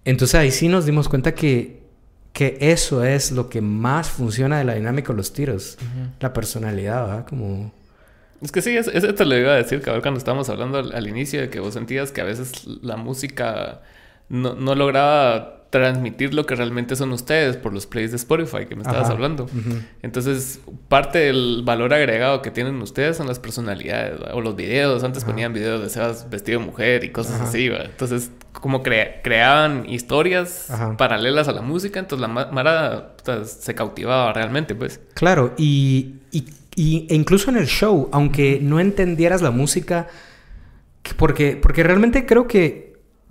Entonces 0.05 0.35
ahí 0.37 0.51
sí 0.53 0.69
nos 0.69 0.85
dimos 0.87 1.09
cuenta 1.09 1.35
que, 1.35 1.81
que 2.33 2.57
eso 2.61 3.03
es 3.05 3.33
lo 3.33 3.49
que 3.49 3.61
más 3.63 4.09
funciona 4.11 4.59
de 4.59 4.65
la 4.65 4.75
dinámica 4.75 5.13
de 5.13 5.17
los 5.17 5.33
tiros. 5.33 5.77
La 6.21 6.33
personalidad, 6.33 7.07
¿verdad? 7.07 7.27
Como... 7.27 7.73
Es 8.41 8.53
que 8.53 8.63
sí, 8.63 8.77
es- 8.77 8.87
eso 8.87 9.13
te 9.15 9.25
lo 9.25 9.37
iba 9.37 9.53
a 9.53 9.57
decir, 9.57 9.81
cabrón, 9.81 10.03
cuando 10.03 10.19
estábamos 10.19 10.49
hablando 10.51 10.79
al, 10.79 10.95
al 10.95 11.09
inicio 11.09 11.41
de 11.41 11.49
que 11.51 11.59
vos 11.59 11.75
sentías 11.75 12.13
que 12.13 12.21
a 12.21 12.25
veces 12.25 12.67
la 12.83 12.97
música 12.97 13.81
no, 14.29 14.55
no 14.55 14.75
lograba 14.77 15.58
transmitir 15.71 16.33
lo 16.33 16.47
que 16.47 16.55
realmente 16.55 16.97
son 16.97 17.13
ustedes 17.13 17.57
por 17.59 17.75
los 17.75 17.87
plays 17.87 18.11
de 18.11 18.17
Spotify 18.17 18.65
que 18.67 18.75
me 18.75 18.83
estabas 18.83 19.05
Ajá. 19.05 19.13
hablando. 19.13 19.47
Entonces, 20.03 20.61
parte 20.89 21.19
del 21.19 21.63
valor 21.65 21.93
agregado 21.93 22.41
que 22.41 22.51
tienen 22.51 22.81
ustedes 22.81 23.17
son 23.19 23.27
las 23.27 23.39
personalidades 23.39 24.21
¿va? 24.23 24.35
o 24.35 24.41
los 24.41 24.57
videos. 24.57 25.05
Antes 25.05 25.23
Ajá. 25.25 25.33
ponían 25.33 25.53
videos 25.53 25.83
de 25.83 25.91
Sebas 25.91 26.29
vestido 26.31 26.61
de 26.61 26.67
mujer 26.67 27.05
y 27.05 27.11
cosas 27.11 27.35
Ajá. 27.37 27.45
así, 27.49 27.69
¿va? 27.69 27.83
Entonces, 27.83 28.31
como 28.53 28.83
crea- 28.83 29.21
creaban 29.23 29.89
historias 29.89 30.69
paralelas 30.97 31.49
a 31.49 31.53
la 31.53 31.61
música, 31.63 32.01
entonces 32.01 32.23
la 32.23 32.29
ma- 32.29 32.51
Mara 32.51 33.15
se 33.45 33.75
cautivaba 33.75 34.33
realmente, 34.33 34.75
pues. 34.75 35.01
Claro, 35.15 35.53
y, 35.59 36.15
y- 36.33 36.45
y- 36.77 37.07
e 37.11 37.15
incluso 37.15 37.51
en 37.51 37.57
el 37.59 37.67
show, 37.67 38.09
aunque 38.11 38.59
no 38.63 38.81
entendieras 38.81 39.43
la 39.43 39.51
música, 39.51 40.09
que- 41.03 41.13
porque, 41.15 41.57
porque 41.61 41.83
realmente 41.83 42.25
creo 42.27 42.49
que 42.49 42.89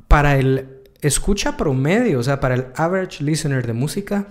para 0.07 0.37
el 0.37 0.76
escucha 1.01 1.57
promedio, 1.57 2.19
o 2.19 2.23
sea, 2.23 2.39
para 2.39 2.55
el 2.55 2.65
average 2.75 3.23
listener 3.23 3.65
de 3.67 3.73
música, 3.73 4.27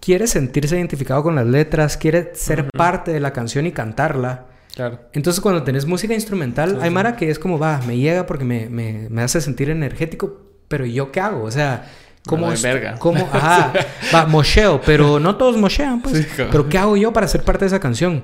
quiere 0.00 0.26
sentirse 0.26 0.76
identificado 0.76 1.22
con 1.22 1.34
las 1.34 1.46
letras, 1.46 1.96
quiere 1.96 2.32
ser 2.34 2.68
parte 2.70 3.12
de 3.12 3.20
la 3.20 3.32
canción 3.32 3.66
y 3.66 3.72
cantarla. 3.72 4.46
Claro. 4.74 5.00
Entonces 5.12 5.40
cuando 5.40 5.62
tenés 5.64 5.86
música 5.86 6.14
instrumental, 6.14 6.70
Sí, 6.70 6.76
hay 6.80 6.88
sí. 6.88 6.94
Mara 6.94 7.16
que 7.16 7.30
es 7.30 7.38
como, 7.38 7.58
va, 7.58 7.80
me 7.86 7.96
llega 7.96 8.26
porque 8.26 8.44
me, 8.44 8.68
me- 8.68 9.08
me 9.10 9.22
hace 9.22 9.40
sentir 9.40 9.70
energético, 9.70 10.40
pero 10.68 10.86
¿yo 10.86 11.10
qué 11.10 11.20
hago? 11.20 11.42
O 11.42 11.50
sea, 11.50 11.90
¿cómo 12.26 12.52
es? 12.52 12.62
verga. 12.62 12.96
¿Cómo? 12.98 13.28
Ajá, 13.32 13.72
va, 14.14 14.26
mocheo, 14.26 14.80
pero 14.84 15.18
no 15.18 15.36
todos 15.36 15.56
mochean, 15.56 16.00
pues. 16.00 16.18
Sí, 16.18 16.26
pero 16.50 16.68
¿qué 16.68 16.78
hago 16.78 16.96
yo 16.96 17.12
para 17.12 17.26
ser 17.26 17.42
parte 17.42 17.60
de 17.64 17.68
esa 17.68 17.80
canción? 17.80 18.22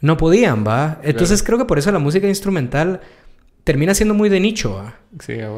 No 0.00 0.16
podían, 0.16 0.64
va. 0.66 1.00
Entonces 1.02 1.42
creo 1.42 1.58
que 1.58 1.64
por 1.64 1.78
eso 1.78 1.90
la 1.92 1.98
música 1.98 2.26
instrumental 2.28 3.00
termina 3.64 3.92
siendo 3.94 4.14
muy 4.14 4.28
de 4.28 4.40
nicho, 4.40 4.74
va. 4.74 4.94
Sí, 5.18 5.40
a. 5.40 5.50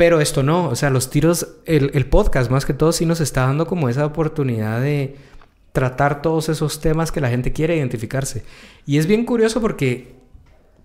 Pero 0.00 0.18
esto 0.18 0.42
no, 0.42 0.70
o 0.70 0.76
sea, 0.76 0.88
los 0.88 1.10
tiros, 1.10 1.46
el, 1.66 1.90
el 1.92 2.06
podcast 2.06 2.50
más 2.50 2.64
que 2.64 2.72
todo 2.72 2.90
sí 2.90 3.04
nos 3.04 3.20
está 3.20 3.42
dando 3.42 3.66
como 3.66 3.90
esa 3.90 4.06
oportunidad 4.06 4.80
de 4.80 5.16
tratar 5.72 6.22
todos 6.22 6.48
esos 6.48 6.80
temas 6.80 7.12
que 7.12 7.20
la 7.20 7.28
gente 7.28 7.52
quiere 7.52 7.76
identificarse. 7.76 8.42
Y 8.86 8.96
es 8.96 9.04
bien 9.04 9.26
curioso 9.26 9.60
porque 9.60 10.14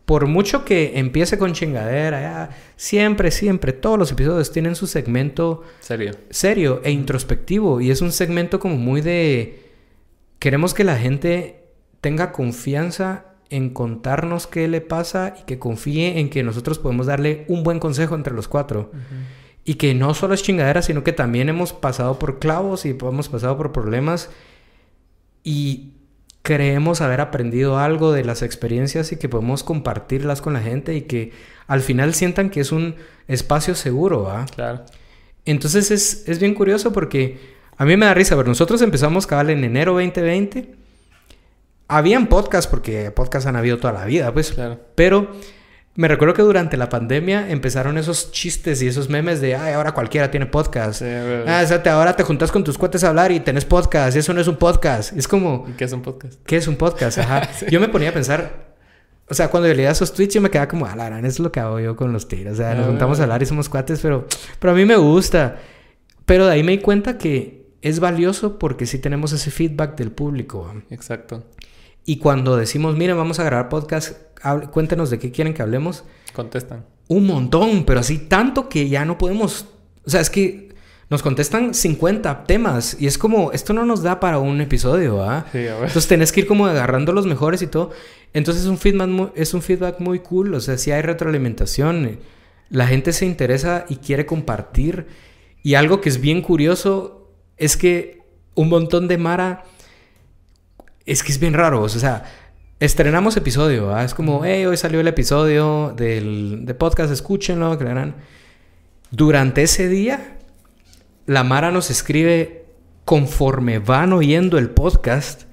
por 0.03 0.27
mucho 0.27 0.65
que 0.65 0.99
empiece 0.99 1.37
con 1.37 1.53
chingadera, 1.53 2.19
ya, 2.19 2.49
siempre, 2.75 3.31
siempre, 3.31 3.71
todos 3.71 3.97
los 3.97 4.11
episodios 4.11 4.51
tienen 4.51 4.75
su 4.75 4.85
segmento 4.85 5.63
Serio. 5.79 6.11
serio 6.29 6.81
e 6.83 6.91
introspectivo 6.91 7.79
y 7.79 7.91
es 7.91 8.01
un 8.01 8.11
segmento 8.11 8.59
como 8.59 8.75
muy 8.75 8.99
de 8.99 9.63
queremos 10.39 10.73
que 10.73 10.83
la 10.83 10.97
gente 10.97 11.69
tenga 12.01 12.33
confianza 12.33 13.27
en 13.49 13.69
contarnos 13.69 14.47
qué 14.47 14.67
le 14.67 14.81
pasa 14.81 15.35
y 15.39 15.43
que 15.43 15.59
confíe 15.59 16.19
en 16.19 16.29
que 16.29 16.43
nosotros 16.43 16.79
podemos 16.79 17.05
darle 17.05 17.45
un 17.47 17.63
buen 17.63 17.79
consejo 17.79 18.15
entre 18.15 18.33
los 18.33 18.47
cuatro 18.47 18.91
y 19.63 19.75
que 19.75 19.93
no 19.93 20.13
solo 20.13 20.33
es 20.33 20.43
chingadera 20.43 20.81
sino 20.81 21.03
que 21.03 21.13
también 21.13 21.49
hemos 21.49 21.73
pasado 21.73 22.17
por 22.19 22.39
clavos 22.39 22.85
y 22.85 22.89
hemos 22.89 23.29
pasado 23.29 23.57
por 23.57 23.71
problemas 23.71 24.29
y 25.43 25.93
creemos 26.41 27.01
haber 27.01 27.21
aprendido 27.21 27.77
algo 27.77 28.11
de 28.11 28.23
las 28.23 28.41
experiencias 28.41 29.11
y 29.11 29.17
que 29.17 29.29
podemos 29.29 29.63
compartirlas 29.63 30.41
con 30.41 30.53
la 30.53 30.61
gente 30.61 30.95
y 30.95 31.01
que 31.01 31.31
al 31.67 31.81
final 31.81 32.13
sientan 32.13 32.49
que 32.49 32.61
es 32.61 32.71
un 32.71 32.95
espacio 33.27 33.73
seguro, 33.75 34.23
¿va? 34.23 34.45
Claro. 34.45 34.85
Entonces 35.45 35.91
es, 35.91 36.27
es 36.27 36.39
bien 36.39 36.53
curioso 36.53 36.93
porque 36.93 37.55
a 37.77 37.85
mí 37.85 37.97
me 37.97 38.05
da 38.05 38.13
risa. 38.13 38.35
Pero 38.35 38.47
nosotros 38.47 38.81
empezamos 38.81 39.27
cabal 39.27 39.49
en 39.49 39.63
enero 39.63 39.93
2020. 39.93 40.84
Habían 41.87 42.27
podcasts, 42.27 42.67
porque 42.69 43.11
podcasts 43.11 43.47
han 43.47 43.55
habido 43.55 43.77
toda 43.77 43.93
la 43.93 44.05
vida, 44.05 44.33
pues. 44.33 44.51
Claro. 44.53 44.79
Pero 44.95 45.31
me 45.95 46.07
recuerdo 46.07 46.33
que 46.33 46.41
durante 46.41 46.77
la 46.77 46.89
pandemia 46.89 47.49
empezaron 47.49 47.97
esos 47.97 48.31
chistes 48.31 48.81
y 48.81 48.87
esos 48.87 49.09
memes 49.09 49.39
de, 49.39 49.55
ay, 49.55 49.73
ahora 49.73 49.93
cualquiera 49.93 50.31
tiene 50.31 50.45
podcast. 50.47 50.99
Sí. 51.01 51.05
Ah, 51.47 51.61
o 51.63 51.67
sea, 51.67 51.83
te- 51.83 51.89
ahora 51.89 52.15
te 52.15 52.23
juntas 52.23 52.51
con 52.51 52.63
tus 52.63 52.77
cuates 52.77 53.03
a 53.03 53.09
hablar 53.09 53.31
y 53.31 53.39
tenés 53.39 53.65
podcast. 53.65 54.17
Eso 54.17 54.33
no 54.33 54.41
es 54.41 54.47
un 54.47 54.55
podcast. 54.57 55.15
Es 55.15 55.27
como, 55.27 55.65
¿Y 55.69 55.73
qué 55.73 55.85
es 55.85 55.91
un 55.93 56.01
podcast? 56.01 56.39
¿qué 56.45 56.57
es 56.57 56.67
un 56.67 56.75
podcast? 56.75 57.19
Ajá. 57.19 57.49
Yo 57.69 57.79
me 57.79 57.87
ponía 57.87 58.09
a 58.09 58.13
pensar... 58.13 58.73
O 59.27 59.33
sea, 59.33 59.47
cuando 59.49 59.67
leía 59.73 59.89
esos 59.89 60.13
tweets 60.13 60.35
yo 60.35 60.41
me 60.41 60.51
quedaba 60.51 60.67
como, 60.67 60.85
ah, 60.85 60.95
la 60.95 61.05
gran, 61.05 61.19
eso 61.25 61.33
es 61.33 61.39
lo 61.39 61.51
que 61.51 61.59
hago 61.59 61.79
yo 61.79 61.95
con 61.95 62.13
los 62.13 62.27
tiros. 62.27 62.53
O 62.53 62.57
sea, 62.57 62.75
nos 62.75 62.83
Ah, 62.85 62.89
juntamos 62.89 63.19
a 63.19 63.23
hablar 63.23 63.41
y 63.41 63.47
somos 63.47 63.69
cuates, 63.69 63.99
pero, 63.99 64.27
pero 64.59 64.73
a 64.73 64.75
mí 64.75 64.85
me 64.85 64.97
gusta. 64.97 65.55
Pero 66.27 66.45
de 66.45 66.51
ahí 66.53 66.61
me 66.61 66.73
di 66.73 66.77
cuenta 66.77 67.17
que 67.17 67.65
es 67.81 67.99
valioso 67.99 68.59
porque 68.59 68.85
sí 68.85 68.99
tenemos 68.99 69.31
ese 69.31 69.49
feedback 69.49 69.95
del 69.97 70.11
público. 70.11 70.71
Exacto. 70.91 71.43
Y 72.05 72.17
cuando 72.17 72.55
decimos, 72.55 72.95
miren, 72.95 73.17
vamos 73.17 73.39
a 73.39 73.43
grabar 73.43 73.67
podcast, 73.67 74.15
cuéntenos 74.71 75.09
de 75.09 75.17
qué 75.17 75.31
quieren 75.31 75.55
que 75.55 75.63
hablemos. 75.63 76.03
Contestan. 76.33 76.85
Un 77.07 77.25
montón, 77.25 77.83
pero 77.83 77.99
así 77.99 78.19
tanto 78.19 78.69
que 78.69 78.87
ya 78.87 79.05
no 79.05 79.17
podemos... 79.17 79.65
O 80.05 80.09
sea, 80.11 80.21
es 80.21 80.29
que 80.29 80.69
nos 81.09 81.23
contestan 81.23 81.73
50 81.73 82.43
temas 82.43 82.95
y 82.99 83.07
es 83.07 83.17
como, 83.17 83.51
esto 83.51 83.73
no 83.73 83.85
nos 83.85 84.03
da 84.03 84.19
para 84.19 84.37
un 84.37 84.61
episodio, 84.61 85.23
¿ah? 85.23 85.47
Sí, 85.51 85.59
a 85.59 85.73
huevos. 85.73 85.87
Entonces 85.87 86.07
tenés 86.07 86.31
que 86.31 86.41
ir 86.41 86.47
como 86.47 86.67
agarrando 86.67 87.11
los 87.11 87.25
mejores 87.25 87.63
y 87.63 87.67
todo. 87.67 87.89
Entonces 88.33 88.63
es 88.63 88.69
un 88.69 88.77
feedback 88.77 89.09
muy, 89.09 89.29
es 89.33 89.55
un 89.55 89.63
feedback 89.63 89.99
muy 89.99 90.19
cool. 90.19 90.53
O 90.53 90.59
sea, 90.59 90.77
sí 90.77 90.91
hay 90.91 91.01
retroalimentación. 91.01 92.19
La 92.69 92.85
gente 92.85 93.13
se 93.13 93.25
interesa 93.25 93.85
y 93.89 93.95
quiere 93.95 94.27
compartir. 94.27 95.07
Y 95.63 95.73
algo 95.73 96.01
que 96.01 96.09
es 96.09 96.21
bien 96.21 96.43
curioso 96.43 97.31
es 97.57 97.77
que 97.77 98.21
un 98.53 98.69
montón 98.69 99.07
de 99.07 99.17
Mara... 99.17 99.63
Es 101.05 101.23
que 101.23 101.31
es 101.31 101.39
bien 101.39 101.53
raro. 101.53 101.81
O 101.81 101.89
sea, 101.89 102.23
estrenamos 102.79 103.37
episodio. 103.37 103.97
Es 103.99 104.13
como, 104.13 104.43
hey, 104.43 104.65
hoy 104.65 104.77
salió 104.77 104.99
el 104.99 105.07
episodio 105.07 105.93
del 105.95 106.65
de 106.65 106.73
podcast, 106.73 107.11
escúchenlo, 107.11 107.77
gran-". 107.77 108.15
Durante 109.11 109.63
ese 109.63 109.87
día, 109.87 110.37
la 111.25 111.43
Mara 111.43 111.71
nos 111.71 111.89
escribe 111.89 112.65
conforme 113.05 113.79
van 113.79 114.13
oyendo 114.13 114.57
el 114.57 114.69
podcast. 114.71 115.43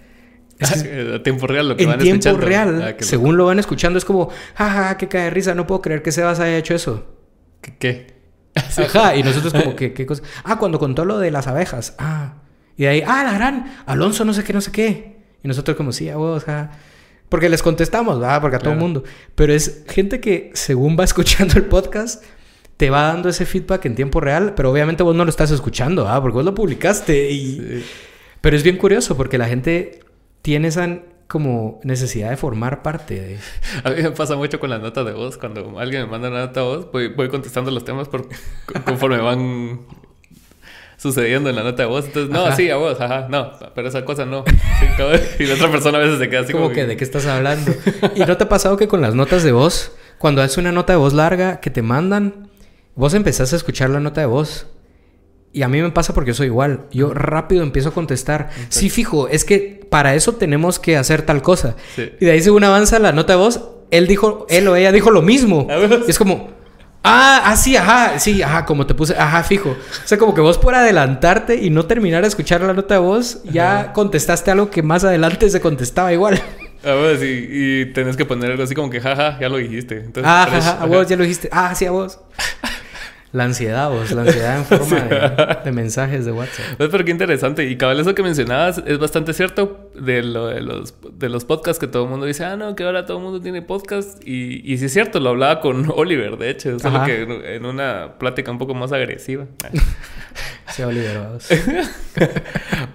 Es 0.59 0.83
que 0.83 1.13
a 1.17 1.23
tiempo 1.23 1.47
real 1.47 1.69
lo 1.69 1.77
que 1.77 1.85
en 1.85 1.91
van 1.91 1.99
tiempo 1.99 2.29
escuchando. 2.29 2.47
real, 2.47 2.83
Ah, 2.83 3.05
según 3.05 3.37
lo 3.37 3.45
van 3.47 3.59
escuchando, 3.59 3.99
es 3.99 4.05
como, 4.05 4.31
jaja, 4.55 4.97
qué 4.97 5.09
cae 5.09 5.25
de 5.25 5.31
risa, 5.31 5.55
no 5.55 5.67
puedo 5.67 5.83
creer 5.83 6.03
que 6.03 6.13
Sebas 6.13 6.41
haya 6.41 6.57
hecho 6.57 6.75
eso. 6.75 7.15
¿Qué? 7.61 7.77
qué? 7.79 8.23
Ajá, 8.55 9.17
y 9.17 9.23
nosotros 9.23 9.53
como 9.53 9.77
que, 9.77 9.93
¿qué 9.93 10.05
cosa? 10.07 10.23
Ah, 10.45 10.59
cuando 10.59 10.79
contó 10.79 11.05
lo 11.05 11.19
de 11.19 11.31
las 11.31 11.47
abejas. 11.47 11.95
Ah, 11.99 12.35
y 12.77 12.83
de 12.83 12.89
ahí, 12.89 13.03
ah, 13.07 13.23
la 13.25 13.33
gran, 13.33 13.77
Alonso 13.87 14.25
no 14.25 14.35
sé 14.35 14.45
qué, 14.45 14.53
no 14.53 14.61
sé 14.61 14.73
qué. 14.73 15.12
Y 15.43 15.49
nosotros 15.49 15.77
como, 15.77 15.93
sí, 15.93 16.09
a 16.09 16.19
huevos, 16.19 16.45
ja. 16.45 16.71
Porque 17.29 17.49
les 17.49 17.63
contestamos, 17.63 18.21
¿verdad? 18.21 18.41
Porque 18.41 18.57
a 18.57 18.59
todo 18.59 18.73
el 18.73 18.79
mundo. 18.79 19.05
Pero 19.35 19.53
es 19.53 19.85
gente 19.89 20.21
que 20.21 20.51
según 20.55 20.97
va 20.99 21.05
escuchando 21.05 21.55
el 21.55 21.65
podcast, 21.65 22.23
te 22.77 22.91
va 22.91 23.03
dando 23.03 23.29
ese 23.29 23.47
feedback 23.47 23.87
en 23.87 23.95
tiempo 23.95 24.21
real, 24.21 24.55
pero 24.55 24.71
obviamente 24.71 25.03
vos 25.03 25.15
no 25.15 25.25
lo 25.25 25.31
estás 25.31 25.51
escuchando, 25.51 26.09
¿ah? 26.09 26.21
Porque 26.21 26.35
vos 26.35 26.45
lo 26.45 26.55
publicaste 26.55 27.31
y... 27.31 27.57
Sí. 27.57 27.85
Pero 28.41 28.57
es 28.57 28.65
bien 28.65 28.77
curioso 28.77 29.17
porque 29.17 29.39
la 29.39 29.47
gente 29.47 30.01
tiene 30.43 30.69
esa 30.69 30.99
como 31.29 31.81
necesidad 31.83 32.29
de 32.29 32.37
formar 32.37 32.83
parte 32.83 33.19
de... 33.19 33.39
A 33.85 33.91
mí 33.91 34.03
me 34.03 34.11
pasa 34.11 34.37
mucho 34.37 34.61
con 34.61 34.69
las 34.69 34.83
notas 34.83 35.07
de 35.07 35.13
voz. 35.13 35.39
Cuando 35.39 35.79
alguien 35.79 36.03
me 36.03 36.09
manda 36.09 36.29
una 36.29 36.41
nota 36.41 36.61
de 36.61 36.67
voz, 36.67 36.93
voy, 36.93 37.09
voy 37.09 37.31
contestando 37.31 37.71
los 37.71 37.85
temas 37.85 38.09
por, 38.09 38.29
conforme 38.85 39.17
van 39.19 39.87
sucediendo 41.03 41.51
en 41.51 41.57
la 41.57 41.65
nota 41.65 41.83
de 41.83 41.89
voz. 41.89 42.07
Entonces, 42.07 42.31
no, 42.31 42.47
Ajá. 42.47 42.57
sí, 42.57 42.71
a 42.71 42.77
vos, 42.77 43.01
ajá, 43.01 43.27
no, 43.29 43.51
pero 43.75 43.89
esa 43.89 44.05
cosa 44.05 44.25
no. 44.25 44.45
Sí, 44.47 44.87
y 45.43 45.47
la 45.47 45.55
otra 45.55 45.71
persona 45.71 45.99
a 45.99 46.01
veces 46.01 46.21
se 46.21 46.31
queda 46.31 46.41
así 46.43 46.53
como 46.53 46.71
que 46.71 46.87
de 46.87 46.97
qué 46.97 47.03
estás 47.03 47.27
hablando. 47.27 47.73
¿Y 48.15 48.21
no 48.21 48.37
te 48.37 48.45
ha 48.45 48.49
pasado 48.49 48.77
que 48.77 48.87
con 48.87 49.01
las 49.01 49.15
notas 49.15 49.43
de 49.43 49.51
voz, 49.51 49.93
cuando 50.19 50.43
haces 50.43 50.59
una 50.59 50.71
nota 50.71 50.93
de 50.93 50.99
voz 50.99 51.13
larga 51.13 51.59
que 51.61 51.71
te 51.71 51.83
mandan, 51.83 52.51
vos 52.95 53.15
empezás 53.15 53.53
a 53.53 53.57
escuchar 53.57 53.91
la 53.91 53.99
nota 53.99 54.21
de 54.21 54.29
voz? 54.29 54.69
Y 55.53 55.63
a 55.63 55.69
mí 55.69 55.83
me 55.83 55.91
pasa 55.91 56.15
porque 56.15 56.31
yo 56.31 56.35
soy 56.35 56.47
igual. 56.47 56.87
Yo 56.93 57.13
rápido 57.13 57.63
empiezo 57.63 57.91
a 57.91 57.93
contestar. 57.93 58.51
Sí, 58.71 58.89
fijo, 58.89 59.29
es 59.29 59.45
que 59.45 59.87
para 59.91 60.15
eso 60.15 60.37
tenemos 60.37 60.79
que 60.79 60.97
hacer 60.97 61.23
tal 61.23 61.43
cosa. 61.43 61.77
Sí. 61.95 62.11
Y 62.21 62.25
de 62.25 62.31
ahí 62.31 62.41
según 62.41 62.65
avanza 62.65 62.99
la 62.99 63.13
nota 63.13 63.35
de 63.35 63.39
voz, 63.39 63.61
él 63.91 64.07
dijo, 64.07 64.47
él 64.49 64.67
o 64.69 64.77
ella 64.77 64.93
dijo 64.93 65.11
lo 65.11 65.21
mismo. 65.21 65.67
Es 66.09 66.17
como, 66.17 66.51
ah, 67.05 67.43
ah, 67.45 67.57
sí, 67.57 67.77
ajá, 67.77 68.19
sí, 68.19 68.43
ajá, 68.43 68.65
como 68.65 68.87
te 68.87 68.95
puse, 68.95 69.17
ajá, 69.17 69.43
fijo. 69.43 69.71
O 69.71 70.07
sea, 70.09 70.19
como 70.19 70.35
que 70.35 70.41
vos 70.41 70.59
por 70.59 70.75
adelantarte 70.75 71.57
y 71.57 71.71
no 71.71 71.85
terminar 71.87 72.23
de 72.23 72.29
escuchar 72.29 72.61
la 72.61 72.73
nota 72.73 72.95
de 72.95 73.01
voz, 73.01 73.43
ya 73.45 73.93
contestaste 73.93 74.51
algo 74.51 74.71
que 74.71 74.83
más 74.83 75.05
adelante 75.05 75.49
se 75.51 75.61
contestaba 75.61 76.13
igual. 76.13 76.41
A 76.85 76.95
vos, 76.95 77.23
y, 77.23 77.47
y 77.49 77.87
tenés 77.93 78.17
que 78.17 78.25
poner 78.25 78.51
algo 78.51 78.65
así 78.65 78.75
como 78.75 78.91
que, 78.91 79.01
jaja, 79.01 79.39
ya 79.41 79.49
lo 79.49 79.57
dijiste. 79.57 79.97
Entonces, 79.99 80.25
Ah, 80.27 80.79
a 80.81 80.87
vos 80.87 81.07
ya 81.07 81.17
lo 81.17 81.23
dijiste. 81.23 81.49
Ah, 81.53 81.75
sí, 81.77 81.87
a 81.87 81.91
vos. 81.93 82.19
La 83.33 83.45
ansiedad, 83.45 83.91
vos. 83.91 84.11
La 84.13 84.23
ansiedad 84.23 84.59
en 84.59 84.65
forma 84.79 85.01
de, 85.01 85.59
de 85.65 85.73
mensajes 85.73 86.27
de 86.27 86.33
WhatsApp. 86.33 86.77
Pues, 86.77 86.91
pero 86.91 87.05
qué 87.05 87.11
interesante. 87.11 87.65
Y 87.65 87.77
cabal, 87.77 87.99
eso 87.99 88.15
que 88.15 88.23
mencionabas 88.23 88.83
es 88.87 88.99
bastante 88.99 89.33
cierto 89.33 89.91
de, 89.95 90.23
lo, 90.23 90.49
de, 90.49 90.61
los, 90.61 90.95
de 91.15 91.29
los 91.31 91.47
podcasts 91.47 91.81
que 91.81 91.87
todo 91.87 92.05
el 92.05 92.11
mundo 92.11 92.27
dice, 92.27 92.45
ah, 92.45 92.57
no, 92.57 92.77
que 92.77 92.85
ahora 92.85 93.07
todo 93.07 93.17
el 93.17 93.23
mundo 93.23 93.41
tiene 93.41 93.63
podcast. 93.63 94.23
Y, 94.27 94.71
y 94.71 94.77
sí 94.77 94.85
es 94.85 94.93
cierto, 94.93 95.19
lo 95.19 95.31
hablaba 95.31 95.61
con 95.61 95.91
Oliver, 95.97 96.37
de 96.37 96.51
hecho, 96.51 96.79
solo 96.79 97.05
que 97.05 97.23
en, 97.23 97.31
en 97.45 97.65
una 97.65 98.19
plática 98.19 98.51
un 98.51 98.59
poco 98.59 98.75
más 98.75 98.93
agresiva. 98.93 99.47
Se 100.69 100.91
liberado. 100.91 101.39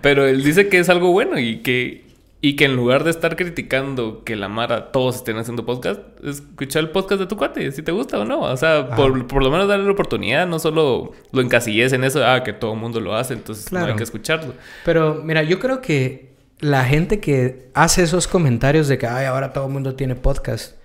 pero 0.01 0.26
él 0.26 0.43
dice 0.43 0.68
que 0.68 0.80
es 0.80 0.89
algo 0.89 1.11
bueno 1.11 1.38
y 1.38 1.57
que, 1.59 2.06
y 2.39 2.55
que 2.55 2.65
en 2.65 2.76
lugar 2.76 3.03
de 3.03 3.09
estar 3.09 3.35
criticando 3.35 4.23
que 4.23 4.35
la 4.35 4.47
Mara 4.47 4.91
todos 4.91 5.15
estén 5.15 5.38
haciendo 5.38 5.65
podcast, 5.65 6.01
escucha 6.23 6.80
el 6.80 6.91
podcast 6.91 7.19
de 7.19 7.26
tu 7.26 7.35
cuate, 7.35 7.72
si 7.72 7.81
te 7.81 7.91
gusta 7.91 8.19
o 8.19 8.26
no. 8.26 8.41
O 8.41 8.57
sea, 8.57 8.89
por, 8.95 9.26
por, 9.26 9.43
lo 9.43 9.49
menos 9.49 9.68
darle 9.68 9.85
la 9.85 9.91
oportunidad, 9.91 10.45
no 10.45 10.59
solo 10.59 11.14
lo 11.31 11.41
encasilles 11.41 11.93
en 11.93 12.03
eso, 12.03 12.23
ah, 12.23 12.43
que 12.43 12.53
todo 12.53 12.73
el 12.73 12.80
mundo 12.80 12.99
lo 12.99 13.15
hace, 13.15 13.34
entonces 13.34 13.65
Claro. 13.65 13.88
no 13.88 13.91
hay 13.93 13.97
que 13.97 14.03
escucharlo. 14.03 14.53
Pero 14.85 15.22
mira, 15.23 15.41
yo 15.41 15.59
creo 15.59 15.81
que 15.81 16.35
la 16.59 16.85
gente 16.85 17.19
que 17.19 17.69
hace 17.73 18.03
esos 18.03 18.27
comentarios 18.27 18.88
de 18.88 18.97
que 18.99 19.07
Ay, 19.07 19.26
ahora 19.26 19.51
todo 19.51 19.65
el 19.65 19.73
mundo 19.73 19.95
tiene 19.95 20.15
podcast, 20.15 20.76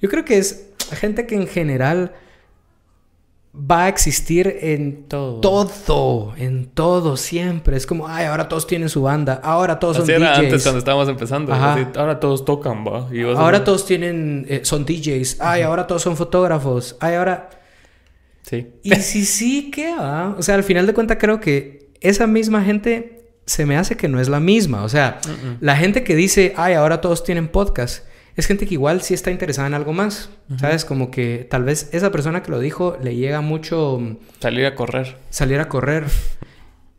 yo 0.00 0.08
creo 0.08 0.24
que 0.24 0.38
es 0.38 0.70
gente 0.92 1.26
que 1.26 1.36
en 1.36 1.46
general 1.46 2.12
va 3.56 3.84
a 3.84 3.88
existir 3.88 4.58
en 4.62 5.04
Todo. 5.08 5.40
todo, 5.66 6.34
en 6.36 6.66
todo, 6.66 7.16
siempre. 7.16 7.76
Es 7.76 7.86
como, 7.86 8.08
ay, 8.08 8.26
ahora 8.26 8.48
todos 8.48 8.66
tienen 8.66 8.88
su 8.88 9.02
banda, 9.02 9.40
ahora 9.44 9.78
todos 9.78 9.98
Así 9.98 10.06
son 10.06 10.22
era 10.22 10.32
DJs. 10.32 10.38
antes 10.44 10.62
cuando 10.64 10.78
estábamos 10.80 11.08
empezando. 11.08 11.52
Ajá. 11.52 11.74
así, 11.74 11.86
ahora 11.96 12.18
todos 12.18 12.44
tocan, 12.44 12.84
va. 12.84 13.08
Y 13.12 13.22
Ahora 13.22 13.62
todos 13.62 13.86
tienen, 13.86 14.44
eh, 14.48 14.60
son 14.64 14.84
DJs, 14.84 15.38
ay, 15.40 15.62
ahora 15.62 15.86
todos 15.86 16.02
son 16.02 16.16
fotógrafos, 16.16 16.96
ay, 17.00 17.14
ahora... 17.14 17.50
Sí. 18.42 18.66
Y 18.82 18.94
si 18.96 19.24
sí, 19.24 19.70
¿qué 19.70 19.94
va? 19.94 20.34
O 20.38 20.42
sea, 20.42 20.56
al 20.56 20.64
final 20.64 20.86
de 20.86 20.92
cuentas 20.92 21.16
creo 21.18 21.40
que 21.40 21.88
esa 22.02 22.26
misma 22.26 22.62
gente 22.62 23.24
se 23.46 23.64
me 23.64 23.76
hace 23.78 23.96
que 23.96 24.06
no 24.08 24.20
es 24.20 24.28
la 24.28 24.38
misma. 24.40 24.84
O 24.84 24.88
sea, 24.90 25.18
la 25.60 25.76
gente 25.76 26.04
que 26.04 26.14
dice, 26.14 26.52
ay, 26.56 26.74
ahora 26.74 27.00
todos 27.00 27.24
tienen 27.24 27.48
podcast, 27.48 28.04
es 28.36 28.46
gente 28.46 28.66
que 28.66 28.74
igual 28.74 29.00
sí 29.02 29.14
está 29.14 29.30
interesada 29.30 29.66
en 29.68 29.74
algo 29.74 29.92
más. 29.92 30.30
¿Sabes? 30.58 30.84
Como 30.84 31.10
que 31.10 31.46
tal 31.50 31.64
vez 31.64 31.88
esa 31.92 32.10
persona 32.12 32.42
que 32.42 32.50
lo 32.50 32.58
dijo 32.60 32.96
le 33.02 33.14
llega 33.16 33.40
mucho 33.40 33.98
mm, 34.00 34.16
Salir 34.40 34.66
a 34.66 34.74
correr. 34.74 35.16
salir 35.30 35.60
a 35.60 35.68
correr. 35.68 36.04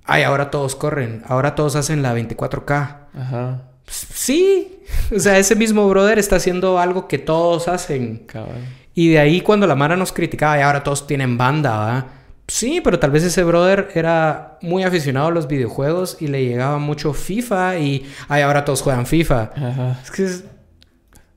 Ay, 0.06 0.24
ahora 0.24 0.52
todos 0.52 0.76
corren, 0.76 1.24
ahora 1.28 1.56
todos 1.56 1.76
hacen 1.76 2.02
la 2.04 2.16
24K. 2.16 2.98
Ajá. 3.18 3.62
Sí, 3.88 4.80
o 5.16 5.20
sea, 5.20 5.38
ese 5.38 5.56
mismo 5.56 5.88
brother 5.90 6.20
está 6.20 6.36
haciendo 6.38 6.80
algo 6.80 7.08
que 7.08 7.18
todos 7.18 7.68
hacen. 7.68 8.24
Cabal. 8.28 8.66
Y 8.94 9.10
de 9.10 9.20
ahí 9.20 9.42
cuando 9.42 9.68
la 9.68 9.76
Mara 9.76 9.96
nos 9.98 10.12
criticaba, 10.12 10.58
y 10.58 10.62
ahora 10.62 10.84
todos 10.84 11.06
tienen 11.08 11.38
banda, 11.38 11.78
¿va? 11.78 12.08
Sí, 12.48 12.80
pero 12.84 13.00
tal 13.00 13.10
vez 13.12 13.24
ese 13.24 13.44
brother 13.44 13.90
era 13.96 14.58
muy 14.62 14.84
aficionado 14.84 15.28
a 15.28 15.32
los 15.32 15.48
videojuegos 15.48 16.18
y 16.20 16.28
le 16.28 16.46
llegaba 16.46 16.78
mucho 16.78 17.12
FIFA 17.14 17.80
y 17.80 18.06
ay, 18.28 18.44
ahora 18.44 18.64
todos 18.64 18.82
juegan 18.84 19.06
FIFA. 19.08 19.52
Ajá. 19.56 20.00
Es 20.04 20.12
que 20.12 20.24
es- 20.26 20.44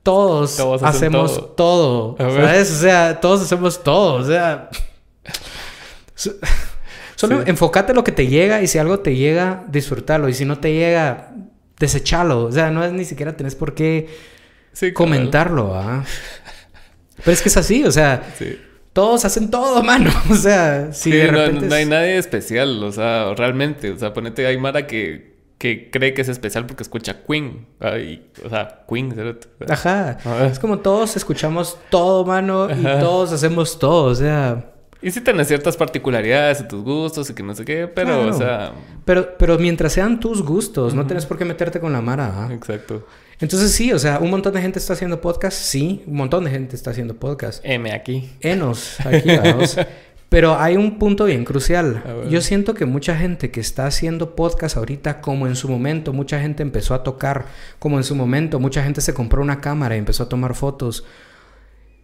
todos, 0.09 0.83
hacemos 0.83 1.55
todo. 1.55 2.15
O 2.19 2.63
sea, 2.65 3.19
todos 3.19 3.41
hacemos 3.41 3.83
todo, 3.83 4.13
o 4.15 4.23
sea... 4.25 4.69
so- 6.15 6.33
Solo 7.15 7.43
Sí. 7.43 7.49
enfócate 7.49 7.91
en 7.91 7.97
lo 7.97 8.03
que 8.05 8.13
te 8.13 8.27
llega 8.27 8.61
y 8.61 8.67
si 8.67 8.77
algo 8.77 8.99
te 8.99 9.13
llega, 9.13 9.65
disfrútalo. 9.67 10.29
Y 10.29 10.33
si 10.33 10.45
no 10.45 10.57
te 10.59 10.71
llega, 10.73 11.33
desechalo. 11.77 12.45
O 12.45 12.51
sea, 12.53 12.71
no 12.71 12.81
es 12.81 12.93
ni 12.93 13.03
siquiera 13.03 13.35
tenés 13.35 13.55
por 13.55 13.75
qué 13.75 14.07
Sí, 14.71 14.93
comentarlo, 14.93 15.75
¿ah? 15.75 16.05
Pero 17.17 17.31
es 17.31 17.41
que 17.41 17.49
es 17.49 17.57
así, 17.57 17.83
o 17.83 17.91
sea, 17.91 18.23
Sí. 18.39 18.57
todos 18.93 19.25
hacen 19.25 19.51
todo, 19.51 19.83
mano. 19.93 20.11
O 20.31 20.35
sea, 20.35 20.93
si 20.93 21.11
Sí, 21.11 21.17
de 21.17 21.29
no- 21.29 21.39
repente. 21.39 21.65
no, 21.67 21.75
hay 21.75 21.85
nadie 21.85 22.17
especial, 22.17 22.81
o 22.81 22.91
sea, 22.93 23.33
realmente. 23.35 23.91
O 23.91 23.97
sea, 23.97 24.13
ponete, 24.13 24.47
hay 24.47 24.57
Mara 24.57 24.87
que, 24.87 25.28
que 25.59 25.91
cree 25.91 26.13
que 26.15 26.21
es 26.21 26.29
especial 26.29 26.65
porque 26.65 26.81
escucha 26.81 27.21
Queen. 27.27 27.67
Ay, 27.79 28.25
o 28.43 28.49
sea, 28.49 28.85
Queen. 28.89 29.13
Ajá. 29.69 30.17
Ajá. 30.23 30.45
Es 30.47 30.57
como 30.57 30.79
todos 30.79 31.15
escuchamos 31.17 31.77
todo, 31.91 32.25
mano, 32.25 32.67
y 32.69 32.73
Ajá. 32.85 32.99
todos 32.99 33.31
hacemos 33.31 33.77
todo, 33.77 34.05
o 34.05 34.15
sea. 34.15 34.71
Y 35.01 35.11
sí 35.11 35.21
tienes 35.21 35.47
ciertas 35.47 35.77
particularidades 35.77 36.59
y 36.61 36.67
tus 36.67 36.83
gustos 36.83 37.29
y 37.29 37.33
que 37.33 37.41
no 37.43 37.55
sé 37.55 37.63
qué, 37.63 37.87
pero, 37.87 38.07
Claro. 38.23 38.29
o 38.29 38.33
sea, 38.33 38.71
Pero, 39.05 39.37
pero 39.37 39.57
mientras 39.57 39.93
sean 39.93 40.19
tus 40.19 40.41
gustos, 40.43 40.93
no 40.93 41.05
tienes 41.05 41.25
por 41.25 41.37
qué 41.37 41.45
meterte 41.45 41.79
con 41.79 41.93
la 41.93 42.01
mara. 42.01 42.33
¿ah? 42.35 42.53
exacto. 42.53 43.05
Entonces, 43.39 43.71
sí, 43.71 43.93
o 43.93 43.99
sea, 43.99 44.19
un 44.19 44.29
montón 44.29 44.53
de 44.53 44.61
gente 44.61 44.77
está 44.79 44.91
haciendo 44.93 45.21
podcast, 45.21 45.57
sí, 45.57 46.03
un 46.05 46.15
montón 46.17 46.43
de 46.43 46.51
gente 46.51 46.75
está 46.75 46.91
haciendo 46.91 47.15
podcast. 47.15 47.63
M 47.63 47.89
aquí. 47.93 48.29
Enos, 48.41 48.97
aquí, 49.05 49.37
vamos. 49.37 49.77
Pero 50.29 50.59
hay 50.59 50.77
un 50.77 50.99
punto 50.99 51.25
bien 51.25 51.43
crucial. 51.43 52.03
Yo 52.29 52.41
siento 52.41 52.75
que 52.75 52.85
mucha 52.85 53.17
gente 53.17 53.49
que 53.49 53.59
está 53.59 53.87
haciendo 53.87 54.35
podcast 54.35 54.77
ahorita, 54.77 55.21
como 55.21 55.47
en 55.47 55.55
su 55.55 55.67
momento, 55.67 56.13
mucha 56.13 56.39
gente 56.39 56.61
empezó 56.61 56.93
a 56.93 57.03
tocar, 57.03 57.45
como 57.79 57.97
en 57.97 58.03
su 58.03 58.15
momento, 58.15 58.59
mucha 58.59 58.83
gente 58.83 59.01
se 59.01 59.15
compró 59.15 59.41
una 59.41 59.59
cámara 59.59 59.95
y 59.95 59.99
empezó 59.99 60.23
a 60.23 60.29
tomar 60.29 60.53
fotos. 60.53 61.03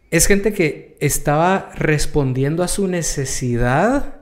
Es 0.10 0.26
gente 0.26 0.54
que 0.54 0.98
estaba 1.00 1.70
respondiendo 1.76 2.64
a 2.64 2.68
su 2.68 2.88
necesidad 2.88 4.16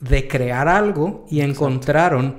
de 0.00 0.26
crear 0.26 0.66
algo 0.66 1.24
y 1.30 1.40
encontraron 1.40 2.36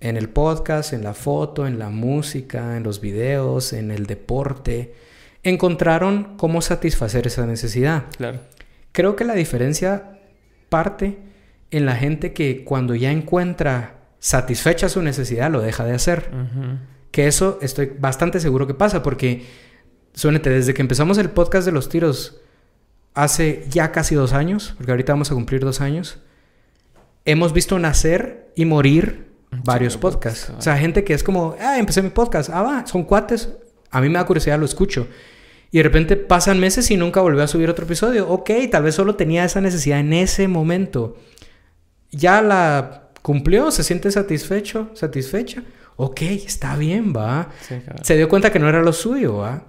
en 0.00 0.16
el 0.16 0.28
podcast, 0.28 0.92
en 0.92 1.04
la 1.04 1.14
foto, 1.14 1.66
en 1.66 1.78
la 1.78 1.90
música, 1.90 2.76
en 2.76 2.82
los 2.82 3.00
videos, 3.00 3.72
en 3.72 3.90
el 3.90 4.06
deporte, 4.06 4.94
encontraron 5.44 6.36
cómo 6.36 6.60
satisfacer 6.60 7.26
esa 7.26 7.46
necesidad. 7.46 8.04
Claro. 8.16 8.40
Creo 8.92 9.16
que 9.16 9.24
la 9.24 9.34
diferencia 9.34 10.13
parte 10.74 11.18
en 11.70 11.86
la 11.86 11.94
gente 11.94 12.32
que 12.32 12.64
cuando 12.64 12.96
ya 12.96 13.12
encuentra 13.12 13.94
satisfecha 14.18 14.88
su 14.88 15.02
necesidad 15.02 15.48
lo 15.48 15.60
deja 15.60 15.84
de 15.84 15.94
hacer. 15.94 16.32
Que 17.12 17.28
eso 17.28 17.60
estoy 17.62 17.92
bastante 17.96 18.40
seguro 18.40 18.66
que 18.66 18.74
pasa 18.74 19.00
porque, 19.00 19.46
suénete, 20.14 20.50
desde 20.50 20.74
que 20.74 20.82
empezamos 20.82 21.16
el 21.18 21.30
podcast 21.30 21.64
de 21.64 21.70
los 21.70 21.88
tiros 21.88 22.40
hace 23.14 23.64
ya 23.70 23.92
casi 23.92 24.16
dos 24.16 24.32
años, 24.32 24.74
porque 24.76 24.90
ahorita 24.90 25.12
vamos 25.12 25.30
a 25.30 25.34
cumplir 25.34 25.60
dos 25.60 25.80
años, 25.80 26.18
hemos 27.24 27.52
visto 27.52 27.78
nacer 27.78 28.50
y 28.56 28.64
morir 28.64 29.28
varios 29.62 29.96
podcasts. 29.96 30.46
podcasts, 30.46 30.58
O 30.58 30.62
sea, 30.62 30.76
gente 30.76 31.04
que 31.04 31.14
es 31.14 31.22
como, 31.22 31.54
ah, 31.60 31.78
empecé 31.78 32.02
mi 32.02 32.10
podcast, 32.10 32.50
ah, 32.50 32.62
va, 32.62 32.84
son 32.84 33.04
cuates, 33.04 33.48
a 33.92 34.00
mí 34.00 34.08
me 34.08 34.14
da 34.14 34.26
curiosidad, 34.26 34.58
lo 34.58 34.64
escucho. 34.64 35.06
Y 35.74 35.78
de 35.78 35.82
repente 35.82 36.16
pasan 36.16 36.60
meses 36.60 36.88
y 36.92 36.96
nunca 36.96 37.20
volvió 37.20 37.42
a 37.42 37.48
subir 37.48 37.68
otro 37.68 37.84
episodio. 37.84 38.28
Ok, 38.28 38.48
tal 38.70 38.84
vez 38.84 38.94
solo 38.94 39.16
tenía 39.16 39.44
esa 39.44 39.60
necesidad 39.60 39.98
en 39.98 40.12
ese 40.12 40.46
momento. 40.46 41.16
Ya 42.12 42.40
la 42.42 43.08
cumplió, 43.22 43.72
se 43.72 43.82
siente 43.82 44.12
satisfecho, 44.12 44.90
satisfecha. 44.94 45.64
Ok, 45.96 46.22
está 46.22 46.76
bien, 46.76 47.12
va. 47.12 47.48
Sí. 47.60 47.74
Se 48.02 48.16
dio 48.16 48.28
cuenta 48.28 48.52
que 48.52 48.60
no 48.60 48.68
era 48.68 48.82
lo 48.82 48.92
suyo, 48.92 49.38
va. 49.38 49.64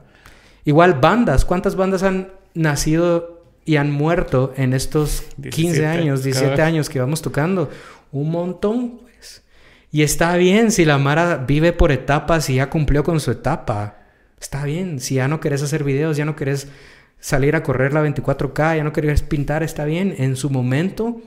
Igual 0.64 0.94
bandas, 0.94 1.44
¿cuántas 1.44 1.76
bandas 1.76 2.04
han 2.04 2.34
nacido 2.54 3.44
y 3.66 3.78
han 3.78 3.90
muerto 3.90 4.54
en 4.58 4.74
estos 4.74 5.24
15 5.42 5.58
17, 5.58 5.86
años, 5.88 6.24
17 6.24 6.52
cabal. 6.52 6.68
años 6.68 6.88
que 6.88 7.00
vamos 7.00 7.24
tocando? 7.24 7.72
Un 8.12 8.30
montón, 8.30 9.00
pues. 9.00 9.42
Y 9.92 10.04
está 10.04 10.38
bien 10.38 10.70
si 10.70 10.86
la 10.86 11.00
Mara 11.00 11.38
vive 11.38 11.74
por 11.74 11.92
etapas 11.92 12.48
y 12.52 12.58
ya 12.58 12.70
cumplió 12.70 13.04
con 13.04 13.20
su 13.20 13.32
etapa. 13.32 14.05
Está 14.40 14.64
bien. 14.66 15.00
Si 15.00 15.16
ya 15.16 15.28
no 15.28 15.40
querés 15.40 15.62
hacer 15.64 15.84
videos, 15.84 16.18
ya 16.18 16.26
no 16.26 16.36
querés 16.36 16.68
salir 17.20 17.56
a 17.56 17.64
correr 17.64 17.94
la 17.94 18.04
24K, 18.04 18.78
ya 18.78 18.84
no 18.84 18.94
querés 18.94 19.22
pintar, 19.24 19.64
está 19.64 19.86
bien. 19.86 20.14
En 20.18 20.36
su 20.36 20.50
momento 20.50 21.22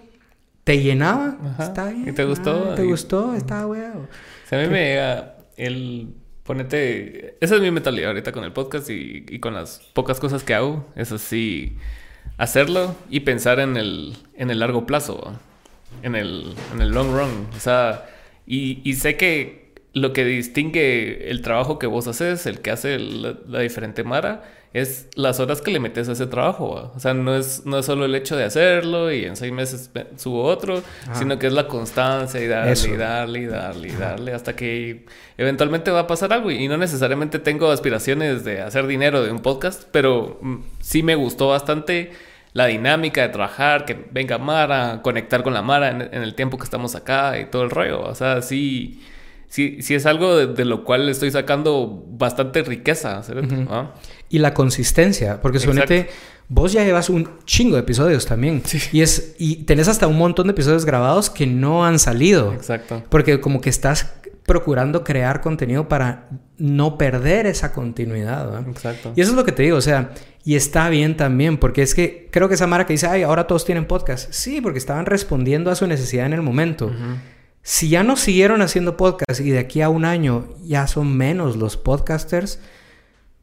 te 0.64 0.80
llenaba, 0.82 1.38
Ajá. 1.54 1.64
está 1.64 1.86
bien. 1.88 2.08
¿Y 2.08 2.12
te 2.12 2.24
gustó? 2.24 2.70
Ah, 2.72 2.74
¿Te 2.74 2.84
Y- 2.84 2.88
gustó? 2.88 3.34
Está 3.34 3.66
huevo. 3.66 4.06
Sea, 4.48 4.60
a 4.60 4.62
mí 4.62 4.68
me 4.68 4.80
llega 4.90 5.36
el 5.56 6.14
ponete. 6.44 7.36
Esa 7.40 7.56
es 7.56 7.60
mi 7.60 7.70
mentalidad 7.70 8.08
ahorita 8.10 8.32
con 8.32 8.44
el 8.44 8.52
podcast 8.52 8.88
y, 8.90 9.24
y 9.28 9.38
con 9.40 9.54
las 9.54 9.80
pocas 9.94 10.20
cosas 10.20 10.44
que 10.44 10.54
hago. 10.54 10.86
Es 10.96 11.10
así, 11.12 11.76
hacerlo 12.36 12.94
y 13.10 13.20
pensar 13.20 13.60
en 13.60 13.76
el, 13.76 14.16
en 14.34 14.50
el 14.50 14.58
largo 14.60 14.86
plazo, 14.86 15.38
en 16.02 16.14
el, 16.14 16.54
en 16.74 16.80
el 16.82 16.90
long 16.90 17.10
run. 17.12 17.46
O 17.56 17.60
sea, 17.60 18.06
y, 18.46 18.80
y 18.88 18.94
sé 18.94 19.16
que 19.16 19.67
lo 20.00 20.12
que 20.12 20.24
distingue 20.24 21.30
el 21.30 21.42
trabajo 21.42 21.78
que 21.78 21.86
vos 21.86 22.06
haces, 22.06 22.46
el 22.46 22.60
que 22.60 22.70
hace 22.70 22.98
la, 22.98 23.34
la 23.46 23.60
diferente 23.60 24.04
Mara, 24.04 24.42
es 24.74 25.08
las 25.14 25.40
horas 25.40 25.62
que 25.62 25.70
le 25.70 25.80
metes 25.80 26.08
a 26.08 26.12
ese 26.12 26.26
trabajo. 26.26 26.74
¿va? 26.74 26.92
O 26.94 27.00
sea, 27.00 27.14
no 27.14 27.34
es, 27.34 27.64
no 27.64 27.78
es 27.78 27.86
solo 27.86 28.04
el 28.04 28.14
hecho 28.14 28.36
de 28.36 28.44
hacerlo 28.44 29.12
y 29.12 29.24
en 29.24 29.36
seis 29.36 29.52
meses 29.52 29.90
subo 30.16 30.44
otro, 30.44 30.82
sino 31.12 31.38
que 31.38 31.46
es 31.46 31.52
la 31.52 31.66
constancia 31.66 32.40
y 32.40 32.46
darle, 32.46 32.72
Eso. 32.72 32.88
y 32.88 32.96
darle, 32.96 33.40
y 33.40 33.46
darle, 33.46 33.88
y 33.88 33.92
darle, 33.92 34.34
hasta 34.34 34.54
que 34.54 35.06
eventualmente 35.36 35.90
va 35.90 36.00
a 36.00 36.06
pasar 36.06 36.32
algo. 36.32 36.50
Y 36.50 36.68
no 36.68 36.76
necesariamente 36.76 37.38
tengo 37.38 37.70
aspiraciones 37.70 38.44
de 38.44 38.60
hacer 38.60 38.86
dinero 38.86 39.22
de 39.22 39.30
un 39.30 39.40
podcast, 39.40 39.84
pero 39.90 40.38
mm, 40.42 40.56
sí 40.80 41.02
me 41.02 41.14
gustó 41.14 41.48
bastante 41.48 42.12
la 42.52 42.66
dinámica 42.66 43.22
de 43.22 43.28
trabajar, 43.28 43.84
que 43.84 44.06
venga 44.10 44.38
Mara, 44.38 45.00
conectar 45.02 45.42
con 45.42 45.54
la 45.54 45.62
Mara 45.62 45.90
en, 45.90 46.02
en 46.02 46.22
el 46.22 46.34
tiempo 46.34 46.58
que 46.58 46.64
estamos 46.64 46.94
acá 46.94 47.38
y 47.38 47.46
todo 47.46 47.62
el 47.62 47.70
rollo. 47.70 48.02
O 48.02 48.14
sea, 48.14 48.42
sí, 48.42 49.02
sí, 49.48 49.78
sí 49.82 49.94
es 49.94 50.06
algo 50.06 50.36
de, 50.36 50.46
de 50.46 50.64
lo 50.64 50.84
cual 50.84 51.08
estoy 51.08 51.30
sacando 51.30 52.04
bastante 52.10 52.62
riqueza. 52.62 53.22
¿Ah? 53.68 53.94
Y 54.28 54.38
la 54.38 54.54
consistencia, 54.54 55.40
porque 55.40 55.58
suponete, 55.58 56.08
vos 56.48 56.72
ya 56.72 56.84
llevas 56.84 57.10
un 57.10 57.28
chingo 57.44 57.76
de 57.76 57.82
episodios 57.82 58.26
también. 58.26 58.62
Y 58.92 59.02
es 59.02 59.34
y 59.38 59.64
tenés 59.64 59.88
hasta 59.88 60.06
un 60.06 60.18
montón 60.18 60.46
de 60.46 60.52
episodios 60.52 60.84
grabados 60.84 61.30
que 61.30 61.46
no 61.46 61.84
han 61.84 61.98
salido. 61.98 62.52
Exacto. 62.52 63.02
Porque 63.08 63.40
como 63.40 63.60
que 63.60 63.70
estás 63.70 64.14
procurando 64.48 65.04
crear 65.04 65.42
contenido 65.42 65.88
para 65.88 66.28
no 66.56 66.96
perder 66.96 67.46
esa 67.46 67.72
continuidad. 67.72 68.66
Exacto. 68.66 69.12
Y 69.14 69.20
eso 69.20 69.32
es 69.32 69.36
lo 69.36 69.44
que 69.44 69.52
te 69.52 69.62
digo, 69.62 69.76
o 69.76 69.82
sea, 69.82 70.12
y 70.42 70.56
está 70.56 70.88
bien 70.88 71.18
también, 71.18 71.58
porque 71.58 71.82
es 71.82 71.94
que 71.94 72.28
creo 72.32 72.48
que 72.48 72.54
esa 72.54 72.66
Mara 72.66 72.86
que 72.86 72.94
dice, 72.94 73.06
ay, 73.06 73.22
ahora 73.22 73.46
todos 73.46 73.66
tienen 73.66 73.84
podcast. 73.84 74.32
Sí, 74.32 74.62
porque 74.62 74.78
estaban 74.78 75.04
respondiendo 75.04 75.70
a 75.70 75.74
su 75.74 75.86
necesidad 75.86 76.24
en 76.24 76.32
el 76.32 76.40
momento. 76.40 76.90
Si 77.70 77.90
ya 77.90 78.02
no 78.02 78.16
siguieron 78.16 78.62
haciendo 78.62 78.96
podcast 78.96 79.40
y 79.40 79.50
de 79.50 79.58
aquí 79.58 79.82
a 79.82 79.90
un 79.90 80.06
año 80.06 80.48
ya 80.64 80.86
son 80.86 81.14
menos 81.14 81.56
los 81.56 81.76
podcasters, 81.76 82.60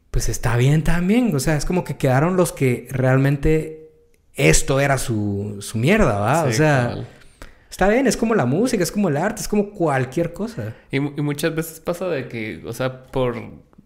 pues 0.10 0.30
está 0.30 0.58
bien 0.58 0.84
también. 0.84 1.36
O 1.36 1.40
sea, 1.40 1.56
es 1.56 1.64
como 1.64 1.84
que 1.84 1.96
quedaron 1.98 2.36
los 2.36 2.52
que 2.52 2.88
realmente 2.90 3.92
esto 4.34 4.80
era 4.80 4.98
su, 4.98 5.58
su 5.60 5.78
mierda, 5.78 6.18
¿va? 6.18 6.44
o 6.46 6.52
sea, 6.52 6.96
está 7.70 7.88
bien, 7.88 8.08
es 8.08 8.18
como 8.18 8.34
la 8.34 8.48
música, 8.48 8.82
es 8.82 8.92
como 8.92 9.10
el 9.10 9.18
arte, 9.18 9.44
es 9.44 9.48
como 9.48 9.70
cualquier 9.70 10.34
cosa. 10.34 10.74
Y, 10.90 11.00
mu- 11.02 11.12
y 11.16 11.22
muchas 11.22 11.54
veces 11.54 11.80
pasa 11.80 12.08
de 12.08 12.28
que, 12.28 12.64
o 12.66 12.74
sea, 12.74 13.04
por 13.08 13.36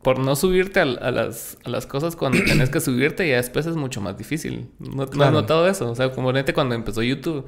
por 0.01 0.19
no 0.19 0.33
subirte 0.37 0.79
a, 0.79 0.83
a 0.83 1.11
las, 1.11 1.57
a 1.65 1.69
las 1.69 1.85
cosas 1.85 2.15
cuando 2.15 2.41
tenés 2.47 2.69
que 2.69 2.79
subirte, 2.79 3.27
ya 3.27 3.35
después 3.35 3.65
es 3.65 3.75
mucho 3.75 3.99
más 3.99 4.17
difícil. 4.17 4.69
¿No, 4.79 5.05
¿no 5.05 5.23
has 5.25 5.33
notado 5.33 5.67
eso? 5.67 5.91
O 5.91 5.95
sea, 5.95 6.11
como 6.11 6.31
neta 6.31 6.53
cuando 6.53 6.73
empezó 6.75 7.03
YouTube 7.03 7.45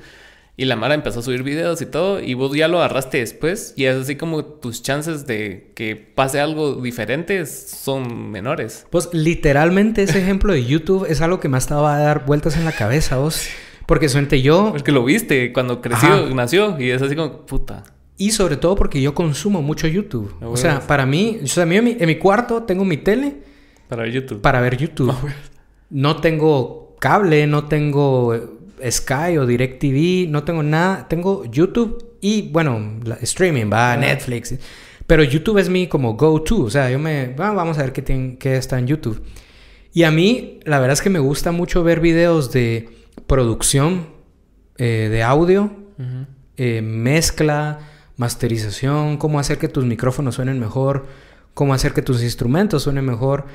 y 0.58 0.66
la 0.66 0.76
Mara 0.76 0.94
empezó 0.94 1.20
a 1.22 1.24
subir 1.24 1.44
videos 1.44 1.82
y 1.82 1.86
todo, 1.86 2.20
y 2.20 2.34
vos 2.34 2.56
ya 2.56 2.68
lo 2.68 2.78
agarraste 2.80 3.18
después, 3.20 3.74
y 3.78 3.86
es 3.86 3.96
así 3.96 4.16
como 4.16 4.44
tus 4.46 4.84
chances 4.84 5.26
de 5.26 5.72
que 5.76 5.96
pase 5.96 6.40
algo 6.40 6.76
diferente 6.76 7.46
son 7.46 8.30
menores. 8.32 8.86
Pues 8.92 9.10
literalmente 9.14 10.04
ese 10.04 10.20
ejemplo 10.22 10.54
de 10.54 10.66
YouTube 10.66 11.06
es 11.10 11.22
algo 11.22 11.40
que 11.40 11.50
me 11.50 11.58
ha 11.58 11.60
estado 11.60 11.88
a 11.88 11.98
dar 11.98 12.26
vueltas 12.26 12.58
en 12.58 12.66
la 12.66 12.72
cabeza, 12.74 13.18
vos. 13.18 13.48
Porque 13.88 14.08
suente 14.10 14.42
yo, 14.42 14.70
Porque 14.72 14.92
lo 14.92 15.04
viste 15.04 15.52
cuando 15.52 15.82
creció, 15.82 16.10
Ajá. 16.10 16.34
nació, 16.36 16.80
y 16.80 16.92
es 16.92 17.02
así 17.02 17.16
como, 17.16 17.46
puta. 17.46 17.84
y 18.18 18.32
sobre 18.32 18.56
todo 18.58 18.76
porque 18.76 19.02
yo 19.02 19.16
consumo 19.16 19.62
mucho 19.62 19.88
YouTube. 19.88 20.34
Ah, 20.42 20.48
O 20.48 20.58
sea, 20.58 20.80
para 20.82 21.06
mí, 21.06 21.40
o 21.44 21.48
sea, 21.48 21.64
en 21.64 21.84
mi, 21.84 21.98
en 22.00 22.06
mi 22.08 22.16
cuarto 22.18 22.64
tengo 22.64 22.86
mi 22.86 22.98
tele 22.98 23.38
Para 23.90 24.04
ver 24.04 24.12
YouTube. 24.14 24.42
para 24.42 24.62
ver 24.62 24.78
YouTube. 24.78 25.14
No 25.90 26.18
tengo 26.18 26.96
cable, 27.00 27.48
no 27.48 27.66
tengo 27.66 28.60
Sky 28.90 29.38
o 29.38 29.46
DirecTV, 29.46 30.30
no 30.30 30.44
tengo 30.44 30.64
nada. 30.64 31.08
Tengo 31.08 31.46
YouTube 31.46 32.16
y, 32.22 32.50
bueno, 32.52 33.00
la- 33.04 33.16
streaming, 33.22 33.70
va, 33.72 33.94
Ah. 33.94 33.98
Netflix. 33.98 34.56
Pero 35.08 35.24
YouTube 35.24 35.58
es 35.58 35.70
mi 35.70 35.88
como 35.88 36.14
go-to. 36.16 36.62
O 36.64 36.70
sea, 36.70 36.90
yo 36.90 37.00
me... 37.00 37.36
ah, 37.38 37.52
vamos 37.52 37.78
a 37.78 37.82
ver 37.84 37.92
qué, 37.94 38.02
tiene- 38.02 38.38
qué 38.38 38.56
está 38.58 38.80
en 38.80 38.88
YouTube. 38.88 39.22
Y 39.94 40.04
a 40.04 40.12
mí, 40.12 40.60
la 40.64 40.80
verdad 40.80 40.94
es 40.94 41.02
que 41.02 41.10
me 41.10 41.20
gusta 41.20 41.52
mucho 41.52 41.84
ver 41.84 42.00
videos 42.00 42.52
de 42.52 42.90
producción 43.28 44.08
eh, 44.78 45.10
de 45.12 45.22
audio, 45.24 45.70
eh, 46.58 46.82
mezcla, 46.82 47.80
masterización, 48.16 49.18
cómo 49.18 49.40
hacer 49.40 49.58
que 49.58 49.68
tus 49.68 49.84
micrófonos 49.86 50.36
suenen 50.36 50.60
mejor, 50.60 51.06
cómo 51.54 51.74
hacer 51.74 51.94
que 51.94 52.02
tus 52.02 52.24
instrumentos 52.24 52.84
suenen 52.84 53.06
mejor. 53.06 53.46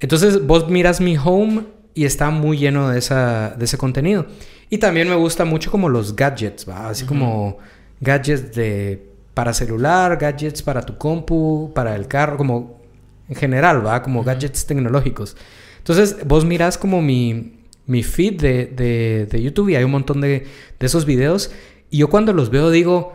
Entonces 0.00 0.46
vos 0.46 0.68
miras 0.68 1.00
mi 1.00 1.16
home 1.16 1.62
y 1.94 2.04
está 2.04 2.30
muy 2.30 2.58
lleno 2.58 2.90
de, 2.90 2.98
esa, 2.98 3.54
de 3.58 3.64
ese 3.64 3.78
contenido. 3.78 4.26
Y 4.70 4.78
también 4.78 5.08
me 5.08 5.14
gusta 5.14 5.44
mucho 5.44 5.70
como 5.70 5.88
los 5.88 6.16
gadgets, 6.16 6.68
¿va? 6.68 6.88
Así 6.88 7.04
como 7.04 7.58
gadgets 8.00 8.52
de, 8.54 9.10
para 9.34 9.52
celular, 9.54 10.16
gadgets 10.18 10.62
para 10.62 10.82
tu 10.82 10.98
compu, 10.98 11.72
para 11.74 11.94
el 11.94 12.08
carro, 12.08 12.36
como 12.36 12.80
en 13.28 13.36
general, 13.36 13.86
¿va? 13.86 14.02
Como 14.02 14.24
gadgets 14.24 14.66
tecnológicos. 14.66 15.36
Entonces 15.78 16.16
vos 16.26 16.44
mirás 16.44 16.78
como 16.78 17.00
mi, 17.00 17.60
mi 17.86 18.02
feed 18.02 18.40
de, 18.40 18.66
de- 18.66 19.26
de 19.30 19.42
YouTube 19.42 19.68
y 19.68 19.76
hay 19.76 19.84
un 19.84 19.92
montón 19.92 20.20
de, 20.20 20.46
de 20.80 20.86
esos 20.86 21.06
videos. 21.06 21.52
Y 21.90 21.98
yo 21.98 22.08
cuando 22.08 22.32
los 22.32 22.50
veo 22.50 22.70
digo, 22.70 23.14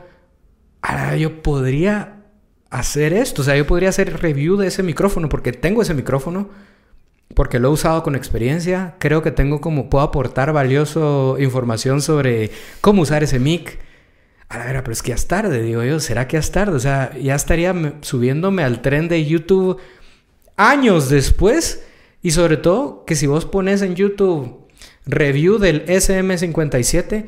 ah, 0.82 1.16
yo 1.18 1.42
podría 1.42 2.24
hacer 2.70 3.12
esto. 3.12 3.42
O 3.42 3.46
sea, 3.46 3.58
yo 3.58 3.68
podría 3.68 3.90
hacer 3.90 4.22
review 4.22 4.56
de 4.56 4.68
ese 4.68 4.84
micrófono 4.84 5.28
porque 5.28 5.52
tengo 5.52 5.82
ese 5.82 5.94
micrófono. 5.94 6.50
Porque 7.36 7.60
lo 7.60 7.70
he 7.70 7.72
usado 7.72 8.04
con 8.04 8.16
experiencia. 8.16 8.96
Creo 9.00 9.22
que 9.22 9.32
tengo 9.32 9.62
como... 9.62 9.90
Puedo 9.90 10.04
aportar 10.04 10.52
valioso 10.54 11.38
información 11.40 12.02
sobre 12.02 12.52
cómo 12.82 13.02
usar 13.04 13.24
ese 13.24 13.40
mic. 13.40 13.80
A 14.50 14.58
la 14.58 14.66
vera, 14.66 14.82
pero 14.84 14.92
es 14.92 15.02
que 15.02 15.10
ya 15.10 15.16
es 15.16 15.28
tarde, 15.28 15.62
digo 15.62 15.82
yo. 15.84 16.00
¿Será 16.02 16.28
que 16.28 16.34
ya 16.34 16.40
es 16.40 16.52
tarde? 16.52 16.76
O 16.76 16.80
sea, 16.80 17.16
ya 17.18 17.36
estaría 17.36 17.72
me- 17.74 17.94
subiéndome 18.02 18.64
al 18.64 18.82
tren 18.82 19.08
de 19.08 19.26
YouTube 19.26 19.80
años 20.58 21.10
después. 21.10 21.84
Y 22.22 22.32
sobre 22.32 22.58
todo, 22.58 23.06
que 23.06 23.16
si 23.16 23.28
vos 23.28 23.46
pones 23.46 23.82
en 23.82 23.96
YouTube 23.96 24.68
review 25.06 25.58
del 25.58 25.86
SM57, 25.86 27.08
te 27.08 27.26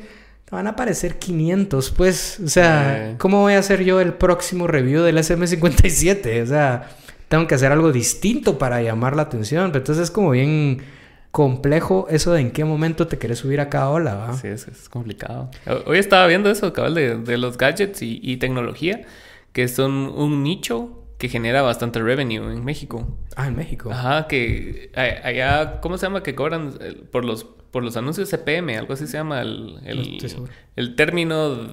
van 0.50 0.66
a 0.66 0.70
aparecer 0.70 1.18
500, 1.18 1.90
pues. 1.92 2.40
O 2.44 2.48
sea, 2.48 3.10
Eh. 3.12 3.14
¿cómo 3.18 3.40
voy 3.40 3.54
a 3.54 3.58
hacer 3.58 3.82
yo 3.84 4.00
el 4.00 4.12
próximo 4.12 4.66
review 4.66 5.02
del 5.02 5.16
SM57? 5.18 6.42
O 6.42 6.46
sea, 6.46 6.90
tengo 7.28 7.46
que 7.46 7.54
hacer 7.54 7.72
algo 7.72 7.92
distinto 7.92 8.58
para 8.58 8.82
llamar 8.82 9.16
la 9.16 9.22
atención. 9.22 9.68
Pero 9.72 9.78
entonces 9.78 10.04
es 10.04 10.10
como 10.10 10.30
bien 10.30 10.82
complejo 11.30 12.06
eso 12.10 12.32
de 12.32 12.40
en 12.40 12.50
qué 12.52 12.64
momento 12.64 13.06
te 13.08 13.18
querés 13.18 13.38
subir 13.40 13.60
a 13.60 13.68
cada 13.68 13.90
ola, 13.90 14.14
¿va? 14.14 14.32
Sí, 14.34 14.48
es, 14.48 14.68
es 14.68 14.88
complicado. 14.88 15.50
Ho- 15.66 15.90
Hoy 15.90 15.98
estaba 15.98 16.26
viendo 16.26 16.50
eso, 16.50 16.72
cabal, 16.72 16.94
de, 16.94 17.16
de 17.18 17.38
los 17.38 17.58
gadgets 17.58 18.02
y, 18.02 18.20
y 18.22 18.36
tecnología, 18.36 19.02
que 19.52 19.66
son 19.68 19.92
un 19.92 20.42
nicho 20.44 21.00
que 21.18 21.28
genera 21.28 21.62
bastante 21.62 22.00
revenue 22.00 22.52
en 22.52 22.64
México. 22.64 23.16
Ah, 23.36 23.48
en 23.48 23.56
México. 23.56 23.90
Ajá, 23.90 24.26
que 24.28 24.90
allá, 24.94 25.80
¿cómo 25.80 25.96
se 25.98 26.06
llama? 26.06 26.22
Que 26.22 26.34
cobran 26.34 26.72
por 27.10 27.24
los, 27.24 27.44
por 27.44 27.82
los 27.82 27.96
anuncios 27.96 28.28
CPM, 28.30 28.76
algo 28.76 28.92
así 28.94 29.06
se 29.06 29.16
llama 29.16 29.40
el, 29.42 29.78
el, 29.84 30.18
el 30.76 30.94
término 30.96 31.68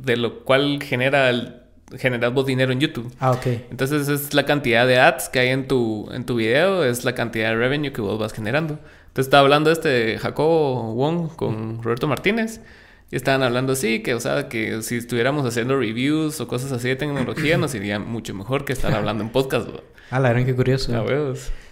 de 0.00 0.16
lo 0.16 0.44
cual 0.44 0.80
genera 0.82 1.28
el, 1.30 1.56
generas 1.98 2.32
vos 2.32 2.46
dinero 2.46 2.72
en 2.72 2.80
YouTube. 2.80 3.12
Ah, 3.18 3.32
ok. 3.32 3.46
Entonces 3.70 4.08
es 4.08 4.34
la 4.34 4.44
cantidad 4.44 4.86
de 4.86 4.98
ads 4.98 5.28
que 5.28 5.38
hay 5.40 5.48
en 5.48 5.68
tu, 5.68 6.08
en 6.12 6.24
tu 6.24 6.36
video, 6.36 6.84
es 6.84 7.04
la 7.04 7.14
cantidad 7.14 7.50
de 7.50 7.56
revenue 7.56 7.92
que 7.92 8.00
vos 8.00 8.18
vas 8.18 8.32
generando. 8.32 8.78
Entonces 9.08 9.26
estaba 9.26 9.42
hablando 9.42 9.70
este 9.70 10.18
Jacobo 10.18 10.94
Wong 10.94 11.36
con 11.36 11.82
Roberto 11.82 12.08
Martínez. 12.08 12.60
Y 13.10 13.16
estaban 13.16 13.42
hablando 13.42 13.74
así, 13.74 14.02
que 14.02 14.14
o 14.14 14.20
sea, 14.20 14.48
que 14.48 14.82
si 14.82 14.96
estuviéramos 14.96 15.46
haciendo 15.46 15.78
reviews 15.78 16.40
o 16.40 16.48
cosas 16.48 16.72
así 16.72 16.88
de 16.88 16.96
tecnología, 16.96 17.56
nos 17.58 17.74
iría 17.74 17.98
mucho 18.00 18.34
mejor 18.34 18.64
que 18.64 18.72
estar 18.72 18.92
hablando 18.92 19.22
en 19.22 19.30
podcast. 19.30 19.68
Ah, 20.10 20.18
la 20.18 20.32
verdad, 20.32 20.46
qué 20.46 20.54
curioso. 20.54 20.92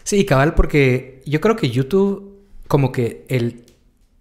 Sí, 0.04 0.24
cabal, 0.24 0.54
porque 0.54 1.22
yo 1.26 1.40
creo 1.40 1.56
que 1.56 1.70
YouTube, 1.70 2.38
como 2.68 2.92
que 2.92 3.24
el 3.28 3.71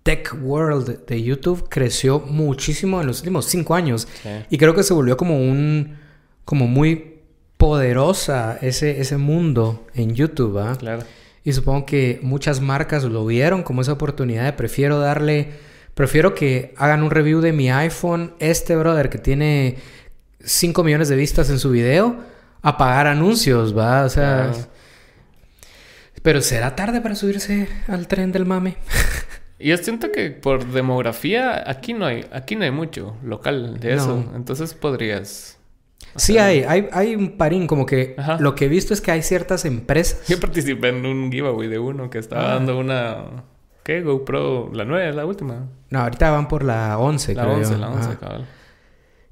tech 0.03 0.34
world 0.41 1.06
de 1.06 1.22
YouTube 1.22 1.68
creció 1.69 2.19
muchísimo 2.19 3.02
en 3.02 3.07
los 3.07 3.19
últimos 3.19 3.45
cinco 3.45 3.76
años. 3.76 4.07
Sí. 4.23 4.30
Y 4.49 4.57
creo 4.57 4.73
que 4.73 4.84
se 4.84 4.94
volvió 4.94 5.18
como 5.18 5.38
un, 5.38 5.98
como 6.45 6.68
muy 6.68 7.19
poderosa 7.57 8.57
ese, 8.61 8.99
ese 8.99 9.18
mundo 9.18 9.86
en 9.94 10.15
YouTube, 10.15 10.57
¿ah? 10.57 10.76
Claro. 10.80 11.03
Y 11.44 11.53
supongo 11.53 11.86
que 11.86 12.19
muchas 12.23 12.61
marcas 12.61 13.03
lo 13.03 13.26
vieron 13.26 13.64
como 13.64 13.82
esa 13.82 13.94
oportunidad 13.94 14.45
de 14.45 14.53
prefiero 14.53 14.99
darle, 14.99 15.49
prefiero 15.94 16.36
que 16.36 16.73
hagan 16.78 17.03
un 17.03 17.11
review 17.11 17.41
de 17.41 17.52
mi 17.52 17.72
iPhone, 17.72 18.34
este 18.40 18.76
brother 18.76 19.10
que 19.10 19.18
tiene 19.18 19.78
5 20.44 20.84
millones 20.84 21.10
de 21.10 21.15
vistas 21.15 21.49
en 21.49 21.60
su 21.60 21.72
video, 21.72 22.15
a 22.61 22.78
pagar 22.78 23.07
anuncios, 23.07 23.78
¿va? 23.78 24.06
O 24.06 24.10
sea... 24.10 24.49
Claro. 24.52 24.68
Pero 26.23 26.41
será 26.41 26.76
tarde 26.76 27.02
para 27.02 27.15
subirse 27.15 27.68
al 27.88 28.07
tren 28.07 28.32
del 28.32 28.45
mame. 28.45 28.78
Y 29.61 29.69
yo 29.69 29.77
siento 29.77 30.11
que 30.11 30.31
por 30.31 30.65
demografía, 30.65 31.63
aquí 31.69 31.93
no 31.93 32.05
hay, 32.05 32.25
aquí 32.31 32.55
no 32.55 32.63
hay 32.65 32.71
mucho 32.71 33.15
local 33.23 33.79
de 33.79 33.93
eso. 33.95 34.23
No. 34.29 34.35
Entonces 34.35 34.73
podrías. 34.73 35.57
Sí 36.15 36.38
hay, 36.38 36.63
hay, 36.63 36.88
hay 36.91 37.15
un 37.15 37.38
parín, 37.38 37.67
como 37.67 37.85
que 37.85 38.15
Ajá. 38.17 38.38
lo 38.39 38.55
que 38.55 38.65
he 38.65 38.67
visto 38.67 38.93
es 38.93 39.01
que 39.01 39.11
hay 39.11 39.21
ciertas 39.21 39.63
empresas. 39.65 40.27
Yo 40.27 40.39
participé 40.39 40.89
en 40.89 41.05
un 41.05 41.31
giveaway 41.31 41.67
de 41.69 41.79
uno 41.79 42.09
que 42.09 42.17
estaba 42.17 42.51
Ah. 42.51 42.55
dando 42.55 42.77
una. 42.79 43.17
¿Qué? 43.83 44.01
GoPro, 44.01 44.71
la 44.73 44.83
9, 44.85 45.13
la 45.13 45.25
última. 45.25 45.67
No, 45.89 45.99
ahorita 45.99 46.29
van 46.31 46.47
por 46.47 46.63
la 46.63 46.97
11, 46.99 47.33
La 47.35 47.43
creo 47.43 47.55
11, 47.55 47.71
yo. 47.71 47.77
la 47.77 47.89
11, 47.89 48.09
Ajá. 48.09 48.19
cabal. 48.19 48.45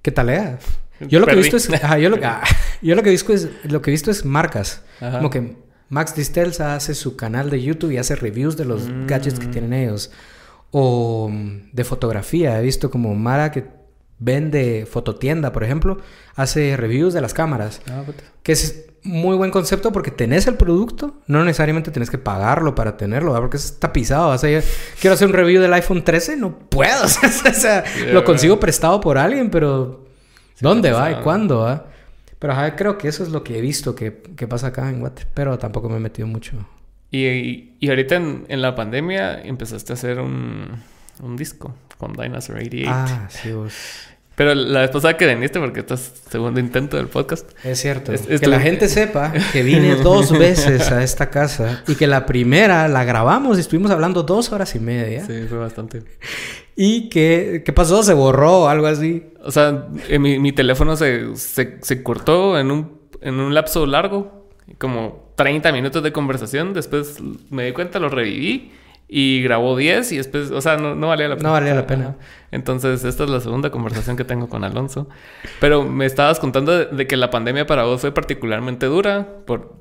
¿Qué 0.02 0.12
tal 0.12 0.30
eh? 0.30 0.58
Yo 1.02 1.20
lo 1.20 1.26
que 1.28 1.34
he 1.34 1.36
visto 1.36 1.58
es... 1.58 1.70
ajá, 1.72 1.98
yo, 1.98 2.10
lo, 2.10 2.18
ah, 2.24 2.42
yo 2.82 2.96
lo 2.96 3.04
que 3.04 3.10
he 3.10 3.12
visto 3.12 3.32
es... 3.34 3.48
Lo 3.66 3.82
que 3.82 3.90
he 3.90 3.94
visto 3.94 4.10
es 4.12 4.26
marcas. 4.26 4.84
Ajá. 5.02 5.18
Como 5.18 5.30
que 5.30 5.56
Max 5.90 6.16
Distelza 6.16 6.76
hace 6.76 6.94
su 6.96 7.16
canal 7.16 7.50
de 7.50 7.62
YouTube 7.62 7.92
y 7.92 7.98
hace 7.98 8.16
reviews 8.16 8.56
de 8.58 8.66
los 8.66 8.88
Mm. 8.88 9.08
gadgets 9.08 9.40
que 9.40 9.48
tienen 9.48 9.74
ellos. 9.74 10.12
O 10.72 11.30
mm, 11.32 11.72
de 11.74 11.84
fotografía. 11.84 12.60
He 12.60 12.64
visto 12.64 12.92
como 12.92 13.16
Mara 13.16 13.52
que 13.52 13.66
vende 14.20 14.86
fototienda, 14.90 15.52
por 15.52 15.64
ejemplo, 15.64 15.98
hace 16.36 16.76
reviews 16.78 17.14
de 17.14 17.22
las 17.22 17.34
cámaras. 17.34 17.82
Ah. 17.90 18.04
Que 18.44 18.52
es 18.52 18.86
muy 19.02 19.38
buen 19.38 19.50
concepto 19.50 19.92
porque 19.94 20.12
tenés 20.12 20.46
el 20.46 20.56
producto, 20.56 21.14
no 21.28 21.44
necesariamente 21.46 21.90
tenés 21.90 22.10
que 22.10 22.18
pagarlo 22.18 22.76
para 22.76 22.98
tenerlo, 22.98 23.32
¿verdad? 23.32 23.44
porque 23.44 23.58
está 23.58 23.94
pisado. 23.94 24.34
Ir- 24.36 24.64
quiero 25.00 25.14
hacer 25.14 25.28
un 25.28 25.34
review 25.34 25.62
del 25.62 25.74
iPhone 25.74 26.04
13, 26.04 26.36
no 26.36 26.60
puedo. 26.60 27.06
o 27.06 27.54
sea, 27.54 27.84
lo 28.12 28.24
consigo 28.26 28.60
prestado 28.60 29.00
por 29.00 29.18
alguien, 29.18 29.50
pero 29.50 30.06
Sí, 30.56 30.60
¿dónde 30.66 30.92
va 30.92 31.12
y 31.12 31.16
cuándo 31.24 31.60
va? 31.60 31.86
Pero 32.40 32.54
ajá, 32.54 32.76
creo 32.76 32.98
que 32.98 33.08
eso 33.10 33.22
es 33.24 33.30
lo 33.30 33.44
que 33.44 33.58
he 33.58 33.62
visto 33.62 33.96
que, 33.96 34.22
que 34.36 34.48
pasa 34.48 34.68
acá 34.68 34.90
en 34.90 35.00
Guate, 35.02 35.24
pero 35.34 35.58
tampoco 35.60 35.90
me 35.90 35.98
he 35.98 36.00
metido 36.00 36.28
mucho. 36.28 36.54
Y, 37.12 37.26
y, 37.28 37.76
y 37.80 37.90
ahorita 37.90 38.16
en, 38.16 38.46
en 38.48 38.62
la 38.62 38.76
pandemia 38.76 39.42
empezaste 39.42 39.94
a 39.94 39.96
hacer 39.96 40.20
un, 40.20 40.68
un 41.22 41.36
disco 41.36 41.76
con 41.98 42.14
Dinosaur 42.14 42.60
88. 42.60 42.90
Ah, 42.94 43.28
sí, 43.30 43.52
vos. 43.52 43.74
Pero 44.36 44.56
la 44.56 44.80
vez 44.82 44.90
pasada 44.92 45.18
que 45.18 45.28
viniste, 45.28 45.60
porque 45.60 45.82
esto 45.82 45.96
es 45.96 46.14
segundo 46.30 46.62
intento 46.62 46.96
del 46.96 47.08
podcast. 47.08 47.50
Es 47.66 47.82
cierto. 47.82 48.14
Es- 48.14 48.22
que 48.22 48.36
esto- 48.36 48.50
la 48.50 48.62
gente 48.62 48.88
sepa 48.88 49.34
que 49.52 49.64
vine 49.64 49.96
dos 50.02 50.32
veces 50.32 50.90
a 50.92 51.04
esta 51.04 51.30
casa 51.30 51.84
y 51.90 51.96
que 51.96 52.08
la 52.08 52.26
primera 52.26 52.88
la 52.88 53.04
grabamos 53.04 53.58
y 53.58 53.62
estuvimos 53.62 53.92
hablando 53.92 54.24
dos 54.24 54.54
horas 54.54 54.74
y 54.76 54.80
media. 54.80 55.26
Sí, 55.26 55.46
fue 55.50 55.58
bastante. 55.58 56.04
Y 56.82 57.10
que, 57.10 57.62
¿qué 57.66 57.74
pasó? 57.74 58.04
¿Se 58.04 58.14
borró 58.14 58.60
o 58.60 58.68
algo 58.70 58.88
así? 58.88 59.34
O 59.44 59.52
sea, 59.52 59.88
en 60.08 60.22
mi, 60.22 60.40
mi 60.40 60.54
teléfono 60.54 60.96
se, 60.96 61.36
se, 61.36 61.78
se 61.82 62.04
cortó 62.04 62.58
en 62.58 62.72
un, 62.72 63.02
en 63.20 63.38
un 63.42 63.54
lapso 63.54 63.86
largo, 63.86 64.48
como 64.78 65.34
30 65.36 65.74
minutos 65.74 66.02
de 66.04 66.14
conversación. 66.14 66.74
Después 66.74 67.18
me 67.50 67.66
di 67.66 67.74
cuenta, 67.74 68.00
lo 68.00 68.08
reviví 68.08 68.72
y 69.10 69.42
grabó 69.42 69.76
10 69.76 70.10
y 70.14 70.18
después, 70.18 70.52
o 70.52 70.62
sea, 70.62 70.78
no, 70.78 70.96
no 70.96 71.10
valía 71.10 71.28
la 71.28 71.36
pena. 71.36 71.50
No 71.50 71.54
valía 71.54 71.76
la 71.76 71.86
pena. 71.86 72.16
Entonces, 72.50 73.04
esta 73.04 73.26
es 73.26 73.30
la 73.30 73.42
segunda 73.42 73.72
conversación 73.72 74.16
que 74.16 74.24
tengo 74.24 74.48
con 74.48 74.64
Alonso. 74.64 75.10
Pero 75.60 75.84
me 75.84 76.06
estabas 76.06 76.40
contando 76.40 76.72
de, 76.78 76.86
de 76.86 77.08
que 77.08 77.18
la 77.18 77.30
pandemia 77.30 77.68
para 77.68 77.84
vos 77.84 78.00
fue 78.00 78.14
particularmente 78.14 78.86
dura 78.86 79.28
por 79.46 79.79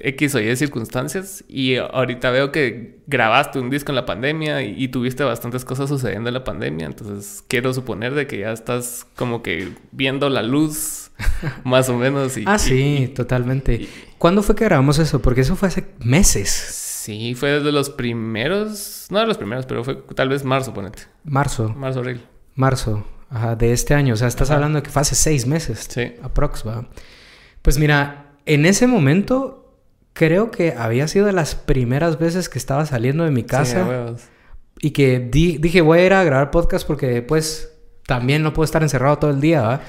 X 0.00 0.34
o 0.34 0.40
Y 0.40 0.56
circunstancias 0.56 1.44
y 1.48 1.76
ahorita 1.76 2.30
veo 2.30 2.52
que 2.52 2.98
grabaste 3.06 3.58
un 3.58 3.70
disco 3.70 3.92
en 3.92 3.96
la 3.96 4.06
pandemia 4.06 4.62
y, 4.62 4.82
y, 4.82 4.88
tuviste 4.88 5.24
bastantes 5.24 5.64
cosas 5.64 5.88
sucediendo 5.88 6.28
en 6.28 6.34
la 6.34 6.44
pandemia, 6.44 6.86
entonces 6.86 7.44
quiero 7.48 7.72
suponer 7.74 8.14
de 8.14 8.26
que 8.26 8.38
ya 8.38 8.52
estás 8.52 9.06
como 9.16 9.42
que 9.42 9.72
viendo 9.92 10.28
la 10.28 10.42
luz 10.42 11.10
más 11.64 11.88
o 11.88 11.96
menos. 11.96 12.36
Y, 12.36 12.44
ah, 12.46 12.58
sí, 12.58 13.12
totalmente. 13.14 13.88
¿Cuándo 14.18 14.42
fue 14.42 14.54
que 14.54 14.64
grabamos 14.64 14.98
eso? 14.98 15.20
Porque 15.20 15.42
eso 15.42 15.56
fue 15.56 15.68
hace 15.68 15.86
meses. 16.00 16.50
Sí, 16.50 17.34
fue 17.34 17.52
desde 17.52 17.72
los 17.72 17.90
primeros, 17.90 19.06
no 19.10 19.18
de 19.20 19.26
los 19.26 19.38
primeros, 19.38 19.66
pero 19.66 19.84
fue 19.84 19.96
tal 20.14 20.28
vez 20.28 20.44
marzo, 20.44 20.74
ponete. 20.74 21.04
Marzo. 21.24 21.70
Marzo, 21.70 22.00
abril. 22.00 22.20
Marzo, 22.54 23.06
ajá, 23.30 23.56
de 23.56 23.72
este 23.72 23.94
año. 23.94 24.14
O 24.14 24.16
sea, 24.16 24.28
estás 24.28 24.50
hablando 24.50 24.78
de 24.78 24.82
que 24.82 24.90
fue 24.90 25.02
hace 25.02 25.14
seis 25.14 25.46
meses. 25.46 25.86
Sí. 25.88 26.12
Aprox, 26.22 26.66
¿va? 26.66 26.86
Pues 27.62 27.78
mira, 27.78 28.32
en 28.44 28.66
ese 28.66 28.86
momento 28.86 29.67
creo 30.18 30.50
que 30.50 30.74
había 30.76 31.06
sido 31.06 31.26
de 31.26 31.32
las 31.32 31.54
primeras 31.54 32.18
veces 32.18 32.48
que 32.48 32.58
estaba 32.58 32.84
saliendo 32.84 33.24
de 33.24 33.30
mi 33.30 33.44
casa. 33.44 34.16
Sí, 34.16 34.24
y 34.80 34.90
que 34.90 35.20
di 35.20 35.58
dije, 35.58 35.80
voy 35.80 36.00
a 36.00 36.06
ir 36.06 36.12
a 36.12 36.24
grabar 36.24 36.50
podcast 36.50 36.86
porque 36.86 37.22
pues 37.22 37.72
también 38.06 38.42
no 38.42 38.52
puedo 38.52 38.64
estar 38.64 38.82
encerrado 38.82 39.18
todo 39.18 39.30
el 39.30 39.40
día, 39.40 39.62
¿va? 39.62 39.80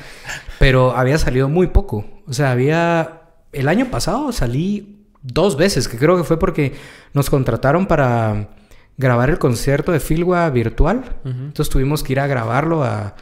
Pero 0.60 0.96
había 0.96 1.18
salido 1.18 1.50
muy 1.50 1.68
poco. 1.68 2.06
O 2.28 2.34
sea, 2.34 2.52
había... 2.52 3.22
El 3.52 3.68
año 3.68 3.90
pasado 3.90 4.32
salí 4.32 5.08
dos 5.24 5.58
veces, 5.58 5.88
que 5.88 5.98
creo 5.98 6.16
que 6.16 6.24
fue 6.24 6.38
porque 6.38 6.74
nos 7.14 7.30
contrataron 7.30 7.88
para 7.88 8.50
grabar 8.98 9.32
el 9.32 9.40
concierto 9.40 9.92
de 9.92 10.00
Filwa 10.00 10.48
virtual. 10.52 11.04
Entonces 11.26 11.70
tuvimos 11.70 12.04
que 12.04 12.14
ir 12.14 12.20
a 12.20 12.28
grabarlo 12.28 12.84
a, 12.84 13.16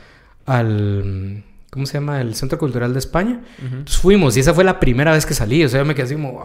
al... 0.46 1.44
¿Cómo 1.70 1.86
se 1.86 1.96
llama? 1.96 2.22
El 2.22 2.34
Centro 2.36 2.58
Cultural 2.58 2.94
de 2.94 3.00
España. 3.00 3.42
Entonces 3.62 3.98
fuimos 3.98 4.38
y 4.38 4.40
esa 4.40 4.54
fue 4.54 4.64
la 4.64 4.80
primera 4.80 5.12
vez 5.12 5.26
que 5.26 5.34
salí. 5.34 5.64
O 5.66 5.70
sea, 5.70 5.82
yo 5.82 5.86
me 5.86 5.94
quedé 5.96 6.06
así 6.06 6.14
como... 6.16 6.44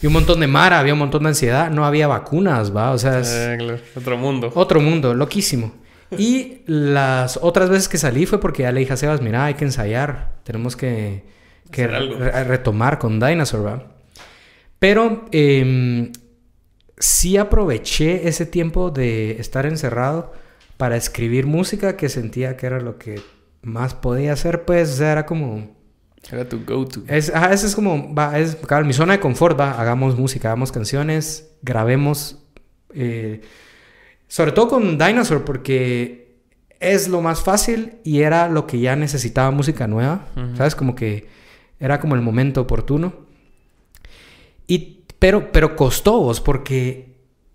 Y 0.00 0.06
un 0.06 0.12
montón 0.12 0.38
de 0.40 0.46
mara, 0.46 0.78
había 0.78 0.92
un 0.92 1.00
montón 1.00 1.24
de 1.24 1.30
ansiedad. 1.30 1.70
No 1.70 1.84
había 1.84 2.06
vacunas, 2.06 2.74
¿va? 2.74 2.92
O 2.92 2.98
sea, 2.98 3.18
es 3.18 3.28
Eh, 3.32 3.56
claro, 3.58 3.78
Otro 3.96 4.16
mundo. 4.16 4.52
otro 4.54 4.80
mundo, 4.80 5.14
loquísimo. 5.14 5.74
Y 6.16 6.58
las 6.66 7.38
otras 7.42 7.68
veces 7.70 7.88
que 7.88 7.98
salí 7.98 8.24
fue 8.26 8.38
porque 8.38 8.62
ya 8.62 8.70
le 8.70 8.78
dije 8.80 8.92
a 8.92 8.96
Sebas, 8.96 9.20
mira, 9.20 9.46
hay 9.46 9.54
que 9.54 9.64
ensayar. 9.64 10.36
Tenemos 10.44 10.76
que, 10.76 11.24
re- 11.72 12.44
retomar 12.44 13.00
con 13.00 13.18
Dinosaur, 13.18 13.66
¿va? 13.66 13.82
Pero 14.78 15.24
em, 15.32 16.12
sí 16.96 17.36
aproveché 17.36 18.28
ese 18.28 18.46
tiempo 18.46 18.90
de 18.92 19.40
estar 19.40 19.66
encerrado 19.66 20.32
para 20.76 20.96
escribir 20.96 21.46
música 21.46 21.96
que 21.96 22.08
sentía 22.08 22.56
que 22.56 22.66
era 22.66 22.78
lo 22.80 22.98
que 22.98 23.20
más 23.66 23.94
podía 23.94 24.32
hacer, 24.32 24.64
pues, 24.64 24.92
o 24.92 24.96
sea, 24.96 25.12
era 25.12 25.26
como... 25.26 25.74
Era 26.30 26.48
tu 26.48 26.64
go-to. 26.64 27.02
Es, 27.08 27.32
ajá, 27.34 27.52
es 27.52 27.74
como, 27.74 28.14
va, 28.14 28.38
es 28.38 28.56
cabal, 28.56 28.84
mi 28.84 28.92
zona 28.92 29.14
de 29.14 29.20
confort, 29.20 29.58
va, 29.58 29.72
hagamos 29.80 30.16
música, 30.16 30.48
hagamos 30.48 30.72
canciones, 30.72 31.52
grabemos, 31.62 32.44
eh, 32.94 33.42
sobre 34.28 34.52
todo 34.52 34.68
con 34.68 34.98
Dinosaur, 34.98 35.44
porque 35.44 36.36
es 36.80 37.08
lo 37.08 37.20
más 37.20 37.42
fácil 37.42 37.98
y 38.04 38.22
era 38.22 38.48
lo 38.48 38.66
que 38.66 38.80
ya 38.80 38.96
necesitaba 38.96 39.50
música 39.50 39.86
nueva. 39.86 40.26
¿sabes? 40.56 40.74
Como 40.74 40.94
que 40.94 41.28
era 41.78 42.00
como 42.00 42.14
el 42.14 42.22
momento 42.22 42.62
oportuno. 42.62 43.14
Y, 44.66 45.04
pero, 45.18 45.52
pero 45.52 45.76
costó 45.76 46.20
vos, 46.20 46.40
porque, 46.40 47.05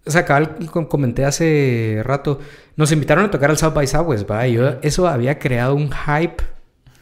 o 0.06 0.12
sea, 0.12 0.26
cabal, 0.26 0.56
com- 0.72 0.86
comenté 0.86 1.26
hace 1.26 2.02
rato, 2.04 2.40
nos 2.76 2.92
invitaron 2.92 3.26
a 3.26 3.32
tocar 3.32 3.50
al 3.52 3.58
South 3.58 3.74
by 3.74 3.86
Southwest, 3.88 4.30
va, 4.30 4.48
y 4.48 4.54
yo, 4.54 4.76
eso 4.82 5.08
había 5.08 5.38
creado 5.40 5.76
un 5.76 5.90
hype 5.92 6.44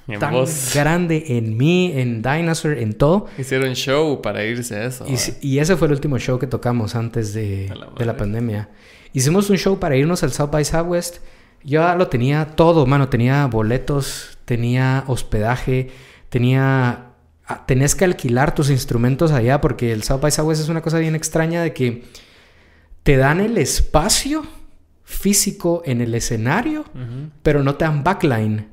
En 0.07 0.19
tan 0.19 0.33
grande 0.73 1.23
en 1.37 1.55
mí, 1.55 1.93
en 1.95 2.21
Dinosaur, 2.21 2.77
en 2.77 2.93
todo. 2.93 3.27
Hicieron 3.37 3.73
show 3.75 4.21
para 4.21 4.43
irse 4.43 4.75
a 4.75 4.85
eso. 4.85 5.05
Y, 5.41 5.59
ese 5.59 5.75
fue 5.77 5.87
el 5.87 5.93
último 5.93 6.17
show 6.17 6.39
que 6.39 6.47
tocamos 6.47 6.95
antes 6.95 7.33
de, 7.33 7.67
la 7.69 7.75
de 7.75 7.79
la 7.79 7.85
madre. 8.13 8.13
pandemia. 8.13 8.69
Hicimos 9.13 9.49
un 9.49 9.57
show 9.57 9.79
para 9.79 9.95
irnos 9.95 10.23
al 10.23 10.31
South 10.31 10.49
by 10.51 10.65
Southwest. 10.65 11.17
Yo 11.63 11.93
lo 11.95 12.07
tenía 12.07 12.45
todo, 12.55 12.85
mano. 12.85 13.07
Tenía 13.09 13.45
boletos, 13.47 14.37
tenía 14.45 15.03
hospedaje, 15.07 15.89
tenía... 16.29 17.11
ah, 17.45 17.65
Tenías 17.67 17.95
que 17.95 18.05
alquilar 18.05 18.55
tus 18.55 18.69
instrumentos 18.69 19.31
allá 19.31 19.61
porque 19.61 19.91
el 19.91 20.03
South 20.03 20.21
by 20.21 20.31
Southwest 20.31 20.61
es 20.61 20.69
una 20.69 20.81
cosa 20.81 20.99
bien 20.99 21.15
extraña 21.15 21.61
de 21.61 21.73
que 21.73 22.03
te 23.03 23.17
dan 23.17 23.39
el 23.39 23.57
espacio 23.57 24.45
físico 25.03 25.81
en 25.85 26.01
el 26.01 26.13
escenario 26.13 26.85
pero 27.41 27.63
no 27.63 27.75
te 27.75 27.85
dan 27.85 28.03
backline. 28.03 28.67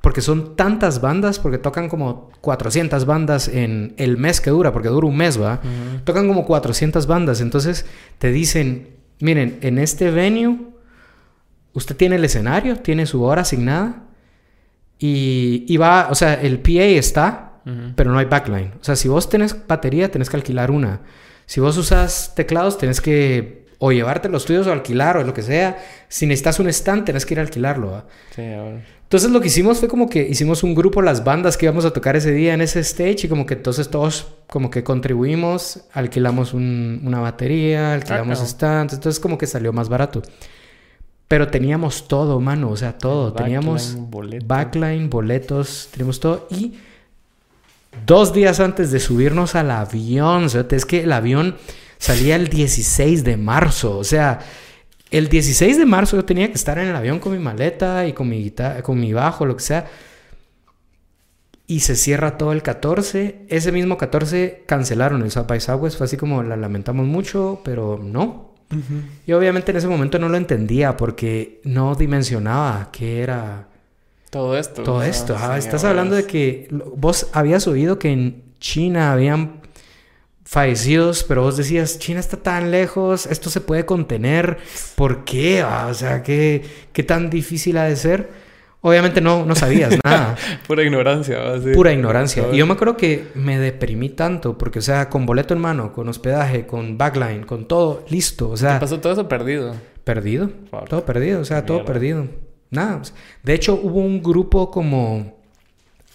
Porque 0.00 0.20
son 0.20 0.56
tantas 0.56 1.00
bandas, 1.00 1.38
porque 1.38 1.58
tocan 1.58 1.88
como 1.88 2.30
400 2.40 3.06
bandas 3.06 3.46
en 3.46 3.94
el 3.98 4.16
mes 4.16 4.40
que 4.40 4.50
dura, 4.50 4.72
porque 4.72 4.88
dura 4.88 5.06
un 5.06 5.16
mes, 5.16 5.40
¿va? 5.40 5.60
Tocan 6.02 6.26
como 6.26 6.44
400 6.44 7.06
bandas. 7.06 7.40
Entonces 7.40 7.86
te 8.18 8.32
dicen, 8.32 8.96
miren, 9.20 9.58
en 9.62 9.78
este 9.78 10.10
venue, 10.10 10.58
usted 11.72 11.96
tiene 11.96 12.16
el 12.16 12.24
escenario, 12.24 12.78
tiene 12.80 13.06
su 13.06 13.22
hora 13.22 13.42
asignada, 13.42 14.02
y, 14.98 15.64
y 15.68 15.76
va, 15.76 16.08
o 16.10 16.16
sea, 16.16 16.34
el 16.34 16.58
PA 16.58 16.82
está, 16.82 17.60
pero 17.94 18.10
no 18.10 18.18
hay 18.18 18.26
backline. 18.26 18.72
O 18.80 18.84
sea, 18.84 18.96
si 18.96 19.06
vos 19.06 19.28
tenés 19.28 19.56
batería, 19.68 20.10
tenés 20.10 20.28
que 20.28 20.36
alquilar 20.36 20.72
una. 20.72 21.02
Si 21.46 21.60
vos 21.60 21.76
usas 21.76 22.32
teclados, 22.34 22.78
tenés 22.78 23.00
que 23.00 23.62
o 23.78 23.90
llevarte 23.90 24.28
los 24.28 24.44
tuyos 24.44 24.66
o 24.68 24.72
alquilar 24.72 25.16
o 25.16 25.24
lo 25.24 25.34
que 25.34 25.42
sea. 25.42 25.76
Si 26.08 26.26
necesitas 26.26 26.60
un 26.60 26.68
stand, 26.68 27.04
tenés 27.04 27.26
que 27.26 27.34
ir 27.34 27.40
a 27.40 27.42
alquilarlo. 27.42 28.04
Sí. 28.34 28.42
Entonces 28.42 29.30
lo 29.30 29.40
que 29.40 29.48
hicimos 29.48 29.78
fue 29.78 29.88
como 29.88 30.08
que 30.08 30.22
hicimos 30.26 30.62
un 30.62 30.74
grupo, 30.74 31.02
las 31.02 31.22
bandas 31.24 31.56
que 31.58 31.66
íbamos 31.66 31.84
a 31.84 31.90
tocar 31.92 32.16
ese 32.16 32.32
día 32.32 32.54
en 32.54 32.62
ese 32.62 32.80
stage 32.80 33.26
y 33.26 33.28
como 33.28 33.44
que 33.44 33.54
entonces 33.54 33.90
todos 33.90 34.28
como 34.46 34.70
que 34.70 34.82
contribuimos, 34.84 35.80
alquilamos 35.92 36.54
un- 36.54 37.02
una 37.04 37.20
batería, 37.20 37.92
alquilamos 37.92 38.38
claro. 38.38 38.48
stands, 38.50 38.94
entonces 38.94 39.20
como 39.20 39.36
que 39.36 39.46
salió 39.46 39.72
más 39.72 39.88
barato. 39.90 40.22
Pero 41.28 41.48
teníamos 41.48 42.08
todo, 42.08 42.40
mano, 42.40 42.70
o 42.70 42.76
sea, 42.76 42.96
todo. 42.96 43.32
teníamos 43.32 43.88
Backline, 43.94 44.10
boleto. 44.10 44.46
backline, 44.46 45.10
boletos, 45.10 45.88
teníamos 45.90 46.20
todo. 46.20 46.46
Y 46.50 46.74
dos 48.06 48.32
días 48.32 48.60
antes 48.60 48.90
de 48.90 49.00
subirnos 49.00 49.54
al 49.54 49.70
avión, 49.70 50.44
o 50.44 50.48
sea, 50.48 50.66
es 50.70 50.86
que 50.86 51.02
el 51.02 51.12
avión 51.12 51.56
salía 51.98 52.36
el 52.36 52.48
16 52.48 53.24
de 53.24 53.36
marzo, 53.36 53.98
o 53.98 54.04
sea, 54.04 54.40
el 55.12 55.28
16 55.28 55.76
de 55.76 55.84
marzo 55.84 56.16
yo 56.16 56.24
tenía 56.24 56.48
que 56.48 56.54
estar 56.54 56.78
en 56.78 56.88
el 56.88 56.96
avión 56.96 57.18
con 57.18 57.32
mi 57.32 57.38
maleta 57.38 58.06
y 58.06 58.14
con 58.14 58.28
mi 58.30 58.42
guitarra, 58.42 58.82
con 58.82 58.98
mi 58.98 59.12
bajo, 59.12 59.44
lo 59.44 59.56
que 59.56 59.62
sea. 59.62 59.86
Y 61.66 61.80
se 61.80 61.96
cierra 61.96 62.38
todo 62.38 62.52
el 62.52 62.62
14. 62.62 63.44
Ese 63.48 63.72
mismo 63.72 63.98
14 63.98 64.64
cancelaron 64.66 65.22
el 65.22 65.30
South 65.30 65.46
by 65.46 65.60
Southwest. 65.60 65.98
Fue 65.98 66.06
así 66.06 66.16
como 66.16 66.42
la 66.42 66.56
lamentamos 66.56 67.06
mucho, 67.06 67.60
pero 67.62 68.00
no. 68.02 68.54
Ujú. 68.70 69.02
Y 69.26 69.32
obviamente 69.32 69.70
en 69.70 69.76
ese 69.76 69.86
momento 69.86 70.18
no 70.18 70.30
lo 70.30 70.38
entendía 70.38 70.96
porque 70.96 71.60
no 71.64 71.94
dimensionaba 71.94 72.88
qué 72.90 73.20
era 73.20 73.68
Todo 74.32 74.56
esto. 74.56 74.82
todo 74.82 75.02
esto. 75.02 75.36
Estás 75.58 75.84
hablando 75.84 76.16
de 76.16 76.24
que 76.24 76.66
vos 76.96 77.28
habías 77.34 77.68
oído 77.68 77.98
que 77.98 78.10
en 78.10 78.54
China 78.60 79.12
habían 79.12 79.60
fallecidos, 80.42 81.22
pero 81.22 81.42
vos 81.42 81.58
decías, 81.58 81.98
China 81.98 82.18
está 82.18 82.38
tan 82.38 82.70
lejos, 82.70 83.26
esto 83.26 83.50
se 83.50 83.60
puede 83.60 83.84
contener, 83.84 84.56
¿por 84.96 85.24
qué? 85.26 85.60
Ah, 85.60 85.86
O 85.90 85.92
sea, 85.92 86.22
¿qué, 86.22 86.64
qué 86.94 87.02
tan 87.02 87.28
difícil 87.28 87.76
ha 87.76 87.84
de 87.84 87.94
ser? 87.94 88.30
Obviamente 88.80 89.20
no, 89.20 89.44
no 89.44 89.54
sabías 89.54 89.98
nada, 90.04 90.34
Pura 90.66 90.82
ignorancia. 90.82 91.60
Sí. 91.62 91.72
pura 91.74 91.92
ignorancia. 91.92 92.46
Y 92.52 92.56
yo 92.56 92.66
me 92.66 92.72
acuerdo 92.72 92.96
que 92.96 93.26
me 93.34 93.58
deprimí 93.58 94.08
tanto, 94.08 94.56
porque, 94.56 94.78
o 94.78 94.82
sea, 94.82 95.10
con 95.10 95.26
boleto 95.26 95.52
en 95.52 95.60
mano, 95.60 95.92
con 95.92 96.08
hospedaje, 96.08 96.66
con 96.66 96.96
backline, 96.96 97.44
con 97.44 97.68
todo 97.68 98.02
listo, 98.08 98.48
o 98.48 98.56
sea... 98.56 98.76
Te 98.76 98.80
pasó 98.80 98.98
todo 98.98 99.12
eso 99.12 99.28
perdido. 99.28 99.74
Perdido. 100.04 100.48
Todo 100.88 101.04
perdido, 101.04 101.42
o 101.42 101.44
sea, 101.44 101.66
todo 101.66 101.84
perdido. 101.84 102.26
Nada. 102.72 103.04
sea, 103.04 103.14
De 103.44 103.54
hecho, 103.54 103.74
hubo 103.80 104.00
un 104.00 104.22
grupo 104.22 104.70
como 104.70 105.36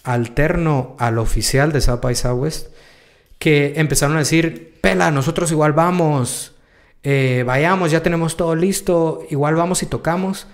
alterno 0.04 0.96
al 0.98 1.18
oficial 1.18 1.72
de 1.72 1.80
South 1.80 2.00
by 2.02 2.14
Southwest 2.14 2.68
que 3.38 3.74
empezaron 3.76 4.16
a 4.16 4.20
decir, 4.20 4.78
pela, 4.80 5.10
nosotros 5.10 5.50
igual 5.52 5.72
vamos, 5.72 6.56
eh, 7.02 7.44
vayamos, 7.46 7.90
ya 7.90 8.02
tenemos 8.02 8.36
todo 8.36 8.54
listo, 8.56 9.24
igual 9.30 9.54
vamos 9.54 9.82
y 9.82 9.86
tocamos. 9.86 10.48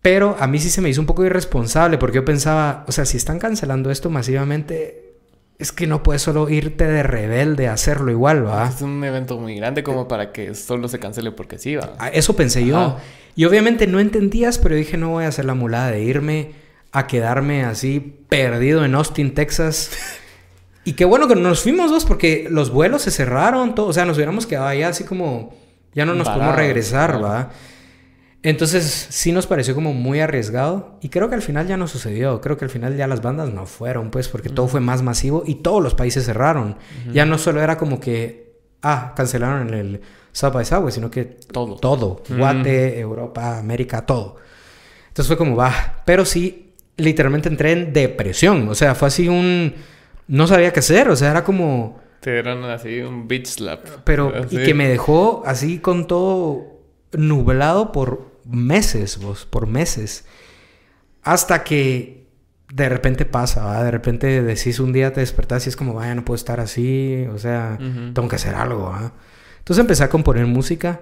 Pero 0.00 0.36
a 0.38 0.46
mí 0.46 0.58
sí 0.58 0.70
se 0.70 0.80
me 0.80 0.90
hizo 0.90 1.00
un 1.00 1.06
poco 1.06 1.24
irresponsable 1.24 1.98
porque 1.98 2.16
yo 2.16 2.24
pensaba, 2.24 2.84
o 2.86 2.92
sea, 2.92 3.04
si 3.06 3.16
están 3.16 3.38
cancelando 3.38 3.90
esto 3.90 4.10
masivamente, 4.10 5.16
es 5.58 5.72
que 5.72 5.86
no 5.86 6.02
puedes 6.02 6.22
solo 6.22 6.48
irte 6.50 6.86
de 6.86 7.02
rebelde 7.02 7.68
a 7.68 7.72
hacerlo 7.72 8.10
igual, 8.10 8.46
¿va? 8.46 8.68
Es 8.68 8.82
un 8.82 9.02
evento 9.02 9.38
muy 9.38 9.56
grande 9.56 9.82
como 9.82 10.06
para 10.06 10.30
que 10.30 10.54
solo 10.54 10.88
se 10.88 10.98
cancele 10.98 11.32
porque 11.32 11.58
sí, 11.58 11.76
va. 11.76 11.94
Ah, 11.98 12.08
Eso 12.08 12.36
pensé 12.36 12.66
yo. 12.66 12.98
Y 13.36 13.44
obviamente 13.44 13.86
no 13.86 14.00
entendías, 14.00 14.58
pero 14.58 14.74
dije, 14.74 14.96
no 14.96 15.10
voy 15.10 15.24
a 15.24 15.28
hacer 15.28 15.44
la 15.44 15.54
mulada 15.54 15.90
de 15.90 16.02
irme 16.02 16.52
a 16.92 17.06
quedarme 17.06 17.64
así 17.64 18.00
perdido 18.28 18.84
en 18.84 18.94
Austin, 18.94 19.34
Texas. 19.34 19.90
y 20.84 20.92
qué 20.92 21.04
bueno 21.04 21.26
que 21.26 21.34
nos 21.34 21.62
fuimos 21.62 21.90
dos 21.90 22.04
porque 22.04 22.46
los 22.48 22.70
vuelos 22.70 23.02
se 23.02 23.10
cerraron, 23.10 23.74
todo, 23.74 23.86
o 23.86 23.92
sea, 23.92 24.04
nos 24.04 24.16
hubiéramos 24.16 24.46
quedado 24.46 24.66
allá 24.66 24.88
así 24.88 25.04
como 25.04 25.54
ya 25.94 26.04
no 26.04 26.14
nos 26.14 26.28
podemos 26.28 26.54
regresar. 26.54 27.22
¿va? 27.22 27.50
Entonces 28.42 29.06
sí 29.08 29.32
nos 29.32 29.46
pareció 29.46 29.74
como 29.74 29.94
muy 29.94 30.20
arriesgado 30.20 30.98
y 31.00 31.08
creo 31.08 31.28
que 31.28 31.34
al 31.34 31.42
final 31.42 31.66
ya 31.66 31.76
no 31.76 31.88
sucedió. 31.88 32.40
Creo 32.40 32.58
que 32.58 32.66
al 32.66 32.70
final 32.70 32.96
ya 32.96 33.06
las 33.06 33.22
bandas 33.22 33.50
no 33.52 33.64
fueron, 33.64 34.10
pues, 34.10 34.28
porque 34.28 34.50
todo 34.50 34.68
fue 34.68 34.80
más 34.80 35.02
masivo 35.02 35.44
y 35.46 35.56
todos 35.56 35.82
los 35.82 35.94
países 35.94 36.26
cerraron. 36.26 36.76
Ya 37.12 37.24
no 37.24 37.38
solo 37.38 37.62
era 37.62 37.78
como 37.78 38.00
que, 38.00 38.58
ah, 38.82 39.14
cancelaron 39.16 39.72
el 39.72 40.02
South 40.34 40.52
by 40.52 40.64
Southwest, 40.64 40.96
sino 40.96 41.10
que 41.10 41.24
Todo. 41.24 41.76
todo. 41.76 42.22
Guate, 42.28 42.98
Europa, 42.98 43.56
América, 43.58 44.04
todo. 44.04 44.36
Entonces 45.08 45.28
fue 45.28 45.36
como, 45.36 45.54
va. 45.54 46.02
Pero 46.04 46.24
sí, 46.24 46.72
literalmente 46.96 47.48
entré 47.48 47.70
en 47.70 47.92
depresión. 47.92 48.68
O 48.68 48.74
sea, 48.74 48.96
fue 48.96 49.08
así 49.08 49.28
un... 49.28 49.74
No 50.26 50.48
sabía 50.48 50.72
qué 50.72 50.80
hacer. 50.80 51.08
O 51.08 51.14
sea, 51.14 51.30
era 51.30 51.44
como... 51.44 52.00
Te 52.20 52.32
dieron 52.32 52.64
así 52.64 52.98
un 53.00 53.28
bitch 53.28 53.46
slap. 53.46 53.86
Pero... 54.04 54.32
Así. 54.34 54.58
Y 54.58 54.64
que 54.64 54.74
me 54.74 54.88
dejó 54.88 55.44
así 55.46 55.78
con 55.78 56.08
todo 56.08 56.80
nublado 57.12 57.92
por 57.92 58.32
meses, 58.44 59.18
vos. 59.18 59.46
Por 59.46 59.68
meses. 59.68 60.24
Hasta 61.22 61.62
que 61.62 62.26
de 62.72 62.88
repente 62.88 63.24
pasa, 63.24 63.64
¿va? 63.64 63.84
De 63.84 63.92
repente 63.92 64.42
decís 64.42 64.80
un 64.80 64.92
día, 64.92 65.12
te 65.12 65.20
despertás 65.20 65.66
y 65.66 65.68
es 65.68 65.76
como, 65.76 65.94
vaya, 65.94 66.12
no 66.16 66.24
puedo 66.24 66.34
estar 66.34 66.58
así. 66.58 67.24
O 67.32 67.38
sea, 67.38 67.78
Ujú. 67.80 68.12
tengo 68.14 68.28
que 68.28 68.34
hacer 68.36 68.56
algo, 68.56 68.86
¿va? 68.90 69.12
Entonces 69.64 69.80
empecé 69.80 70.04
a 70.04 70.10
componer 70.10 70.44
música. 70.44 71.00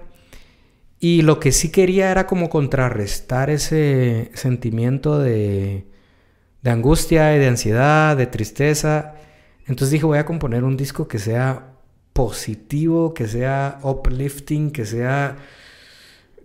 Y 0.97 1.21
lo 1.21 1.41
que 1.41 1.51
sí 1.51 1.69
quería 1.69 2.09
era 2.11 2.25
como 2.25 2.49
contrarrestar 2.49 3.49
ese 3.49 4.31
sentimiento 4.35 5.19
de, 5.19 5.85
de 6.61 6.69
angustia 6.69 7.35
y 7.35 7.39
de 7.39 7.47
ansiedad, 7.47 8.15
de 8.15 8.25
tristeza. 8.25 9.15
Entonces 9.67 9.91
dije, 9.91 10.05
voy 10.05 10.17
a 10.17 10.25
componer 10.25 10.63
un 10.63 10.77
disco 10.77 11.09
que 11.09 11.19
sea 11.19 11.73
positivo, 12.13 13.13
que 13.13 13.27
sea 13.27 13.79
uplifting, 13.83 14.71
que 14.71 14.85
sea... 14.85 15.35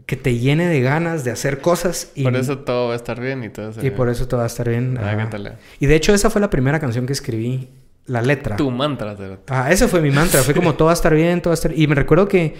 que 0.06 0.16
te 0.16 0.38
llene 0.38 0.66
de 0.66 0.80
ganas 0.80 1.22
de 1.22 1.30
hacer 1.30 1.60
cosas. 1.60 2.10
Y, 2.16 2.24
Por 2.24 2.34
eso 2.34 2.58
todo 2.58 2.88
va 2.88 2.94
a 2.94 2.96
estar 2.96 3.20
bien 3.20 3.44
y 3.44 3.50
todo 3.50 3.70
eso. 3.70 3.86
y 3.86 3.90
por 3.92 4.08
eso 4.08 4.26
todo 4.26 4.38
va 4.38 4.44
a 4.44 4.48
estar 4.48 4.68
bien. 4.68 4.98
Ah, 5.00 5.14
cántale. 5.16 5.52
Y 5.78 5.86
de 5.86 5.94
hecho 5.94 6.12
esa 6.12 6.30
fue 6.30 6.40
la 6.40 6.50
primera 6.50 6.80
canción 6.80 7.06
que 7.06 7.12
escribí, 7.12 7.68
la 8.08 8.20
letra. 8.22 8.56
Tu 8.56 8.70
mantra. 8.70 9.16
Ah, 9.48 9.70
ese 9.70 9.86
fue 9.86 10.00
mi 10.00 10.10
mantra. 10.10 10.42
Fue 10.42 10.54
como 10.54 10.74
todo 10.74 10.86
va 10.86 10.92
a 10.92 10.94
estar 10.94 11.14
bien, 11.14 11.40
todo 11.40 11.50
va 11.50 11.54
a 11.54 11.60
estar... 11.60 11.72
Y 11.78 11.86
me 11.86 11.94
recuerdo 11.94 12.26
que... 12.26 12.56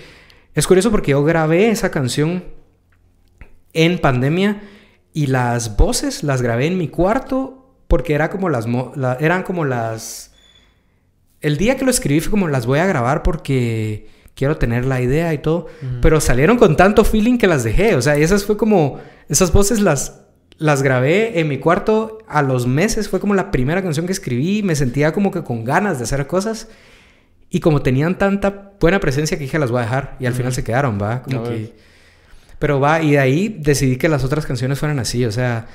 Es 0.54 0.66
curioso 0.66 0.90
porque 0.90 1.10
yo 1.12 1.24
grabé 1.24 1.70
esa 1.70 1.90
canción 1.90 2.44
en 3.72 3.98
pandemia 3.98 4.60
y 5.12 5.26
las 5.26 5.76
voces 5.76 6.22
las 6.22 6.42
grabé 6.42 6.66
en 6.66 6.78
mi 6.78 6.88
cuarto 6.88 7.74
porque 7.88 8.14
era 8.14 8.30
como 8.30 8.48
las... 8.48 8.66
mo- 8.66 8.92
la- 8.94 9.16
eran 9.20 9.42
como 9.42 9.64
las... 9.64 10.32
El 11.40 11.56
día 11.56 11.76
que 11.76 11.84
lo 11.84 11.90
escribí 11.90 12.20
fue 12.20 12.30
como 12.30 12.48
las 12.48 12.66
voy 12.66 12.78
a 12.80 12.86
grabar 12.86 13.22
porque 13.22 14.08
quiero 14.34 14.56
tener 14.58 14.84
la 14.84 15.00
idea 15.00 15.32
y 15.34 15.38
todo. 15.38 15.66
Pero 16.02 16.20
salieron 16.20 16.58
con 16.58 16.76
tanto 16.76 17.04
feeling 17.04 17.38
que 17.38 17.46
las 17.46 17.64
dejé. 17.64 17.94
O 17.94 18.02
sea, 18.02 18.18
y 18.18 18.22
esas 18.22 18.44
fue 18.44 18.56
como... 18.56 19.00
Esas 19.28 19.52
voces 19.52 19.80
las... 19.80 20.22
Las 20.58 20.82
grabé 20.82 21.40
en 21.40 21.48
mi 21.48 21.58
cuarto 21.58 22.18
a 22.28 22.42
los 22.42 22.66
meses. 22.66 23.08
Fue 23.08 23.20
como 23.20 23.34
la 23.34 23.50
primera 23.50 23.82
canción 23.82 24.06
que 24.06 24.12
escribí. 24.12 24.62
Me 24.62 24.74
sentía 24.74 25.12
como 25.12 25.30
que 25.30 25.42
con 25.44 25.64
ganas 25.64 25.98
de 25.98 26.04
hacer 26.04 26.26
cosas. 26.26 26.68
Y 27.48 27.60
como 27.60 27.80
tenían 27.80 28.18
tanta 28.18 28.72
buena 28.80 29.00
presencia 29.00 29.38
que 29.38 29.44
dije 29.44 29.58
las 29.58 29.70
voy 29.70 29.80
a 29.80 29.84
dejar. 29.84 30.16
Y 30.18 30.26
al 30.26 30.34
final 30.34 30.52
se 30.52 30.64
quedaron, 30.64 30.98
va. 31.00 31.22
Como 31.22 31.40
A 31.40 31.44
que... 31.44 31.74
Pero 32.58 32.80
va, 32.80 33.00
y 33.02 33.12
de 33.12 33.18
ahí 33.20 33.48
decidí 33.48 33.96
que 33.96 34.08
las 34.08 34.24
otras 34.24 34.44
canciones 34.44 34.80
fueran 34.80 34.98
así. 34.98 35.24
O 35.24 35.32
sea, 35.32 35.68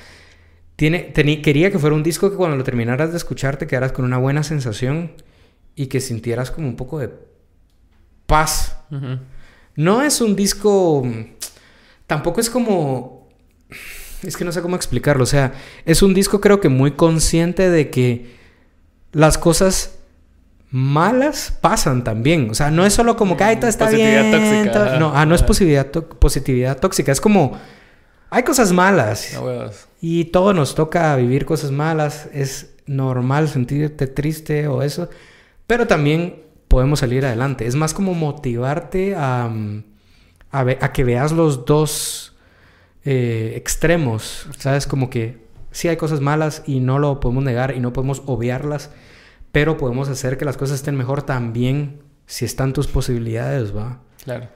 tiene, 0.76 1.14
quería 1.14 1.72
que 1.72 1.80
fuera 1.80 1.96
un 1.96 2.04
disco 2.04 2.30
que 2.30 2.36
cuando 2.36 2.58
lo 2.58 2.64
terminaras 2.64 3.12
de 3.12 3.18
escuchar 3.18 3.58
te 3.58 3.68
quedaras 3.68 3.92
con 3.92 4.06
una 4.06 4.18
buena 4.18 4.44
sensación 4.44 5.14
y 5.76 5.88
que 5.88 6.02
sintieras 6.02 6.52
como 6.52 6.68
un 6.68 6.76
poco 6.76 7.00
de 7.00 7.10
paz. 8.26 8.78
No 9.76 10.02
es 10.02 10.20
un 10.22 10.36
disco. 10.36 11.08
Tampoco 12.06 12.42
es 12.42 12.50
como. 12.50 13.30
Es 14.24 14.38
que 14.38 14.46
no 14.46 14.52
sé 14.52 14.62
cómo 14.62 14.76
explicarlo. 14.76 15.24
O 15.24 15.28
sea, 15.28 15.54
es 15.86 16.02
un 16.02 16.14
disco, 16.14 16.40
creo 16.42 16.60
que 16.60 16.70
muy 16.70 16.92
consciente 16.92 17.70
de 17.70 17.90
que 17.90 18.36
las 19.12 19.38
cosas 19.38 19.96
malas 20.72 21.58
pasan 21.62 22.04
también. 22.04 22.50
O 22.50 22.54
sea, 22.56 22.72
no 22.72 22.86
es 22.86 22.94
solo 22.94 23.16
como 23.16 23.38
que, 23.38 23.44
ay, 23.44 23.58
todo 23.58 23.68
está 23.70 23.86
Positividad 23.86 24.22
bien. 24.24 24.32
tóxica, 24.32 24.72
todo-". 24.72 24.84
ajá. 24.90 25.00
No, 25.00 25.12
ah, 25.16 25.26
no 25.26 25.36
es 25.36 25.44
positividad, 25.44 25.88
positividad 25.92 26.80
tóxica. 26.80 27.12
Es 27.12 27.22
como. 27.22 27.58
Hay 28.30 28.42
cosas 28.44 28.72
malas. 28.72 29.32
No. 29.36 29.70
Y 30.02 30.26
todo 30.26 30.54
nos 30.54 30.74
toca 30.74 31.16
vivir 31.18 31.46
cosas 31.46 31.70
malas. 31.70 32.28
Es 32.34 32.72
normal 32.88 33.48
sentirte 33.48 34.08
triste 34.08 34.68
o 34.68 34.82
eso. 34.82 35.08
Pero 35.68 35.86
también 35.86 36.42
podemos 36.68 37.00
salir 37.02 37.24
adelante. 37.26 37.68
Es 37.68 37.76
más 37.76 37.94
como 37.94 38.16
motivarte 38.16 39.16
a, 39.16 39.48
mm, 39.54 39.84
a, 40.50 40.64
ve- 40.64 40.80
a 40.82 40.92
que 40.92 41.04
veas 41.04 41.32
los 41.32 41.66
dos 41.66 42.23
eh, 43.06 43.54
extremos. 43.56 44.48
¿Sabes? 44.58 44.88
Como 44.88 45.10
que 45.10 45.44
sí 45.72 45.88
hay 45.88 45.98
cosas 45.98 46.22
malas 46.22 46.64
y 46.66 46.80
no 46.80 47.00
lo 47.00 47.20
podemos 47.20 47.44
negar 47.44 47.76
y 47.76 47.80
no 47.80 47.94
podemos 47.94 48.24
obviarlas. 48.26 48.92
Pero 49.52 49.78
podemos 49.78 50.10
hacer 50.10 50.38
que 50.38 50.46
las 50.46 50.58
cosas 50.58 50.78
estén 50.78 50.96
mejor 50.96 51.24
también 51.24 52.02
si 52.26 52.46
están 52.46 52.74
tus 52.74 52.88
posibilidades, 52.88 53.76
¿va? 53.76 54.00
Claro. 54.24 54.48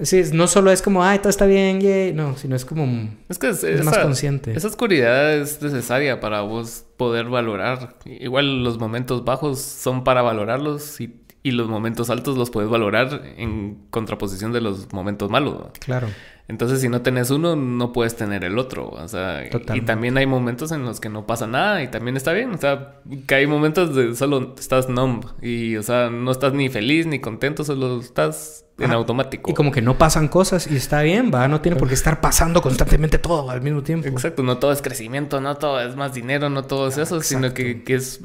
Sí, 0.00 0.22
no 0.32 0.46
solo 0.46 0.70
es 0.70 0.80
como, 0.80 1.02
ay, 1.02 1.18
todo 1.18 1.30
está 1.30 1.44
bien, 1.46 1.80
yay. 1.80 2.12
No, 2.12 2.36
sino 2.36 2.54
es 2.54 2.64
como... 2.64 3.10
Es 3.28 3.38
que 3.38 3.48
es, 3.48 3.64
Es 3.64 3.80
esa, 3.80 3.84
más 3.84 3.98
consciente. 3.98 4.52
Esa 4.52 4.68
oscuridad 4.68 5.34
es 5.34 5.60
necesaria 5.60 6.20
para 6.20 6.42
vos 6.42 6.84
poder 6.96 7.26
valorar. 7.26 7.96
Igual 8.04 8.62
los 8.62 8.78
momentos 8.78 9.24
bajos 9.24 9.60
son 9.60 10.04
para 10.04 10.22
valorarlos 10.22 11.00
y, 11.00 11.20
y 11.42 11.50
los 11.50 11.68
momentos 11.68 12.10
altos 12.10 12.36
los 12.36 12.50
puedes 12.50 12.70
valorar 12.70 13.22
en 13.36 13.78
contraposición 13.90 14.52
de 14.52 14.60
los 14.60 14.92
momentos 14.92 15.30
malos. 15.30 15.54
¿no? 15.54 15.72
Claro. 15.80 16.08
Entonces, 16.48 16.80
si 16.80 16.88
no 16.88 17.02
tenés 17.02 17.30
uno, 17.30 17.56
no 17.56 17.92
puedes 17.92 18.16
tener 18.16 18.42
el 18.42 18.58
otro. 18.58 18.88
O 18.88 19.06
sea, 19.06 19.44
y 19.74 19.82
también 19.82 20.16
hay 20.16 20.26
momentos 20.26 20.72
en 20.72 20.82
los 20.82 20.98
que 20.98 21.10
no 21.10 21.26
pasa 21.26 21.46
nada 21.46 21.82
y 21.82 21.88
también 21.88 22.16
está 22.16 22.32
bien. 22.32 22.54
O 22.54 22.58
sea, 22.58 22.94
que 23.26 23.34
hay 23.34 23.46
momentos 23.46 23.94
de 23.94 24.14
solo 24.16 24.54
estás 24.58 24.88
numb 24.88 25.26
y, 25.42 25.76
o 25.76 25.82
sea, 25.82 26.08
no 26.08 26.30
estás 26.30 26.54
ni 26.54 26.70
feliz 26.70 27.06
ni 27.06 27.18
contento, 27.20 27.64
solo 27.64 28.00
estás 28.00 28.64
en 28.78 28.92
automático. 28.92 29.50
Y 29.50 29.54
como 29.54 29.70
que 29.70 29.82
no 29.82 29.98
pasan 29.98 30.28
cosas 30.28 30.66
y 30.70 30.76
está 30.76 31.02
bien, 31.02 31.30
va, 31.32 31.48
no 31.48 31.60
tiene 31.60 31.76
por 31.76 31.88
qué 31.88 31.94
estar 31.94 32.22
pasando 32.22 32.62
constantemente 32.62 33.18
todo 33.18 33.50
al 33.50 33.60
mismo 33.60 33.82
tiempo. 33.82 34.08
Exacto, 34.08 34.42
no 34.42 34.56
todo 34.56 34.72
es 34.72 34.80
crecimiento, 34.80 35.42
no 35.42 35.56
todo 35.56 35.80
es 35.82 35.96
más 35.96 36.14
dinero, 36.14 36.48
no 36.48 36.64
todo 36.64 36.88
es 36.88 36.96
eso, 36.96 37.20
sino 37.20 37.52
que, 37.52 37.82
que 37.82 37.96
es... 37.96 38.20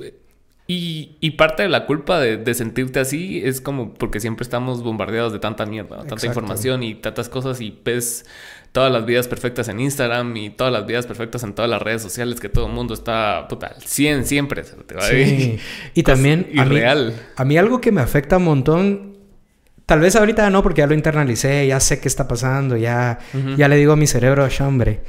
Y, 0.73 1.17
y 1.19 1.31
parte 1.31 1.63
de 1.63 1.69
la 1.69 1.85
culpa 1.85 2.19
de, 2.19 2.37
de 2.37 2.53
sentirte 2.53 2.99
así 2.99 3.41
es 3.43 3.61
como 3.61 3.93
porque 3.93 4.19
siempre 4.19 4.43
estamos 4.43 4.81
bombardeados 4.81 5.31
de 5.33 5.39
tanta 5.39 5.65
mierda, 5.65 5.97
tanta 5.97 6.15
información 6.27 6.81
y 6.83 6.95
tantas 6.95 7.29
cosas 7.29 7.61
y 7.61 7.77
ves 7.85 8.25
todas 8.71 8.91
las 8.91 9.05
vidas 9.05 9.27
perfectas 9.27 9.67
en 9.67 9.79
Instagram 9.79 10.35
y 10.35 10.49
todas 10.49 10.73
las 10.73 10.85
vidas 10.87 11.05
perfectas 11.05 11.43
en 11.43 11.53
todas 11.53 11.69
las 11.69 11.79
redes 11.81 12.01
sociales 12.01 12.39
que 12.39 12.49
todo 12.49 12.65
el 12.67 12.73
mundo 12.73 12.93
está, 12.95 13.45
puta, 13.47 13.67
al 13.67 13.81
100 13.83 14.25
siempre. 14.25 14.63
te 14.63 14.95
va 14.95 15.01
Sí. 15.03 15.57
Y 15.93 16.01
también 16.03 16.47
a 16.59 16.65
mí, 16.65 16.75
a 17.35 17.45
mí 17.45 17.57
algo 17.57 17.79
que 17.81 17.91
me 17.91 18.01
afecta 18.01 18.37
un 18.37 18.45
montón, 18.45 19.17
tal 19.85 19.99
vez 19.99 20.15
ahorita 20.15 20.49
no 20.49 20.63
porque 20.63 20.79
ya 20.79 20.87
lo 20.87 20.95
internalicé, 20.95 21.67
ya 21.67 21.79
sé 21.79 21.99
qué 21.99 22.07
está 22.07 22.27
pasando, 22.27 22.75
ya, 22.77 23.19
ya 23.57 23.67
le 23.67 23.75
digo 23.75 23.93
a 23.93 23.95
mi 23.95 24.07
cerebro, 24.07 24.47
chambre. 24.49 25.01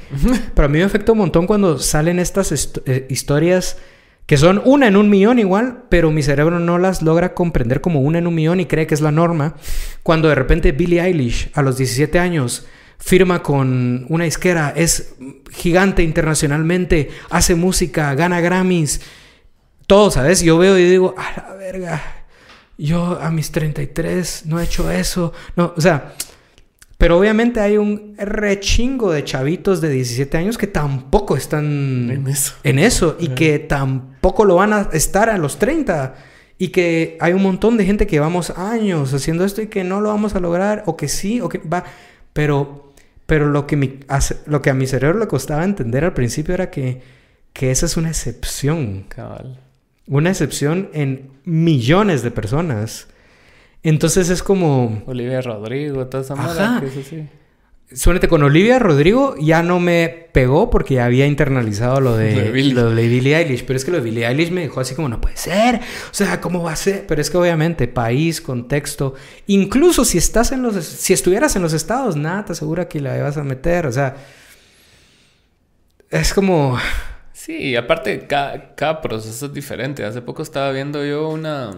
Pero 0.53 0.65
a 0.65 0.69
mí 0.69 0.77
me 0.77 0.83
afecta 0.83 1.13
un 1.13 1.17
montón 1.17 1.47
cuando 1.47 1.79
salen 1.79 2.19
estas 2.19 2.51
est- 2.51 2.79
eh, 2.87 3.07
historias 3.09 3.77
que 4.25 4.37
son 4.37 4.61
una 4.65 4.87
en 4.87 4.95
un 4.95 5.09
millón 5.09 5.39
igual, 5.39 5.83
pero 5.89 6.11
mi 6.11 6.23
cerebro 6.23 6.59
no 6.59 6.77
las 6.77 7.01
logra 7.01 7.33
comprender 7.33 7.81
como 7.81 8.01
una 8.01 8.17
en 8.17 8.27
un 8.27 8.35
millón 8.35 8.59
y 8.59 8.65
cree 8.65 8.87
que 8.87 8.95
es 8.95 9.01
la 9.01 9.11
norma. 9.11 9.55
Cuando 10.03 10.29
de 10.29 10.35
repente 10.35 10.71
Billie 10.71 11.01
Eilish 11.01 11.51
a 11.53 11.61
los 11.61 11.77
17 11.77 12.17
años 12.17 12.65
firma 12.97 13.43
con 13.43 14.05
una 14.09 14.25
isquera, 14.25 14.73
es 14.75 15.15
gigante 15.51 16.01
internacionalmente, 16.01 17.09
hace 17.29 17.53
música, 17.53 18.15
gana 18.15 18.41
Grammys, 18.41 19.01
todo, 19.85 20.09
¿sabes? 20.09 20.41
Yo 20.41 20.57
veo 20.57 20.77
y 20.77 20.85
digo, 20.85 21.13
a 21.17 21.49
la 21.49 21.53
verga, 21.55 22.01
yo 22.77 23.19
a 23.21 23.29
mis 23.29 23.51
33 23.51 24.47
no 24.47 24.59
he 24.59 24.63
hecho 24.63 24.89
eso. 24.89 25.33
No, 25.55 25.73
o 25.77 25.81
sea, 25.81 26.15
pero 26.97 27.17
obviamente 27.17 27.59
hay 27.59 27.77
un 27.77 28.15
rechingo 28.17 29.11
de 29.11 29.23
chavitos 29.23 29.81
de 29.81 29.89
17 29.89 30.37
años 30.37 30.57
que 30.57 30.67
tampoco 30.67 31.35
están 31.35 32.09
En 32.09 32.27
eso. 32.27 32.53
en 32.63 32.79
eso 32.79 33.17
y 33.19 33.29
que 33.29 33.59
tampoco 33.59 34.45
lo 34.45 34.55
van 34.55 34.73
a 34.73 34.89
estar 34.93 35.29
a 35.29 35.37
los 35.37 35.59
30 35.59 36.15
y 36.57 36.69
que 36.69 37.17
hay 37.19 37.33
un 37.33 37.43
montón 37.43 37.75
de 37.75 37.85
gente 37.85 38.07
que 38.07 38.19
vamos 38.19 38.51
años 38.51 39.13
haciendo 39.13 39.43
esto 39.43 39.61
y 39.61 39.67
que 39.67 39.83
no 39.83 39.99
lo 39.99 40.09
vamos 40.09 40.35
a 40.35 40.39
lograr 40.39 40.83
o 40.85 40.95
que 40.95 41.09
sí 41.09 41.41
o 41.41 41.49
que 41.49 41.57
va 41.57 41.83
pero 42.31 42.93
pero 43.25 43.47
lo 43.49 43.65
que 43.65 43.75
mi, 43.75 43.99
lo 44.45 44.61
que 44.61 44.69
a 44.69 44.73
mi 44.73 44.85
cerebro 44.87 45.19
le 45.19 45.27
costaba 45.27 45.63
entender 45.63 46.05
al 46.05 46.13
principio 46.13 46.53
era 46.53 46.69
que 46.69 47.01
que 47.51 47.71
esa 47.71 47.85
es 47.85 47.97
una 47.97 48.09
excepción 48.09 49.05
Cabal. 49.09 49.59
una 50.07 50.29
excepción 50.29 50.89
en 50.93 51.31
millones 51.43 52.21
de 52.21 52.31
personas 52.31 53.07
entonces 53.89 54.29
es 54.29 54.41
como 54.41 55.03
Olivia 55.05 55.41
Rodrigo, 55.41 56.07
toda 56.07 56.23
esa 56.23 56.35
mara 56.35 56.79
que 56.79 56.87
es 56.87 56.97
así. 57.05 57.27
Suénete 57.93 58.27
con 58.27 58.41
Olivia 58.41 58.79
Rodrigo 58.79 59.35
ya 59.39 59.61
no 59.61 59.79
me 59.79 60.27
pegó 60.31 60.71
porque 60.71 60.95
ya 60.95 61.05
había 61.05 61.27
internalizado 61.27 62.01
lo 62.01 62.17
de, 62.17 62.35
Lo 62.35 62.41
de 62.89 63.07
Billie. 63.07 63.37
Eilish. 63.37 63.63
Pero 63.63 63.77
es 63.77 63.85
que 63.85 63.91
lo 63.91 63.97
de 63.97 64.03
Billie 64.03 64.27
Eilish 64.27 64.49
me 64.49 64.61
dejó 64.61 64.79
así 64.79 64.95
como, 64.95 65.07
no 65.07 65.21
puede 65.21 65.37
ser. 65.37 65.75
O 65.75 66.13
sea, 66.13 66.41
¿cómo 66.41 66.63
va 66.63 66.71
a 66.71 66.75
ser? 66.75 67.05
Pero 67.05 67.21
es 67.21 67.29
que 67.29 67.37
obviamente, 67.37 67.87
país, 67.87 68.41
contexto. 68.41 69.13
Incluso 69.45 70.03
si 70.03 70.17
estás 70.17 70.51
en 70.51 70.63
los... 70.63 70.83
Si 70.83 71.13
estuvieras 71.13 71.55
en 71.55 71.61
los 71.61 71.73
estados, 71.73 72.15
nada 72.15 72.43
te 72.45 72.53
asegura 72.53 72.87
que 72.87 72.99
la 72.99 73.21
vas 73.21 73.37
a 73.37 73.43
meter. 73.43 73.85
O 73.85 73.91
sea... 73.91 74.15
Es 76.09 76.33
como... 76.33 76.79
Sí, 77.33 77.75
aparte, 77.75 78.25
cada, 78.25 78.73
cada 78.73 79.01
proceso 79.01 79.45
es 79.45 79.53
diferente. 79.53 80.03
Hace 80.03 80.23
poco 80.23 80.41
estaba 80.41 80.71
viendo 80.71 81.05
yo 81.05 81.29
una, 81.29 81.71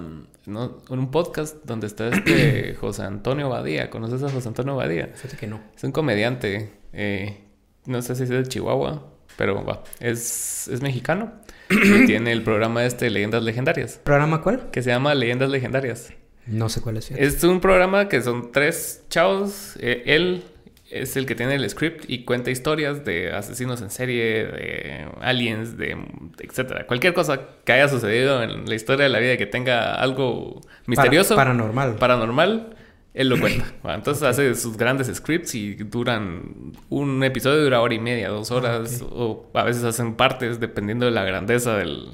no, 0.47 0.77
un 0.89 1.11
podcast 1.11 1.57
donde 1.65 1.85
está 1.87 2.07
este 2.09 2.73
José 2.81 3.03
Antonio 3.03 3.49
Badía. 3.49 3.89
¿Conoces 3.89 4.23
a 4.23 4.29
José 4.29 4.47
Antonio 4.47 4.75
Badía? 4.75 5.11
Fíjate 5.13 5.37
que 5.37 5.45
no. 5.47 5.61
Es 5.75 5.83
un 5.83 5.91
comediante. 5.91 6.71
eh, 6.93 7.43
no 7.85 8.01
sé 8.01 8.15
si 8.15 8.23
es 8.23 8.29
de 8.29 8.43
Chihuahua, 8.43 9.13
pero 9.37 9.63
va, 9.63 9.83
es, 9.99 10.67
es 10.67 10.81
mexicano. 10.81 11.31
y 11.69 12.05
tiene 12.05 12.31
el 12.31 12.43
programa 12.43 12.83
este 12.85 13.09
Leyendas 13.09 13.43
Legendarias, 13.43 13.99
¿Programa 14.03 14.41
cuál? 14.41 14.69
que 14.71 14.81
se 14.81 14.89
llama 14.89 15.13
Leyendas 15.15 15.49
Legendarias. 15.49 16.09
No 16.47 16.69
sé 16.69 16.81
cuál 16.81 16.97
es. 16.97 17.07
fíjate. 17.07 17.25
Es 17.25 17.43
un 17.43 17.59
programa 17.59 18.07
que 18.09 18.21
son 18.21 18.51
tres 18.51 19.03
chavos. 19.09 19.75
eh, 19.81 20.03
él 20.07 20.43
es 20.89 21.17
el 21.17 21.25
que 21.25 21.35
tiene 21.35 21.55
el 21.55 21.69
script 21.69 22.05
y 22.07 22.23
cuenta 22.23 22.49
historias 22.51 23.03
de 23.03 23.31
asesinos 23.33 23.81
en 23.81 23.89
serie, 23.89 24.45
de 24.45 25.05
aliens, 25.21 25.77
de 25.77 25.97
etcétera. 26.39 26.85
Cualquier 26.87 27.13
cosa 27.13 27.41
que 27.65 27.71
haya 27.73 27.87
sucedido 27.89 28.41
en 28.43 28.65
la 28.67 28.75
historia 28.75 29.03
de 29.03 29.09
la 29.09 29.19
vida 29.19 29.37
que 29.37 29.45
tenga 29.45 29.95
algo 29.95 30.61
misterioso, 30.85 31.35
Para- 31.35 31.49
paranormal. 31.51 31.95
paranormal, 31.95 32.75
él 33.13 33.29
lo 33.29 33.39
cuenta. 33.39 33.65
Entonces 33.95 34.23
hace 34.23 34.55
sus 34.55 34.77
grandes 34.77 35.07
scripts 35.13 35.55
y 35.55 35.73
duran 35.75 36.73
un 36.89 37.23
episodio 37.23 37.63
dura 37.63 37.81
hora 37.81 37.93
y 37.93 37.99
media, 37.99 38.29
dos 38.29 38.51
horas, 38.51 39.03
o 39.09 39.49
a 39.53 39.63
veces 39.63 39.83
hacen 39.83 40.15
partes 40.15 40.59
dependiendo 40.59 41.05
de 41.05 41.11
la 41.11 41.23
grandeza 41.23 41.75
del 41.77 42.11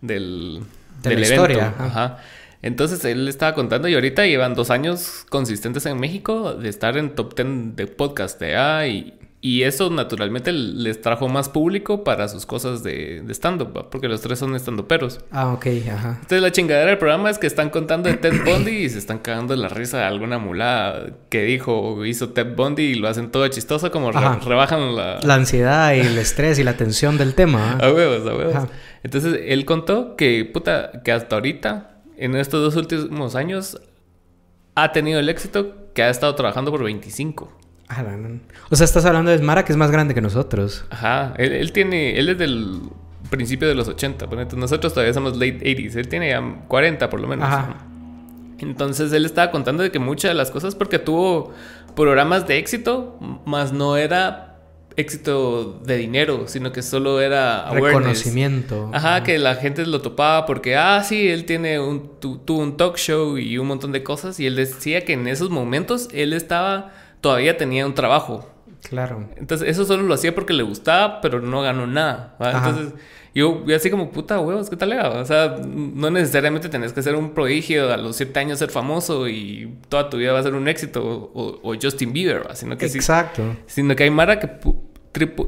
del, 0.00 0.60
De 1.02 1.10
del 1.10 1.20
la 1.20 1.26
evento. 1.26 1.42
historia, 1.44 1.74
ajá. 1.78 1.84
Ajá. 1.86 2.18
Entonces 2.62 3.04
él 3.04 3.28
estaba 3.28 3.54
contando 3.54 3.88
y 3.88 3.94
ahorita 3.94 4.26
llevan 4.26 4.54
dos 4.54 4.70
años 4.70 5.24
consistentes 5.30 5.86
en 5.86 5.98
México 6.00 6.54
de 6.54 6.68
estar 6.68 6.96
en 6.96 7.14
top 7.14 7.34
10 7.36 7.76
de 7.76 7.86
podcast 7.86 8.40
de 8.40 8.56
A 8.56 8.88
y, 8.88 9.14
y 9.40 9.62
eso 9.62 9.88
naturalmente 9.90 10.50
les 10.52 11.00
trajo 11.00 11.28
más 11.28 11.48
público 11.48 12.02
para 12.02 12.26
sus 12.26 12.44
cosas 12.46 12.82
de, 12.82 13.22
de 13.24 13.32
stand-up, 13.32 13.86
porque 13.92 14.08
los 14.08 14.20
tres 14.22 14.40
son 14.40 14.56
stand-uperos. 14.56 15.20
Ah, 15.30 15.52
ok, 15.52 15.66
ajá. 15.88 16.08
Entonces 16.22 16.42
la 16.42 16.50
chingadera 16.50 16.88
del 16.90 16.98
programa 16.98 17.30
es 17.30 17.38
que 17.38 17.46
están 17.46 17.70
contando 17.70 18.08
de 18.08 18.16
Ted 18.16 18.44
Bundy 18.44 18.72
y 18.72 18.88
se 18.90 18.98
están 18.98 19.20
cagando 19.20 19.54
la 19.54 19.68
risa 19.68 19.98
de 19.98 20.04
alguna 20.04 20.38
mulada 20.40 21.10
que 21.28 21.44
dijo 21.44 21.78
o 21.80 22.04
hizo 22.04 22.30
Ted 22.30 22.56
Bundy 22.56 22.82
y 22.82 22.94
lo 22.96 23.06
hacen 23.06 23.30
todo 23.30 23.46
chistoso 23.46 23.92
como 23.92 24.10
re- 24.10 24.18
Ajá. 24.18 24.40
rebajan 24.44 24.96
la... 24.96 25.20
La 25.22 25.34
ansiedad 25.34 25.92
y 25.94 26.00
el 26.00 26.18
estrés 26.18 26.58
y 26.58 26.64
la 26.64 26.76
tensión 26.76 27.16
del 27.18 27.34
tema. 27.36 27.78
¿ah? 27.80 27.86
A 27.86 27.92
huevos, 27.92 28.28
a 28.28 28.34
huevos. 28.36 28.54
Ajá. 28.56 28.68
Entonces 29.04 29.42
él 29.46 29.64
contó 29.64 30.16
que, 30.16 30.44
puta, 30.52 30.90
que 31.04 31.12
hasta 31.12 31.36
ahorita, 31.36 31.97
en 32.18 32.34
estos 32.36 32.62
dos 32.62 32.76
últimos 32.76 33.34
años, 33.34 33.80
ha 34.74 34.92
tenido 34.92 35.18
el 35.20 35.28
éxito 35.28 35.74
que 35.94 36.02
ha 36.02 36.10
estado 36.10 36.34
trabajando 36.34 36.70
por 36.70 36.84
25. 36.84 37.52
Ah, 37.88 38.04
O 38.70 38.76
sea, 38.76 38.84
estás 38.84 39.04
hablando 39.06 39.30
de 39.30 39.38
Mara 39.38 39.64
que 39.64 39.72
es 39.72 39.78
más 39.78 39.90
grande 39.90 40.14
que 40.14 40.20
nosotros. 40.20 40.84
Ajá, 40.90 41.32
él, 41.38 41.52
él 41.52 41.72
tiene, 41.72 42.18
él 42.18 42.28
es 42.28 42.38
del 42.38 42.82
principio 43.30 43.66
de 43.66 43.74
los 43.74 43.88
80, 43.88 44.28
ponete, 44.28 44.56
nosotros 44.56 44.92
todavía 44.92 45.14
somos 45.14 45.34
late 45.34 45.60
80s, 45.60 45.96
él 45.96 46.08
tiene 46.08 46.28
ya 46.30 46.42
40 46.68 47.08
por 47.08 47.20
lo 47.20 47.28
menos. 47.28 47.46
Ajá. 47.48 47.76
Entonces 48.58 49.12
él 49.12 49.24
estaba 49.24 49.50
contando 49.50 49.82
de 49.82 49.90
que 49.90 49.98
muchas 49.98 50.30
de 50.30 50.34
las 50.34 50.50
cosas, 50.50 50.74
porque 50.74 50.98
tuvo 50.98 51.52
programas 51.94 52.46
de 52.46 52.58
éxito, 52.58 53.18
más 53.44 53.72
no 53.72 53.96
era 53.96 54.47
éxito 54.98 55.80
de 55.84 55.96
dinero, 55.96 56.44
sino 56.46 56.72
que 56.72 56.82
solo 56.82 57.20
era 57.20 57.60
awareness. 57.68 57.92
Reconocimiento. 57.94 58.90
Ajá, 58.92 59.22
que 59.22 59.38
la 59.38 59.54
gente 59.54 59.86
lo 59.86 60.00
topaba 60.02 60.44
porque, 60.44 60.76
ah, 60.76 61.02
sí, 61.04 61.28
él 61.28 61.44
tiene 61.44 61.78
un, 61.80 62.18
tu- 62.20 62.38
tuvo 62.38 62.58
un 62.62 62.76
talk 62.76 62.96
show 62.96 63.38
y 63.38 63.56
un 63.58 63.66
montón 63.68 63.92
de 63.92 64.02
cosas. 64.02 64.38
Y 64.40 64.46
él 64.46 64.56
decía 64.56 65.04
que 65.04 65.12
en 65.14 65.26
esos 65.28 65.50
momentos 65.50 66.08
él 66.12 66.32
estaba, 66.32 66.92
todavía 67.20 67.56
tenía 67.56 67.86
un 67.86 67.94
trabajo. 67.94 68.50
Claro. 68.88 69.28
Entonces, 69.36 69.68
eso 69.68 69.84
solo 69.84 70.02
lo 70.04 70.14
hacía 70.14 70.34
porque 70.34 70.52
le 70.52 70.62
gustaba, 70.62 71.20
pero 71.20 71.40
no 71.40 71.62
ganó 71.62 71.86
nada. 71.86 72.36
Entonces, 72.40 72.94
yo, 73.34 73.64
yo 73.66 73.76
así 73.76 73.90
como, 73.90 74.10
puta 74.10 74.38
huevos, 74.40 74.70
¿qué 74.70 74.76
tal? 74.76 74.92
era? 74.92 75.10
O 75.10 75.24
sea, 75.24 75.56
no 75.64 76.10
necesariamente 76.10 76.68
tenés 76.68 76.92
que 76.92 77.02
ser 77.02 77.14
un 77.16 77.34
prodigio 77.34 77.92
a 77.92 77.96
los 77.96 78.16
siete 78.16 78.38
años 78.40 78.58
ser 78.60 78.70
famoso 78.70 79.28
y 79.28 79.74
toda 79.88 80.08
tu 80.10 80.16
vida 80.16 80.32
va 80.32 80.38
a 80.38 80.42
ser 80.44 80.54
un 80.54 80.66
éxito 80.68 81.04
o, 81.04 81.60
o 81.62 81.74
Justin 81.80 82.12
Bieber, 82.12 82.46
¿va? 82.48 82.54
sino 82.54 82.76
que 82.78 82.88
sí, 82.88 82.98
Exacto. 82.98 83.42
Sino 83.66 83.94
que 83.96 84.04
hay 84.04 84.10
Mara 84.10 84.38
que 84.38 84.48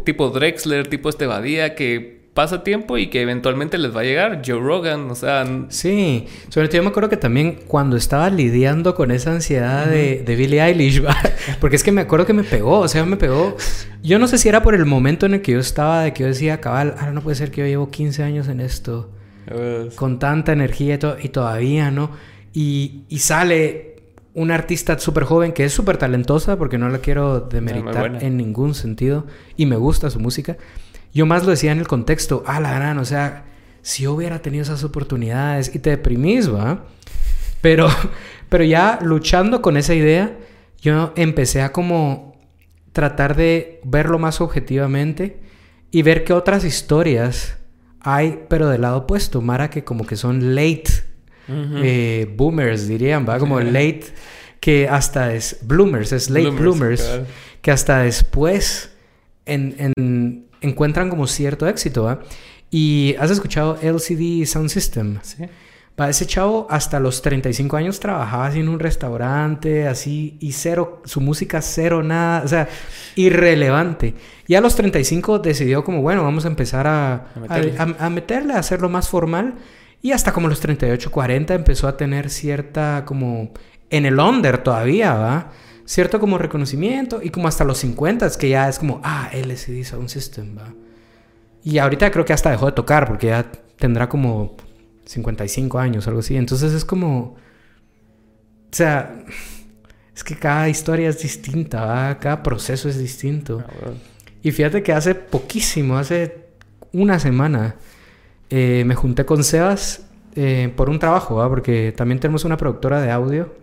tipo 0.04 0.30
Drexler, 0.30 0.86
tipo 0.88 1.08
este 1.08 1.26
Badía, 1.26 1.74
que 1.74 2.20
pasa 2.34 2.62
tiempo 2.62 2.96
y 2.96 3.08
que 3.08 3.20
eventualmente 3.22 3.76
les 3.76 3.94
va 3.94 4.00
a 4.00 4.04
llegar. 4.04 4.42
Joe 4.46 4.60
Rogan, 4.60 5.10
o 5.10 5.14
sea, 5.14 5.44
Sí, 5.68 6.26
sobre 6.48 6.68
todo 6.68 6.76
yo 6.78 6.82
me 6.84 6.88
acuerdo 6.90 7.08
que 7.08 7.16
también 7.16 7.58
cuando 7.66 7.96
estaba 7.96 8.30
lidiando 8.30 8.94
con 8.94 9.10
esa 9.10 9.32
ansiedad 9.32 9.86
de, 9.86 10.22
de 10.24 10.36
Billie 10.36 10.62
Eilish, 10.62 11.04
¿va? 11.04 11.16
porque 11.60 11.76
es 11.76 11.82
que 11.84 11.92
me 11.92 12.00
acuerdo 12.02 12.26
que 12.26 12.32
me 12.32 12.44
pegó, 12.44 12.78
o 12.78 12.88
sea, 12.88 13.04
me 13.04 13.16
pegó. 13.16 13.56
Yo 14.02 14.18
no 14.18 14.28
sé 14.28 14.38
si 14.38 14.48
era 14.48 14.62
por 14.62 14.74
el 14.74 14.86
momento 14.86 15.26
en 15.26 15.34
el 15.34 15.42
que 15.42 15.52
yo 15.52 15.58
estaba, 15.58 16.02
de 16.04 16.12
que 16.12 16.22
yo 16.22 16.28
decía, 16.28 16.60
cabal, 16.60 16.94
ah, 16.98 17.10
no 17.10 17.20
puede 17.20 17.34
ser 17.36 17.50
que 17.50 17.62
yo 17.62 17.66
llevo 17.66 17.90
15 17.90 18.22
años 18.22 18.48
en 18.48 18.60
esto, 18.60 19.10
con 19.96 20.18
tanta 20.20 20.52
energía 20.52 20.94
y, 20.94 20.98
to- 20.98 21.16
y 21.20 21.28
todavía, 21.30 21.90
¿no? 21.90 22.10
Y, 22.52 23.02
y 23.08 23.18
sale 23.18 23.89
una 24.34 24.54
artista 24.54 24.98
súper 24.98 25.24
joven 25.24 25.52
que 25.52 25.64
es 25.64 25.72
súper 25.72 25.96
talentosa, 25.96 26.56
porque 26.56 26.78
no 26.78 26.88
la 26.88 26.98
quiero 26.98 27.40
demeritar 27.40 28.10
buena. 28.10 28.18
en 28.20 28.36
ningún 28.36 28.74
sentido, 28.74 29.26
y 29.56 29.66
me 29.66 29.76
gusta 29.76 30.10
su 30.10 30.20
música. 30.20 30.56
Yo 31.12 31.26
más 31.26 31.44
lo 31.44 31.50
decía 31.50 31.72
en 31.72 31.78
el 31.78 31.88
contexto, 31.88 32.44
ah, 32.46 32.60
la 32.60 32.72
gran, 32.72 32.98
o 32.98 33.04
sea, 33.04 33.44
si 33.82 34.04
yo 34.04 34.12
hubiera 34.12 34.40
tenido 34.40 34.62
esas 34.62 34.84
oportunidades 34.84 35.74
y 35.74 35.78
te 35.80 35.90
deprimís, 35.90 36.52
¿va? 36.52 36.84
Pero, 37.60 37.88
pero 38.48 38.64
ya 38.64 38.98
luchando 39.02 39.62
con 39.62 39.76
esa 39.76 39.94
idea, 39.94 40.36
yo 40.80 41.12
empecé 41.16 41.62
a 41.62 41.72
como 41.72 42.36
tratar 42.92 43.36
de 43.36 43.80
verlo 43.84 44.18
más 44.18 44.40
objetivamente 44.40 45.40
y 45.90 46.02
ver 46.02 46.24
qué 46.24 46.32
otras 46.32 46.64
historias 46.64 47.58
hay, 48.00 48.44
pero 48.48 48.68
del 48.68 48.82
lado 48.82 48.98
opuesto, 48.98 49.42
Mara, 49.42 49.70
que 49.70 49.84
como 49.84 50.06
que 50.06 50.16
son 50.16 50.54
late 50.54 51.09
Eh, 51.48 52.32
boomers, 52.36 52.86
dirían, 52.86 53.26
¿va? 53.28 53.38
Como 53.38 53.58
late, 53.60 54.04
que 54.60 54.88
hasta 54.88 55.32
es 55.34 55.58
bloomers, 55.62 56.12
es 56.12 56.30
late 56.30 56.50
Bloomers, 56.50 57.00
que 57.62 57.70
hasta 57.70 58.00
después 58.00 58.90
en- 59.46 59.74
en- 59.96 60.46
encuentran 60.60 61.08
como 61.10 61.26
cierto 61.26 61.66
éxito, 61.66 62.04
¿va? 62.04 62.20
Y 62.70 63.16
has 63.18 63.30
escuchado 63.30 63.78
LCD 63.82 64.44
Sound 64.46 64.68
System. 64.68 65.18
Sí. 65.22 65.44
Va, 66.00 66.08
ese 66.08 66.24
chavo 66.24 66.66
hasta 66.70 66.98
los 67.00 67.20
35 67.20 67.76
años 67.76 67.98
trabajaba 68.00 68.46
así 68.46 68.60
en 68.60 68.68
un 68.68 68.78
restaurante, 68.78 69.86
así, 69.88 70.36
y 70.40 70.52
cero, 70.52 71.02
su 71.04 71.20
música 71.20 71.60
cero, 71.60 72.02
nada, 72.02 72.42
o 72.44 72.48
sea, 72.48 72.68
irrelevante. 73.16 74.14
Y 74.46 74.54
a 74.54 74.60
los 74.60 74.74
35 74.76 75.38
decidió 75.38 75.84
como, 75.84 76.00
bueno, 76.02 76.22
vamos 76.22 76.44
a 76.44 76.48
empezar 76.48 76.86
a, 76.86 77.26
A 77.34 77.40
meterle. 77.40 77.74
a- 77.78 77.82
a- 77.82 78.06
a 78.06 78.10
meterle, 78.10 78.54
a 78.54 78.58
hacerlo 78.58 78.88
más 78.88 79.08
formal. 79.08 79.54
Y 80.02 80.12
hasta 80.12 80.32
como 80.32 80.48
los 80.48 80.60
38, 80.60 81.10
40 81.10 81.54
empezó 81.54 81.86
a 81.86 81.96
tener 81.96 82.30
cierta 82.30 83.04
como, 83.04 83.52
en 83.90 84.06
el 84.06 84.18
under 84.18 84.58
todavía, 84.58 85.14
¿va? 85.14 85.52
Cierto 85.84 86.20
como 86.20 86.38
reconocimiento. 86.38 87.20
Y 87.22 87.30
como 87.30 87.48
hasta 87.48 87.64
los 87.64 87.78
50 87.78 88.26
es 88.26 88.36
que 88.36 88.48
ya 88.48 88.68
es 88.68 88.78
como, 88.78 89.00
ah, 89.04 89.28
LCD 89.32 89.84
Sound 89.84 90.08
System, 90.08 90.56
¿va? 90.56 90.72
Y 91.62 91.78
ahorita 91.78 92.10
creo 92.10 92.24
que 92.24 92.32
hasta 92.32 92.50
dejó 92.50 92.66
de 92.66 92.72
tocar 92.72 93.06
porque 93.06 93.26
ya 93.28 93.50
tendrá 93.76 94.08
como 94.08 94.56
55 95.04 95.78
años, 95.78 96.06
algo 96.06 96.20
así. 96.20 96.36
Entonces 96.36 96.72
es 96.72 96.84
como... 96.84 97.36
O 98.72 98.76
sea, 98.76 99.24
es 100.14 100.24
que 100.24 100.36
cada 100.36 100.68
historia 100.68 101.08
es 101.08 101.20
distinta, 101.22 101.84
¿va? 101.84 102.18
cada 102.18 102.42
proceso 102.42 102.88
es 102.88 102.98
distinto. 102.98 103.64
Ah. 103.68 103.90
Y 104.42 104.52
fíjate 104.52 104.82
que 104.82 104.92
hace 104.92 105.14
poquísimo, 105.14 105.98
hace 105.98 106.46
una 106.92 107.18
semana, 107.18 107.76
eh, 108.50 108.82
me 108.84 108.96
junté 108.96 109.24
con 109.24 109.44
Sebas 109.44 110.06
eh, 110.34 110.72
por 110.76 110.90
un 110.90 110.98
trabajo, 110.98 111.36
¿va? 111.36 111.48
porque 111.48 111.92
también 111.96 112.18
tenemos 112.18 112.44
una 112.44 112.56
productora 112.56 113.00
de 113.00 113.10
audio. 113.10 113.54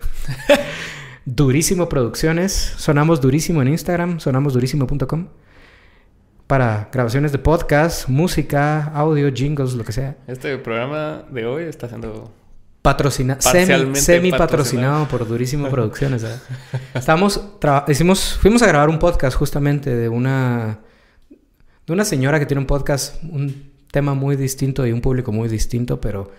Durísimo 1.26 1.90
Producciones. 1.90 2.54
Sonamos 2.78 3.20
durísimo 3.20 3.62
en 3.62 3.68
Instagram, 3.68 4.20
sonamosdurísimo.com. 4.20 5.28
Para 6.48 6.90
grabaciones 6.94 7.34
de 7.34 7.38
podcast, 7.40 8.08
música, 8.08 8.86
audio, 8.94 9.30
jingles, 9.34 9.74
lo 9.74 9.84
que 9.84 9.92
sea. 9.92 10.16
Este 10.26 10.58
programa 10.58 11.26
de 11.30 11.46
hoy 11.46 11.64
está 11.66 11.90
siendo... 11.90 12.34
Patrocina 12.82 13.42
semi, 13.42 13.96
semi 13.96 14.32
patrocinado 14.32 15.10
por 15.10 15.28
Durísimo 15.28 15.70
Producciones. 15.70 16.26
Estamos 16.94 17.42
hicimos 17.90 18.38
fuimos 18.40 18.62
a 18.62 18.68
grabar 18.68 18.88
un 18.88 18.98
podcast 18.98 19.36
justamente 19.36 19.94
de 19.94 20.08
una 20.08 20.80
de 21.86 21.92
una 21.92 22.06
señora 22.06 22.40
que 22.40 22.46
tiene 22.46 22.62
un 22.62 22.68
podcast 22.68 23.22
un 23.24 23.77
tema 23.98 24.14
muy 24.14 24.36
distinto 24.36 24.86
y 24.86 24.92
un 24.92 25.02
público 25.02 25.32
muy 25.32 25.50
distinto, 25.50 26.00
pero 26.00 26.30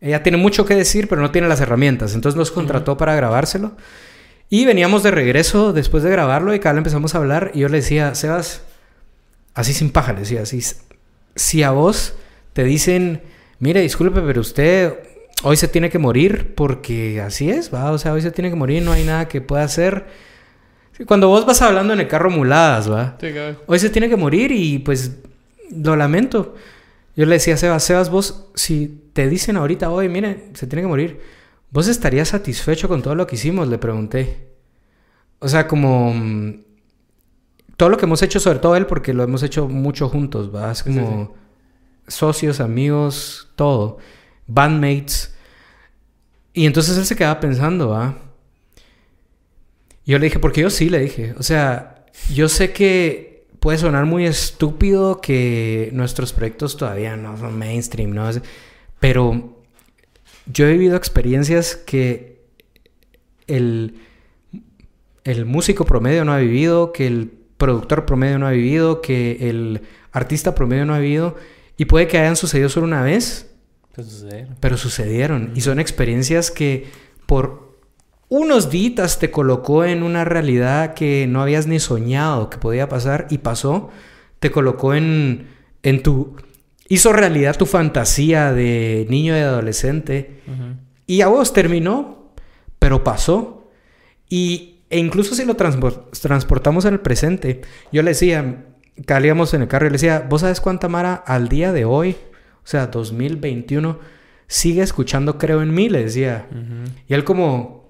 ella 0.00 0.22
tiene 0.22 0.38
mucho 0.38 0.64
que 0.64 0.76
decir, 0.76 1.08
pero 1.08 1.20
no 1.20 1.32
tiene 1.32 1.48
las 1.48 1.60
herramientas. 1.60 2.14
Entonces 2.14 2.36
nos 2.36 2.52
contrató 2.52 2.96
para 2.96 3.16
grabárselo. 3.16 3.72
Y 4.48 4.64
veníamos 4.64 5.02
de 5.02 5.10
regreso 5.10 5.72
después 5.72 6.04
de 6.04 6.10
grabarlo 6.10 6.54
y 6.54 6.60
cada 6.60 6.78
empezamos 6.78 7.16
a 7.16 7.18
hablar 7.18 7.50
y 7.52 7.60
yo 7.60 7.68
le 7.68 7.78
decía, 7.78 8.14
Sebas, 8.14 8.62
así 9.54 9.72
sin 9.72 9.90
paja, 9.90 10.12
le 10.12 10.20
decía, 10.20 10.42
así, 10.42 10.60
si 11.34 11.64
a 11.64 11.72
vos 11.72 12.14
te 12.52 12.62
dicen, 12.62 13.22
mire, 13.58 13.80
disculpe, 13.80 14.20
pero 14.20 14.40
usted 14.40 14.94
hoy 15.42 15.56
se 15.56 15.66
tiene 15.66 15.90
que 15.90 15.98
morir 15.98 16.54
porque 16.54 17.20
así 17.20 17.50
es, 17.50 17.74
va, 17.74 17.90
o 17.90 17.98
sea, 17.98 18.12
hoy 18.12 18.22
se 18.22 18.30
tiene 18.30 18.50
que 18.50 18.56
morir, 18.56 18.84
no 18.84 18.92
hay 18.92 19.02
nada 19.02 19.26
que 19.26 19.40
pueda 19.40 19.64
hacer. 19.64 20.06
Cuando 21.08 21.26
vos 21.26 21.44
vas 21.44 21.60
hablando 21.60 21.92
en 21.92 21.98
el 21.98 22.06
carro 22.06 22.30
muladas, 22.30 22.88
va. 22.88 23.16
hoy 23.66 23.78
se 23.80 23.90
tiene 23.90 24.08
que 24.08 24.16
morir 24.16 24.52
y 24.52 24.78
pues 24.78 25.12
lo 25.74 25.96
lamento. 25.96 26.54
Yo 27.16 27.26
le 27.26 27.34
decía 27.34 27.54
a 27.54 27.56
Sebas, 27.56 27.84
Sebas, 27.84 28.10
vos, 28.10 28.46
si 28.54 29.08
te 29.12 29.28
dicen 29.28 29.56
ahorita 29.56 29.90
hoy, 29.90 30.08
mire, 30.08 30.48
se 30.54 30.66
tiene 30.66 30.82
que 30.82 30.88
morir, 30.88 31.20
¿vos 31.70 31.88
estarías 31.88 32.28
satisfecho 32.28 32.88
con 32.88 33.02
todo 33.02 33.14
lo 33.14 33.26
que 33.26 33.36
hicimos? 33.36 33.68
Le 33.68 33.78
pregunté. 33.78 34.48
O 35.38 35.48
sea, 35.48 35.68
como 35.68 36.14
mm, 36.14 36.60
todo 37.76 37.88
lo 37.88 37.96
que 37.96 38.06
hemos 38.06 38.22
hecho, 38.22 38.40
sobre 38.40 38.58
todo 38.58 38.76
él, 38.76 38.86
porque 38.86 39.12
lo 39.12 39.22
hemos 39.22 39.42
hecho 39.42 39.68
mucho 39.68 40.08
juntos, 40.08 40.54
¿va? 40.54 40.72
Es 40.72 40.82
como 40.82 41.34
socios, 42.06 42.60
amigos, 42.60 43.48
todo, 43.56 43.98
bandmates. 44.46 45.34
Y 46.54 46.66
entonces 46.66 46.96
él 46.96 47.06
se 47.06 47.16
quedaba 47.16 47.40
pensando, 47.40 47.88
¿va? 47.88 48.16
yo 50.04 50.18
le 50.18 50.24
dije, 50.24 50.38
porque 50.38 50.62
yo 50.62 50.70
sí 50.70 50.88
le 50.88 50.98
dije, 50.98 51.34
o 51.38 51.42
sea, 51.42 52.04
yo 52.32 52.48
sé 52.48 52.72
que 52.72 53.31
puede 53.62 53.78
sonar 53.78 54.06
muy 54.06 54.26
estúpido 54.26 55.20
que 55.20 55.90
nuestros 55.92 56.32
proyectos 56.32 56.76
todavía 56.76 57.16
no 57.16 57.36
son 57.38 57.56
mainstream, 57.56 58.10
¿no? 58.10 58.28
Pero 58.98 59.62
yo 60.46 60.66
he 60.66 60.72
vivido 60.72 60.96
experiencias 60.96 61.76
que 61.76 62.42
el, 63.46 64.00
el 65.22 65.46
músico 65.46 65.84
promedio 65.84 66.24
no 66.24 66.32
ha 66.32 66.38
vivido, 66.38 66.92
que 66.92 67.06
el 67.06 67.30
productor 67.56 68.04
promedio 68.04 68.40
no 68.40 68.48
ha 68.48 68.50
vivido, 68.50 69.00
que 69.00 69.48
el 69.48 69.82
artista 70.10 70.56
promedio 70.56 70.84
no 70.84 70.94
ha 70.94 70.98
vivido, 70.98 71.36
y 71.76 71.84
puede 71.84 72.08
que 72.08 72.18
hayan 72.18 72.34
sucedido 72.34 72.68
solo 72.68 72.86
una 72.86 73.02
vez, 73.02 73.48
pero 73.94 74.08
sucedieron. 74.08 74.56
Pero 74.58 74.76
sucedieron. 74.76 75.52
Y 75.54 75.60
son 75.60 75.78
experiencias 75.78 76.50
que 76.50 76.88
por 77.26 77.71
unos 78.32 78.70
días 78.70 79.18
te 79.18 79.30
colocó 79.30 79.84
en 79.84 80.02
una 80.02 80.24
realidad 80.24 80.94
que 80.94 81.26
no 81.28 81.42
habías 81.42 81.66
ni 81.66 81.78
soñado 81.78 82.48
que 82.48 82.56
podía 82.56 82.88
pasar 82.88 83.26
y 83.28 83.38
pasó. 83.38 83.90
Te 84.40 84.50
colocó 84.50 84.94
en, 84.94 85.48
en 85.82 86.02
tu... 86.02 86.36
Hizo 86.88 87.12
realidad 87.12 87.58
tu 87.58 87.66
fantasía 87.66 88.54
de 88.54 89.06
niño 89.10 89.36
y 89.36 89.40
adolescente. 89.40 90.40
Y 91.06 91.20
a 91.20 91.28
vos 91.28 91.52
terminó, 91.52 92.32
pero 92.78 93.04
pasó. 93.04 93.70
Y, 94.30 94.78
e 94.88 94.98
incluso 94.98 95.34
si 95.34 95.44
lo 95.44 95.54
transportamos 95.54 96.86
en 96.86 96.94
el 96.94 97.00
presente, 97.00 97.60
yo 97.92 98.02
le 98.02 98.12
decía, 98.12 98.64
calíamos 99.04 99.52
en 99.52 99.60
el 99.60 99.68
carro 99.68 99.86
y 99.86 99.90
le 99.90 99.94
decía, 99.94 100.26
¿vos 100.26 100.40
sabes 100.40 100.62
cuánta 100.62 100.88
Mara 100.88 101.14
al 101.14 101.48
día 101.48 101.70
de 101.74 101.84
hoy, 101.84 102.16
o 102.64 102.66
sea, 102.66 102.86
2021, 102.86 103.98
sigue 104.46 104.80
escuchando 104.80 105.36
Creo 105.36 105.60
en 105.60 105.74
mí? 105.74 105.90
Le 105.90 106.04
decía. 106.04 106.46
Y 107.06 107.12
él 107.12 107.24
como, 107.24 107.81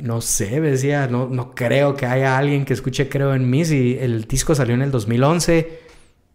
no 0.00 0.20
sé, 0.20 0.60
decía, 0.60 1.06
no, 1.06 1.28
no 1.28 1.54
creo 1.54 1.94
que 1.94 2.06
haya 2.06 2.36
alguien 2.36 2.64
que 2.64 2.72
escuche 2.72 3.08
Creo 3.08 3.34
en 3.34 3.48
mí. 3.48 3.64
Si 3.64 3.96
el 4.00 4.24
disco 4.24 4.54
salió 4.54 4.74
en 4.74 4.82
el 4.82 4.90
2011, 4.90 5.80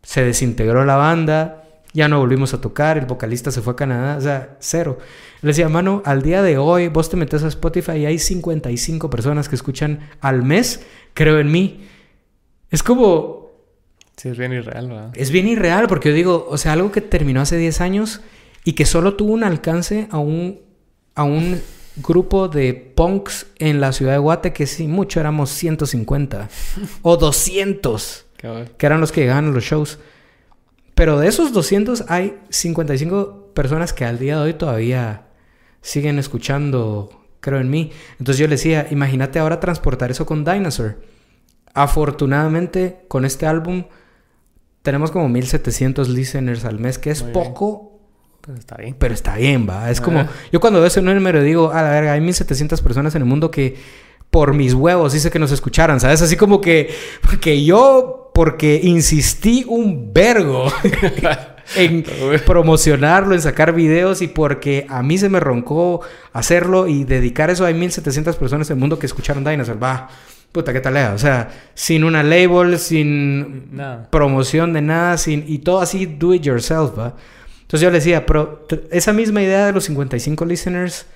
se 0.01 0.23
desintegró 0.23 0.85
la 0.85 0.95
banda, 0.95 1.63
ya 1.93 2.07
no 2.07 2.19
volvimos 2.19 2.53
a 2.53 2.61
tocar, 2.61 2.97
el 2.97 3.05
vocalista 3.05 3.51
se 3.51 3.61
fue 3.61 3.73
a 3.73 3.75
Canadá, 3.75 4.17
o 4.17 4.21
sea, 4.21 4.57
cero. 4.59 4.97
Le 5.41 5.47
decía, 5.49 5.69
mano, 5.69 6.01
al 6.05 6.21
día 6.21 6.41
de 6.41 6.57
hoy 6.57 6.87
vos 6.87 7.09
te 7.09 7.17
metes 7.17 7.43
a 7.43 7.47
Spotify 7.47 7.97
y 7.97 8.05
hay 8.05 8.19
55 8.19 9.09
personas 9.09 9.49
que 9.49 9.55
escuchan 9.55 10.09
al 10.21 10.43
mes 10.43 10.85
Creo 11.13 11.39
en 11.39 11.51
mí. 11.51 11.87
Es 12.71 12.81
como, 12.81 13.43
Sí, 14.17 14.29
es 14.29 14.37
bien 14.37 14.53
irreal, 14.53 14.87
¿verdad? 14.87 15.11
Es 15.15 15.31
bien 15.31 15.47
irreal 15.47 15.87
porque 15.87 16.09
yo 16.09 16.15
digo, 16.15 16.47
o 16.49 16.57
sea, 16.57 16.73
algo 16.73 16.91
que 16.91 17.01
terminó 17.01 17.41
hace 17.41 17.57
10 17.57 17.81
años 17.81 18.21
y 18.63 18.73
que 18.73 18.85
solo 18.85 19.15
tuvo 19.15 19.33
un 19.33 19.43
alcance 19.43 20.07
a 20.11 20.17
un, 20.19 20.61
a 21.15 21.23
un 21.23 21.61
grupo 21.97 22.47
de 22.47 22.73
punks 22.73 23.47
en 23.59 23.79
la 23.79 23.91
ciudad 23.91 24.13
de 24.13 24.17
Guate 24.17 24.53
que 24.53 24.67
sí, 24.67 24.87
mucho 24.87 25.19
éramos 25.19 25.49
150 25.51 26.49
o 27.01 27.17
200, 27.17 28.25
que 28.77 28.85
eran 28.85 28.99
los 28.99 29.11
que 29.11 29.21
llegaban 29.21 29.47
a 29.47 29.51
los 29.51 29.63
shows. 29.63 29.99
Pero 30.95 31.19
de 31.19 31.27
esos 31.27 31.53
200 31.53 32.05
hay 32.09 32.37
55 32.49 33.51
personas 33.53 33.93
que 33.93 34.05
al 34.05 34.19
día 34.19 34.37
de 34.37 34.41
hoy 34.43 34.53
todavía 34.53 35.27
siguen 35.81 36.19
escuchando, 36.19 37.25
creo 37.39 37.59
en 37.59 37.69
mí. 37.69 37.91
Entonces 38.19 38.37
yo 38.37 38.47
le 38.47 38.55
decía, 38.55 38.87
imagínate 38.91 39.39
ahora 39.39 39.59
transportar 39.59 40.11
eso 40.11 40.25
con 40.25 40.45
Dinosaur. 40.45 41.01
Afortunadamente, 41.73 43.05
con 43.07 43.25
este 43.25 43.47
álbum 43.47 43.85
tenemos 44.83 45.11
como 45.11 45.29
1700 45.29 46.09
listeners 46.09 46.65
al 46.65 46.79
mes, 46.79 46.99
que 46.99 47.09
es 47.09 47.23
poco. 47.23 47.92
Pero 48.45 48.57
está 48.57 48.75
bien. 48.75 48.95
Pero 48.99 49.13
está 49.13 49.37
bien, 49.37 49.67
va. 49.69 49.89
Es 49.89 50.01
como. 50.01 50.27
Yo 50.51 50.59
cuando 50.59 50.79
veo 50.79 50.87
ese 50.87 51.01
número 51.01 51.41
digo, 51.41 51.71
a 51.71 51.81
la 51.81 51.91
verga, 51.91 52.11
hay 52.11 52.21
1700 52.21 52.81
personas 52.81 53.15
en 53.15 53.21
el 53.21 53.27
mundo 53.27 53.49
que 53.49 53.77
por 54.29 54.53
mis 54.53 54.73
huevos 54.73 55.15
hice 55.15 55.31
que 55.31 55.39
nos 55.39 55.51
escucharan, 55.51 56.01
¿sabes? 56.01 56.21
Así 56.21 56.35
como 56.35 56.59
que. 56.59 56.93
Porque 57.21 57.63
yo, 57.63 58.31
porque 58.33 58.81
insistí 58.83 59.63
un 59.65 60.11
vergo. 60.11 60.67
en 61.77 62.03
promocionarlo, 62.45 63.33
en 63.33 63.41
sacar 63.41 63.73
videos 63.73 64.21
y 64.21 64.27
porque 64.27 64.85
a 64.89 65.01
mí 65.01 65.17
se 65.17 65.29
me 65.29 65.39
roncó 65.39 66.01
hacerlo 66.33 66.87
y 66.87 67.05
dedicar 67.05 67.49
eso 67.49 67.65
a 67.65 67.71
1700 67.71 68.35
personas 68.35 68.69
en 68.69 68.75
el 68.75 68.79
mundo 68.81 68.99
que 68.99 69.05
escucharon 69.05 69.45
Dinosaur. 69.45 69.81
Va, 69.81 70.09
puta, 70.51 70.73
¿qué 70.73 70.81
tal 70.81 70.97
O 71.13 71.17
sea, 71.17 71.49
sin 71.75 72.03
una 72.03 72.23
label, 72.23 72.77
sin 72.77 73.71
promoción 74.09 74.73
de 74.73 74.81
nada, 74.81 75.17
sin, 75.17 75.45
y 75.47 75.59
todo 75.59 75.79
así, 75.79 76.05
do 76.05 76.33
it 76.33 76.41
yourself, 76.41 76.99
¿va? 76.99 77.15
Entonces 77.73 77.87
yo 77.87 77.89
le 77.89 77.97
decía, 77.97 78.27
pero 78.27 78.67
esa 78.91 79.13
misma 79.13 79.41
idea 79.41 79.65
de 79.65 79.71
los 79.71 79.85
55 79.85 80.45
listeners, 80.45 81.07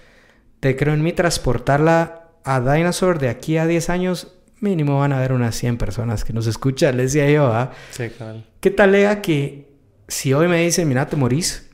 te 0.60 0.76
creo 0.76 0.96
en 0.96 1.04
mí 1.04 1.14
transportarla 1.14 2.32
a 2.44 2.60
Dinosaur 2.62 3.20
de 3.20 3.30
aquí 3.30 3.58
a 3.58 3.68
10 3.68 3.92
años, 3.92 4.34
mínimo 4.60 4.98
van 4.98 5.14
a 5.14 5.20
haber 5.20 5.34
unas 5.34 5.54
100 5.54 5.78
personas 5.78 6.26
que 6.26 6.34
nos 6.34 6.48
escuchan, 6.48 6.98
le 6.98 7.04
decía 7.04 7.30
yo, 7.30 7.46
¿ah? 7.54 7.74
Sí, 7.92 8.10
claro. 8.10 8.42
¿Qué 8.60 8.72
tal 8.72 9.22
que 9.22 9.70
si 10.08 10.34
hoy 10.34 10.48
me 10.48 10.60
dicen, 10.64 10.88
mira, 10.90 11.06
te 11.06 11.16
morís, 11.16 11.70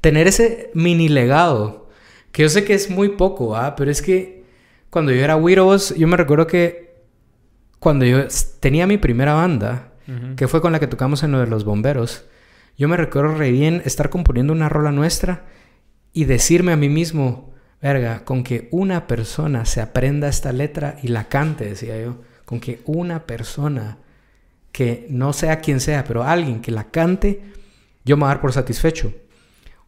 tener 0.00 0.28
ese 0.28 0.70
mini 0.74 1.08
legado, 1.08 1.88
que 2.30 2.42
yo 2.42 2.48
sé 2.48 2.62
que 2.62 2.74
es 2.74 2.88
muy 2.88 3.16
poco, 3.16 3.56
¿ah? 3.56 3.74
Pero 3.74 3.90
es 3.90 4.00
que 4.00 4.44
cuando 4.90 5.10
yo 5.10 5.24
era 5.24 5.34
Widows, 5.34 5.96
yo 5.96 6.06
me 6.06 6.16
recuerdo 6.16 6.46
que 6.46 7.00
cuando 7.80 8.04
yo 8.04 8.28
tenía 8.60 8.86
mi 8.86 8.96
primera 8.96 9.34
banda, 9.34 9.88
que 10.36 10.46
fue 10.46 10.60
con 10.60 10.70
la 10.70 10.78
que 10.78 10.86
tocamos 10.86 11.24
en 11.24 11.32
lo 11.32 11.40
de 11.40 11.48
los 11.48 11.64
bomberos, 11.64 12.26
yo 12.76 12.88
me 12.88 12.96
recuerdo 12.96 13.34
re 13.34 13.50
bien 13.50 13.82
estar 13.84 14.10
componiendo 14.10 14.52
una 14.52 14.68
rola 14.68 14.92
nuestra 14.92 15.44
y 16.12 16.24
decirme 16.24 16.72
a 16.72 16.76
mí 16.76 16.88
mismo, 16.88 17.54
verga, 17.80 18.24
con 18.24 18.42
que 18.42 18.68
una 18.70 19.06
persona 19.06 19.64
se 19.64 19.80
aprenda 19.80 20.28
esta 20.28 20.52
letra 20.52 20.96
y 21.02 21.08
la 21.08 21.28
cante, 21.28 21.66
decía 21.66 22.00
yo, 22.00 22.22
con 22.44 22.60
que 22.60 22.80
una 22.84 23.26
persona 23.26 23.98
que 24.72 25.06
no 25.10 25.32
sea 25.32 25.60
quien 25.60 25.80
sea, 25.80 26.04
pero 26.04 26.22
alguien 26.22 26.60
que 26.60 26.70
la 26.70 26.84
cante, 26.84 27.42
yo 28.04 28.16
me 28.16 28.20
voy 28.20 28.26
a 28.26 28.34
dar 28.34 28.40
por 28.40 28.52
satisfecho. 28.52 29.12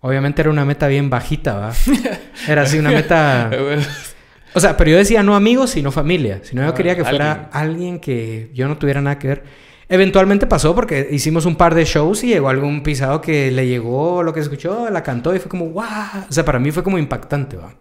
Obviamente 0.01 0.43
era 0.43 0.51
una 0.51 0.65
meta 0.65 0.87
bien 0.87 1.11
bajita, 1.11 1.55
¿va? 1.55 1.73
Era 2.49 2.63
así 2.63 2.79
una 2.79 2.91
meta 2.91 3.51
O 4.55 4.61
sea, 4.61 4.77
pero 4.77 4.91
yo 4.91 4.97
decía 4.97 5.23
no 5.23 5.35
amigos, 5.37 5.71
sino 5.71 5.93
familia. 5.93 6.41
Si 6.43 6.57
no, 6.57 6.63
yo 6.63 6.69
ah, 6.71 6.75
quería 6.75 6.97
que 6.97 7.05
fuera 7.05 7.49
alguien. 7.53 8.01
que 8.01 8.51
yo 8.55 8.69
no 8.69 8.79
tuviera 8.79 9.01
nada 9.01 9.19
que 9.19 9.29
ver. 9.29 9.45
Eventualmente 9.91 10.47
pasó 10.47 10.75
porque 10.75 11.09
hicimos 11.11 11.47
un 11.47 11.57
par 11.57 11.75
de 11.75 11.85
shows 11.85 12.23
y 12.23 12.29
llegó 12.29 12.51
algún 12.51 12.83
pisado 12.83 13.23
que 13.23 13.51
le 13.51 13.67
llegó 13.67 14.23
lo 14.23 14.35
que 14.35 14.41
escuchó, 14.41 14.91
la 14.91 15.03
cantó 15.03 15.35
y 15.35 15.39
fue 15.39 15.49
como, 15.49 15.67
¡guau! 15.71 16.25
O 16.29 16.33
sea, 16.33 16.45
para 16.45 16.59
mí 16.59 16.71
fue 16.71 16.83
como 16.83 16.99
impactante, 16.99 17.57
¿va? 17.57 17.75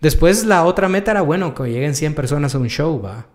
Después 0.00 0.44
la 0.44 0.64
otra 0.64 0.88
meta 0.88 1.12
era, 1.12 1.22
bueno, 1.22 1.54
que 1.54 1.62
lleguen 1.64 1.94
100 1.94 2.14
personas 2.14 2.54
a 2.54 2.58
un 2.58 2.68
show, 2.68 3.00
¿va? 3.00 3.28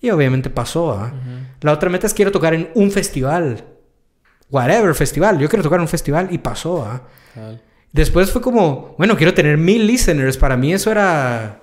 Y 0.00 0.10
obviamente 0.10 0.50
pasó, 0.50 0.86
¿va? 0.88 1.12
La 1.60 1.72
otra 1.72 1.88
meta 1.88 2.06
es 2.06 2.12
quiero 2.12 2.32
tocar 2.32 2.54
en 2.54 2.70
un 2.74 2.90
festival. 2.90 3.64
Whatever, 4.50 4.94
festival. 4.94 5.38
Yo 5.38 5.48
quiero 5.48 5.62
tocar 5.62 5.78
en 5.78 5.82
un 5.82 5.88
festival 5.88 6.28
y 6.32 6.38
pasó, 6.38 6.80
¿va? 6.80 7.02
Después 7.92 8.30
fue 8.30 8.42
como, 8.42 8.94
bueno, 8.98 9.16
quiero 9.16 9.32
tener 9.32 9.56
mil 9.56 9.86
listeners. 9.86 10.36
Para 10.36 10.56
mí 10.56 10.72
eso 10.72 10.90
era 10.90 11.62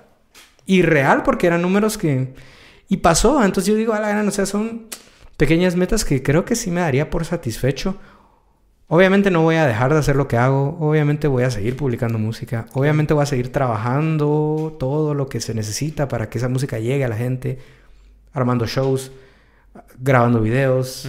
irreal 0.66 1.22
porque 1.22 1.46
eran 1.46 1.62
números 1.62 1.98
que... 1.98 2.34
Y 2.88 2.96
pasó, 2.96 3.44
entonces 3.44 3.70
yo 3.70 3.76
digo, 3.76 3.92
a 3.92 4.00
la 4.00 4.08
gran, 4.08 4.26
o 4.26 4.30
sea, 4.32 4.46
son 4.46 4.88
pequeñas 5.40 5.74
metas 5.74 6.04
que 6.04 6.22
creo 6.22 6.44
que 6.44 6.54
sí 6.54 6.70
me 6.70 6.82
daría 6.82 7.08
por 7.08 7.24
satisfecho. 7.24 7.96
Obviamente 8.88 9.30
no 9.30 9.40
voy 9.40 9.56
a 9.56 9.66
dejar 9.66 9.90
de 9.90 9.98
hacer 9.98 10.14
lo 10.14 10.28
que 10.28 10.36
hago, 10.36 10.76
obviamente 10.78 11.28
voy 11.28 11.44
a 11.44 11.50
seguir 11.50 11.78
publicando 11.78 12.18
música, 12.18 12.66
obviamente 12.74 13.14
voy 13.14 13.22
a 13.22 13.26
seguir 13.26 13.50
trabajando 13.50 14.76
todo 14.78 15.14
lo 15.14 15.30
que 15.30 15.40
se 15.40 15.54
necesita 15.54 16.08
para 16.08 16.28
que 16.28 16.36
esa 16.36 16.48
música 16.48 16.78
llegue 16.78 17.06
a 17.06 17.08
la 17.08 17.16
gente, 17.16 17.58
armando 18.34 18.66
shows, 18.66 19.12
grabando 19.98 20.42
videos, 20.42 21.08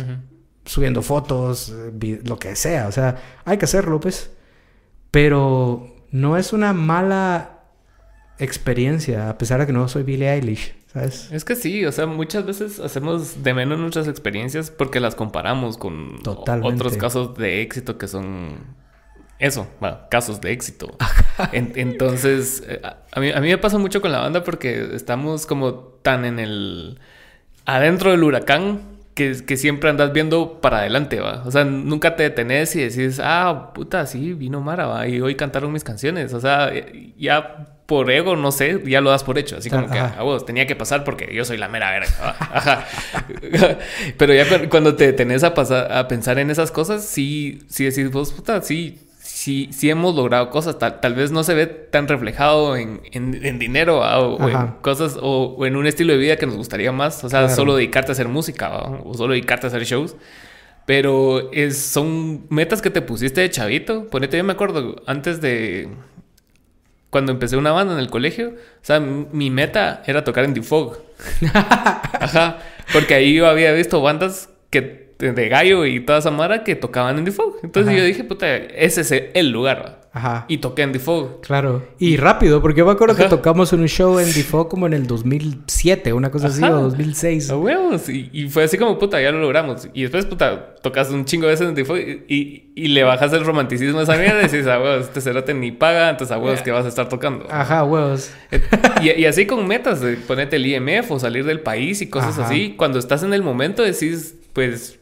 subiendo 0.64 1.02
fotos, 1.02 1.76
lo 2.24 2.40
que 2.40 2.56
sea, 2.56 2.88
o 2.88 2.92
sea, 2.94 3.18
hay 3.44 3.58
que 3.58 3.66
hacerlo 3.66 4.00
pues, 4.00 4.32
pero 5.10 5.94
no 6.12 6.38
es 6.38 6.54
una 6.54 6.72
mala 6.72 7.64
experiencia, 8.40 9.30
a 9.30 9.38
pesar 9.38 9.60
de 9.60 9.68
que 9.68 9.74
no 9.74 9.90
soy 9.90 10.04
Billie 10.04 10.32
Eilish, 10.32 10.74
¿sabes? 10.92 11.32
Es 11.32 11.46
que 11.46 11.56
sí, 11.56 11.86
o 11.86 11.92
sea, 11.92 12.06
muchas 12.06 12.46
veces 12.46 12.80
hacemos 12.80 13.44
de 13.44 13.54
menos 13.54 13.80
nuestras 13.80 14.08
experiencias 14.08 14.72
porque 14.72 15.00
las 15.00 15.16
comparamos 15.16 15.78
con 15.78 16.20
otros 16.26 16.98
casos 16.98 17.36
de 17.36 17.62
éxito 17.62 17.98
que 17.98 18.08
son 18.08 18.82
eso, 19.42 19.68
bueno, 19.80 19.98
casos 20.12 20.40
de 20.40 20.52
éxito. 20.52 20.96
entonces, 21.52 22.64
eh, 22.68 22.80
a 22.84 23.20
mí, 23.20 23.32
a 23.32 23.42
mí 23.42 23.48
me 23.48 23.58
pasa 23.58 23.80
mucho 23.80 24.00
con 24.00 24.12
la 24.12 24.20
banda 24.20 24.44
porque 24.44 24.94
estamos 24.94 25.48
como 25.48 25.74
tan 26.04 26.26
en 26.26 26.38
el... 26.38 27.00
adentro 27.66 28.12
del 28.12 28.24
huracán 28.24 28.82
que, 29.16 29.44
que, 29.44 29.58
siempre 29.58 29.90
andas 29.90 30.14
viendo 30.14 30.62
para 30.62 30.80
adelante, 30.80 31.20
va. 31.20 31.42
O 31.44 31.50
sea, 31.50 31.66
nunca 31.66 32.16
te 32.16 32.22
detenés 32.22 32.76
y 32.76 32.82
decís, 32.82 33.20
ah, 33.22 33.72
puta, 33.74 34.06
sí, 34.06 34.34
vino 34.34 34.62
Mara, 34.62 34.86
va, 34.86 35.08
y 35.08 35.20
hoy 35.22 35.34
cantaron 35.34 35.72
mis 35.72 35.84
canciones. 35.84 36.34
O 36.34 36.40
sea, 36.40 36.72
ya 37.18 37.71
por 37.86 38.10
ego, 38.10 38.36
no 38.36 38.52
sé, 38.52 38.82
ya 38.86 39.02
lo 39.02 39.10
das 39.10 39.24
por 39.24 39.38
hecho. 39.38 39.58
Así 39.58 39.70
como 39.70 39.90
que 39.90 40.00
a 40.00 40.22
vos 40.22 40.46
tenía 40.46 40.66
que 40.66 40.76
pasar 40.76 41.04
porque 41.04 41.34
yo 41.34 41.44
soy 41.46 41.58
la 41.58 41.68
mera 41.68 41.92
verga. 41.92 42.10
Ajá. 42.40 42.88
Pero 44.18 44.34
ya 44.34 44.70
cuando 44.70 44.96
te 44.96 45.08
detenés 45.08 45.44
a, 45.44 45.54
pasar, 45.54 45.92
a 45.92 46.08
pensar 46.08 46.40
en 46.40 46.50
esas 46.50 46.72
cosas, 46.72 47.04
sí, 47.04 47.64
sí 47.68 47.86
decís, 47.86 48.12
vos, 48.12 48.32
puta, 48.32 48.62
sí, 48.62 49.00
sí, 49.20 49.70
sí 49.72 49.90
hemos 49.90 50.16
logrado 50.16 50.50
cosas. 50.50 50.78
Tal, 50.80 51.14
vez 51.16 51.32
no 51.32 51.44
se 51.44 51.54
ve 51.54 51.68
tan 51.68 52.08
reflejado 52.08 52.78
en, 52.78 53.02
en, 53.12 53.60
dinero 53.60 54.00
o, 54.00 54.50
en 54.50 54.68
cosas 54.82 55.18
o, 55.22 55.66
en 55.66 55.76
un 55.76 55.88
estilo 55.88 56.14
de 56.14 56.20
vida 56.20 56.38
que 56.38 56.46
nos 56.46 56.56
gustaría 56.56 56.92
más. 56.92 57.24
O 57.24 57.30
sea, 57.30 57.50
solo 57.50 57.76
dedicarte 57.76 58.12
a 58.12 58.14
hacer 58.14 58.28
música 58.28 58.72
o 59.04 59.14
solo 59.16 59.34
dedicarte 59.34 59.68
a 59.68 59.70
hacer 59.70 59.84
shows. 59.84 60.16
Pero 60.86 61.52
es, 61.52 61.78
son 61.78 62.48
metas 62.50 62.82
que 62.82 62.90
te 62.90 63.02
pusiste 63.02 63.42
de 63.42 63.50
chavito. 63.50 64.08
Ponete, 64.08 64.38
yo 64.38 64.44
me 64.44 64.54
acuerdo 64.54 65.02
antes 65.06 65.40
de. 65.40 65.90
Cuando 67.12 67.32
empecé 67.32 67.58
una 67.58 67.72
banda 67.72 67.94
en 67.94 68.00
el 68.00 68.10
colegio, 68.10 68.56
o 68.56 68.84
sea, 68.84 69.00
mi 69.00 69.52
meta 69.52 70.02
era 70.08 70.24
tocar 70.24 70.46
en 70.46 70.56
Defog. 70.56 70.98
Ajá. 71.54 72.58
Porque 72.92 73.14
ahí 73.14 73.36
yo 73.36 73.48
había 73.48 73.72
visto 73.74 74.02
bandas 74.02 74.50
que 74.72 75.12
de 75.30 75.50
Gallo 75.50 75.86
y 75.86 76.00
toda 76.00 76.20
esa 76.20 76.32
mara 76.32 76.64
que 76.64 76.76
tocaban 76.76 77.20
en 77.20 77.26
The 77.26 77.32
Fog. 77.32 77.58
Entonces 77.64 77.96
yo 77.96 78.04
dije, 78.04 78.24
puta, 78.24 78.56
ese 78.56 79.02
es 79.02 79.12
el 79.34 79.52
lugar. 79.52 80.01
Ajá. 80.14 80.46
Y 80.50 80.58
toqué 80.58 80.82
en 80.82 80.92
The 80.92 81.00
Fog. 81.00 81.40
Claro. 81.42 81.88
Y 81.98 82.18
rápido, 82.18 82.62
porque 82.62 82.80
yo 82.80 82.86
me 82.86 82.92
acuerdo 82.92 83.16
que 83.16 83.26
tocamos 83.26 83.72
un 83.72 83.88
show 83.88 84.20
en 84.20 84.32
The 84.32 84.44
Fog 84.44 84.68
como 84.68 84.86
en 84.86 84.94
el 84.94 85.08
2007, 85.08 86.12
una 86.12 86.30
cosa 86.30 86.48
así, 86.48 86.62
o 86.64 86.82
2006. 86.82 87.50
A 87.50 87.58
huevos. 87.58 88.10
Y, 88.10 88.50
fue 88.50 88.64
así 88.64 88.78
como, 88.78 89.00
puta, 89.00 89.22
ya 89.22 89.32
lo 89.32 89.40
logramos. 89.40 89.88
Y 89.94 90.02
después, 90.02 90.26
puta, 90.26 90.76
tocas 90.82 91.12
un 91.12 91.24
chingo 91.24 91.46
de 91.46 91.54
veces 91.54 91.70
en 91.70 91.76
The 91.76 91.86
Fog 91.86 91.98
y, 91.98 92.72
y, 92.76 92.88
le 92.90 93.04
bajas 93.04 93.32
el 93.32 93.46
romanticismo 93.46 94.00
a 94.00 94.04
esa 94.04 94.18
mierda 94.18 94.42
y 94.42 94.44
dices, 94.44 94.68
a 94.68 94.80
huevos, 94.80 95.06
este 95.06 95.22
cerote 95.22 95.54
ni 95.54 95.72
paga, 95.72 96.10
entonces 96.10 96.36
a 96.36 96.40
huevos 96.40 96.62
que 96.62 96.72
vas 96.72 96.86
a 96.86 96.90
estar 96.90 97.08
tocando. 97.08 97.48
Ajá, 97.50 97.84
huevos. 97.86 98.32
Y, 99.02 99.22
y 99.22 99.26
así 99.26 99.46
con 99.46 99.66
metas, 99.66 100.02
de 100.02 100.18
ponerte 100.18 100.58
el 100.58 100.66
IMF 100.66 101.10
o 101.12 101.20
salir 101.20 101.46
del 101.46 101.62
país 101.62 102.02
y 102.02 102.10
cosas 102.10 102.38
así. 102.38 102.76
Cuando 102.78 103.00
estás 103.00 103.24
en 103.24 103.34
el 103.34 103.44
momento 103.44 103.82
decís, 103.82 104.36
pues 104.54 105.00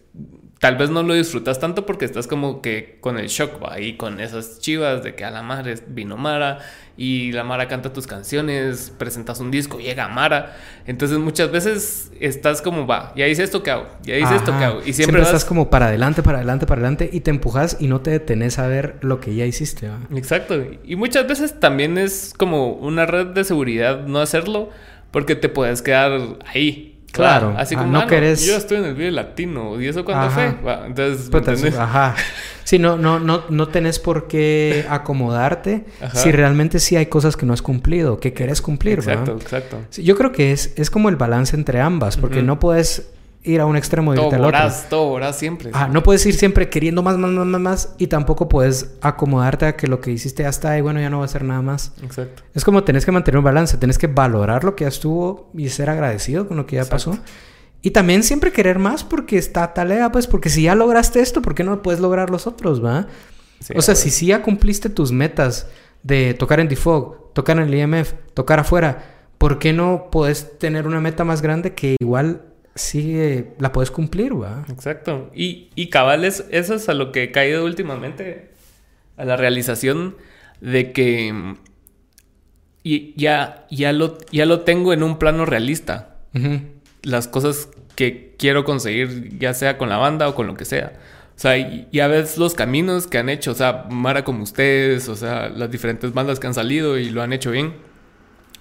tal 0.60 0.76
vez 0.76 0.90
no 0.90 1.04
lo 1.04 1.14
disfrutas 1.14 1.60
tanto 1.60 1.86
porque 1.86 2.06
estás 2.06 2.28
como 2.28 2.62
que 2.62 2.98
con 3.00 3.18
el 3.18 3.28
shock, 3.28 3.64
va, 3.64 3.74
ahí 3.74 3.96
con 3.96 4.20
esas 4.20 4.60
chivas 4.60 5.04
de 5.04 5.16
que 5.16 5.24
a 5.24 5.32
la 5.32 5.42
madre 5.42 5.76
vino 5.88 6.18
Mara 6.18 6.60
y 6.98 7.32
la 7.32 7.46
Mara 7.46 7.70
canta 7.70 7.94
tus 7.94 8.06
canciones, 8.06 8.92
presentas 8.98 9.40
un 9.40 9.52
disco, 9.52 9.80
llega 9.80 10.10
Mara. 10.10 10.58
Entonces 10.86 11.18
muchas 11.18 11.50
veces 11.50 12.12
estás 12.20 12.62
como, 12.62 12.86
va, 12.86 13.14
ya 13.16 13.26
hice 13.28 13.44
esto 13.44 13.64
que 13.64 13.72
hago, 13.72 13.88
ya 14.04 14.18
hice 14.18 14.36
esto 14.36 14.58
que 14.58 14.66
hago. 14.66 14.82
Y 14.86 14.92
siempre, 14.92 15.22
estás 15.22 15.46
como 15.46 15.70
para 15.70 15.88
adelante, 15.88 16.24
para 16.24 16.40
adelante, 16.40 16.66
para 16.66 16.82
adelante 16.82 17.10
y 17.12 17.22
te 17.22 17.32
empujas 17.32 17.78
y 17.80 17.88
no 17.88 18.02
te 18.02 18.12
detenes 18.12 18.60
a 18.60 18.68
ver 18.68 18.98
lo 19.00 19.22
que 19.22 19.34
ya 19.34 19.46
hiciste. 19.46 19.88
¿va? 19.88 20.00
Exacto. 20.14 20.62
Y 20.84 20.98
muchas 20.98 21.26
veces 21.26 21.58
también 21.62 21.98
es 21.98 22.34
como 22.36 22.74
una 22.74 23.06
red 23.06 23.28
de 23.28 23.46
seguridad 23.46 24.06
no 24.06 24.20
hacerlo 24.20 24.70
porque 25.12 25.36
te 25.36 25.48
puedes 25.48 25.82
quedar 25.82 26.20
ahí 26.46 26.99
Claro. 27.12 27.56
Así 27.58 27.76
ah, 27.76 27.80
como, 27.80 27.92
no 27.92 28.08
querés... 28.08 28.46
yo 28.46 28.56
estoy 28.56 28.78
en 28.78 28.86
el 28.86 28.96
video 28.96 29.12
latino. 29.12 29.80
¿Y 29.82 29.88
eso 29.88 30.06
cuándo 30.06 30.30
fue? 30.30 30.56
entonces, 30.88 31.78
ajá. 31.78 32.16
Sí, 32.70 32.78
no, 32.78 32.98
no, 32.98 33.20
no, 33.20 33.46
no 33.50 33.68
tenés 33.70 33.98
por 33.98 34.28
qué 34.28 34.86
acomodarte 34.88 35.86
si 36.14 36.32
realmente 36.32 36.78
sí 36.78 36.96
hay 36.96 37.08
cosas 37.08 37.36
que 37.36 37.48
no 37.48 37.54
has 37.54 37.64
cumplido, 37.64 38.20
que 38.20 38.34
querés 38.34 38.62
cumplir, 38.62 39.00
Exacto, 39.00 39.40
exacto. 39.42 39.78
yo 40.00 40.16
creo 40.16 40.32
que 40.32 40.52
es, 40.52 40.74
es 40.76 40.92
como 40.92 41.10
el 41.10 41.16
balance 41.16 41.56
entre 41.56 41.82
ambas, 41.82 42.16
porque 42.16 42.44
no 42.44 42.60
puedes 42.60 43.10
ir 43.44 43.62
a 43.62 43.66
un 43.66 43.78
extremo 43.78 44.14
y 44.14 44.20
irte 44.20 44.36
al 44.36 44.46
otro. 44.46 44.60
Todo 44.90 45.34
siempre. 45.34 45.70
Ah, 45.74 45.88
no 45.88 46.04
puedes 46.04 46.26
ir 46.26 46.36
siempre 46.36 46.70
queriendo 46.70 47.02
más, 47.02 47.18
más, 47.18 47.32
más, 47.32 47.46
más, 47.46 47.62
más 47.62 47.96
y 47.98 48.08
tampoco 48.08 48.50
puedes 48.50 48.98
acomodarte 49.02 49.66
a 49.66 49.76
que 49.76 49.88
lo 49.88 50.02
que 50.02 50.12
hiciste 50.12 50.44
ya 50.44 50.50
está 50.50 50.78
y 50.78 50.82
bueno, 50.82 51.00
ya 51.00 51.10
no 51.10 51.18
va 51.18 51.24
a 51.24 51.26
hacer 51.26 51.44
nada 51.44 51.62
más. 51.62 51.94
Exacto. 52.04 52.44
Es 52.54 52.66
como 52.66 52.84
tenés 52.84 53.06
que 53.06 53.12
mantener 53.12 53.38
un 53.38 53.44
balance, 53.44 53.78
tenés 53.78 53.98
que 53.98 54.08
valorar 54.08 54.64
lo 54.64 54.76
que 54.76 54.84
ya 54.84 54.90
estuvo 54.90 55.50
y 55.54 55.70
ser 55.70 55.90
agradecido 55.90 56.48
con 56.48 56.58
lo 56.58 56.66
que 56.66 56.78
ya 56.78 56.86
pasó. 56.86 57.18
Y 57.82 57.92
también 57.92 58.24
siempre 58.24 58.52
querer 58.52 58.78
más 58.78 59.04
porque 59.04 59.38
está 59.38 59.74
talea, 59.74 60.12
pues, 60.12 60.28
porque 60.28 60.50
si 60.50 60.64
ya 60.64 60.76
lograste 60.76 61.22
esto, 61.22 61.42
¿por 61.42 61.56
qué 61.56 61.64
no 61.64 61.82
puedes 61.82 62.02
lograr 62.02 62.30
los 62.30 62.46
otros, 62.46 62.84
va? 62.84 63.08
o 63.76 63.82
sea, 63.82 63.94
si 63.94 64.10
sí 64.10 64.28
ya 64.28 64.42
cumpliste 64.42 64.90
tus 64.90 65.12
metas 65.12 65.68
de 66.02 66.34
tocar 66.34 66.60
en 66.62 66.70
Defog, 66.70 67.34
tocar 67.34 67.58
en 67.58 67.64
el 67.64 67.76
IMF, 67.76 68.14
tocar 68.34 68.60
afuera, 68.60 69.18
¿por 69.38 69.60
qué 69.60 69.74
no 69.74 70.08
puedes 70.12 70.58
tener 70.60 70.88
una 70.88 71.02
meta 71.02 71.24
más 71.24 71.42
grande 71.42 71.74
que 71.74 71.96
igual 72.00 72.49
sí 72.80 73.46
la 73.60 73.72
puedes 73.72 73.92
cumplir, 73.92 74.34
¿va? 74.42 74.66
Exacto. 74.70 75.30
Y, 75.34 75.70
y 75.76 75.90
cabal, 75.90 76.26
eso 76.26 76.44
es 76.52 76.90
a 76.90 76.94
lo 76.94 77.12
que 77.12 77.24
he 77.24 77.32
caído 77.32 77.66
últimamente, 77.66 78.52
a 79.18 79.26
la 79.26 79.38
realización 79.38 80.16
de 80.62 80.92
que 80.92 81.56
y 82.84 83.14
ya, 83.18 83.66
ya, 83.70 83.92
lo, 83.92 84.18
ya 84.32 84.46
lo 84.46 84.62
tengo 84.62 84.94
en 84.94 85.04
un 85.04 85.20
plano 85.20 85.46
realista. 85.46 86.16
Las 87.04 87.28
cosas 87.28 87.70
que 87.96 88.36
quiero 88.38 88.64
conseguir, 88.64 89.38
ya 89.38 89.54
sea 89.54 89.78
con 89.78 89.90
la 89.90 89.98
banda 89.98 90.28
o 90.28 90.36
con 90.36 90.48
lo 90.48 90.56
que 90.56 90.66
sea. 90.66 90.94
O 91.36 91.40
sea, 91.40 91.56
ya 91.92 92.08
ves 92.08 92.38
los 92.38 92.54
caminos 92.54 93.08
que 93.08 93.18
han 93.18 93.30
hecho, 93.30 93.52
o 93.52 93.56
sea, 93.56 93.86
Mara 93.90 94.24
como 94.24 94.44
ustedes, 94.44 95.08
o 95.08 95.16
sea, 95.16 95.50
las 95.50 95.72
diferentes 95.72 96.14
bandas 96.14 96.40
que 96.40 96.48
han 96.48 96.54
salido 96.54 96.98
y 96.98 97.10
lo 97.10 97.22
han 97.22 97.34
hecho 97.34 97.52
bien. 97.52 97.76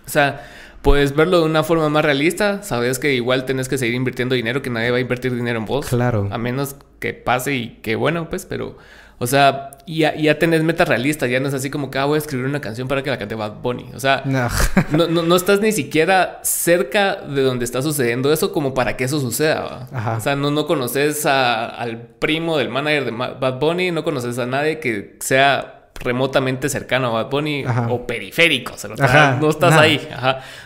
O 0.06 0.10
sea, 0.10 0.46
puedes 0.82 1.14
verlo 1.14 1.40
de 1.40 1.46
una 1.46 1.62
forma 1.62 1.88
más 1.88 2.04
realista. 2.04 2.62
Sabes 2.62 2.98
que 2.98 3.14
igual 3.14 3.44
tenés 3.44 3.68
que 3.68 3.78
seguir 3.78 3.94
invirtiendo 3.94 4.34
dinero, 4.34 4.62
que 4.62 4.70
nadie 4.70 4.90
va 4.90 4.98
a 4.98 5.00
invertir 5.00 5.34
dinero 5.34 5.58
en 5.58 5.64
vos. 5.64 5.86
Claro. 5.86 6.28
A 6.30 6.38
menos 6.38 6.76
que 7.00 7.14
pase 7.14 7.54
y 7.54 7.68
que 7.82 7.96
bueno, 7.96 8.28
pues, 8.28 8.46
pero. 8.46 8.76
O 9.20 9.26
sea, 9.26 9.70
ya, 9.84 10.14
ya 10.14 10.38
tenés 10.38 10.62
metas 10.62 10.86
realistas, 10.86 11.28
ya 11.28 11.40
no 11.40 11.48
es 11.48 11.54
así 11.54 11.70
como 11.70 11.90
que 11.90 11.98
ah, 11.98 12.04
voy 12.04 12.14
a 12.14 12.18
escribir 12.18 12.46
una 12.46 12.60
canción 12.60 12.86
para 12.86 13.02
que 13.02 13.10
la 13.10 13.18
cante 13.18 13.34
Bad 13.34 13.54
Bunny. 13.62 13.90
O 13.92 13.98
sea, 13.98 14.22
no. 14.24 14.48
no, 15.08 15.22
no, 15.22 15.34
estás 15.34 15.60
ni 15.60 15.72
siquiera 15.72 16.38
cerca 16.44 17.16
de 17.16 17.42
donde 17.42 17.64
está 17.64 17.82
sucediendo 17.82 18.32
eso 18.32 18.52
como 18.52 18.74
para 18.74 18.96
que 18.96 19.02
eso 19.02 19.18
suceda. 19.18 19.88
O 20.16 20.20
sea, 20.20 20.36
no, 20.36 20.52
no 20.52 20.68
conoces 20.68 21.26
al 21.26 22.00
primo 22.20 22.58
del 22.58 22.68
manager 22.68 23.06
de 23.06 23.10
Bad 23.10 23.58
Bunny, 23.58 23.90
no 23.90 24.04
conoces 24.04 24.38
a 24.38 24.46
nadie 24.46 24.78
que 24.78 25.16
sea 25.18 25.77
remotamente 26.00 26.68
cercano 26.68 27.08
a 27.08 27.22
Bad 27.22 27.30
Bunny 27.30 27.64
o 27.88 28.06
periférico, 28.06 28.74
no 29.40 29.48
estás 29.50 29.76
ahí. 29.76 30.08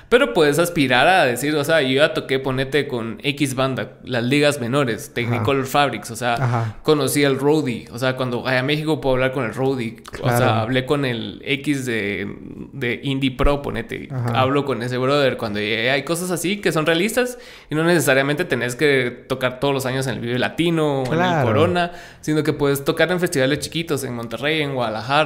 Pero 0.08 0.34
puedes 0.34 0.58
aspirar 0.58 1.08
a 1.08 1.24
decir, 1.24 1.54
o 1.56 1.64
sea, 1.64 1.80
yo 1.80 1.96
ya 1.96 2.12
toqué, 2.12 2.38
ponete 2.38 2.86
con 2.86 3.18
X 3.22 3.54
banda, 3.54 3.92
las 4.04 4.22
ligas 4.22 4.60
menores, 4.60 5.14
Technicolor 5.14 5.64
Fabrics, 5.66 6.10
o 6.10 6.16
sea, 6.16 6.76
conocí 6.82 7.24
al 7.24 7.38
Roadie, 7.38 7.86
o 7.92 7.98
sea, 7.98 8.16
cuando 8.16 8.42
vaya 8.42 8.60
a 8.60 8.62
México 8.62 9.00
puedo 9.00 9.14
hablar 9.14 9.32
con 9.32 9.44
el 9.44 9.54
Roadie, 9.54 10.02
o 10.20 10.28
sea, 10.28 10.60
hablé 10.62 10.84
con 10.84 11.04
el 11.04 11.40
X 11.44 11.86
de, 11.86 12.36
de 12.72 13.00
Indie 13.02 13.30
Pro, 13.30 13.62
ponete, 13.62 14.08
hablo 14.34 14.64
con 14.66 14.82
ese 14.82 14.98
brother, 14.98 15.36
cuando 15.38 15.60
hay 15.60 16.02
cosas 16.04 16.30
así 16.30 16.60
que 16.60 16.72
son 16.72 16.84
realistas 16.84 17.38
y 17.70 17.74
no 17.74 17.84
necesariamente 17.84 18.44
tenés 18.44 18.76
que 18.76 19.24
tocar 19.28 19.60
todos 19.60 19.72
los 19.72 19.86
años 19.86 20.06
en 20.06 20.14
el 20.16 20.20
Vive 20.20 20.38
Latino 20.38 21.04
o 21.04 21.14
en 21.14 21.20
el 21.22 21.42
Corona, 21.42 21.92
sino 22.20 22.42
que 22.42 22.52
puedes 22.52 22.84
tocar 22.84 23.10
en 23.10 23.18
festivales 23.18 23.60
chiquitos, 23.60 24.04
en 24.04 24.14
Monterrey, 24.14 24.60
en 24.60 24.74
Guadalajara, 24.74 25.21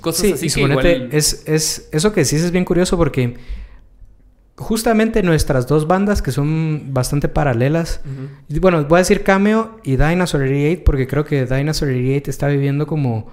cosas 0.00 0.32
así. 0.32 0.48
que 0.48 1.08
es, 1.12 1.44
es, 1.46 1.88
eso 1.92 2.12
que 2.12 2.24
decís 2.24 2.42
es 2.42 2.50
bien 2.50 2.64
curioso 2.64 2.96
porque 2.96 3.36
justamente 4.56 5.22
nuestras 5.22 5.66
dos 5.66 5.86
bandas 5.86 6.22
que 6.22 6.30
son 6.30 6.92
bastante 6.92 7.28
paralelas. 7.28 8.00
Bueno, 8.48 8.84
voy 8.84 8.98
a 8.98 9.00
decir 9.00 9.22
Cameo 9.22 9.78
y 9.82 9.96
Dinosaur 9.96 10.42
88 10.42 10.82
porque 10.84 11.06
creo 11.06 11.24
que 11.24 11.46
Dinosaur 11.46 11.90
88 11.90 12.30
está 12.30 12.48
viviendo 12.48 12.86
como 12.86 13.30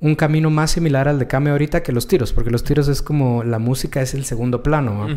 un 0.00 0.14
camino 0.14 0.50
más 0.50 0.72
similar 0.72 1.08
al 1.08 1.18
de 1.18 1.26
Cameo 1.26 1.52
ahorita 1.52 1.82
que 1.82 1.92
los 1.92 2.06
tiros, 2.06 2.32
porque 2.32 2.50
los 2.50 2.64
tiros 2.64 2.88
es 2.88 3.00
como 3.00 3.42
la 3.44 3.58
música 3.58 4.02
es 4.02 4.14
el 4.14 4.24
segundo 4.24 4.62
plano. 4.62 5.08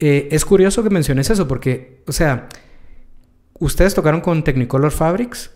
Eh, 0.00 0.28
es 0.30 0.44
curioso 0.44 0.84
que 0.84 0.90
menciones 0.90 1.28
eso 1.30 1.48
porque, 1.48 2.02
o 2.06 2.12
sea, 2.12 2.48
ustedes 3.58 3.94
tocaron 3.94 4.20
con 4.20 4.44
Technicolor 4.44 4.92
Fabrics 4.92 5.50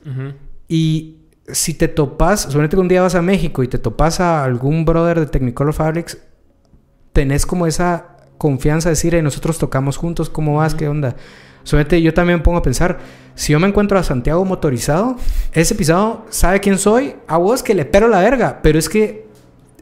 y 0.69 1.22
si 1.49 1.75
te 1.75 1.89
topas, 1.89 2.43
suponete 2.43 2.77
que 2.77 2.81
un 2.81 2.89
día 2.89 3.03
vas 3.03 3.15
a 3.15 3.23
México 3.23 3.63
y 3.63 3.69
te 3.69 3.79
topas 3.79 4.21
a 4.21 4.45
algún 4.45 4.85
brother 4.85 5.21
de 5.21 5.27
Technicolor 5.27 5.75
Fabrics, 5.75 6.19
tenés 7.13 7.47
como 7.47 7.67
esa 7.67 8.17
confianza 8.39 8.89
decir, 8.89 9.21
nosotros 9.23 9.59
tocamos 9.59 9.97
juntos, 9.97 10.31
¿cómo 10.31 10.57
vas? 10.57 10.75
¿Qué 10.75 10.89
onda? 10.89 11.17
Solamente 11.65 12.03
yo 12.03 12.13
también 12.13 12.43
pongo 12.43 12.59
a 12.59 12.63
pensar, 12.63 12.99
si 13.35 13.53
yo 13.53 13.61
me 13.61 13.69
encuentro 13.69 13.99
a 13.99 14.03
Santiago 14.03 14.45
motorizado, 14.45 15.17
ese 15.53 15.75
pisado 15.75 16.27
sabe 16.29 16.61
quién 16.61 16.79
soy, 16.79 17.17
a 17.29 17.37
vos 17.37 17.63
que 17.63 17.75
le 17.75 17.85
pero 17.85 18.09
la 18.09 18.21
verga, 18.21 18.61
pero 18.63 18.79
es 18.79 18.89
que 18.89 19.29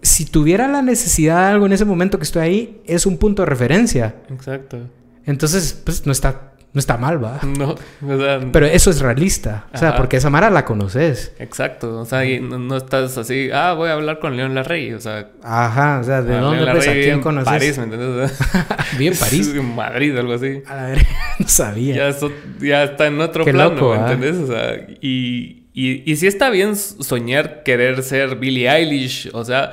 si 0.02 0.24
tuviera 0.26 0.68
la 0.68 0.82
necesidad 0.82 1.40
de 1.40 1.52
algo 1.52 1.66
en 1.66 1.72
ese 1.72 1.84
momento 1.84 2.18
que 2.18 2.24
estoy 2.24 2.42
ahí, 2.42 2.82
es 2.86 3.06
un 3.06 3.18
punto 3.18 3.42
de 3.42 3.46
referencia. 3.46 4.16
Exacto. 4.30 4.78
Entonces, 5.26 5.80
pues 5.84 6.06
no 6.06 6.12
está, 6.12 6.52
no 6.72 6.78
está 6.78 6.96
mal, 6.96 7.22
va. 7.22 7.40
No, 7.58 7.70
o 7.74 8.18
sea, 8.18 8.40
Pero 8.52 8.66
eso 8.66 8.90
es 8.90 9.00
realista. 9.00 9.66
O 9.74 9.78
sea, 9.78 9.96
porque 9.96 10.18
esa 10.18 10.30
Mara 10.30 10.50
la 10.50 10.64
conoces. 10.64 11.32
exacto. 11.38 11.98
O 12.00 12.04
sea, 12.04 12.24
y 12.24 12.40
no, 12.40 12.58
no 12.58 12.76
estás 12.76 13.18
así, 13.18 13.50
ah, 13.52 13.72
voy 13.72 13.88
a 13.90 13.94
hablar 13.94 14.18
con 14.20 14.36
León 14.36 14.54
Larrey. 14.54 14.92
O 14.92 15.00
sea, 15.00 15.28
Ajá, 15.42 15.98
o 16.00 16.04
sea, 16.04 16.22
¿de 16.22 16.36
ah, 16.36 16.40
dónde 16.40 16.70
pues 16.70 16.86
a 16.88 16.92
quién 16.92 17.20
conoces? 17.20 17.48
París, 17.52 17.78
¿me 17.78 17.84
entiendes? 17.84 18.38
Bien 18.98 19.14
París. 19.18 19.52
en 19.54 19.74
Madrid, 19.74 20.16
algo 20.16 20.34
así. 20.34 20.62
A 20.66 20.74
ver, 20.86 21.06
no 21.38 21.48
sabía. 21.48 21.94
Ya, 21.96 22.08
eso- 22.08 22.32
ya 22.60 22.84
está 22.84 23.06
en 23.06 23.20
otro 23.20 23.44
Qué 23.44 23.52
plano, 23.52 23.70
loco, 23.74 23.94
¿me 23.94 23.98
¿ah? 24.00 24.12
entiendes? 24.12 24.42
O 24.42 24.46
sea, 24.52 24.74
y, 25.00 25.66
y, 25.74 26.10
y 26.10 26.16
sí 26.16 26.26
está 26.26 26.50
bien 26.50 26.76
soñar 26.76 27.62
querer 27.64 28.02
ser 28.02 28.36
Billie 28.36 28.68
Eilish, 28.70 29.30
o 29.32 29.44
sea, 29.44 29.72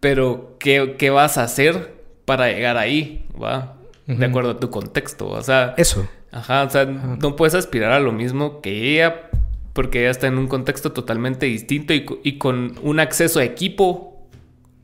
pero 0.00 0.56
¿qué, 0.60 0.94
qué 0.98 1.10
vas 1.10 1.38
a 1.38 1.42
hacer 1.42 1.94
para 2.24 2.48
llegar 2.48 2.76
ahí? 2.76 3.26
¿Va? 3.42 3.74
De 4.06 4.24
acuerdo 4.24 4.50
a 4.52 4.60
tu 4.60 4.70
contexto, 4.70 5.28
o 5.28 5.42
sea, 5.42 5.74
Eso. 5.76 6.08
Ajá, 6.32 6.64
o 6.64 6.70
sea, 6.70 6.84
no 6.84 7.36
puedes 7.36 7.54
aspirar 7.54 7.92
a 7.92 8.00
lo 8.00 8.12
mismo 8.12 8.60
que 8.60 8.92
ella 8.94 9.30
porque 9.72 10.00
ella 10.00 10.10
está 10.10 10.26
en 10.26 10.38
un 10.38 10.48
contexto 10.48 10.92
totalmente 10.92 11.46
distinto 11.46 11.94
y, 11.94 12.04
co- 12.04 12.18
y 12.24 12.38
con 12.38 12.74
un 12.82 12.98
acceso 13.00 13.38
a 13.38 13.44
equipo 13.44 14.26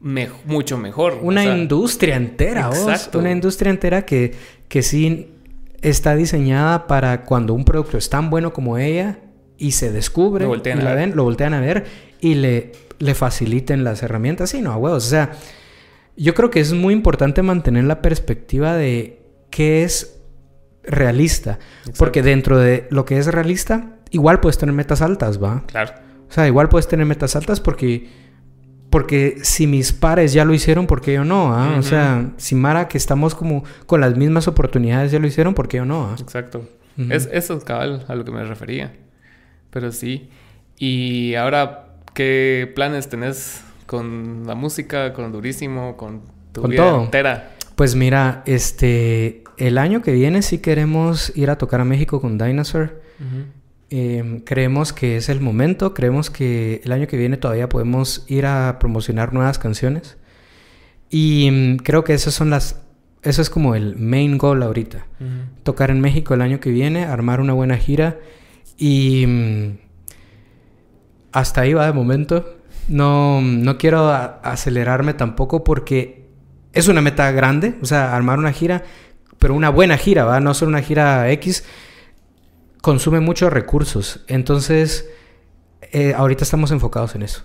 me- 0.01 0.29
mucho 0.47 0.79
mejor. 0.79 1.15
o 1.15 1.27
Una 1.27 1.43
sea, 1.43 1.57
industria 1.57 2.16
entera, 2.16 2.69
vos. 2.69 2.79
exacto. 2.79 3.19
Una 3.19 3.31
industria 3.33 3.71
entera 3.71 4.03
que, 4.07 4.35
que 4.69 4.83
sí 4.83 5.31
está 5.83 6.15
diseñada 6.15 6.87
para 6.87 7.25
cuando 7.25 7.55
un 7.55 7.65
producto 7.65 7.99
es 7.99 8.09
tan 8.09 8.31
bueno 8.31 8.53
como 8.53 8.79
ella 8.79 9.19
y 9.59 9.73
se 9.73 9.91
descubre 9.93 10.45
Lo 10.45 10.51
voltean 10.51 10.79
y 10.79 10.81
a 10.83 10.85
la 10.85 10.91
ver. 10.95 11.09
ven, 11.09 11.16
lo 11.16 11.25
voltean 11.25 11.55
a 11.55 11.61
ver 11.61 11.85
y 12.21 12.35
le, 12.37 12.73
le 12.99 13.15
faciliten 13.15 13.83
las 13.85 14.03
herramientas. 14.03 14.51
Sí, 14.51 14.61
no, 14.62 14.73
a 14.73 14.77
huevos. 14.77 15.07
O 15.07 15.11
sea, 15.11 15.33
yo 16.16 16.35
creo 16.35 16.51
que 16.51 16.61
es 16.61 16.73
muy 16.73 16.95
importante 16.95 17.43
mantener 17.43 17.85
la 17.85 18.01
perspectiva 18.01 18.77
de 18.77 19.19
qué 19.51 19.83
es 19.83 20.14
realista. 20.86 21.59
Porque 21.98 22.23
dentro 22.23 22.59
de 22.59 22.86
lo 22.90 23.05
que 23.05 23.19
es 23.19 23.27
realista, 23.27 23.97
igual 24.11 24.40
puedes 24.40 24.59
tener 24.59 24.74
metas 24.74 25.02
altas, 25.02 25.43
¿va? 25.43 25.65
Claro. 25.66 25.93
O 26.28 26.32
sea, 26.32 26.47
igual 26.47 26.69
puedes 26.69 26.89
tener 26.89 27.06
metas 27.06 27.36
altas 27.36 27.61
porque, 27.61 28.09
porque 28.90 29.39
si 29.43 29.66
mis 29.66 29.93
pares 29.93 30.32
ya 30.32 30.44
lo 30.44 30.55
hicieron, 30.55 30.86
¿por 30.86 31.01
qué 31.01 31.15
yo 31.15 31.24
no? 31.24 31.55
ah? 31.55 31.77
O 31.78 31.82
sea, 31.82 32.31
si 32.36 32.55
Mara, 32.55 32.89
que 32.89 32.98
estamos 32.98 33.35
como 33.35 33.65
con 33.86 34.01
las 34.01 34.16
mismas 34.16 34.48
oportunidades, 34.48 35.12
ya 35.12 35.19
lo 35.19 35.27
hicieron, 35.27 35.55
¿por 35.55 35.69
qué 35.69 35.77
yo 35.78 35.85
no? 35.85 36.06
ah? 36.06 36.16
Exacto. 36.19 36.69
Es, 36.97 37.28
eso 37.32 37.56
es 37.56 37.65
cabal 37.65 38.05
a 38.09 38.15
lo 38.15 38.24
que 38.24 38.31
me 38.31 38.43
refería. 38.44 38.93
Pero 39.70 39.93
sí. 39.93 40.28
Y 40.78 41.35
ahora, 41.35 41.89
¿qué 42.15 42.73
planes 42.74 43.09
tenés 43.09 43.62
con 43.86 44.44
la 44.47 44.55
música, 44.55 45.12
con 45.12 45.31
Durísimo, 45.31 45.97
con 45.97 46.23
tu 46.52 46.62
Con 46.62 46.70
vida 46.70 46.82
todo. 46.82 47.05
entera? 47.05 47.51
Pues 47.77 47.94
mira, 47.97 48.43
este, 48.47 49.44
el 49.57 49.79
año 49.79 50.03
que 50.03 50.13
viene 50.13 50.43
sí 50.43 50.59
queremos 50.59 51.33
ir 51.37 51.51
a 51.51 51.59
tocar 51.59 51.81
a 51.81 51.85
México 51.85 52.21
con 52.21 52.39
Dinosaur. 52.39 53.03
Eh, 53.91 54.43
creemos 54.45 54.93
que 54.93 55.17
es 55.17 55.29
el 55.29 55.41
momento, 55.41 55.95
creemos 55.95 56.31
que 56.31 56.81
el 56.85 56.93
año 56.93 57.07
que 57.07 57.17
viene 57.17 57.37
todavía 57.37 57.69
podemos 57.69 58.25
ir 58.29 58.47
a 58.47 58.79
promocionar 58.81 59.33
nuevas 59.33 59.59
canciones. 59.59 60.17
Y 61.11 61.49
mm, 61.51 61.77
creo 61.77 62.03
que 62.03 62.15
esas 62.15 62.35
son 62.35 62.51
las, 62.51 62.81
eso 63.23 63.41
es 63.41 63.51
como 63.51 63.75
el 63.75 63.97
main 63.97 64.39
goal 64.39 64.63
ahorita. 64.63 65.07
tocar 65.63 65.91
en 65.91 66.01
México 66.01 66.35
el 66.35 66.43
año 66.43 66.61
que 66.61 66.71
viene, 66.71 67.05
armar 67.05 67.41
una 67.41 67.53
buena 67.53 67.77
gira 67.77 68.19
y 68.77 69.25
mm, 69.27 69.79
hasta 71.33 71.61
ahí 71.61 71.73
va 71.73 71.87
de 71.87 71.93
momento. 71.93 72.59
No, 72.89 73.41
no 73.41 73.79
quiero 73.79 74.11
acelerarme 74.11 75.15
tampoco 75.15 75.65
porque 75.65 76.25
es 76.73 76.89
una 76.89 77.01
meta 77.01 77.31
grande, 77.31 77.77
o 77.81 77.87
sea, 77.87 78.15
armar 78.15 78.39
una 78.39 78.53
gira, 78.53 78.83
pero 79.45 79.53
una 79.53 79.69
buena 79.69 79.99
gira, 79.99 80.25
¿va? 80.25 80.41
No 80.41 80.55
solo 80.55 80.71
una 80.71 80.81
gira 80.81 81.31
X, 81.33 81.65
consume 82.81 83.21
muchos 83.21 83.53
recursos. 83.53 84.25
Entonces, 84.27 85.07
eh, 85.93 86.15
ahorita 86.16 86.45
estamos 86.45 86.71
enfocados 86.71 87.15
en 87.15 87.25
eso. 87.25 87.43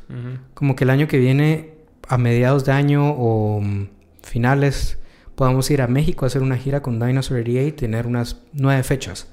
Como 0.53 0.77
que 0.77 0.85
el 0.85 0.91
año 0.91 1.09
que 1.09 1.17
viene, 1.17 1.73
a 2.07 2.17
mediados 2.17 2.63
de 2.63 2.71
año 2.71 3.09
o 3.09 3.59
mm, 3.59 3.89
finales, 4.23 4.97
podamos 5.35 5.69
ir 5.71 5.81
a 5.81 5.88
México 5.88 6.23
a 6.23 6.27
hacer 6.27 6.41
una 6.41 6.55
gira 6.55 6.81
con 6.81 7.01
Dinosaur 7.01 7.41
88 7.41 7.67
y 7.67 7.71
tener 7.73 8.07
unas 8.07 8.38
nueve 8.53 8.81
fechas. 8.84 9.27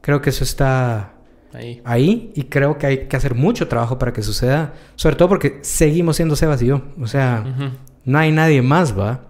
Creo 0.00 0.22
que 0.22 0.30
eso 0.30 0.44
está 0.44 1.14
Ahí. 1.52 1.82
ahí 1.84 2.32
y 2.36 2.44
creo 2.44 2.78
que 2.78 2.86
hay 2.86 3.08
que 3.08 3.16
hacer 3.16 3.34
mucho 3.34 3.66
trabajo 3.66 3.98
para 3.98 4.12
que 4.12 4.22
suceda. 4.22 4.72
Sobre 4.94 5.16
todo 5.16 5.30
porque 5.30 5.58
seguimos 5.62 6.14
siendo 6.14 6.36
Sebas 6.36 6.62
y 6.62 6.66
yo. 6.66 6.82
O 7.00 7.08
sea, 7.08 7.44
no 8.04 8.18
hay 8.20 8.30
nadie 8.30 8.62
más, 8.62 8.96
¿va? 8.96 9.24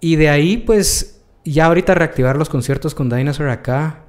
Y 0.00 0.14
de 0.14 0.28
ahí, 0.28 0.58
pues, 0.58 1.11
ya 1.44 1.66
ahorita 1.66 1.94
reactivar 1.94 2.36
los 2.36 2.48
conciertos 2.48 2.94
con 2.94 3.08
Dinosaur 3.08 3.50
acá 3.50 4.00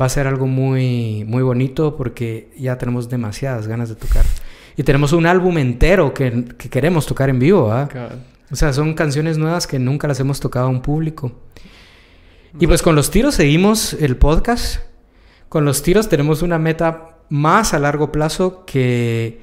va 0.00 0.06
a 0.06 0.08
ser 0.08 0.26
algo 0.26 0.46
muy, 0.46 1.24
muy 1.26 1.42
bonito 1.42 1.96
porque 1.96 2.52
ya 2.58 2.78
tenemos 2.78 3.08
demasiadas 3.08 3.66
ganas 3.66 3.88
de 3.88 3.96
tocar. 3.96 4.24
Y 4.76 4.82
tenemos 4.82 5.12
un 5.12 5.26
álbum 5.26 5.58
entero 5.58 6.14
que, 6.14 6.44
que 6.56 6.70
queremos 6.70 7.06
tocar 7.06 7.28
en 7.28 7.38
vivo. 7.38 7.68
Cabal. 7.68 8.24
O 8.50 8.56
sea, 8.56 8.72
son 8.72 8.94
canciones 8.94 9.38
nuevas 9.38 9.66
que 9.66 9.78
nunca 9.78 10.08
las 10.08 10.18
hemos 10.18 10.40
tocado 10.40 10.66
a 10.66 10.70
un 10.70 10.82
público. 10.82 11.32
Y 12.58 12.66
pues 12.66 12.82
con 12.82 12.96
los 12.96 13.10
tiros 13.10 13.36
seguimos 13.36 13.92
el 13.94 14.16
podcast. 14.16 14.80
Con 15.48 15.64
los 15.64 15.82
tiros 15.82 16.08
tenemos 16.08 16.42
una 16.42 16.58
meta 16.58 17.16
más 17.28 17.74
a 17.74 17.78
largo 17.78 18.10
plazo 18.10 18.64
que 18.66 19.40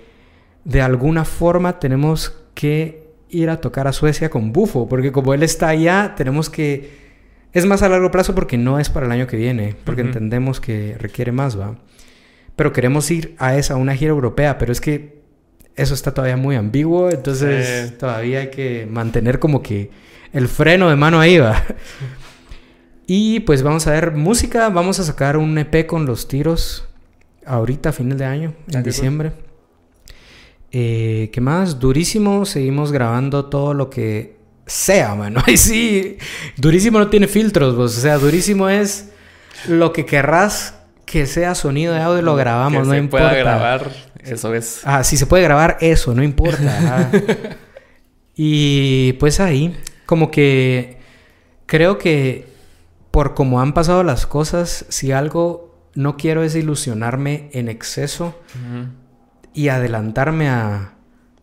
de 0.65 0.81
alguna 0.81 1.23
forma 1.23 1.79
tenemos 1.79 2.37
que 2.53 3.07
ir 3.29 3.49
a 3.49 3.61
tocar 3.61 3.87
a 3.87 3.93
Suecia 3.93 4.29
con 4.29 4.51
Bufo. 4.51 4.89
Porque 4.89 5.13
como 5.13 5.33
él 5.33 5.43
está 5.43 5.69
allá, 5.69 6.13
tenemos 6.17 6.49
que... 6.49 7.06
Es 7.53 7.65
más 7.65 7.81
a 7.81 7.89
largo 7.89 8.11
plazo 8.11 8.35
porque 8.35 8.57
no 8.57 8.79
es 8.79 8.89
para 8.89 9.05
el 9.05 9.11
año 9.11 9.27
que 9.27 9.37
viene. 9.37 9.75
Porque 9.83 10.01
entendemos 10.01 10.59
que 10.59 10.95
requiere 10.99 11.31
más, 11.31 11.59
¿va? 11.59 11.75
Pero 12.55 12.73
queremos 12.73 13.09
ir 13.11 13.35
a 13.39 13.55
esa, 13.57 13.75
a 13.75 13.77
una 13.77 13.95
gira 13.95 14.11
europea. 14.11 14.57
Pero 14.57 14.71
es 14.71 14.81
que 14.81 15.21
eso 15.75 15.93
está 15.93 16.13
todavía 16.13 16.37
muy 16.37 16.55
ambiguo. 16.55 17.09
Entonces 17.09 17.97
todavía 17.97 18.39
hay 18.41 18.49
que 18.49 18.87
mantener 18.89 19.39
como 19.39 19.61
que 19.63 19.89
el 20.33 20.47
freno 20.47 20.89
de 20.89 20.95
mano 20.95 21.19
ahí, 21.19 21.37
¿va? 21.37 21.63
Y 23.09 23.39
pues 23.41 23.63
vamos 23.63 23.87
a 23.87 23.91
ver 23.91 24.11
música. 24.11 24.67
Vamos 24.69 24.99
a 24.99 25.03
sacar 25.05 25.37
un 25.37 25.57
EP 25.57 25.85
con 25.87 26.05
los 26.05 26.27
tiros 26.27 26.87
ahorita, 27.45 27.89
a 27.89 27.93
final 27.93 28.17
de 28.17 28.25
año, 28.25 28.53
Ah, 28.57 28.63
en 28.67 28.73
cool. 28.73 28.83
diciembre. 28.83 29.31
Eh, 30.71 31.29
¿Qué 31.31 31.39
más? 31.41 31.79
Durísimo. 31.79 32.45
Seguimos 32.45 32.91
grabando 32.91 33.45
todo 33.45 33.73
lo 33.73 33.89
que 33.89 34.36
sea, 34.67 35.15
mano. 35.15 35.41
Ay, 35.47 35.57
sí. 35.57 36.17
Durísimo 36.55 36.99
no 36.99 37.09
tiene 37.09 37.27
filtros, 37.27 37.75
vos. 37.75 37.97
O 37.97 38.01
sea, 38.01 38.17
durísimo 38.17 38.69
es 38.69 39.09
lo 39.67 39.93
que 39.93 40.05
querrás 40.05 40.75
que 41.05 41.25
sea 41.25 41.55
sonido 41.55 41.93
de 41.93 42.01
audio, 42.01 42.21
lo 42.21 42.35
grabamos, 42.35 42.81
que 42.81 42.87
no 42.87 42.93
se 42.93 42.99
importa. 42.99 43.29
pueda 43.29 43.39
grabar, 43.39 43.91
eso 44.23 44.53
es. 44.53 44.81
Ah, 44.83 45.03
si 45.05 45.15
se 45.15 45.25
puede 45.25 45.43
grabar 45.43 45.77
eso, 45.79 46.13
no 46.13 46.21
importa. 46.21 47.09
y 48.35 49.13
pues 49.13 49.39
ahí, 49.39 49.75
como 50.05 50.29
que 50.29 50.97
creo 51.65 51.97
que 51.97 52.45
por 53.11 53.33
como 53.33 53.61
han 53.61 53.73
pasado 53.73 54.03
las 54.03 54.27
cosas, 54.27 54.85
si 54.89 55.13
algo 55.13 55.89
no 55.95 56.17
quiero 56.17 56.43
es 56.43 56.55
ilusionarme 56.55 57.49
en 57.53 57.69
exceso 57.69 58.39
y 59.53 59.69
adelantarme 59.69 60.49
a 60.49 60.96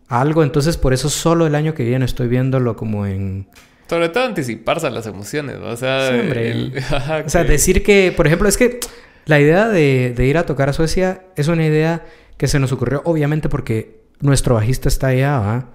algo, 0.07 0.43
entonces 0.43 0.77
por 0.77 0.93
eso 0.93 1.09
solo 1.09 1.47
el 1.47 1.55
año 1.55 1.73
que 1.73 1.83
viene 1.83 2.05
estoy 2.05 2.27
viéndolo 2.27 2.75
como 2.75 3.05
en... 3.05 3.47
Sobre 3.89 4.09
todo 4.09 4.25
anticiparse 4.25 4.87
a 4.87 4.89
las 4.89 5.05
emociones, 5.05 5.59
¿no? 5.59 5.67
o 5.67 5.75
sea, 5.75 6.09
Sí, 6.09 6.15
el- 6.15 6.73
O 7.25 7.29
sea, 7.29 7.43
decir 7.43 7.83
que, 7.83 8.13
por 8.15 8.25
ejemplo, 8.27 8.47
es 8.49 8.57
que 8.57 8.79
la 9.25 9.39
idea 9.39 9.67
de, 9.67 10.13
de 10.15 10.25
ir 10.25 10.37
a 10.37 10.45
tocar 10.45 10.69
a 10.69 10.73
Suecia 10.73 11.21
es 11.35 11.47
una 11.47 11.65
idea 11.65 12.05
que 12.37 12.47
se 12.47 12.59
nos 12.59 12.71
ocurrió 12.71 13.01
obviamente 13.05 13.47
porque 13.49 14.01
nuestro 14.19 14.55
bajista 14.55 14.87
está 14.89 15.07
allá, 15.07 15.39
¿va? 15.39 15.69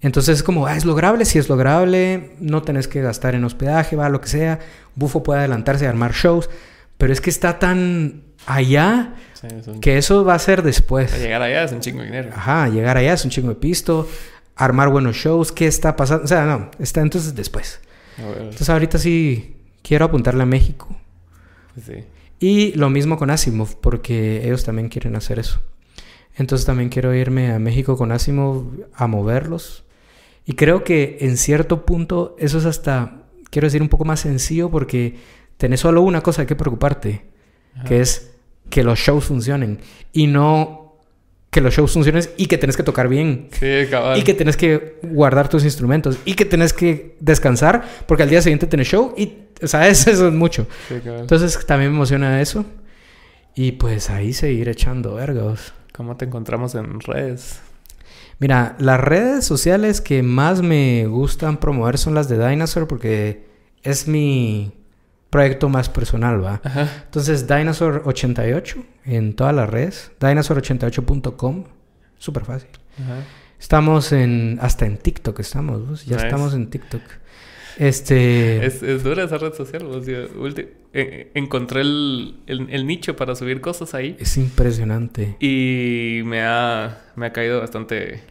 Entonces 0.00 0.36
es 0.36 0.42
como, 0.42 0.66
ah, 0.66 0.76
es 0.76 0.84
lograble, 0.84 1.24
si 1.24 1.38
es 1.38 1.48
lograble, 1.48 2.32
no 2.38 2.62
tenés 2.62 2.88
que 2.88 3.00
gastar 3.00 3.34
en 3.34 3.44
hospedaje, 3.44 3.96
va, 3.96 4.08
lo 4.10 4.20
que 4.20 4.28
sea. 4.28 4.58
Bufo 4.94 5.22
puede 5.22 5.40
adelantarse 5.40 5.86
a 5.86 5.90
armar 5.90 6.12
shows, 6.12 6.50
pero 7.04 7.12
es 7.12 7.20
que 7.20 7.28
está 7.28 7.58
tan 7.58 8.22
allá 8.46 9.14
Sí, 9.34 9.46
es 9.60 9.66
un- 9.66 9.80
que 9.82 9.98
eso 9.98 10.24
va 10.24 10.32
a 10.34 10.38
ser 10.38 10.62
después. 10.62 11.12
Llegar 11.20 11.42
allá 11.42 11.64
es 11.64 11.72
un 11.72 11.80
chingo 11.80 11.98
de 12.00 12.06
dinero. 12.06 12.30
Ajá, 12.34 12.66
llegar 12.70 12.96
allá 12.96 13.12
es 13.12 13.22
un 13.26 13.30
chingo 13.30 13.50
de 13.50 13.56
pisto, 13.56 14.08
armar 14.56 14.88
buenos 14.88 15.14
shows, 15.16 15.52
¿qué 15.52 15.66
está 15.66 15.96
pasando? 15.96 16.24
O 16.24 16.26
sea, 16.26 16.46
no, 16.46 16.70
está 16.78 17.02
entonces 17.02 17.34
después. 17.34 17.78
Entonces 18.16 18.70
ahorita 18.70 18.96
sí 18.96 19.56
quiero 19.82 20.06
apuntarle 20.06 20.44
a 20.44 20.46
México. 20.46 20.96
sí. 21.84 22.04
Y 22.40 22.72
lo 22.72 22.88
mismo 22.88 23.18
con 23.18 23.28
Asimov, 23.30 23.76
porque 23.82 24.46
ellos 24.46 24.64
también 24.64 24.88
quieren 24.88 25.14
hacer 25.16 25.38
eso. 25.38 25.60
Entonces 26.36 26.64
también 26.66 26.88
quiero 26.88 27.14
irme 27.14 27.52
a 27.52 27.58
México 27.58 27.98
con 27.98 28.12
Asimov 28.12 28.64
a 28.94 29.06
moverlos. 29.06 29.84
Y 30.46 30.54
creo 30.54 30.84
que 30.84 31.18
en 31.20 31.36
cierto 31.36 31.84
punto 31.84 32.34
eso 32.38 32.56
es 32.58 32.64
hasta, 32.64 33.24
quiero 33.50 33.66
decir, 33.66 33.82
un 33.82 33.88
poco 33.90 34.04
más 34.06 34.20
sencillo 34.20 34.70
porque 34.70 35.16
tenés 35.56 35.80
solo 35.80 36.02
una 36.02 36.20
cosa 36.22 36.46
que 36.46 36.56
preocuparte, 36.56 37.24
Ajá. 37.74 37.84
que 37.84 38.00
es 38.00 38.32
que 38.70 38.82
los 38.82 38.98
shows 38.98 39.24
funcionen 39.24 39.80
y 40.12 40.26
no 40.26 40.84
que 41.54 41.60
los 41.60 41.72
shows 41.72 41.92
funcionen 41.92 42.24
y 42.36 42.46
que 42.46 42.58
tenés 42.58 42.76
que 42.76 42.82
tocar 42.82 43.06
bien. 43.08 43.48
Sí, 43.52 43.86
cabal. 43.88 44.18
Y 44.18 44.22
que 44.24 44.34
tenés 44.34 44.56
que 44.56 44.98
guardar 45.04 45.48
tus 45.48 45.62
instrumentos. 45.62 46.18
Y 46.24 46.34
que 46.34 46.44
tenés 46.44 46.72
que 46.72 47.16
descansar 47.20 47.84
porque 48.08 48.24
al 48.24 48.28
día 48.28 48.42
siguiente 48.42 48.66
tenés 48.66 48.88
show. 48.88 49.14
Y, 49.16 49.34
¿sabes? 49.62 50.04
Eso 50.08 50.26
es 50.26 50.34
mucho. 50.34 50.66
Sí. 50.88 50.94
Entonces 51.04 51.64
también 51.64 51.92
me 51.92 51.96
emociona 51.98 52.40
eso. 52.40 52.64
Y 53.54 53.70
pues 53.72 54.10
ahí 54.10 54.32
seguir 54.32 54.68
echando 54.68 55.14
vergos. 55.14 55.72
¿Cómo 55.92 56.16
te 56.16 56.24
encontramos 56.24 56.74
en 56.74 56.98
redes? 56.98 57.60
Mira, 58.40 58.74
las 58.80 58.98
redes 58.98 59.44
sociales 59.44 60.00
que 60.00 60.24
más 60.24 60.60
me 60.60 61.06
gustan 61.06 61.58
promover 61.58 61.98
son 61.98 62.16
las 62.16 62.28
de 62.28 62.48
Dinosaur 62.48 62.88
porque 62.88 63.44
es 63.84 64.08
mi 64.08 64.72
proyecto 65.34 65.68
más 65.68 65.88
personal, 65.88 66.42
¿va? 66.44 66.60
Ajá. 66.64 66.88
Entonces, 67.06 67.48
Dinosaur88 67.48 68.84
en 69.06 69.34
todas 69.34 69.54
las 69.54 69.68
redes. 69.68 70.12
Dinosaur88.com. 70.20 71.64
Súper 72.18 72.44
fácil. 72.44 72.68
Ajá. 73.02 73.16
Estamos 73.58 74.12
en... 74.12 74.58
Hasta 74.62 74.86
en 74.86 74.96
TikTok 74.98 75.40
estamos, 75.40 75.88
¿vos? 75.88 76.04
Ya 76.06 76.16
Nice. 76.16 76.26
estamos 76.26 76.54
en 76.54 76.70
TikTok. 76.70 77.02
Este... 77.78 78.64
Es, 78.64 78.82
es 78.82 79.02
dura 79.02 79.24
esa 79.24 79.38
red 79.38 79.52
social. 79.54 79.84
o 79.86 80.02
sea, 80.02 80.26
ulti- 80.38 80.68
eh, 80.92 81.30
encontré 81.34 81.80
el, 81.80 82.36
el- 82.46 82.68
el 82.70 82.86
nicho 82.86 83.16
para 83.16 83.34
subir 83.34 83.60
cosas 83.60 83.94
ahí. 83.94 84.16
Es 84.20 84.36
impresionante. 84.36 85.36
Y 85.40 86.20
me 86.24 86.42
ha, 86.42 87.00
me 87.16 87.26
ha 87.26 87.32
caído 87.32 87.60
bastante. 87.60 88.22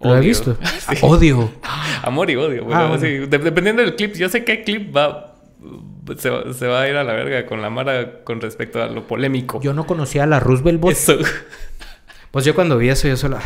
Lo 0.00 0.10
he 0.14 0.18
odio. 0.18 0.28
visto. 0.28 0.58
Sí. 0.90 0.96
Odio. 1.02 1.50
Amor 2.02 2.30
y 2.30 2.36
odio. 2.36 2.64
Bueno, 2.64 2.80
Ah, 2.80 2.86
bueno. 2.88 3.00
sí, 3.02 3.08
de- 3.26 3.38
dependiendo 3.38 3.82
del 3.82 3.94
clip. 3.96 4.14
Yo 4.14 4.28
sé 4.28 4.44
qué 4.44 4.62
clip 4.64 4.94
va. 4.94 5.27
Se, 6.18 6.30
va- 6.30 6.52
se 6.52 6.66
va 6.66 6.82
a 6.82 6.88
ir 6.88 6.96
a 6.96 7.04
la 7.04 7.12
verga 7.12 7.44
con 7.46 7.60
la 7.60 7.70
Mara 7.70 8.22
con 8.24 8.40
respecto 8.40 8.82
a 8.82 8.86
lo 8.86 9.06
polémico. 9.06 9.60
Yo 9.60 9.72
no 9.74 9.86
conocía 9.86 10.24
a 10.24 10.26
la 10.26 10.40
Roosevelt 10.40 10.80
Bot. 10.80 10.92
Eso. 10.92 11.16
Pues 12.30 12.44
yo 12.44 12.54
cuando 12.54 12.76
vi 12.76 12.90
eso, 12.90 13.08
yo 13.08 13.16
solo... 13.16 13.38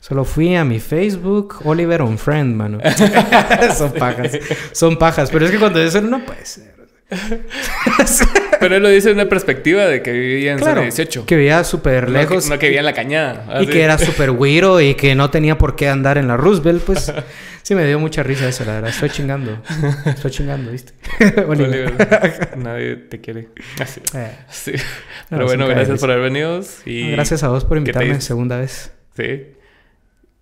Solo 0.00 0.24
fui 0.24 0.54
a 0.56 0.64
mi 0.64 0.80
Facebook, 0.80 1.56
Oliver 1.64 2.00
on 2.02 2.16
Friend, 2.18 2.54
mano. 2.56 2.78
Son 3.76 3.92
pajas. 3.92 4.32
Son 4.72 4.96
pajas. 4.98 5.30
Pero 5.30 5.44
es 5.46 5.50
que 5.50 5.58
cuando 5.58 5.80
eso 5.80 6.00
no 6.00 6.24
puede 6.24 6.44
ser. 6.46 6.73
Pero 8.60 8.76
él 8.76 8.82
lo 8.82 8.88
dice 8.88 9.10
en 9.10 9.16
una 9.16 9.28
perspectiva 9.28 9.84
de 9.86 10.02
que 10.02 10.12
vivía 10.12 10.52
en 10.52 10.58
Claro. 10.58 10.74
zona 10.74 10.82
18. 10.84 11.26
Que 11.26 11.36
vivía 11.36 11.62
súper 11.64 12.08
No 12.08 12.18
lejos. 12.18 12.44
que, 12.44 12.50
no 12.50 12.58
que 12.58 12.66
vivía 12.66 12.80
en 12.80 12.86
la 12.86 12.92
cañada. 12.94 13.62
Y 13.62 13.66
que 13.66 13.82
era 13.82 13.98
súper 13.98 14.30
güiro 14.30 14.80
y 14.80 14.94
que 14.94 15.14
no 15.14 15.30
tenía 15.30 15.58
por 15.58 15.76
qué 15.76 15.88
andar 15.88 16.18
en 16.18 16.28
la 16.28 16.36
Roosevelt, 16.36 16.82
pues 16.82 17.12
sí 17.62 17.74
me 17.74 17.86
dio 17.86 17.98
mucha 17.98 18.22
risa 18.22 18.48
eso, 18.48 18.64
la 18.64 18.72
verdad. 18.74 18.90
Estoy 18.90 19.10
chingando. 19.10 19.58
Estoy 20.06 20.30
chingando, 20.30 20.70
¿viste? 20.70 20.92
Oliver. 21.46 22.56
Nadie 22.56 22.96
te 22.96 23.20
quiere. 23.20 23.48
Así. 23.80 24.00
Eh, 24.14 24.30
Sí. 24.50 24.72
No, 25.30 25.38
Pero 25.38 25.44
bueno, 25.46 25.66
gracias 25.68 26.00
por 26.00 26.10
haber 26.10 26.24
venido. 26.24 26.60
Y 26.86 27.10
Gracias 27.10 27.42
a 27.42 27.48
vos 27.48 27.64
por 27.64 27.78
¿Qué 27.78 27.84
te 27.92 27.98
invitarme 27.98 28.20
segunda 28.20 28.58
vez. 28.58 28.92
Sí. 29.16 29.46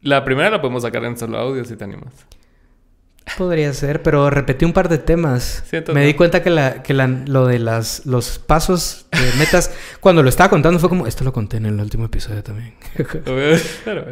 La 0.02 0.24
primera 0.24 0.51
la 0.51 0.60
podemos 0.60 0.82
sacar 0.82 1.05
en 1.05 1.16
solo 1.16 1.39
audio 1.39 1.64
si 1.64 1.76
te 1.76 1.84
animas. 1.84 2.12
Podría 3.39 3.73
ser, 3.73 4.03
pero 4.03 4.28
repetí 4.31 4.65
un 4.65 4.73
par 4.73 4.89
de 4.89 4.99
temas. 4.99 5.62
Sí, 5.70 5.77
entonces 5.77 5.94
me 5.94 6.01
no. 6.03 6.07
di 6.07 6.15
cuenta 6.15 6.43
que, 6.43 6.51
la, 6.51 6.82
que 6.82 6.93
la- 6.94 7.07
lo 7.07 7.47
de 7.47 7.59
las, 7.59 8.05
los 8.07 8.39
pasos 8.39 9.07
de 9.12 9.39
metas, 9.39 9.73
cuando 10.01 10.23
lo 10.23 10.28
estaba 10.28 10.51
contando 10.51 10.78
fue 10.81 10.89
como, 10.89 11.07
esto 11.07 11.24
lo 11.24 11.32
conté 11.32 11.57
en 11.59 11.66
el 11.66 11.81
último 11.81 12.05
episodio 12.07 12.43
también. 12.43 12.74
Pero 13.85 14.05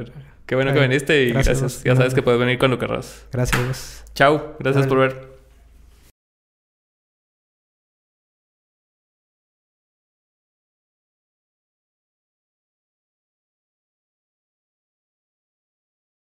qué 0.46 0.54
bueno 0.54 0.72
que 0.72 0.80
viniste 0.80 1.24
y 1.24 1.32
gracias. 1.32 1.82
Ya 1.84 1.96
sabes 1.96 2.14
que 2.14 2.22
puedes 2.22 2.40
venir 2.40 2.58
cuando 2.58 2.78
querrás. 2.78 3.26
Gracias. 3.32 4.04
Chao. 4.14 4.56
Gracias 4.58 4.86
por 4.86 4.98
ver. 4.98 5.29